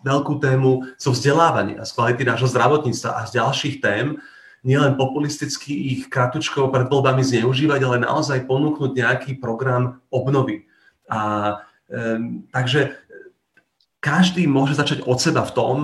veľkú 0.04 0.42
tému 0.42 0.84
zo 1.00 1.10
vzdelávania, 1.14 1.86
z 1.86 1.90
kvality 1.96 2.22
nášho 2.26 2.50
zdravotníctva 2.50 3.10
a 3.14 3.20
z 3.24 3.30
ďalších 3.40 3.76
tém, 3.80 4.20
nielen 4.62 4.94
populisticky 4.94 5.74
ich 5.74 6.06
kratučko 6.06 6.70
pred 6.70 6.86
voľbami 6.86 7.22
zneužívať, 7.26 7.80
ale 7.82 8.06
naozaj 8.06 8.46
ponúknuť 8.46 8.94
nejaký 8.94 9.30
program 9.42 9.98
obnovy. 10.10 10.70
A 11.10 11.18
um, 11.90 12.46
takže 12.54 12.94
každý 13.98 14.46
môže 14.46 14.78
začať 14.78 15.02
od 15.06 15.18
seba 15.18 15.42
v 15.46 15.54
tom, 15.54 15.76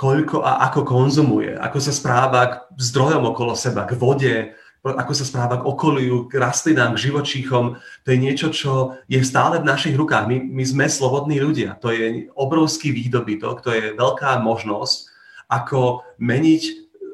koľko 0.00 0.40
a 0.40 0.64
ako 0.72 0.80
konzumuje, 0.88 1.52
ako 1.60 1.76
sa 1.76 1.92
správa 1.92 2.64
k 2.72 2.80
zdrojom 2.80 3.20
okolo 3.36 3.52
seba, 3.52 3.84
k 3.84 3.92
vode, 4.00 4.56
ako 4.80 5.12
sa 5.12 5.28
správa 5.28 5.60
k 5.60 5.68
okoliu, 5.68 6.24
k 6.24 6.40
rastlinám, 6.40 6.96
k 6.96 7.12
živočíchom. 7.12 7.76
To 7.76 8.08
je 8.08 8.16
niečo, 8.16 8.48
čo 8.48 8.96
je 9.12 9.20
stále 9.20 9.60
v 9.60 9.68
našich 9.68 9.92
rukách. 9.92 10.24
My, 10.24 10.40
my 10.40 10.64
sme 10.64 10.84
slobodní 10.88 11.36
ľudia. 11.36 11.76
To 11.84 11.92
je 11.92 12.32
obrovský 12.32 12.96
výdobytok, 12.96 13.60
to 13.60 13.76
je 13.76 13.92
veľká 13.92 14.40
možnosť, 14.40 15.12
ako 15.52 16.00
meniť 16.16 16.62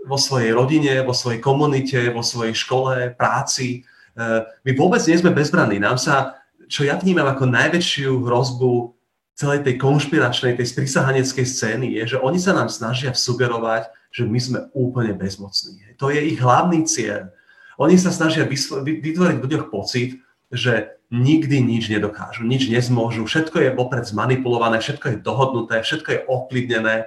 vo 0.07 0.15
svojej 0.15 0.55
rodine, 0.55 1.03
vo 1.03 1.11
svojej 1.11 1.43
komunite, 1.43 1.99
vo 2.15 2.23
svojej 2.23 2.55
škole, 2.55 3.19
práci. 3.19 3.83
E, 3.83 4.47
my 4.47 4.71
vôbec 4.79 5.03
nie 5.03 5.19
sme 5.19 5.35
bezbranní. 5.35 5.83
Nám 5.83 5.99
sa, 5.99 6.39
čo 6.71 6.87
ja 6.87 6.95
vnímam 6.95 7.27
ako 7.27 7.51
najväčšiu 7.51 8.23
hrozbu 8.23 8.96
celej 9.37 9.69
tej 9.69 9.77
konšpiračnej, 9.77 10.57
tej 10.57 10.73
sprisahaneckej 10.73 11.47
scény, 11.47 11.93
je, 12.01 12.17
že 12.17 12.19
oni 12.25 12.41
sa 12.41 12.57
nám 12.57 12.73
snažia 12.73 13.13
sugerovať, 13.13 13.93
že 14.09 14.25
my 14.25 14.39
sme 14.41 14.59
úplne 14.73 15.13
bezmocní. 15.13 15.93
To 16.01 16.09
je 16.09 16.21
ich 16.25 16.41
hlavný 16.41 16.89
cieľ 16.89 17.37
oni 17.77 18.01
sa 18.01 18.09
snažia 18.09 18.49
vytvoriť 18.49 19.37
v 19.37 19.45
ľuďoch 19.45 19.69
pocit, 19.69 20.21
že 20.49 20.97
nikdy 21.13 21.61
nič 21.61 21.93
nedokážu, 21.93 22.43
nič 22.43 22.73
nezmôžu, 22.73 23.29
všetko 23.29 23.57
je 23.63 23.77
vopred 23.77 24.03
zmanipulované, 24.09 24.81
všetko 24.81 25.07
je 25.13 25.23
dohodnuté, 25.23 25.77
všetko 25.85 26.09
je 26.11 26.25
ovplyvnené. 26.27 27.07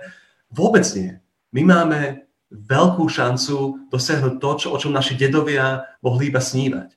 Vôbec 0.53 0.85
nie. 0.95 1.19
My 1.51 1.65
máme 1.65 2.29
veľkú 2.53 3.05
šancu 3.09 3.89
dosiahnuť 3.89 4.33
to, 4.37 4.49
čo, 4.55 4.67
o 4.73 4.77
čom 4.77 4.93
naši 4.93 5.17
dedovia 5.17 5.83
mohli 6.05 6.29
iba 6.29 6.39
snívať. 6.39 6.95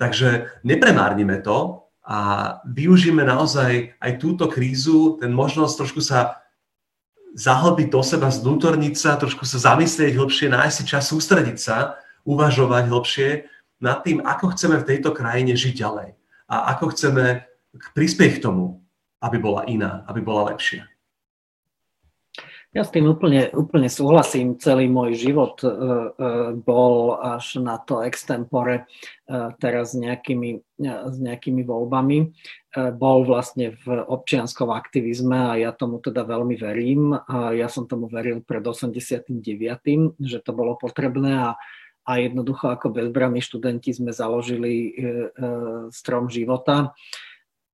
Takže 0.00 0.60
nepremárnime 0.66 1.44
to 1.44 1.81
a 2.02 2.18
využíme 2.66 3.22
naozaj 3.22 3.94
aj 4.02 4.12
túto 4.18 4.50
krízu, 4.50 5.22
ten 5.22 5.30
možnosť 5.30 5.74
trošku 5.78 6.02
sa 6.02 6.42
zahlbiť 7.32 7.88
do 7.88 8.02
seba, 8.04 8.28
znútorniť 8.28 8.94
sa, 8.98 9.16
trošku 9.16 9.46
sa 9.48 9.72
zamyslieť 9.72 10.18
hlbšie, 10.18 10.52
nájsť 10.52 10.76
si 10.76 10.84
čas, 10.84 11.08
sústrediť 11.08 11.58
sa 11.58 11.96
uvažovať 12.28 12.84
hlbšie 12.90 13.28
nad 13.80 14.04
tým, 14.04 14.20
ako 14.22 14.52
chceme 14.54 14.76
v 14.82 14.86
tejto 14.86 15.10
krajine 15.16 15.56
žiť 15.56 15.74
ďalej 15.74 16.10
a 16.50 16.56
ako 16.76 16.92
chceme 16.92 17.46
prispieť 17.96 18.38
k 18.38 18.42
tomu, 18.44 18.84
aby 19.24 19.40
bola 19.40 19.64
iná, 19.64 20.04
aby 20.10 20.20
bola 20.20 20.52
lepšia. 20.52 20.91
Ja 22.72 22.88
s 22.88 22.92
tým 22.92 23.04
úplne, 23.04 23.52
úplne 23.52 23.92
súhlasím. 23.92 24.56
Celý 24.56 24.88
môj 24.88 25.12
život 25.12 25.60
uh, 25.60 25.68
uh, 25.68 26.56
bol 26.56 27.20
až 27.20 27.60
na 27.60 27.76
to 27.76 28.00
extempore 28.00 28.88
uh, 28.88 29.52
teraz 29.60 29.92
s 29.92 30.00
nejakými, 30.00 30.64
s 30.80 31.16
nejakými 31.20 31.62
voľbami. 31.68 32.32
Bol 32.72 33.28
vlastne 33.28 33.76
v 33.84 34.00
občianskom 34.08 34.72
aktivizme 34.72 35.36
a 35.36 35.60
ja 35.60 35.70
tomu 35.76 36.00
teda 36.00 36.24
veľmi 36.24 36.56
verím. 36.56 37.12
Ja 37.28 37.68
som 37.68 37.84
tomu 37.84 38.08
veril 38.08 38.40
pred 38.40 38.64
89., 38.64 39.28
že 40.16 40.38
to 40.40 40.50
bolo 40.56 40.80
potrebné 40.80 41.52
a 41.52 41.60
a 42.02 42.18
jednoducho 42.18 42.66
ako 42.66 42.90
bezbranní 42.90 43.38
študenti 43.38 43.94
sme 43.94 44.10
založili 44.10 44.90
strom 45.94 46.26
života 46.26 46.90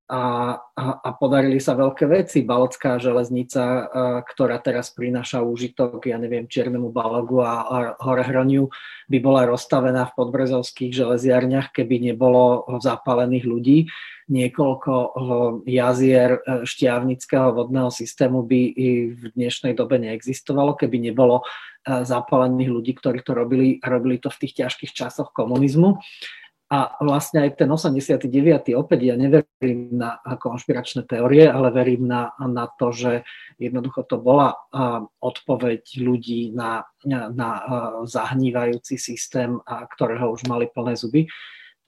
a, 0.09 0.57
a, 0.57 0.85
a 1.05 1.09
podarili 1.13 1.61
sa 1.61 1.77
veľké 1.77 2.09
veci. 2.09 2.41
Balocká 2.41 2.97
železnica, 2.97 3.85
ktorá 4.25 4.57
teraz 4.57 4.89
prináša 4.89 5.45
úžitok, 5.45 6.01
ja 6.09 6.17
neviem, 6.17 6.49
Čiernemu 6.49 6.89
Balogu 6.89 7.45
a, 7.45 7.61
a 7.61 7.77
Horehroniu, 8.01 8.73
by 9.05 9.17
bola 9.21 9.45
rozstavená 9.45 10.09
v 10.09 10.15
podbrezovských 10.17 10.97
železiarniach, 10.97 11.69
keby 11.69 12.09
nebolo 12.09 12.65
zapálených 12.81 13.45
ľudí. 13.45 13.77
Niekoľko 14.29 14.93
jazier 15.65 16.37
e, 16.37 16.61
šťavnického 16.61 17.49
vodného 17.49 17.89
systému 17.89 18.45
by 18.45 18.61
i 18.77 18.89
v 19.09 19.21
dnešnej 19.33 19.73
dobe 19.73 19.97
neexistovalo, 19.97 20.77
keby 20.77 21.09
nebolo 21.09 21.41
e, 21.41 22.05
zapálených 22.05 22.69
ľudí, 22.69 22.93
ktorí 22.93 23.25
to 23.25 23.33
robili, 23.33 23.81
robili 23.81 24.21
to 24.21 24.29
v 24.29 24.45
tých 24.45 24.65
ťažkých 24.65 24.93
časoch 24.93 25.33
komunizmu. 25.33 25.97
A 26.69 27.01
vlastne 27.01 27.49
aj 27.49 27.65
ten 27.65 27.65
89. 27.65 28.29
opäť 28.77 28.99
ja 29.01 29.17
neverím 29.17 29.89
na 29.97 30.21
konšpiračné 30.21 31.09
teórie, 31.09 31.49
ale 31.49 31.73
verím 31.73 32.05
na, 32.05 32.29
na 32.37 32.69
to, 32.69 32.93
že 32.93 33.25
jednoducho 33.57 34.05
to 34.05 34.21
bola 34.21 34.53
odpoveď 35.17 35.81
ľudí 35.97 36.53
na, 36.53 36.85
na 37.09 37.49
zahnívajúci 38.05 39.01
systém, 39.01 39.57
ktorého 39.65 40.29
už 40.29 40.45
mali 40.45 40.69
plné 40.69 40.93
zuby. 40.93 41.25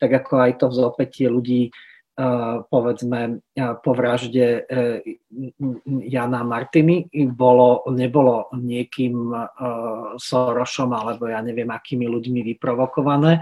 Tak 0.02 0.26
ako 0.26 0.34
aj 0.50 0.52
to 0.58 0.66
vzopätie 0.74 1.30
ľudí 1.30 1.70
povedzme 2.68 3.40
po 3.82 3.92
vražde 3.96 4.46
e, 4.46 5.02
Jana 6.12 6.44
Martiny 6.44 7.08
bolo, 7.32 7.88
nebolo 7.88 8.52
niekým 8.52 9.32
Sorošom 10.20 10.92
alebo 10.92 11.32
ja 11.32 11.40
neviem 11.40 11.72
akými 11.72 12.06
ľuďmi 12.12 12.44
vyprovokované, 12.54 13.42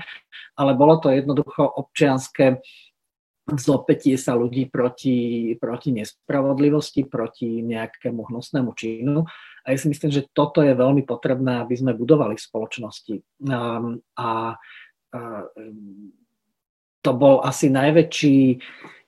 ale 0.54 0.72
bolo 0.78 1.02
to 1.02 1.10
jednoducho 1.10 1.66
občianské 1.66 2.62
zopätie 3.58 4.14
sa 4.22 4.38
ľudí 4.38 4.70
proti, 4.70 5.58
proti 5.58 5.90
nespravodlivosti, 5.96 7.10
proti 7.10 7.66
nejakému 7.66 8.30
hnusnému 8.30 8.70
činu. 8.78 9.26
A 9.66 9.74
ja 9.74 9.78
si 9.82 9.90
myslím, 9.90 10.14
že 10.14 10.30
toto 10.30 10.62
je 10.62 10.78
veľmi 10.78 11.02
potrebné, 11.02 11.66
aby 11.66 11.74
sme 11.74 11.98
budovali 11.98 12.38
v 12.38 12.46
spoločnosti. 12.46 13.16
A, 13.50 13.82
a 14.14 14.30
to 17.02 17.12
bol 17.16 17.42
asi 17.42 17.72
najväčší, 17.72 18.40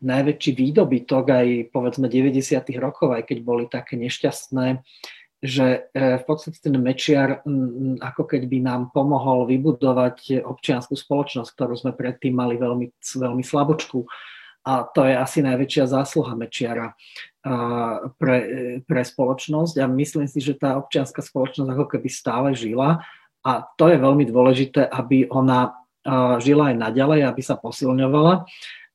najväčší 0.01 0.51
výdobytok 0.55 1.25
aj 1.27 1.47
povedzme 1.75 2.07
90. 2.07 2.39
rokov, 2.79 3.13
aj 3.13 3.27
keď 3.27 3.37
boli 3.43 3.65
také 3.67 3.99
nešťastné, 3.99 4.79
že 5.41 5.89
e, 5.91 6.21
v 6.21 6.23
podstate 6.23 6.61
ten 6.61 6.77
Mečiar 6.77 7.41
ako 7.99 8.21
keď 8.29 8.41
by 8.45 8.57
nám 8.61 8.81
pomohol 8.93 9.49
vybudovať 9.49 10.45
občianskú 10.45 10.93
spoločnosť, 10.93 11.49
ktorú 11.51 11.73
sme 11.73 11.91
predtým 11.97 12.37
mali 12.37 12.61
veľmi, 12.61 12.93
veľmi 12.93 13.43
slabočku. 13.43 14.05
A 14.61 14.85
to 14.85 15.09
je 15.09 15.17
asi 15.17 15.41
najväčšia 15.41 15.89
zásluha 15.89 16.37
Mečiara 16.37 16.93
pre, 18.21 18.37
pre 18.85 19.01
spoločnosť 19.01 19.81
a 19.81 19.89
myslím 19.89 20.29
si, 20.29 20.37
že 20.37 20.53
tá 20.53 20.77
občianská 20.77 21.25
spoločnosť 21.25 21.65
ako 21.73 21.85
keby 21.89 22.09
stále 22.13 22.53
žila 22.53 23.01
a 23.41 23.51
to 23.73 23.89
je 23.89 23.97
veľmi 23.97 24.29
dôležité, 24.29 24.85
aby 24.85 25.25
ona 25.33 25.73
žila 26.41 26.73
aj 26.73 26.75
naďalej, 26.81 27.19
aby 27.29 27.41
sa 27.45 27.55
posilňovala 27.57 28.45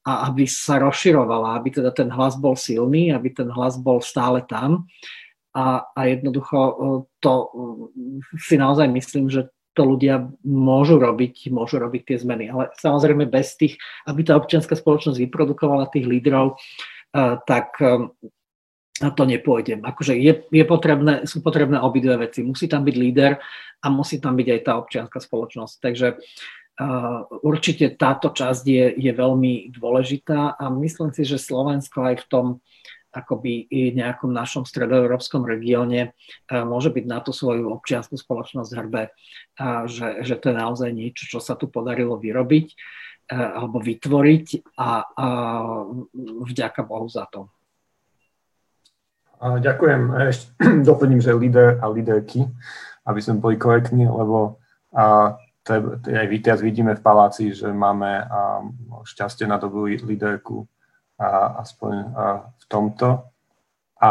a 0.07 0.13
aby 0.31 0.47
sa 0.47 0.79
rozširovala, 0.79 1.59
aby 1.59 1.83
teda 1.83 1.91
ten 1.91 2.07
hlas 2.15 2.39
bol 2.39 2.55
silný, 2.55 3.11
aby 3.11 3.35
ten 3.35 3.51
hlas 3.51 3.75
bol 3.75 3.99
stále 3.99 4.39
tam. 4.47 4.87
A, 5.51 5.83
a 5.83 6.01
jednoducho 6.07 6.59
e, 6.61 6.75
to 7.19 7.33
e, 7.33 7.47
si 8.39 8.55
naozaj 8.55 8.87
myslím, 8.87 9.27
že 9.33 9.51
to 9.75 9.83
ľudia 9.89 10.31
môžu 10.47 11.01
robiť, 11.01 11.51
môžu 11.51 11.83
robiť 11.83 12.13
tie 12.13 12.17
zmeny. 12.23 12.53
Ale 12.53 12.71
samozrejme 12.79 13.27
bez 13.27 13.59
tých, 13.59 13.81
aby 14.07 14.23
tá 14.23 14.39
občianská 14.39 14.77
spoločnosť 14.79 15.17
vyprodukovala 15.17 15.91
tých 15.91 16.07
lídrov, 16.07 16.55
e, 16.55 16.57
tak 17.43 17.75
to 18.97 19.23
nepôjde. 19.29 19.85
Akože 19.85 20.17
je, 20.17 20.49
je 20.49 20.65
potrebné, 20.65 21.29
sú 21.29 21.45
potrebné 21.45 21.77
obidve 21.77 22.17
veci. 22.17 22.41
Musí 22.41 22.65
tam 22.65 22.81
byť 22.81 22.97
líder 22.97 23.37
a 23.85 23.87
musí 23.93 24.17
tam 24.17 24.41
byť 24.41 24.49
aj 24.49 24.61
tá 24.65 24.73
občianská 24.81 25.19
spoločnosť. 25.21 25.75
Takže 25.85 26.17
Určite 27.41 27.97
táto 27.97 28.29
časť 28.37 28.65
je, 28.69 28.85
je 29.01 29.13
veľmi 29.17 29.73
dôležitá 29.73 30.61
a 30.61 30.65
myslím 30.69 31.09
si, 31.17 31.25
že 31.25 31.41
Slovensko 31.41 32.05
aj 32.05 32.17
v 32.21 32.29
tom 32.29 32.47
akoby 33.17 33.65
i 33.73 33.97
nejakom 33.97 34.29
našom 34.29 34.69
stredoeurópskom 34.69 35.49
regióne 35.49 36.13
môže 36.53 36.93
byť 36.93 37.05
na 37.09 37.25
tú 37.25 37.33
svoju 37.33 37.73
občianskú 37.73 38.21
spoločnosť 38.21 38.71
hrbe, 38.77 39.09
že, 39.89 40.21
že 40.21 40.37
to 40.37 40.53
je 40.53 40.57
naozaj 40.61 40.91
niečo, 40.93 41.25
čo 41.25 41.41
sa 41.41 41.57
tu 41.57 41.73
podarilo 41.73 42.21
vyrobiť 42.21 42.77
alebo 43.33 43.81
vytvoriť 43.81 44.77
a, 44.77 44.91
a 45.03 45.27
vďaka 46.45 46.85
Bohu 46.85 47.09
za 47.09 47.25
to. 47.33 47.49
Ďakujem. 49.41 50.03
Ešte 50.29 50.47
doplním, 50.89 51.25
že 51.25 51.33
líder 51.33 51.81
a 51.81 51.89
líderky, 51.89 52.45
aby 53.09 53.21
sme 53.25 53.41
boli 53.41 53.57
korektní, 53.57 54.05
lebo 54.05 54.61
to 54.93 55.46
aj 55.71 56.27
teraz 56.43 56.61
vidíme 56.63 56.95
v 56.95 57.03
paláci, 57.03 57.51
že 57.51 57.67
máme 57.71 58.23
šťastie 59.03 59.51
na 59.51 59.59
dobrú 59.59 59.91
líderku 59.91 60.67
a, 61.19 61.61
aspoň 61.67 61.93
v 62.55 62.65
tomto. 62.71 63.27
A 63.99 64.11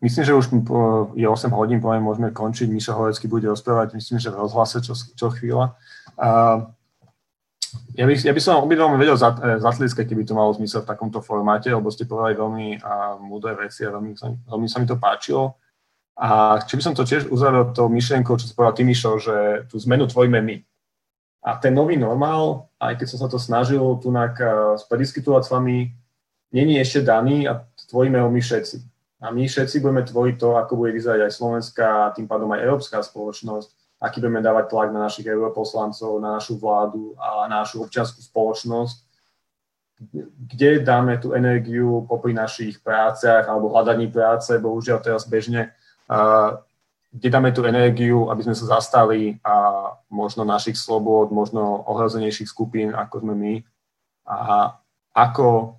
myslím, 0.00 0.24
že 0.24 0.34
už 0.34 0.46
je 1.14 1.28
8 1.28 1.52
hodín, 1.52 1.78
poviem, 1.78 2.02
môžeme 2.02 2.32
končiť. 2.32 2.66
Mišo 2.66 2.96
Horecký 2.96 3.28
bude 3.28 3.46
rozprávať, 3.46 3.94
myslím, 3.94 4.18
že 4.18 4.32
v 4.32 4.40
rozhlase 4.40 4.80
čo, 4.80 4.96
čo 4.96 5.26
chvíľa. 5.30 5.76
Ja 7.94 8.04
by, 8.06 8.14
ja 8.18 8.32
by 8.34 8.40
som 8.42 8.66
obidvom 8.66 8.98
vedel 8.98 9.14
e, 9.14 9.22
zatlieskať, 9.62 10.10
keby 10.10 10.26
to 10.26 10.34
malo 10.34 10.50
zmysel 10.50 10.82
v 10.82 10.90
takomto 10.90 11.22
formáte, 11.22 11.70
lebo 11.70 11.86
ste 11.92 12.08
povedali 12.08 12.34
veľmi 12.34 12.68
múdre 13.22 13.54
veci 13.54 13.86
a 13.86 13.94
veľmi, 13.94 14.18
veľmi 14.50 14.66
sa 14.66 14.82
mi 14.82 14.86
to 14.90 14.98
páčilo. 14.98 15.54
A 16.18 16.58
či 16.66 16.76
by 16.76 16.82
som 16.82 16.94
to 16.96 17.06
tiež 17.06 17.30
uzavrel 17.30 17.70
tou 17.72 17.88
myšlienkou, 17.88 18.36
čo 18.36 18.44
si 18.50 18.52
povedal 18.52 18.74
ty, 18.76 18.82
Mišo, 18.82 19.16
že 19.16 19.36
tú 19.70 19.78
zmenu 19.80 20.04
tvoríme 20.10 20.42
my. 20.42 20.56
A 21.40 21.56
ten 21.56 21.72
nový 21.72 21.96
normál, 21.96 22.68
aj 22.76 23.00
keď 23.00 23.06
som 23.08 23.18
sa 23.24 23.28
to 23.32 23.40
snažil 23.40 23.80
tu 23.96 24.12
prediskutovať 24.88 25.42
s 25.44 25.52
vami, 25.52 25.88
není 26.52 26.76
ešte 26.76 27.00
daný 27.00 27.48
a 27.48 27.64
tvoríme 27.88 28.20
ho 28.20 28.28
my 28.28 28.40
všetci. 28.44 28.76
A 29.20 29.32
my 29.32 29.48
všetci 29.48 29.80
budeme 29.80 30.04
tvoriť 30.04 30.36
to, 30.36 30.56
ako 30.56 30.76
bude 30.76 30.92
vyzerať 30.96 31.28
aj 31.28 31.32
slovenská, 31.32 31.88
a 31.88 32.12
tým 32.12 32.28
pádom 32.28 32.48
aj 32.52 32.64
európska 32.64 33.00
spoločnosť, 33.04 34.00
aký 34.00 34.20
budeme 34.20 34.40
dávať 34.40 34.64
tlak 34.72 34.88
na 34.96 35.00
našich 35.04 35.28
europoslancov, 35.28 36.20
na 36.24 36.40
našu 36.40 36.56
vládu 36.56 37.12
a 37.20 37.48
na 37.48 37.64
našu 37.64 37.84
občianskú 37.84 38.24
spoločnosť, 38.24 38.96
kde 40.48 40.80
dáme 40.80 41.20
tú 41.20 41.36
energiu 41.36 42.08
popri 42.08 42.32
našich 42.32 42.80
práciach 42.80 43.44
alebo 43.44 43.68
hľadaní 43.68 44.08
práce, 44.08 44.56
bohužiaľ 44.56 45.04
teraz 45.04 45.28
bežne 45.28 45.76
kde 47.10 47.28
dáme 47.30 47.50
tú 47.50 47.66
energiu, 47.66 48.30
aby 48.30 48.46
sme 48.46 48.54
sa 48.54 48.78
zastali 48.78 49.42
a 49.42 49.82
možno 50.10 50.46
našich 50.46 50.78
slobod, 50.78 51.34
možno 51.34 51.82
ohrozenejších 51.90 52.46
skupín, 52.46 52.94
ako 52.94 53.26
sme 53.26 53.34
my. 53.34 53.54
A 54.30 54.78
ako 55.10 55.76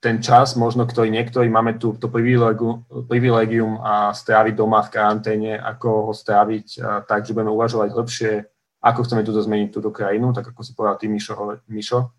ten 0.00 0.22
čas, 0.22 0.56
možno 0.56 0.86
ktorý 0.86 1.10
niektorí 1.12 1.50
máme 1.50 1.76
tu 1.76 1.92
to 1.98 2.08
privilegium, 2.08 3.82
a 3.82 4.14
stráviť 4.14 4.54
doma 4.56 4.80
v 4.86 4.92
karanténe, 4.94 5.52
ako 5.58 6.08
ho 6.08 6.12
stráviť 6.14 6.66
tak, 7.04 7.26
že 7.26 7.34
budeme 7.34 7.52
uvažovať 7.52 7.88
hĺbšie, 7.92 8.32
ako 8.80 9.04
chceme 9.04 9.26
túto 9.26 9.42
zmeniť 9.42 9.68
túto 9.68 9.90
krajinu, 9.92 10.32
tak 10.32 10.54
ako 10.54 10.60
si 10.64 10.72
povedal 10.72 10.96
ty, 10.96 11.10
Mišo. 11.10 11.36
Mišo. 11.68 12.14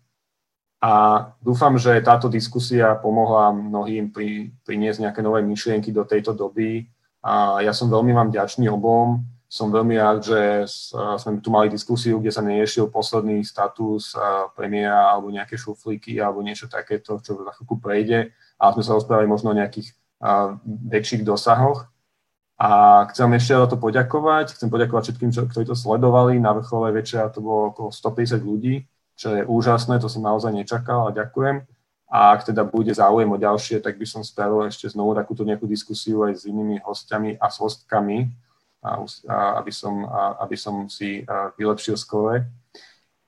A 0.82 0.92
dúfam, 1.42 1.74
že 1.80 2.04
táto 2.04 2.30
diskusia 2.30 2.94
pomohla 3.00 3.50
mnohým 3.50 4.12
pri, 4.12 4.50
priniesť 4.66 5.08
nejaké 5.08 5.20
nové 5.24 5.42
myšlienky 5.42 5.90
do 5.90 6.06
tejto 6.06 6.34
doby, 6.36 6.86
a 7.22 7.62
ja 7.62 7.70
som 7.70 7.86
veľmi 7.86 8.10
vám 8.10 8.28
vďačný 8.34 8.66
obom. 8.68 9.22
Som 9.46 9.68
veľmi 9.68 10.00
rád, 10.00 10.24
že 10.24 10.40
sme 11.20 11.38
tu 11.44 11.52
mali 11.52 11.68
diskusiu, 11.68 12.18
kde 12.18 12.32
sa 12.32 12.40
neriešil 12.40 12.88
posledný 12.88 13.44
status 13.44 14.16
premiéra 14.56 15.12
alebo 15.12 15.28
nejaké 15.28 15.60
šuflíky 15.60 16.18
alebo 16.18 16.40
niečo 16.40 16.72
takéto, 16.72 17.20
čo 17.20 17.36
za 17.36 17.52
chvíľku 17.54 17.76
prejde. 17.76 18.32
A 18.56 18.72
sme 18.72 18.80
sa 18.80 18.96
rozprávali 18.96 19.28
možno 19.28 19.52
o 19.52 19.58
nejakých 19.58 19.92
väčších 20.66 21.22
dosahoch. 21.22 21.84
A 22.56 23.04
chcem 23.12 23.28
ešte 23.36 23.52
za 23.52 23.68
to 23.68 23.76
poďakovať. 23.76 24.56
Chcem 24.56 24.72
poďakovať 24.72 25.02
všetkým, 25.12 25.30
ktorí 25.34 25.64
to 25.68 25.76
sledovali. 25.76 26.40
Na 26.40 26.56
vrchole 26.56 26.88
večera 26.88 27.28
to 27.28 27.44
bolo 27.44 27.76
okolo 27.76 27.92
150 27.92 28.40
ľudí, 28.40 28.88
čo 29.20 29.36
je 29.36 29.44
úžasné, 29.44 30.00
to 30.00 30.08
som 30.08 30.24
naozaj 30.24 30.48
nečakal 30.48 31.12
a 31.12 31.14
ďakujem. 31.14 31.68
A 32.12 32.36
ak 32.36 32.44
teda 32.44 32.60
bude 32.68 32.92
záujem 32.92 33.24
o 33.32 33.40
ďalšie, 33.40 33.80
tak 33.80 33.96
by 33.96 34.04
som 34.04 34.20
spravil 34.20 34.68
ešte 34.68 34.84
znovu 34.92 35.16
takúto 35.16 35.48
nejakú 35.48 35.64
diskusiu 35.64 36.28
aj 36.28 36.32
s 36.36 36.42
inými 36.44 36.84
hostiami 36.84 37.40
a 37.40 37.48
s 37.48 37.56
hostkami, 37.56 38.28
a, 38.84 39.00
a, 39.00 39.64
aby, 39.64 39.72
som, 39.72 40.04
a, 40.04 40.36
aby 40.44 40.52
som 40.52 40.92
si 40.92 41.24
vylepšil 41.56 41.96
skore 41.96 42.44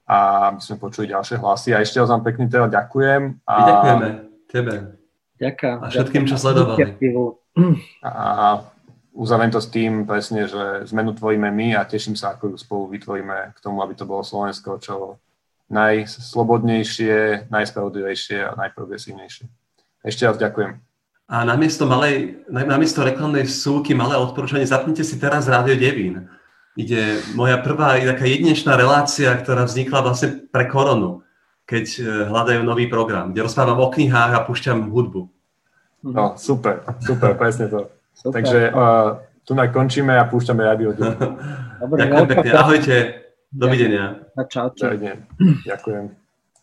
a 0.04 0.52
aby 0.52 0.60
sme 0.60 0.76
počuli 0.76 1.08
ďalšie 1.08 1.40
hlasy. 1.40 1.72
A 1.72 1.80
ešte 1.80 1.96
vám 2.04 2.20
pekne 2.20 2.44
teda 2.44 2.68
ďakujem. 2.68 3.40
A... 3.48 3.54
My 3.56 3.62
ďakujeme 3.64 4.08
tebe. 4.52 4.74
Ďakujem. 5.40 5.76
A 5.80 5.86
všetkým, 5.88 6.24
čo 6.28 6.36
sledovali. 6.36 6.84
A 8.04 8.14
uzavriem 9.16 9.48
to 9.54 9.64
s 9.64 9.72
tým 9.72 10.04
presne, 10.04 10.44
že 10.44 10.84
zmenu 10.92 11.16
tvoríme 11.16 11.48
my 11.48 11.80
a 11.80 11.88
teším 11.88 12.20
sa, 12.20 12.36
ako 12.36 12.52
ju 12.52 12.56
spolu 12.60 12.82
vytvoríme 12.92 13.56
k 13.56 13.58
tomu, 13.64 13.80
aby 13.80 13.96
to 13.96 14.04
bolo 14.04 14.20
Slovensko 14.20 14.76
čo 14.76 15.16
najslobodnejšie, 15.74 17.50
najspravodlivejšie 17.50 18.38
a 18.46 18.54
najprogresívnejšie. 18.54 19.44
Ešte 20.06 20.22
raz 20.30 20.38
ďakujem. 20.38 20.78
A 21.24 21.42
namiesto, 21.42 21.88
malej, 21.88 22.44
namiesto 22.52 23.00
reklamnej 23.02 23.48
súky, 23.48 23.96
malé 23.96 24.14
odporúčanie, 24.20 24.68
zapnite 24.68 25.02
si 25.02 25.16
teraz 25.16 25.48
Rádio 25.50 25.74
Devín. 25.74 26.28
Ide 26.76 27.22
moja 27.32 27.56
prvá 27.58 27.96
taká 27.96 28.28
jedinečná 28.28 28.76
relácia, 28.76 29.32
ktorá 29.32 29.64
vznikla 29.64 30.04
vlastne 30.04 30.44
pre 30.52 30.68
koronu, 30.68 31.24
keď 31.64 31.86
e, 31.96 32.00
hľadajú 32.28 32.60
nový 32.66 32.92
program, 32.92 33.32
kde 33.32 33.46
rozprávam 33.46 33.80
o 33.80 33.88
knihách 33.88 34.32
a 34.36 34.44
púšťam 34.44 34.92
hudbu. 34.92 35.30
No, 36.04 36.36
super, 36.36 36.84
super, 37.00 37.32
presne 37.40 37.72
to. 37.72 37.88
Super. 38.14 38.34
Takže 38.36 38.60
uh, 38.70 39.18
tu 39.42 39.56
končíme 39.56 40.14
a 40.14 40.28
púšťame 40.28 40.62
rádio. 40.62 40.92
Dobre, 40.94 41.98
Ďakujem 42.04 42.26
pekne, 42.30 42.50
ahojte. 42.52 43.23
Dovidenia. 43.54 44.26
Čaute. 44.50 44.82
Dovidenia. 44.82 45.16
Ďakujem. 45.62 46.23